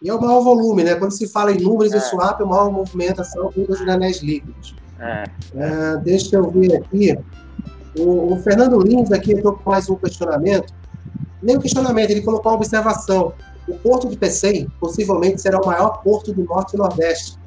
E 0.00 0.08
é 0.08 0.14
o 0.14 0.20
maior 0.20 0.42
volume, 0.42 0.84
né? 0.84 0.94
Quando 0.94 1.12
se 1.12 1.26
fala 1.26 1.50
em 1.50 1.60
números 1.60 1.92
é. 1.92 1.96
e 1.96 2.00
swap, 2.00 2.40
é 2.40 2.44
a 2.44 2.46
maior 2.46 2.70
movimentação 2.70 3.50
dos 3.50 3.80
granéis 3.80 4.22
líquidos. 4.22 4.76
É. 5.00 5.24
Uh, 5.54 6.00
deixa 6.02 6.36
eu 6.36 6.50
ver 6.50 6.76
aqui. 6.76 7.18
O, 7.98 8.34
o 8.34 8.36
Fernando 8.38 8.80
Lins 8.80 9.10
aqui 9.12 9.32
entrou 9.32 9.54
com 9.54 9.70
mais 9.70 9.88
um 9.88 9.96
questionamento. 9.96 10.72
Nem 11.42 11.56
um 11.56 11.60
questionamento, 11.60 12.10
ele 12.10 12.22
colocou 12.22 12.52
uma 12.52 12.58
observação. 12.58 13.32
O 13.68 13.74
porto 13.78 14.08
de 14.08 14.16
Pecém 14.16 14.68
possivelmente 14.80 15.40
será 15.40 15.60
o 15.60 15.66
maior 15.66 16.02
porto 16.02 16.32
do 16.32 16.44
Norte 16.44 16.74
e 16.74 16.78
Nordeste. 16.78 17.38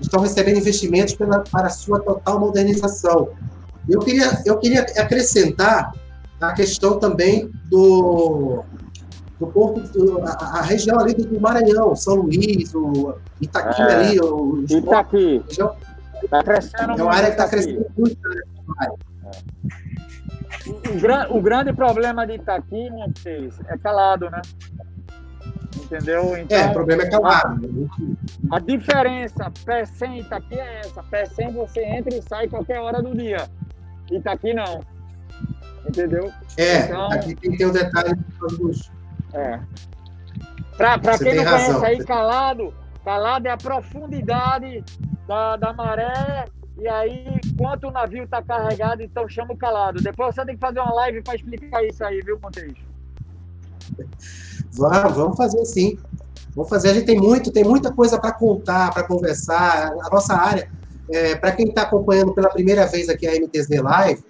Estão 0.00 0.20
recebendo 0.20 0.58
investimentos 0.58 1.14
pela, 1.14 1.40
para 1.40 1.68
sua 1.68 2.00
total 2.00 2.40
modernização. 2.40 3.28
Eu 3.88 4.00
queria, 4.00 4.42
eu 4.44 4.58
queria 4.58 4.80
acrescentar 4.80 5.92
a 6.40 6.52
questão 6.52 6.98
também 6.98 7.50
do, 7.66 8.62
do 9.38 9.46
porto, 9.46 9.80
do, 9.92 10.22
a, 10.22 10.58
a, 10.58 10.62
região 10.62 10.98
ali 10.98 11.14
do, 11.14 11.40
Maranhão, 11.40 11.94
São 11.94 12.16
Luís, 12.16 12.74
o 12.74 13.14
Itaqui 13.40 13.82
é, 13.82 13.94
ali, 13.94 14.20
o 14.20 14.64
Itaqui. 14.68 15.42
Está 16.22 16.42
crescendo 16.42 16.92
É 16.92 17.02
uma 17.02 17.14
área 17.14 17.26
que 17.26 17.32
está 17.32 17.48
crescendo 17.48 17.86
muito. 17.96 18.18
Né? 18.28 18.88
O, 20.66 21.36
o, 21.36 21.42
grande 21.42 21.72
problema 21.72 22.26
de 22.26 22.34
Itaqui, 22.34 22.90
Montes, 22.90 23.60
é 23.68 23.76
calado, 23.76 24.30
né? 24.30 24.40
Entendeu? 25.76 26.36
Então, 26.36 26.56
é, 26.56 26.66
o 26.66 26.72
problema 26.72 27.02
é 27.02 27.10
calado. 27.10 27.90
A, 28.50 28.56
a 28.56 28.58
diferença 28.60 29.52
pé 29.64 29.84
100 29.84 30.20
Itaqui 30.20 30.54
é 30.54 30.80
essa. 30.80 31.02
Pé 31.02 31.26
100 31.26 31.52
você 31.52 31.84
entra 31.84 32.14
e 32.14 32.22
sai 32.22 32.48
qualquer 32.48 32.80
hora 32.80 33.02
do 33.02 33.14
dia. 33.14 33.48
Itaqui 34.10 34.54
não 34.54 34.80
entendeu? 35.86 36.32
É, 36.56 36.78
então, 36.84 37.12
aqui 37.12 37.34
tem 37.34 37.50
que 37.52 37.58
ter 37.58 37.66
o 37.66 37.68
um 37.68 37.72
detalhe 37.72 38.14
dos. 38.58 38.90
É. 39.32 39.60
Para 40.76 41.18
quem 41.18 41.34
não 41.34 41.44
razão. 41.44 41.80
conhece 41.80 41.86
aí, 41.86 42.04
calado, 42.04 42.74
calado 43.04 43.46
é 43.46 43.50
a 43.50 43.56
profundidade 43.56 44.84
da, 45.26 45.56
da 45.56 45.72
maré, 45.72 46.46
e 46.76 46.88
aí, 46.88 47.40
quanto 47.56 47.86
o 47.86 47.90
navio 47.90 48.24
está 48.24 48.42
carregado, 48.42 49.02
então 49.02 49.28
chama 49.28 49.54
o 49.54 49.56
calado. 49.56 50.02
Depois 50.02 50.34
você 50.34 50.44
tem 50.44 50.54
que 50.54 50.60
fazer 50.60 50.80
uma 50.80 50.92
live 50.92 51.22
para 51.22 51.36
explicar 51.36 51.84
isso 51.84 52.04
aí, 52.04 52.20
viu, 52.20 52.38
Montes? 52.42 52.74
Vamos, 54.72 55.16
vamos 55.16 55.36
fazer 55.36 55.64
sim. 55.64 55.98
Vamos 56.54 56.68
fazer. 56.68 56.90
A 56.90 56.94
gente 56.94 57.06
tem 57.06 57.18
muito, 57.18 57.52
tem 57.52 57.64
muita 57.64 57.92
coisa 57.92 58.18
para 58.18 58.32
contar, 58.32 58.92
para 58.92 59.04
conversar. 59.04 59.92
A 59.92 60.10
nossa 60.10 60.34
área, 60.34 60.68
é, 61.10 61.36
para 61.36 61.52
quem 61.52 61.68
está 61.68 61.82
acompanhando 61.82 62.34
pela 62.34 62.48
primeira 62.48 62.86
vez 62.86 63.08
aqui 63.08 63.26
a 63.26 63.32
MTZ 63.32 63.68
Live, 63.80 64.24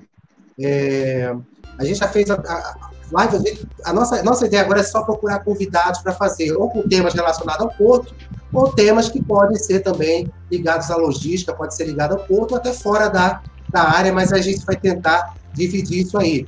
é, 0.60 1.34
a 1.78 1.84
gente 1.84 1.98
já 1.98 2.08
fez 2.08 2.30
a, 2.30 2.34
a 2.34 2.90
live, 3.14 3.36
a, 3.36 3.38
gente, 3.38 3.68
a, 3.84 3.92
nossa, 3.92 4.22
nossa 4.22 4.46
ideia 4.46 4.62
agora 4.62 4.80
é 4.80 4.82
só 4.82 5.02
procurar 5.02 5.38
convidados 5.40 6.00
para 6.00 6.12
fazer, 6.12 6.52
ou 6.52 6.68
com 6.68 6.82
temas 6.82 7.14
relacionados 7.14 7.64
ao 7.64 7.72
porto, 7.72 8.14
ou 8.52 8.72
temas 8.72 9.08
que 9.08 9.22
podem 9.22 9.56
ser 9.56 9.80
também 9.80 10.30
ligados 10.50 10.90
à 10.90 10.96
logística, 10.96 11.54
pode 11.54 11.74
ser 11.74 11.84
ligado 11.84 12.12
ao 12.12 12.20
porto, 12.20 12.52
ou 12.52 12.58
até 12.58 12.72
fora 12.72 13.08
da, 13.08 13.40
da 13.70 13.82
área, 13.82 14.12
mas 14.12 14.32
a 14.32 14.40
gente 14.40 14.64
vai 14.66 14.76
tentar 14.76 15.34
dividir 15.52 16.04
isso 16.04 16.18
aí. 16.18 16.46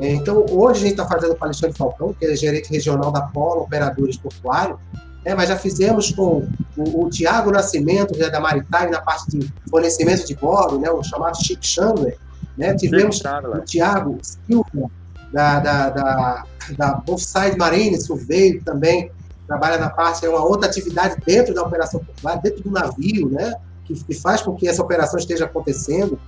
É, 0.00 0.12
então, 0.12 0.44
hoje 0.50 0.80
a 0.80 0.82
gente 0.82 0.92
está 0.92 1.06
fazendo 1.06 1.36
com 1.36 1.42
o 1.42 1.44
Alexandre 1.44 1.76
Falcão, 1.76 2.14
que 2.14 2.24
é 2.24 2.34
gerente 2.34 2.70
regional 2.70 3.12
da 3.12 3.22
Polo 3.22 3.62
Operadores 3.62 4.16
Portuários, 4.16 4.78
é, 5.24 5.34
mas 5.34 5.48
já 5.48 5.56
fizemos 5.56 6.10
com 6.10 6.48
o, 6.76 7.04
o 7.04 7.10
Tiago 7.10 7.50
Nascimento, 7.52 8.20
é 8.20 8.28
da 8.28 8.40
Maritime, 8.40 8.90
na 8.90 9.00
parte 9.00 9.30
de 9.30 9.52
fornecimento 9.70 10.26
de 10.26 10.34
bordo, 10.34 10.80
né, 10.80 10.90
o 10.90 11.02
chamado 11.02 11.36
Chico 11.36 11.64
Chandler, 11.64 12.18
né? 12.56 12.74
Tivemos 12.74 13.20
o 13.20 13.60
Thiago 13.60 14.18
Silva, 14.22 14.90
da, 15.32 15.60
da, 15.60 15.90
da, 15.90 16.44
da 16.76 16.94
Bonside 16.94 17.56
Marines, 17.56 18.06
que 18.06 18.14
veio 18.14 18.62
também, 18.62 19.10
trabalha 19.46 19.78
na 19.78 19.90
parte, 19.90 20.24
é 20.24 20.28
uma 20.28 20.44
outra 20.44 20.68
atividade 20.68 21.16
dentro 21.24 21.54
da 21.54 21.62
operação 21.62 22.00
popular, 22.04 22.36
dentro 22.40 22.62
do 22.62 22.70
navio, 22.70 23.28
né? 23.30 23.54
que, 23.84 24.04
que 24.04 24.14
faz 24.14 24.42
com 24.42 24.54
que 24.54 24.68
essa 24.68 24.82
operação 24.82 25.18
esteja 25.18 25.44
acontecendo. 25.44 26.18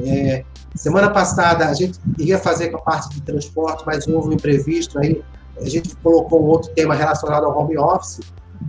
É, 0.00 0.44
semana 0.74 1.10
passada 1.10 1.66
a 1.66 1.74
gente 1.74 1.98
ia 2.18 2.38
fazer 2.38 2.68
com 2.70 2.78
a 2.78 2.80
parte 2.80 3.14
de 3.14 3.22
transporte, 3.22 3.82
mas 3.86 4.06
houve 4.06 4.28
um 4.28 4.32
imprevisto 4.32 4.98
aí, 4.98 5.22
a 5.60 5.68
gente 5.68 5.94
colocou 5.96 6.42
um 6.42 6.46
outro 6.46 6.70
tema 6.72 6.94
relacionado 6.94 7.44
ao 7.44 7.58
home 7.58 7.76
office, 7.76 8.20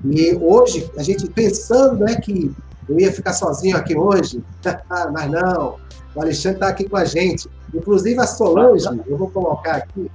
e 0.05 0.35
hoje, 0.35 0.89
a 0.97 1.03
gente 1.03 1.27
pensando 1.27 2.05
né, 2.05 2.15
que 2.15 2.51
eu 2.87 2.99
ia 2.99 3.11
ficar 3.11 3.33
sozinho 3.33 3.75
aqui 3.75 3.97
hoje, 3.97 4.43
mas 5.11 5.31
não, 5.31 5.75
o 6.15 6.21
Alexandre 6.21 6.57
está 6.57 6.67
aqui 6.67 6.87
com 6.87 6.97
a 6.97 7.05
gente. 7.05 7.49
Inclusive 7.73 8.19
a 8.19 8.27
Solange, 8.27 8.87
eu 9.07 9.17
vou 9.17 9.29
colocar 9.29 9.77
aqui, 9.77 10.09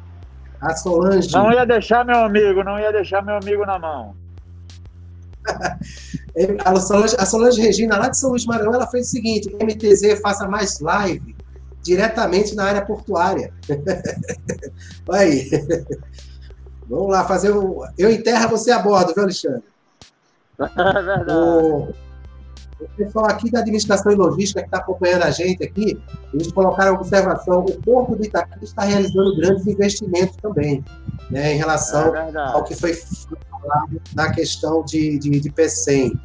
a 0.60 0.74
Solange. 0.76 1.32
Não 1.32 1.52
ia 1.52 1.64
deixar 1.64 2.04
meu 2.04 2.18
amigo, 2.18 2.62
não 2.64 2.78
ia 2.78 2.92
deixar 2.92 3.22
meu 3.22 3.36
amigo 3.36 3.64
na 3.64 3.78
mão. 3.78 4.14
a, 6.64 6.80
Solange, 6.80 7.16
a 7.18 7.26
Solange 7.26 7.60
Regina, 7.60 7.98
lá 7.98 8.08
de 8.08 8.18
São 8.18 8.30
Luís 8.30 8.46
Maranhão, 8.46 8.74
ela 8.74 8.86
fez 8.86 9.08
o 9.08 9.10
seguinte: 9.10 9.54
MTZ 9.54 10.20
faça 10.20 10.48
mais 10.48 10.80
live 10.80 11.34
diretamente 11.82 12.54
na 12.54 12.64
área 12.64 12.84
portuária. 12.84 13.52
Vai 15.06 15.28
aí. 15.28 15.50
Vamos 16.88 17.08
lá, 17.10 17.24
fazer 17.24 17.50
o. 17.50 17.84
Eu 17.96 18.10
em 18.10 18.22
terra, 18.22 18.46
você 18.46 18.72
a 18.72 18.78
bordo, 18.78 19.12
viu, 19.14 19.24
Alexandre? 19.24 19.62
É 20.56 21.02
verdade. 21.02 21.32
O, 21.32 21.88
o 22.80 22.88
pessoal 22.96 23.26
aqui 23.26 23.50
da 23.50 23.60
administração 23.60 24.12
e 24.12 24.14
logística 24.14 24.60
que 24.60 24.66
está 24.66 24.78
acompanhando 24.78 25.22
a 25.22 25.30
gente 25.30 25.62
aqui, 25.62 26.00
eles 26.32 26.50
colocaram 26.52 26.92
a 26.92 27.00
observação: 27.00 27.60
o 27.60 27.82
Porto 27.82 28.16
do 28.16 28.24
Itaqui 28.24 28.64
está 28.64 28.82
realizando 28.82 29.36
grandes 29.36 29.66
investimentos 29.66 30.36
também, 30.36 30.84
né, 31.30 31.54
em 31.54 31.56
relação 31.56 32.14
é 32.14 32.32
ao 32.36 32.64
que 32.64 32.74
foi 32.74 32.94
falado 32.94 34.00
na 34.14 34.32
questão 34.32 34.84
de, 34.84 35.18
de, 35.18 35.40
de 35.40 35.50
PCM. 35.50 36.18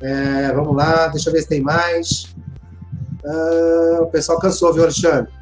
É, 0.00 0.52
vamos 0.52 0.74
lá, 0.74 1.08
deixa 1.08 1.28
eu 1.28 1.32
ver 1.32 1.42
se 1.42 1.48
tem 1.48 1.60
mais. 1.60 2.34
Uh, 3.24 4.02
o 4.02 4.06
pessoal 4.06 4.38
cansou, 4.40 4.72
viu, 4.72 4.82
Alexandre? 4.82 5.32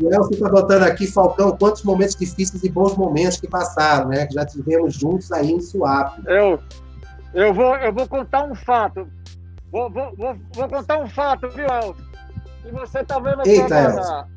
O 0.00 0.12
Elcio 0.12 0.34
está 0.34 0.48
botando 0.48 0.82
aqui, 0.82 1.06
Falcão, 1.06 1.56
quantos 1.56 1.82
momentos 1.82 2.16
difíceis 2.16 2.62
e 2.62 2.68
bons 2.68 2.96
momentos 2.96 3.38
que 3.38 3.48
passaram, 3.48 4.08
né? 4.08 4.26
Que 4.26 4.34
já 4.34 4.44
tivemos 4.44 4.94
juntos 4.94 5.30
aí 5.32 5.50
em 5.50 5.60
Suape. 5.60 6.22
Eu, 6.26 6.58
eu, 7.34 7.52
vou, 7.54 7.76
eu 7.76 7.92
vou 7.92 8.06
contar 8.08 8.44
um 8.44 8.54
fato. 8.54 9.08
Vou, 9.70 9.90
vou, 9.90 10.14
vou, 10.16 10.36
vou 10.54 10.68
contar 10.68 10.98
um 10.98 11.08
fato, 11.08 11.48
viu, 11.50 11.66
Elcio? 11.66 12.12
E 12.64 12.70
você 12.70 13.02
talvez 13.04 13.36
vai 13.36 13.46
Eita. 13.46 14.28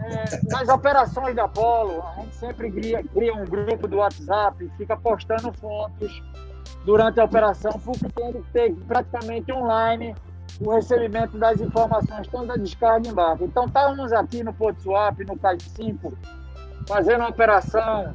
É, 0.00 0.24
nas 0.50 0.68
operações 0.68 1.34
da 1.34 1.44
Apolo, 1.44 2.02
a 2.02 2.20
gente 2.20 2.34
sempre 2.34 2.70
cria, 2.70 3.02
cria 3.04 3.34
um 3.34 3.44
grupo 3.44 3.86
do 3.86 3.98
WhatsApp, 3.98 4.70
fica 4.76 4.96
postando 4.96 5.52
fotos 5.52 6.22
durante 6.84 7.20
a 7.20 7.24
operação, 7.24 7.72
porque 7.72 8.08
tem 8.08 8.32
que 8.32 8.42
ter 8.52 8.74
praticamente 8.86 9.52
online 9.52 10.14
o 10.60 10.70
recebimento 10.70 11.38
das 11.38 11.60
informações, 11.60 12.28
tanto 12.28 12.46
da 12.46 12.56
descarga 12.56 13.08
embarque. 13.08 13.44
Então, 13.44 13.66
estávamos 13.66 14.12
aqui 14.12 14.42
no 14.42 14.52
Porto 14.52 14.82
Swap, 14.82 15.18
no 15.20 15.38
CAI 15.38 15.58
5, 15.60 16.12
fazendo 16.86 17.20
uma 17.20 17.30
operação, 17.30 18.12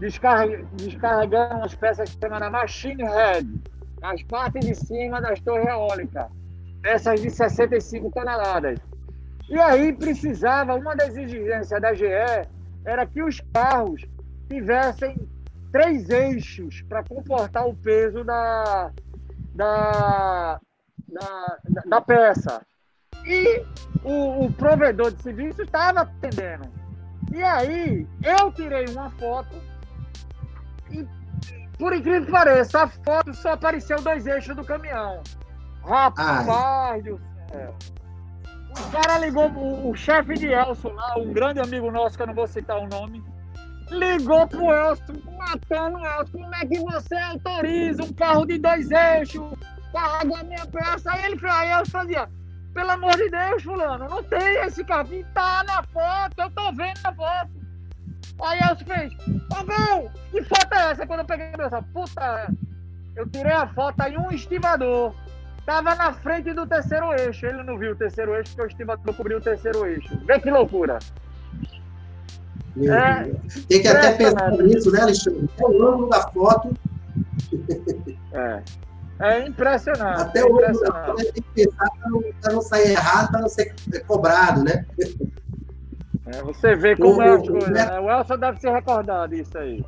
descarre, 0.00 0.64
descarregando 0.72 1.62
as 1.62 1.74
peças 1.74 2.08
que 2.08 2.16
se 2.16 2.20
chama 2.20 2.50
Machine 2.50 3.04
Head, 3.04 3.60
as 4.02 4.22
partes 4.22 4.66
de 4.66 4.74
cima 4.74 5.20
das 5.20 5.38
torres 5.40 5.66
eólicas, 5.66 6.26
peças 6.80 7.20
de 7.20 7.30
65 7.30 8.10
toneladas. 8.10 8.78
E 9.48 9.58
aí 9.58 9.92
precisava, 9.92 10.74
uma 10.74 10.96
das 10.96 11.14
exigências 11.16 11.80
da 11.80 11.92
GE 11.92 12.06
era 12.84 13.06
que 13.06 13.22
os 13.22 13.40
carros 13.52 14.02
tivessem 14.48 15.16
três 15.70 16.08
eixos 16.08 16.82
para 16.88 17.04
comportar 17.04 17.68
o 17.68 17.76
peso 17.76 18.24
da, 18.24 18.90
da, 19.54 20.60
da, 21.08 21.58
da 21.86 22.00
peça. 22.00 22.62
E 23.26 23.62
o, 24.02 24.46
o 24.46 24.52
provedor 24.52 25.12
de 25.12 25.22
serviço 25.22 25.62
estava 25.62 26.00
atendendo. 26.00 26.70
E 27.34 27.42
aí, 27.42 28.06
eu 28.22 28.50
tirei 28.52 28.86
uma 28.86 29.10
foto 29.10 29.69
por 31.80 31.94
incrível 31.94 32.26
que 32.26 32.30
pareça, 32.30 32.82
a 32.82 32.88
foto 32.88 33.34
só 33.34 33.52
apareceu 33.54 34.00
dois 34.00 34.26
eixos 34.26 34.54
do 34.54 34.62
caminhão. 34.62 35.22
Rapaz 35.82 37.02
do 37.02 37.18
céu. 37.50 37.74
O 38.70 38.90
cara 38.92 39.18
ligou, 39.18 39.50
o, 39.50 39.90
o 39.90 39.94
chefe 39.96 40.34
de 40.34 40.46
Elson 40.46 40.92
lá, 40.92 41.18
um 41.18 41.32
grande 41.32 41.58
amigo 41.58 41.90
nosso, 41.90 42.16
que 42.16 42.22
eu 42.22 42.26
não 42.28 42.34
vou 42.34 42.46
citar 42.46 42.78
o 42.78 42.86
nome, 42.86 43.24
ligou 43.90 44.46
pro 44.46 44.70
Elson, 44.70 45.14
matando 45.36 45.98
o 45.98 46.06
Elson. 46.06 46.38
Como 46.38 46.54
é 46.54 46.66
que 46.66 46.78
você 46.78 47.16
autoriza 47.16 48.04
um 48.04 48.12
carro 48.12 48.46
de 48.46 48.58
dois 48.58 48.90
eixos 48.90 49.42
carregar 49.92 50.44
minha 50.44 50.66
peça. 50.66 51.12
Aí 51.12 51.24
ele 51.24 51.40
aí 51.48 51.70
eu 51.72 51.86
fazia, 51.86 52.28
pelo 52.74 52.90
amor 52.90 53.16
de 53.16 53.28
Deus, 53.28 53.62
fulano, 53.62 54.08
não 54.08 54.22
tem 54.22 54.56
esse 54.64 54.84
carrinho, 54.84 55.26
tá 55.34 55.64
na 55.64 55.82
foto, 55.84 56.38
eu 56.38 56.50
tô 56.50 56.72
vendo 56.72 57.00
na 57.02 57.12
foto. 57.12 57.59
Aí 58.42 58.58
Elcio 58.60 58.86
fez, 58.86 59.12
bom, 59.48 60.10
que 60.30 60.42
foto 60.44 60.74
é 60.74 60.90
essa? 60.90 61.06
Quando 61.06 61.20
eu 61.20 61.26
peguei 61.26 61.52
essa 61.58 61.82
puta, 61.82 62.52
eu 63.16 63.28
tirei 63.28 63.52
a 63.52 63.66
foto 63.68 64.00
aí 64.00 64.16
um 64.16 64.30
estivador. 64.30 65.14
Tava 65.66 65.94
na 65.94 66.12
frente 66.12 66.52
do 66.52 66.66
terceiro 66.66 67.12
eixo. 67.12 67.46
Ele 67.46 67.62
não 67.62 67.78
viu 67.78 67.92
o 67.92 67.96
terceiro 67.96 68.34
eixo, 68.34 68.50
porque 68.50 68.62
o 68.62 68.66
estivador 68.66 69.14
cobriu 69.14 69.38
o 69.38 69.40
terceiro 69.40 69.86
eixo. 69.86 70.18
Vê 70.26 70.40
que 70.40 70.50
loucura. 70.50 70.98
É, 72.78 73.24
Tem 73.68 73.82
que 73.82 73.88
até 73.88 74.12
pensar 74.12 74.50
nisso, 74.52 74.90
né, 74.92 75.00
Alexandre? 75.02 75.48
É 75.58 75.64
o 75.64 75.86
ângulo 75.86 76.08
da 76.08 76.22
foto. 76.28 76.74
É. 78.32 78.62
É 79.20 79.46
impressionante. 79.46 80.22
Até 80.22 80.40
é 80.40 80.48
impressionante. 80.48 81.32
tem 81.32 81.42
que 81.42 81.66
pensar 81.66 81.90
para 81.90 82.10
não, 82.10 82.22
não, 82.52 82.62
sair 82.62 82.92
errado, 82.92 83.30
para 83.30 83.40
não 83.40 83.48
ser 83.48 83.74
cobrado, 84.06 84.64
né? 84.64 84.86
É, 86.26 86.42
você 86.42 86.76
vê 86.76 86.96
como 86.96 87.18
o, 87.18 87.22
é 87.22 87.36
as 87.36 87.48
coisas. 87.48 87.70
Né? 87.70 88.00
O 88.00 88.10
Elson 88.10 88.38
deve 88.38 88.60
se 88.60 88.70
recordar 88.70 89.28
disso 89.28 89.56
aí. 89.58 89.84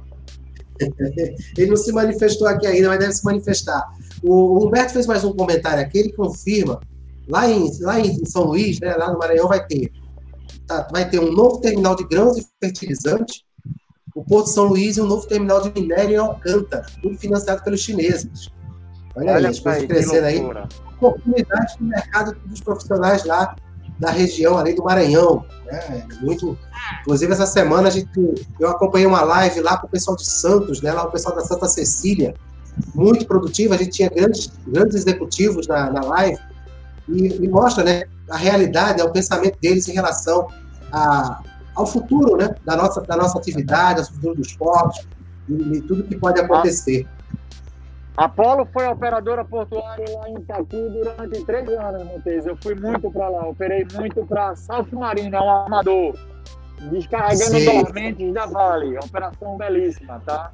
Ele 1.57 1.71
não 1.71 1.77
se 1.77 1.93
manifestou 1.93 2.49
aqui 2.49 2.67
ainda, 2.67 2.89
mas 2.89 2.99
deve 2.99 3.13
se 3.13 3.25
manifestar. 3.25 3.93
O 4.23 4.65
Humberto 4.65 4.93
fez 4.93 5.07
mais 5.07 5.25
um 5.25 5.33
comentário 5.33 5.83
aqui, 5.83 5.99
ele 5.99 6.13
confirma. 6.13 6.81
Lá 7.29 7.49
em, 7.49 7.71
lá 7.81 8.01
em 8.01 8.25
São 8.25 8.45
Luís, 8.45 8.81
né, 8.81 8.95
lá 8.95 9.13
no 9.13 9.19
Maranhão, 9.19 9.49
vai 9.49 9.65
ter, 9.65 9.93
tá, 10.67 10.89
vai 10.91 11.09
ter 11.09 11.21
um 11.21 11.33
novo 11.33 11.61
terminal 11.61 11.95
de 11.95 12.05
grãos 12.05 12.37
e 12.37 12.47
fertilizantes, 12.61 13.45
o 14.15 14.25
Porto 14.25 14.49
São 14.49 14.65
Luís 14.65 14.97
e 14.97 15.01
um 15.01 15.07
novo 15.07 15.27
terminal 15.27 15.61
de 15.61 15.81
minério 15.81 16.15
em 16.15 16.17
Alcântara, 16.17 16.85
tudo 17.01 17.17
financiado 17.17 17.63
pelos 17.63 17.81
chineses. 17.81 18.51
Olha, 19.15 19.35
Olha 19.35 19.37
aí, 19.37 19.47
as 19.47 19.61
coisas 19.61 19.85
crescendo 19.85 20.27
aí. 20.27 20.41
Oportunidade 21.01 21.75
no 21.81 21.89
mercado 21.89 22.37
dos 22.47 22.61
profissionais 22.61 23.25
lá 23.25 23.55
da 24.03 24.11
região, 24.11 24.59
além 24.59 24.75
do 24.75 24.83
Maranhão. 24.83 25.47
Né? 25.65 26.05
Muito. 26.21 26.59
Inclusive, 27.03 27.33
essa 27.33 27.47
semana 27.47 27.87
a 27.87 27.91
gente, 27.91 28.09
eu 28.59 28.69
acompanhei 28.69 29.07
uma 29.07 29.23
live 29.23 29.61
lá 29.61 29.77
com 29.79 29.87
o 29.87 29.91
pessoal 29.91 30.17
de 30.17 30.29
Santos, 30.29 30.83
né? 30.83 30.93
lá 30.93 31.05
o 31.05 31.11
pessoal 31.11 31.37
da 31.37 31.43
Santa 31.43 31.69
Cecília, 31.69 32.35
muito 32.93 33.25
produtiva. 33.25 33.77
A 33.77 33.79
gente 33.79 33.93
tinha 33.93 34.11
grandes, 34.11 34.51
grandes 34.67 34.97
executivos 34.97 35.69
na, 35.69 35.89
na 35.89 36.01
live 36.01 36.39
e, 37.09 37.45
e 37.45 37.49
mostra 37.49 37.85
né, 37.85 38.03
a 38.29 38.37
realidade, 38.37 39.01
é 39.01 39.05
o 39.05 39.13
pensamento 39.13 39.57
deles 39.61 39.87
em 39.87 39.93
relação 39.93 40.49
a, 40.91 41.41
ao 41.73 41.87
futuro 41.87 42.37
né, 42.37 42.57
da, 42.65 42.77
nossa, 42.77 43.01
da 43.03 43.17
nossa 43.17 43.39
atividade, 43.39 44.01
ao 44.01 44.07
futuro 44.07 44.35
dos 44.35 44.53
portos 44.55 45.07
e, 45.49 45.53
e 45.53 45.81
tudo 45.83 46.03
que 46.03 46.17
pode 46.17 46.41
acontecer. 46.41 47.07
Ah. 47.09 47.22
Apolo 48.17 48.67
foi 48.67 48.87
operadora 48.87 49.45
portuária 49.45 50.05
lá 50.19 50.29
em 50.29 50.35
Itaqui 50.35 50.89
durante 50.91 51.45
três 51.47 51.69
anos, 51.69 52.05
Montes. 52.05 52.47
Eu 52.47 52.57
fui 52.57 52.75
muito 52.75 53.11
para 53.11 53.29
lá, 53.29 53.49
operei 53.49 53.87
muito 53.95 54.25
para 54.27 54.55
Salto 54.55 54.95
Marino, 54.97 55.35
é 55.35 55.41
um 55.41 55.51
armador, 55.51 56.15
descarregando 56.91 57.83
dormentes 57.83 58.35
da 58.35 58.45
Vale. 58.47 58.99
Operação 58.99 59.57
belíssima, 59.57 60.21
tá? 60.27 60.53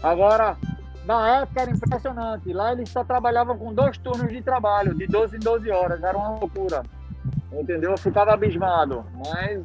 Agora, 0.00 0.56
na 1.04 1.40
época 1.40 1.62
era 1.62 1.70
impressionante. 1.70 2.52
Lá 2.52 2.72
eles 2.72 2.88
só 2.88 3.02
trabalhavam 3.02 3.58
com 3.58 3.74
dois 3.74 3.98
turnos 3.98 4.32
de 4.32 4.40
trabalho, 4.40 4.94
de 4.94 5.06
12 5.06 5.36
em 5.36 5.40
12 5.40 5.70
horas. 5.70 6.02
Era 6.02 6.16
uma 6.16 6.38
loucura. 6.38 6.82
Entendeu? 7.52 7.92
Eu 7.92 7.98
ficava 7.98 8.32
abismado. 8.32 9.04
Mas 9.24 9.60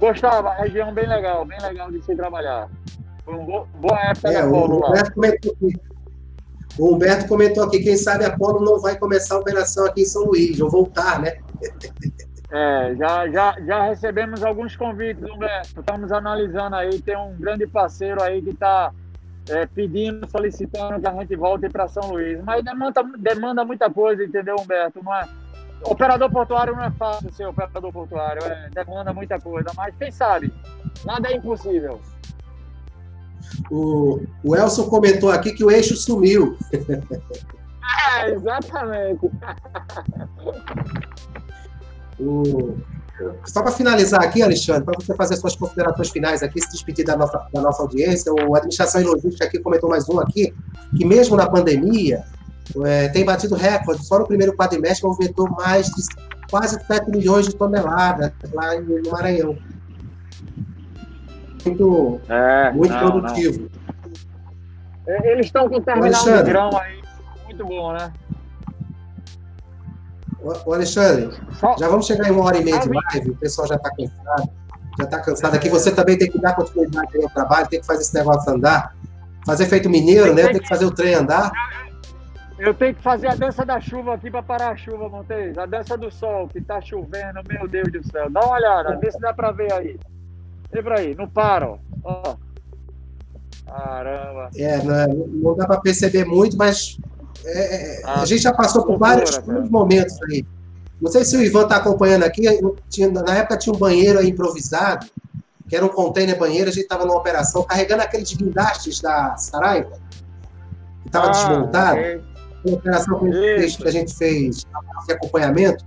gostava, 0.00 0.52
região 0.54 0.92
bem 0.92 1.06
legal, 1.06 1.44
bem 1.44 1.58
legal 1.60 1.90
de 1.92 2.02
se 2.02 2.14
trabalhar. 2.16 2.68
Foi 3.24 3.34
uma 3.34 3.64
boa 3.66 4.00
época 4.00 4.30
é, 4.30 4.32
da 4.32 4.44
Apolo 4.46 4.80
lá. 4.80 4.92
O 6.78 6.94
Humberto 6.94 7.26
comentou 7.26 7.64
aqui, 7.64 7.80
quem 7.80 7.96
sabe 7.96 8.24
a 8.24 8.36
Polo 8.36 8.64
não 8.64 8.78
vai 8.78 8.96
começar 8.96 9.36
a 9.36 9.38
operação 9.38 9.86
aqui 9.86 10.02
em 10.02 10.04
São 10.06 10.24
Luís, 10.24 10.60
ou 10.60 10.70
voltar, 10.70 11.20
né? 11.20 11.38
É, 12.50 12.94
já, 12.96 13.28
já, 13.28 13.56
já 13.66 13.82
recebemos 13.84 14.42
alguns 14.44 14.76
convites, 14.76 15.22
Humberto. 15.22 15.80
Estamos 15.80 16.12
analisando 16.12 16.76
aí, 16.76 17.00
tem 17.00 17.16
um 17.16 17.34
grande 17.36 17.66
parceiro 17.66 18.22
aí 18.22 18.42
que 18.42 18.50
está 18.50 18.92
é, 19.48 19.66
pedindo, 19.66 20.28
solicitando 20.28 21.00
que 21.00 21.06
a 21.06 21.12
gente 21.12 21.34
volte 21.34 21.68
para 21.68 21.88
São 21.88 22.10
Luís. 22.10 22.42
Mas 22.44 22.64
demanda, 22.64 23.02
demanda 23.18 23.64
muita 23.64 23.90
coisa, 23.90 24.22
entendeu, 24.24 24.56
Humberto? 24.60 25.02
Não 25.02 25.14
é, 25.14 25.26
operador 25.84 26.30
portuário 26.30 26.74
não 26.74 26.84
é 26.84 26.90
fácil 26.92 27.32
ser 27.32 27.46
operador 27.46 27.92
portuário, 27.92 28.42
é, 28.44 28.68
demanda 28.70 29.12
muita 29.12 29.40
coisa. 29.40 29.70
Mas 29.76 29.94
quem 29.96 30.10
sabe, 30.10 30.52
nada 31.04 31.28
é 31.28 31.36
impossível. 31.36 32.00
O, 33.70 34.20
o 34.44 34.56
Elson 34.56 34.88
comentou 34.88 35.30
aqui 35.30 35.52
que 35.52 35.64
o 35.64 35.70
eixo 35.70 35.96
sumiu. 35.96 36.56
É, 38.18 38.30
exatamente. 38.30 39.26
o, 42.20 42.76
só 43.44 43.62
para 43.62 43.72
finalizar 43.72 44.22
aqui, 44.22 44.42
Alexandre, 44.42 44.84
para 44.84 44.94
você 44.94 45.14
fazer 45.14 45.36
suas 45.36 45.56
considerações 45.56 46.10
finais 46.10 46.42
aqui, 46.42 46.60
se 46.60 46.70
despedir 46.70 47.04
da 47.04 47.16
nossa, 47.16 47.46
da 47.52 47.62
nossa 47.62 47.82
audiência, 47.82 48.32
o 48.32 48.54
Administração 48.54 49.00
e 49.00 49.04
Logística 49.04 49.44
aqui 49.44 49.58
comentou 49.58 49.88
mais 49.88 50.08
um 50.08 50.20
aqui, 50.20 50.54
que 50.96 51.04
mesmo 51.04 51.36
na 51.36 51.48
pandemia, 51.48 52.24
é, 52.84 53.08
tem 53.08 53.24
batido 53.24 53.54
recorde. 53.54 54.04
Só 54.04 54.18
no 54.18 54.26
primeiro 54.26 54.54
quadrimestre 54.54 55.06
movimentou 55.06 55.48
mais 55.50 55.86
de 55.86 56.02
quase 56.50 56.78
7 56.84 57.10
milhões 57.10 57.46
de 57.46 57.54
toneladas 57.54 58.32
lá 58.52 58.78
no 58.80 59.10
Maranhão. 59.10 59.56
Muito, 61.66 62.20
é, 62.28 62.70
muito 62.72 62.92
não, 62.92 63.10
produtivo. 63.10 63.70
Não. 65.06 65.14
É, 65.14 65.32
eles 65.32 65.46
estão 65.46 65.68
com 65.68 65.76
o 65.76 65.80
terminal 65.80 66.24
de 66.24 66.42
grão 66.42 66.70
aí. 66.78 67.02
Muito 67.44 67.64
bom, 67.64 67.92
né? 67.92 68.12
Ô, 70.64 70.74
Alexandre, 70.74 71.30
já 71.78 71.88
vamos 71.88 72.06
chegar 72.06 72.28
em 72.28 72.30
uma 72.30 72.44
hora 72.44 72.58
e 72.58 72.64
meia 72.64 72.78
de 72.78 72.88
live, 72.88 73.30
o 73.30 73.36
pessoal 73.36 73.66
já 73.66 73.74
está 73.76 73.90
cansado. 73.90 74.50
Já 74.98 75.04
está 75.04 75.20
cansado 75.20 75.56
aqui. 75.56 75.68
Você 75.68 75.94
também 75.94 76.16
tem 76.16 76.30
que 76.30 76.40
dar 76.40 76.54
continuidade 76.54 77.16
ao 77.22 77.28
trabalho, 77.30 77.66
tem 77.68 77.80
que 77.80 77.86
fazer 77.86 78.02
esse 78.02 78.14
negócio 78.14 78.52
andar. 78.52 78.94
Fazer 79.44 79.66
feito 79.66 79.90
mineiro, 79.90 80.34
né? 80.34 80.48
Tem 80.48 80.60
que 80.60 80.68
fazer 80.68 80.84
o 80.84 80.90
trem 80.90 81.14
andar. 81.14 81.50
Eu 82.58 82.72
tenho 82.72 82.94
que 82.94 83.02
fazer 83.02 83.28
a 83.28 83.34
dança 83.34 83.64
da 83.64 83.78
chuva 83.78 84.14
aqui 84.14 84.30
para 84.30 84.42
parar 84.42 84.70
a 84.70 84.76
chuva, 84.76 85.08
Montes. 85.08 85.58
A 85.58 85.66
dança 85.66 85.96
do 85.96 86.10
sol, 86.10 86.48
que 86.48 86.60
tá 86.60 86.80
chovendo, 86.80 87.40
meu 87.46 87.68
Deus 87.68 87.92
do 87.92 88.02
céu. 88.10 88.30
Dá 88.30 88.40
uma 88.40 88.54
olhada, 88.54 88.96
vê 88.96 89.10
se 89.10 89.20
dá 89.20 89.34
para 89.34 89.50
ver 89.52 89.72
aí. 89.72 89.98
Pra 90.82 90.98
aí, 90.98 91.14
não 91.14 91.28
para, 91.28 91.68
ó. 92.04 92.36
Caramba. 93.66 94.50
É, 94.56 94.82
não, 94.82 94.94
é, 94.94 95.06
não 95.06 95.56
dá 95.56 95.66
para 95.66 95.80
perceber 95.80 96.24
muito, 96.24 96.56
mas 96.56 96.98
é, 97.44 97.98
é 97.98 98.02
ah, 98.04 98.22
a 98.22 98.24
gente 98.24 98.42
já 98.42 98.52
passou 98.52 98.84
por 98.84 98.98
vários 98.98 99.40
momentos 99.70 100.16
aí. 100.22 100.44
Não 101.00 101.10
sei 101.10 101.24
se 101.24 101.36
o 101.36 101.42
Ivan 101.42 101.62
está 101.62 101.76
acompanhando 101.76 102.22
aqui. 102.22 102.42
Tinha, 102.88 103.10
na 103.10 103.34
época 103.36 103.58
tinha 103.58 103.74
um 103.74 103.78
banheiro 103.78 104.24
improvisado, 104.24 105.06
que 105.68 105.76
era 105.76 105.84
um 105.84 105.88
container 105.88 106.38
banheiro. 106.38 106.70
A 106.70 106.72
gente 106.72 106.84
estava 106.84 107.04
numa 107.04 107.18
operação 107.18 107.62
carregando 107.64 108.02
aqueles 108.02 108.32
guindastes 108.32 109.00
da 109.00 109.36
Saraiva, 109.36 109.98
que 111.02 111.08
estava 111.08 111.26
ah, 111.26 111.30
desmontado. 111.30 111.98
Okay 111.98 112.36
uma 112.66 112.76
operação 112.76 113.18
que 113.20 113.84
a 113.84 113.90
gente 113.90 114.14
fez 114.14 114.66
de 115.06 115.12
acompanhamento. 115.12 115.84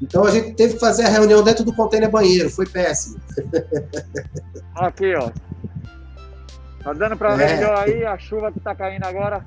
Então 0.00 0.24
a 0.24 0.30
gente 0.30 0.52
teve 0.54 0.74
que 0.74 0.80
fazer 0.80 1.04
a 1.04 1.08
reunião 1.08 1.42
dentro 1.42 1.64
do 1.64 1.74
container 1.74 2.10
banheiro, 2.10 2.50
foi 2.50 2.66
péssimo. 2.66 3.18
Aqui, 4.74 5.14
ó. 5.14 5.30
Tá 6.82 6.92
dando 6.92 7.16
para 7.16 7.34
ver 7.34 7.62
é. 7.62 7.80
aí 7.80 8.04
a 8.04 8.16
chuva 8.18 8.52
que 8.52 8.60
tá 8.60 8.74
caindo 8.74 9.04
agora. 9.04 9.44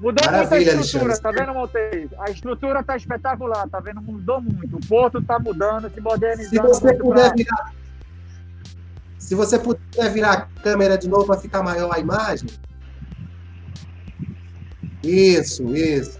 Mudou 0.00 0.24
Maravilha, 0.26 0.74
muito 0.74 0.78
a 0.78 0.80
estrutura, 0.80 1.12
Alexandre. 1.12 1.38
tá 1.38 1.44
vendo, 1.44 1.58
Monteiro? 1.58 2.10
A 2.18 2.30
estrutura 2.30 2.82
tá 2.82 2.96
espetacular, 2.96 3.68
tá 3.68 3.80
vendo? 3.80 4.02
Mudou 4.02 4.40
muito. 4.40 4.76
O 4.76 4.86
porto 4.86 5.22
tá 5.22 5.38
mudando, 5.38 5.90
se 5.92 6.00
modernizando. 6.00 6.50
Se 6.50 6.58
você 6.58 6.94
puder 6.94 7.28
pra... 7.28 7.36
virar. 7.36 7.74
Se 9.18 9.34
você 9.34 9.58
puder 9.58 10.12
virar 10.12 10.32
a 10.32 10.40
câmera 10.62 10.98
de 10.98 11.08
novo 11.08 11.26
para 11.26 11.40
ficar 11.40 11.62
maior 11.62 11.92
a 11.92 11.98
imagem, 11.98 12.48
isso, 15.02 15.74
isso. 15.74 16.18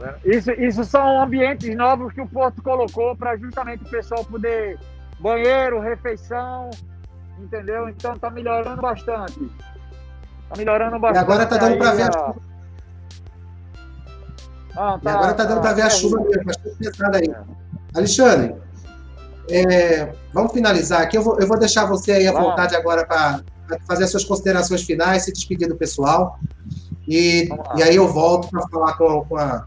Tá 0.00 0.16
isso, 0.24 0.50
isso 0.52 0.84
são 0.84 1.22
ambientes 1.22 1.76
novos 1.76 2.12
que 2.12 2.20
o 2.20 2.26
Porto 2.26 2.62
colocou 2.62 3.14
para 3.14 3.36
justamente 3.36 3.84
o 3.84 3.88
pessoal 3.88 4.24
poder 4.24 4.78
banheiro, 5.18 5.78
refeição, 5.78 6.70
entendeu? 7.38 7.88
Então 7.88 8.16
tá 8.16 8.30
melhorando 8.30 8.80
bastante. 8.80 9.38
Tá 10.48 10.56
melhorando 10.56 10.98
bastante. 10.98 11.20
E 11.20 11.24
agora 11.24 11.46
tá 11.46 11.56
dando 11.58 11.76
para 11.76 11.92
ver 11.92 12.02
a 12.02 12.12
chuva. 12.12 12.36
Ah, 14.76 14.98
tá, 15.02 15.10
e 15.10 15.14
agora 15.14 15.34
tá 15.34 15.44
dando 15.44 15.56
tá, 15.56 15.60
para 15.60 15.72
ver 15.74 15.82
a 15.82 15.90
chuva 15.90 16.20
mesmo, 16.20 16.44
bastante 16.44 16.76
pesada 16.78 17.18
aí. 17.18 17.30
É. 17.30 17.98
Alexandre, 17.98 18.54
é, 19.50 20.12
vamos 20.32 20.52
finalizar 20.52 21.02
aqui. 21.02 21.18
Eu 21.18 21.22
vou, 21.22 21.38
eu 21.38 21.46
vou 21.46 21.58
deixar 21.58 21.84
você 21.84 22.12
aí 22.12 22.26
à 22.26 22.32
vamos. 22.32 22.48
vontade 22.48 22.74
agora 22.74 23.04
para 23.04 23.42
fazer 23.86 24.04
as 24.04 24.10
suas 24.10 24.24
considerações 24.24 24.82
finais, 24.82 25.24
se 25.24 25.32
despedir 25.32 25.68
do 25.68 25.76
pessoal. 25.76 26.38
E, 27.06 27.48
e 27.76 27.82
aí 27.82 27.96
eu 27.96 28.08
volto 28.08 28.48
para 28.48 28.66
falar 28.68 28.96
com, 28.96 29.24
com 29.24 29.36
a 29.36 29.66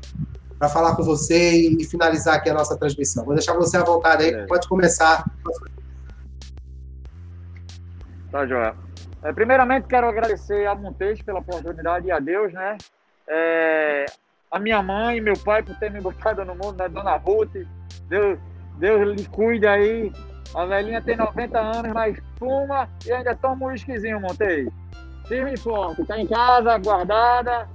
para 0.64 0.70
falar 0.70 0.96
com 0.96 1.04
você 1.04 1.68
e, 1.68 1.84
finalizar 1.84 2.36
aqui 2.36 2.50
a 2.50 2.54
nossa 2.54 2.78
transmissão. 2.78 3.26
Vou 3.26 3.34
deixar 3.34 3.54
você 3.54 3.76
à 3.76 3.84
vontade 3.84 4.24
aí, 4.24 4.34
é. 4.34 4.46
pode 4.46 4.66
começar. 4.66 5.26
Tá, 8.32 8.48
Joel. 8.48 8.74
É, 9.22 9.34
primeiramente, 9.34 9.88
quero 9.88 10.08
agradecer 10.08 10.66
a 10.66 10.74
Montes 10.74 11.22
pela 11.22 11.40
oportunidade 11.40 12.08
e 12.08 12.12
a 12.12 12.20
Deus, 12.20 12.54
né? 12.54 12.78
É, 13.28 14.06
a 14.50 14.58
minha 14.58 14.82
mãe 14.82 15.18
e 15.18 15.22
meu 15.22 15.38
pai 15.38 15.64
por 15.64 15.76
terem 15.76 15.96
me 15.96 16.02
botado 16.02 16.46
no 16.46 16.56
mundo, 16.56 16.78
né? 16.78 16.88
Dona 16.88 17.18
Ruth, 17.18 17.52
Deus, 18.08 18.40
Deus 18.78 19.18
lhe 19.18 19.26
cuide 19.28 19.68
aí. 19.68 20.14
A 20.56 20.66
velhinha 20.66 21.02
tem 21.02 21.18
90 21.18 21.60
anos, 21.60 21.92
mas 21.92 22.18
fuma 22.40 22.88
e 23.06 23.12
ainda 23.12 23.36
toma 23.36 23.66
um 23.66 23.70
whiskyzinho, 23.70 24.22
Montes 24.22 24.72
firme 25.28 25.56
e 25.56 25.58
forte. 25.58 26.04
Está 26.04 26.18
em 26.18 26.28
casa, 26.28 26.78
guardada. 26.78 27.68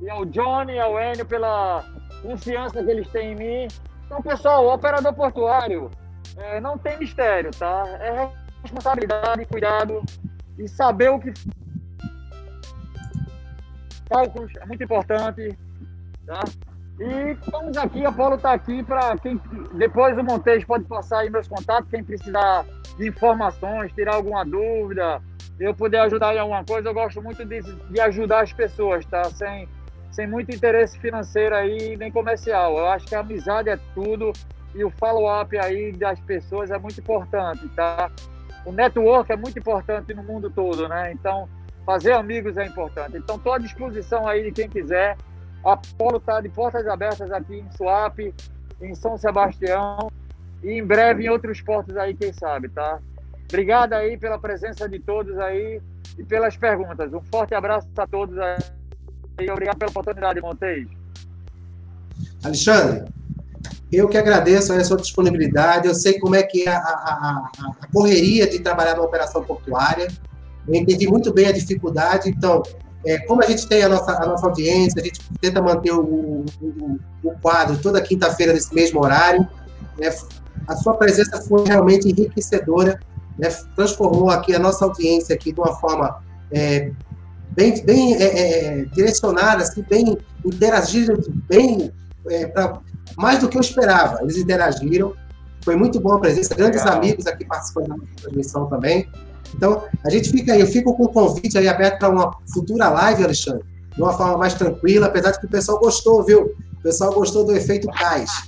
E 0.00 0.08
ao 0.08 0.24
Johnny 0.24 0.74
e 0.74 0.78
ao 0.78 0.98
Enio 1.00 1.26
pela 1.26 1.84
confiança 2.22 2.82
que 2.82 2.90
eles 2.90 3.08
têm 3.08 3.32
em 3.32 3.36
mim. 3.36 3.68
Então, 4.06 4.22
pessoal, 4.22 4.64
o 4.64 4.72
operador 4.72 5.12
portuário 5.12 5.90
é, 6.36 6.60
não 6.60 6.78
tem 6.78 6.98
mistério, 6.98 7.50
tá? 7.50 7.84
É 8.00 8.28
responsabilidade, 8.62 9.44
cuidado 9.46 10.02
e 10.58 10.68
saber 10.68 11.10
o 11.10 11.18
que. 11.18 11.32
Cálculos 14.08 14.52
é 14.56 14.66
muito 14.66 14.82
importante, 14.82 15.58
tá? 16.26 16.40
E 16.98 17.32
estamos 17.32 17.76
aqui, 17.76 18.04
a 18.04 18.10
Paulo 18.10 18.36
está 18.36 18.52
aqui 18.52 18.82
para 18.82 19.16
quem. 19.18 19.40
Depois 19.74 20.16
o 20.18 20.22
Montes 20.24 20.64
pode 20.64 20.84
passar 20.84 21.20
aí 21.20 21.30
meus 21.30 21.46
contatos, 21.46 21.90
quem 21.90 22.02
precisar 22.02 22.64
de 22.96 23.08
informações, 23.08 23.92
tirar 23.92 24.14
alguma 24.14 24.44
dúvida, 24.44 25.22
eu 25.60 25.74
puder 25.74 26.00
ajudar 26.00 26.34
em 26.34 26.38
alguma 26.38 26.64
coisa, 26.64 26.88
eu 26.88 26.94
gosto 26.94 27.22
muito 27.22 27.44
de, 27.44 27.60
de 27.62 28.00
ajudar 28.00 28.40
as 28.42 28.52
pessoas, 28.52 29.04
tá? 29.06 29.24
Sem, 29.24 29.68
sem 30.10 30.26
muito 30.26 30.54
interesse 30.54 30.98
financeiro 30.98 31.54
aí, 31.54 31.96
nem 31.96 32.10
comercial. 32.10 32.78
Eu 32.78 32.86
acho 32.86 33.06
que 33.06 33.14
a 33.14 33.20
amizade 33.20 33.68
é 33.68 33.78
tudo 33.94 34.32
e 34.74 34.84
o 34.84 34.90
follow-up 34.90 35.56
aí 35.58 35.92
das 35.92 36.20
pessoas 36.20 36.70
é 36.70 36.78
muito 36.78 37.00
importante, 37.00 37.68
tá? 37.70 38.10
O 38.64 38.72
network 38.72 39.32
é 39.32 39.36
muito 39.36 39.58
importante 39.58 40.12
no 40.12 40.22
mundo 40.22 40.50
todo, 40.50 40.88
né? 40.88 41.12
Então, 41.12 41.48
fazer 41.86 42.12
amigos 42.12 42.56
é 42.56 42.66
importante. 42.66 43.16
Então, 43.16 43.36
estou 43.36 43.52
à 43.52 43.58
disposição 43.58 44.26
aí 44.26 44.44
de 44.44 44.52
quem 44.52 44.68
quiser. 44.68 45.16
A 45.64 45.76
Polo 45.76 46.18
está 46.18 46.40
de 46.40 46.48
portas 46.48 46.86
abertas 46.86 47.30
aqui 47.32 47.56
em 47.60 47.70
Suape, 47.76 48.34
em 48.80 48.94
São 48.94 49.16
Sebastião 49.16 50.10
e 50.62 50.72
em 50.72 50.84
breve 50.84 51.24
em 51.24 51.28
outros 51.28 51.60
portos 51.60 51.96
aí, 51.96 52.14
quem 52.14 52.32
sabe, 52.32 52.68
tá? 52.68 52.98
Obrigado 53.48 53.94
aí 53.94 54.16
pela 54.16 54.38
presença 54.38 54.88
de 54.88 54.98
todos 54.98 55.38
aí 55.38 55.80
e 56.18 56.24
pelas 56.24 56.56
perguntas. 56.56 57.12
Um 57.12 57.22
forte 57.22 57.54
abraço 57.54 57.88
a 57.96 58.06
todos 58.06 58.38
aí. 58.38 58.77
E 59.40 59.50
obrigado 59.50 59.78
pela 59.78 59.90
oportunidade, 59.90 60.40
Montes. 60.40 60.88
Alexandre, 62.42 63.04
eu 63.90 64.08
que 64.08 64.16
agradeço 64.16 64.72
a 64.72 64.84
sua 64.84 64.96
disponibilidade. 64.96 65.86
Eu 65.86 65.94
sei 65.94 66.18
como 66.18 66.34
é 66.34 66.42
que 66.42 66.68
é 66.68 66.70
a, 66.70 66.78
a, 66.78 67.50
a, 67.80 67.86
correria 67.92 68.48
de 68.48 68.58
trabalhar 68.58 68.96
na 68.96 69.02
operação 69.02 69.42
portuária. 69.42 70.08
Eu 70.66 70.74
entendi 70.74 71.06
muito 71.08 71.32
bem 71.32 71.46
a 71.46 71.52
dificuldade. 71.52 72.28
Então, 72.28 72.62
é, 73.06 73.18
como 73.20 73.42
a 73.42 73.46
gente 73.46 73.66
tem 73.68 73.82
a 73.82 73.88
nossa, 73.88 74.12
a 74.12 74.26
nossa 74.26 74.46
audiência, 74.46 75.00
a 75.00 75.04
gente 75.04 75.20
tenta 75.40 75.62
manter 75.62 75.92
o, 75.92 76.44
o, 76.60 76.98
o 77.22 77.30
quadro 77.40 77.78
toda 77.78 78.00
quinta-feira 78.00 78.52
nesse 78.52 78.74
mesmo 78.74 79.00
horário. 79.00 79.46
Né? 79.98 80.12
A 80.66 80.76
sua 80.76 80.94
presença 80.96 81.40
foi 81.42 81.64
realmente 81.64 82.08
enriquecedora 82.08 82.98
né, 83.38 83.48
transformou 83.76 84.30
aqui 84.30 84.54
a 84.54 84.58
nossa 84.58 84.84
audiência 84.84 85.34
aqui 85.34 85.52
de 85.52 85.60
uma 85.60 85.74
forma 85.76 86.20
é, 86.50 86.90
bem, 87.58 87.84
bem 87.84 88.14
é, 88.14 88.22
é, 88.22 88.84
direcionada, 88.84 89.64
assim, 89.64 89.84
bem 89.90 90.16
interagiram, 90.44 91.18
bem 91.48 91.92
é, 92.28 92.46
pra, 92.46 92.80
mais 93.16 93.40
do 93.40 93.48
que 93.48 93.56
eu 93.56 93.60
esperava. 93.60 94.20
Eles 94.22 94.36
interagiram, 94.36 95.12
foi 95.64 95.74
muito 95.74 95.98
boa 95.98 96.16
a 96.16 96.20
presença, 96.20 96.54
grandes 96.54 96.84
Legal. 96.84 96.98
amigos 96.98 97.26
aqui 97.26 97.44
participando 97.44 97.88
da 97.88 97.96
transmissão 98.22 98.66
também. 98.66 99.08
Então, 99.54 99.82
a 100.04 100.10
gente 100.10 100.30
fica 100.30 100.52
aí, 100.52 100.60
eu 100.60 100.68
fico 100.68 100.96
com 100.96 101.04
o 101.04 101.08
convite 101.08 101.58
aí 101.58 101.66
aberto 101.66 101.98
para 101.98 102.10
uma 102.10 102.30
futura 102.52 102.88
live, 102.90 103.24
Alexandre, 103.24 103.64
de 103.92 104.00
uma 104.00 104.12
forma 104.12 104.38
mais 104.38 104.54
tranquila, 104.54 105.06
apesar 105.06 105.32
de 105.32 105.40
que 105.40 105.46
o 105.46 105.50
pessoal 105.50 105.80
gostou, 105.80 106.22
viu? 106.22 106.54
O 106.78 106.82
pessoal 106.82 107.12
gostou 107.12 107.44
do 107.44 107.56
efeito 107.56 107.88
cais. 107.88 108.30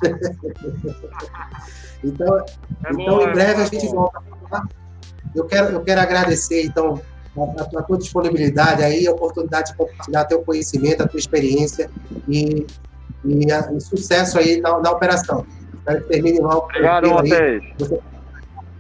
então, 2.05 2.39
é 2.39 2.45
então 2.93 3.19
bom, 3.19 3.28
em 3.28 3.32
breve 3.32 3.61
é 3.61 3.65
a 3.65 3.66
gente 3.66 3.89
volta 3.89 4.23
eu 5.35 5.45
quero, 5.45 5.73
eu 5.73 5.82
quero 5.82 6.01
agradecer, 6.01 6.65
então, 6.65 7.01
a, 7.36 7.78
a, 7.78 7.82
tua 7.82 7.98
disponibilidade 7.98 8.82
aí, 8.82 9.07
a 9.07 9.12
oportunidade 9.12 9.70
de 9.70 9.77
compartilhar 9.77 10.24
teu 10.24 10.43
conhecimento, 10.43 11.02
a 11.02 11.09
tua 11.09 11.19
experiência 11.19 11.90
e, 12.28 12.66
e, 13.24 13.52
a, 13.52 13.73
e 13.73 13.81
sucesso 13.81 14.39
aí 14.39 14.61
na, 14.61 14.81
na, 14.81 14.90
operação. 14.90 15.47
Espero 15.74 16.02
que 16.02 16.09
termine 16.09 16.40
mal. 16.40 16.65
Obrigado 16.65 17.07
a 17.07 17.23
vocês. 17.23 17.62
Você... 17.78 18.01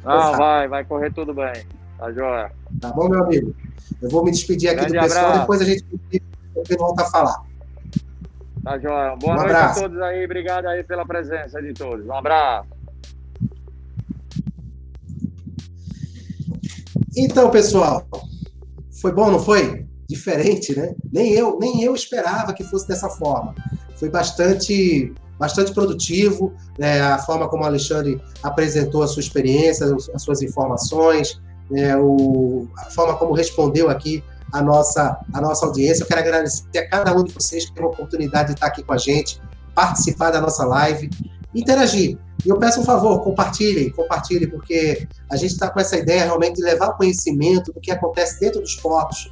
Não, 0.04 0.36
vai, 0.36 0.68
vai 0.68 0.84
correr 0.84 1.12
tudo 1.12 1.32
bem. 1.32 1.52
Tá 1.98 2.10
joia. 2.12 2.50
Tá 2.80 2.88
bom, 2.90 3.08
meu 3.08 3.22
amigo? 3.24 3.54
Eu 4.00 4.08
vou 4.08 4.24
me 4.24 4.30
despedir 4.30 4.70
aqui 4.70 4.80
Grande 4.80 4.94
do 4.94 5.00
pessoal, 5.00 5.24
abraço. 5.26 5.40
depois 5.40 5.60
a 5.60 5.64
gente 5.64 5.84
volta 6.78 7.02
a 7.02 7.10
falar. 7.10 7.42
Tá 8.64 8.78
joia. 8.78 9.16
Boa 9.16 9.32
Um 9.32 9.36
noite 9.36 9.50
abraço. 9.50 9.78
a 9.78 9.82
todos 9.82 10.00
aí. 10.00 10.24
Obrigado 10.24 10.66
aí 10.66 10.82
pela 10.82 11.06
presença 11.06 11.60
de 11.62 11.72
todos. 11.72 12.06
Um 12.06 12.14
abraço. 12.14 12.68
Então, 17.16 17.50
pessoal, 17.50 18.06
foi 19.00 19.12
bom, 19.12 19.30
não 19.30 19.40
foi? 19.40 19.86
Diferente, 20.08 20.76
né? 20.76 20.94
Nem 21.12 21.32
eu, 21.32 21.58
nem 21.58 21.82
eu 21.82 21.94
esperava 21.94 22.52
que 22.52 22.64
fosse 22.64 22.86
dessa 22.86 23.08
forma. 23.08 23.54
Foi 23.96 24.08
bastante, 24.08 25.14
bastante 25.38 25.72
produtivo, 25.72 26.52
né? 26.78 27.00
a 27.00 27.18
forma 27.18 27.48
como 27.48 27.62
o 27.62 27.66
Alexandre 27.66 28.20
apresentou 28.42 29.02
a 29.02 29.06
sua 29.06 29.20
experiência, 29.20 29.86
as 30.14 30.22
suas 30.22 30.42
informações, 30.42 31.40
né? 31.70 31.96
o, 31.96 32.68
a 32.78 32.90
forma 32.90 33.16
como 33.16 33.32
respondeu 33.32 33.88
aqui 33.88 34.22
a 34.52 34.60
nossa, 34.62 35.18
a 35.32 35.40
nossa 35.40 35.66
audiência. 35.66 36.02
Eu 36.02 36.06
quero 36.06 36.20
agradecer 36.20 36.78
a 36.78 36.88
cada 36.88 37.14
um 37.16 37.22
de 37.22 37.32
vocês 37.32 37.66
que 37.66 37.72
teve 37.72 37.86
a 37.86 37.90
oportunidade 37.90 38.48
de 38.48 38.54
estar 38.54 38.66
aqui 38.66 38.82
com 38.82 38.92
a 38.92 38.98
gente, 38.98 39.40
participar 39.74 40.30
da 40.30 40.40
nossa 40.40 40.64
live, 40.64 41.08
interagir. 41.54 42.18
E 42.44 42.48
eu 42.48 42.58
peço 42.58 42.80
um 42.80 42.84
favor, 42.84 43.22
compartilhem, 43.22 43.90
compartilhem, 43.90 44.48
porque 44.48 45.06
a 45.30 45.36
gente 45.36 45.52
está 45.52 45.68
com 45.68 45.80
essa 45.80 45.96
ideia 45.96 46.24
realmente 46.24 46.56
de 46.56 46.62
levar 46.62 46.92
conhecimento 46.92 47.72
do 47.72 47.80
que 47.80 47.90
acontece 47.90 48.40
dentro 48.40 48.60
dos 48.60 48.76
portos, 48.76 49.30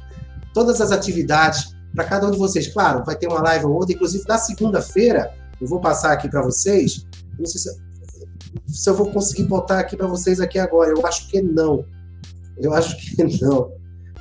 todas 0.53 0.79
as 0.81 0.91
atividades 0.91 1.75
para 1.95 2.03
cada 2.03 2.27
um 2.27 2.31
de 2.31 2.37
vocês. 2.37 2.67
Claro, 2.67 3.03
vai 3.03 3.15
ter 3.15 3.27
uma 3.27 3.41
live 3.41 3.65
ou 3.65 3.73
outra, 3.73 3.95
inclusive 3.95 4.23
na 4.27 4.37
segunda-feira, 4.37 5.33
eu 5.59 5.67
vou 5.67 5.79
passar 5.79 6.13
aqui 6.13 6.29
para 6.29 6.41
vocês. 6.41 7.05
Não 7.37 7.45
sei 7.45 7.61
se, 7.61 7.81
se 8.67 8.89
eu 8.89 8.95
vou 8.95 9.11
conseguir 9.11 9.43
botar 9.43 9.79
aqui 9.79 9.97
para 9.97 10.07
vocês 10.07 10.39
aqui 10.39 10.59
agora. 10.59 10.91
Eu 10.91 11.05
acho 11.05 11.27
que 11.27 11.41
não. 11.41 11.85
Eu 12.57 12.73
acho 12.73 12.97
que 12.97 13.23
não. 13.41 13.71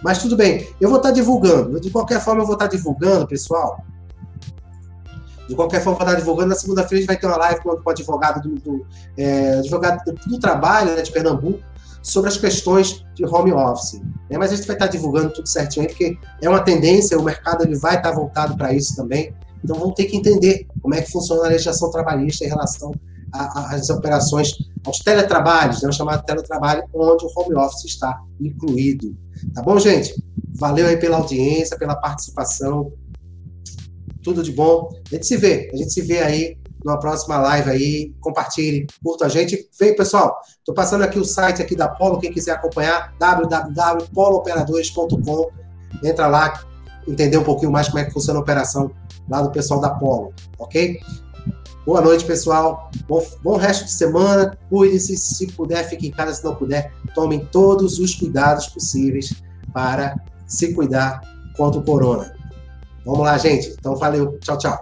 Mas 0.03 0.19
tudo 0.19 0.37
bem, 0.37 0.67
eu 0.81 0.89
vou 0.89 0.99
estar 0.99 1.11
divulgando. 1.11 1.81
De 1.81 1.91
qualquer 1.91 2.21
forma, 2.21 2.43
eu 2.43 2.47
vou 2.47 2.55
estar 2.55 2.69
divulgando, 2.69 3.27
pessoal. 3.27 3.85
De 5.49 5.55
qualquer 5.55 5.83
forma, 5.83 5.99
vou 5.99 6.07
estar 6.07 6.19
divulgando. 6.19 6.51
Na 6.51 6.55
segunda-feira 6.55 6.97
a 6.97 7.01
gente 7.01 7.07
vai 7.07 7.17
ter 7.17 7.27
uma 7.27 7.37
live 7.37 7.61
com 7.63 7.71
o 7.71 7.91
advogado 7.91 8.43
do, 8.47 8.55
do, 8.57 8.87
é, 9.17 9.59
advogado 9.59 10.05
do, 10.27 10.39
trabalho 10.39 10.95
né, 10.95 11.03
de 11.03 11.11
Pernambuco 11.11 11.61
sobre 12.03 12.29
as 12.29 12.37
questões 12.37 13.05
de 13.15 13.25
home 13.25 13.53
office. 13.53 14.01
Né? 14.31 14.37
Mas 14.39 14.53
a 14.53 14.57
gente 14.57 14.67
vai 14.67 14.77
estar 14.77 14.87
divulgando 14.87 15.33
tudo 15.33 15.49
certinho 15.49 15.87
aí, 15.87 15.89
porque 15.89 16.19
é 16.43 16.49
uma 16.49 16.61
tendência, 16.61 17.19
o 17.19 17.23
mercado 17.23 17.65
ele 17.65 17.77
vai 17.77 17.97
estar 17.97 18.13
voltado 18.13 18.57
para 18.57 18.73
isso 18.75 18.95
também. 18.95 19.35
Então 19.65 19.77
vamos 19.77 19.95
ter 19.95 20.05
que 20.05 20.17
entender 20.17 20.67
como 20.83 20.95
é 20.95 21.01
que 21.03 21.11
funciona 21.11 21.47
a 21.47 21.49
legislação 21.49 21.91
trabalhista 21.91 22.45
em 22.45 22.49
relação 22.49 22.93
às 23.33 23.91
operações, 23.91 24.53
aos 24.87 24.99
teletrabalhos, 25.01 25.83
né, 25.83 25.89
o 25.89 25.93
chamado 25.93 26.25
teletrabalho, 26.25 26.85
onde 26.95 27.25
o 27.25 27.31
home 27.37 27.55
office 27.57 27.85
está 27.85 28.19
incluído. 28.41 29.17
Tá 29.55 29.63
bom, 29.63 29.79
gente? 29.79 30.15
Valeu 30.55 30.87
aí 30.87 30.97
pela 30.97 31.17
audiência, 31.17 31.79
pela 31.79 31.97
participação. 31.97 32.93
Tudo 34.23 34.43
de 34.43 34.53
bom. 34.53 34.91
A 35.11 35.15
gente 35.15 35.27
se 35.27 35.37
vê, 35.37 35.71
a 35.73 35.77
gente 35.77 35.93
se 35.93 36.01
vê 36.03 36.21
aí 36.21 36.59
numa 36.85 36.99
próxima 36.99 37.39
live 37.39 37.71
aí. 37.71 38.13
Compartilhe, 38.21 38.87
curta 39.03 39.27
a 39.27 39.29
gente. 39.29 39.69
Vem, 39.79 39.95
pessoal. 39.95 40.37
Estou 40.59 40.75
passando 40.75 41.05
aqui 41.05 41.19
o 41.19 41.25
site 41.25 41.63
aqui 41.63 41.77
da 41.77 41.89
Polo, 41.89 42.19
quem 42.19 42.33
quiser 42.33 42.53
acompanhar, 42.53 43.15
www.polooperadores.com. 43.19 45.51
Entra 46.05 46.27
lá, 46.27 46.63
entender 47.07 47.39
um 47.39 47.45
pouquinho 47.45 47.73
mais 47.73 47.89
como 47.89 48.01
é 48.01 48.05
que 48.05 48.13
funciona 48.13 48.39
a 48.39 48.43
operação 48.43 48.91
lá 49.29 49.43
do 49.43 49.51
pessoal 49.51 49.81
da 49.81 49.91
Polo, 49.91 50.33
ok? 50.59 51.01
Boa 51.89 52.03
noite, 52.03 52.27
pessoal. 52.27 52.91
Bom, 53.09 53.27
bom 53.43 53.57
resto 53.57 53.87
de 53.87 53.93
semana. 53.93 54.59
Cuide-se. 54.69 55.17
Se 55.17 55.47
puder, 55.47 55.89
fique 55.89 56.09
em 56.09 56.11
casa. 56.11 56.35
Se 56.35 56.45
não 56.45 56.55
puder, 56.55 56.93
tomem 57.15 57.47
todos 57.47 57.99
os 57.99 58.15
cuidados 58.15 58.67
possíveis 58.67 59.33
para 59.73 60.15
se 60.47 60.75
cuidar 60.75 61.19
contra 61.57 61.81
o 61.81 61.83
corona. 61.83 62.37
Vamos 63.09 63.25
lá, 63.25 63.39
gente. 63.39 63.71
Então, 63.71 63.97
valeu. 63.97 64.39
Tchau, 64.39 64.59
tchau. 64.59 64.79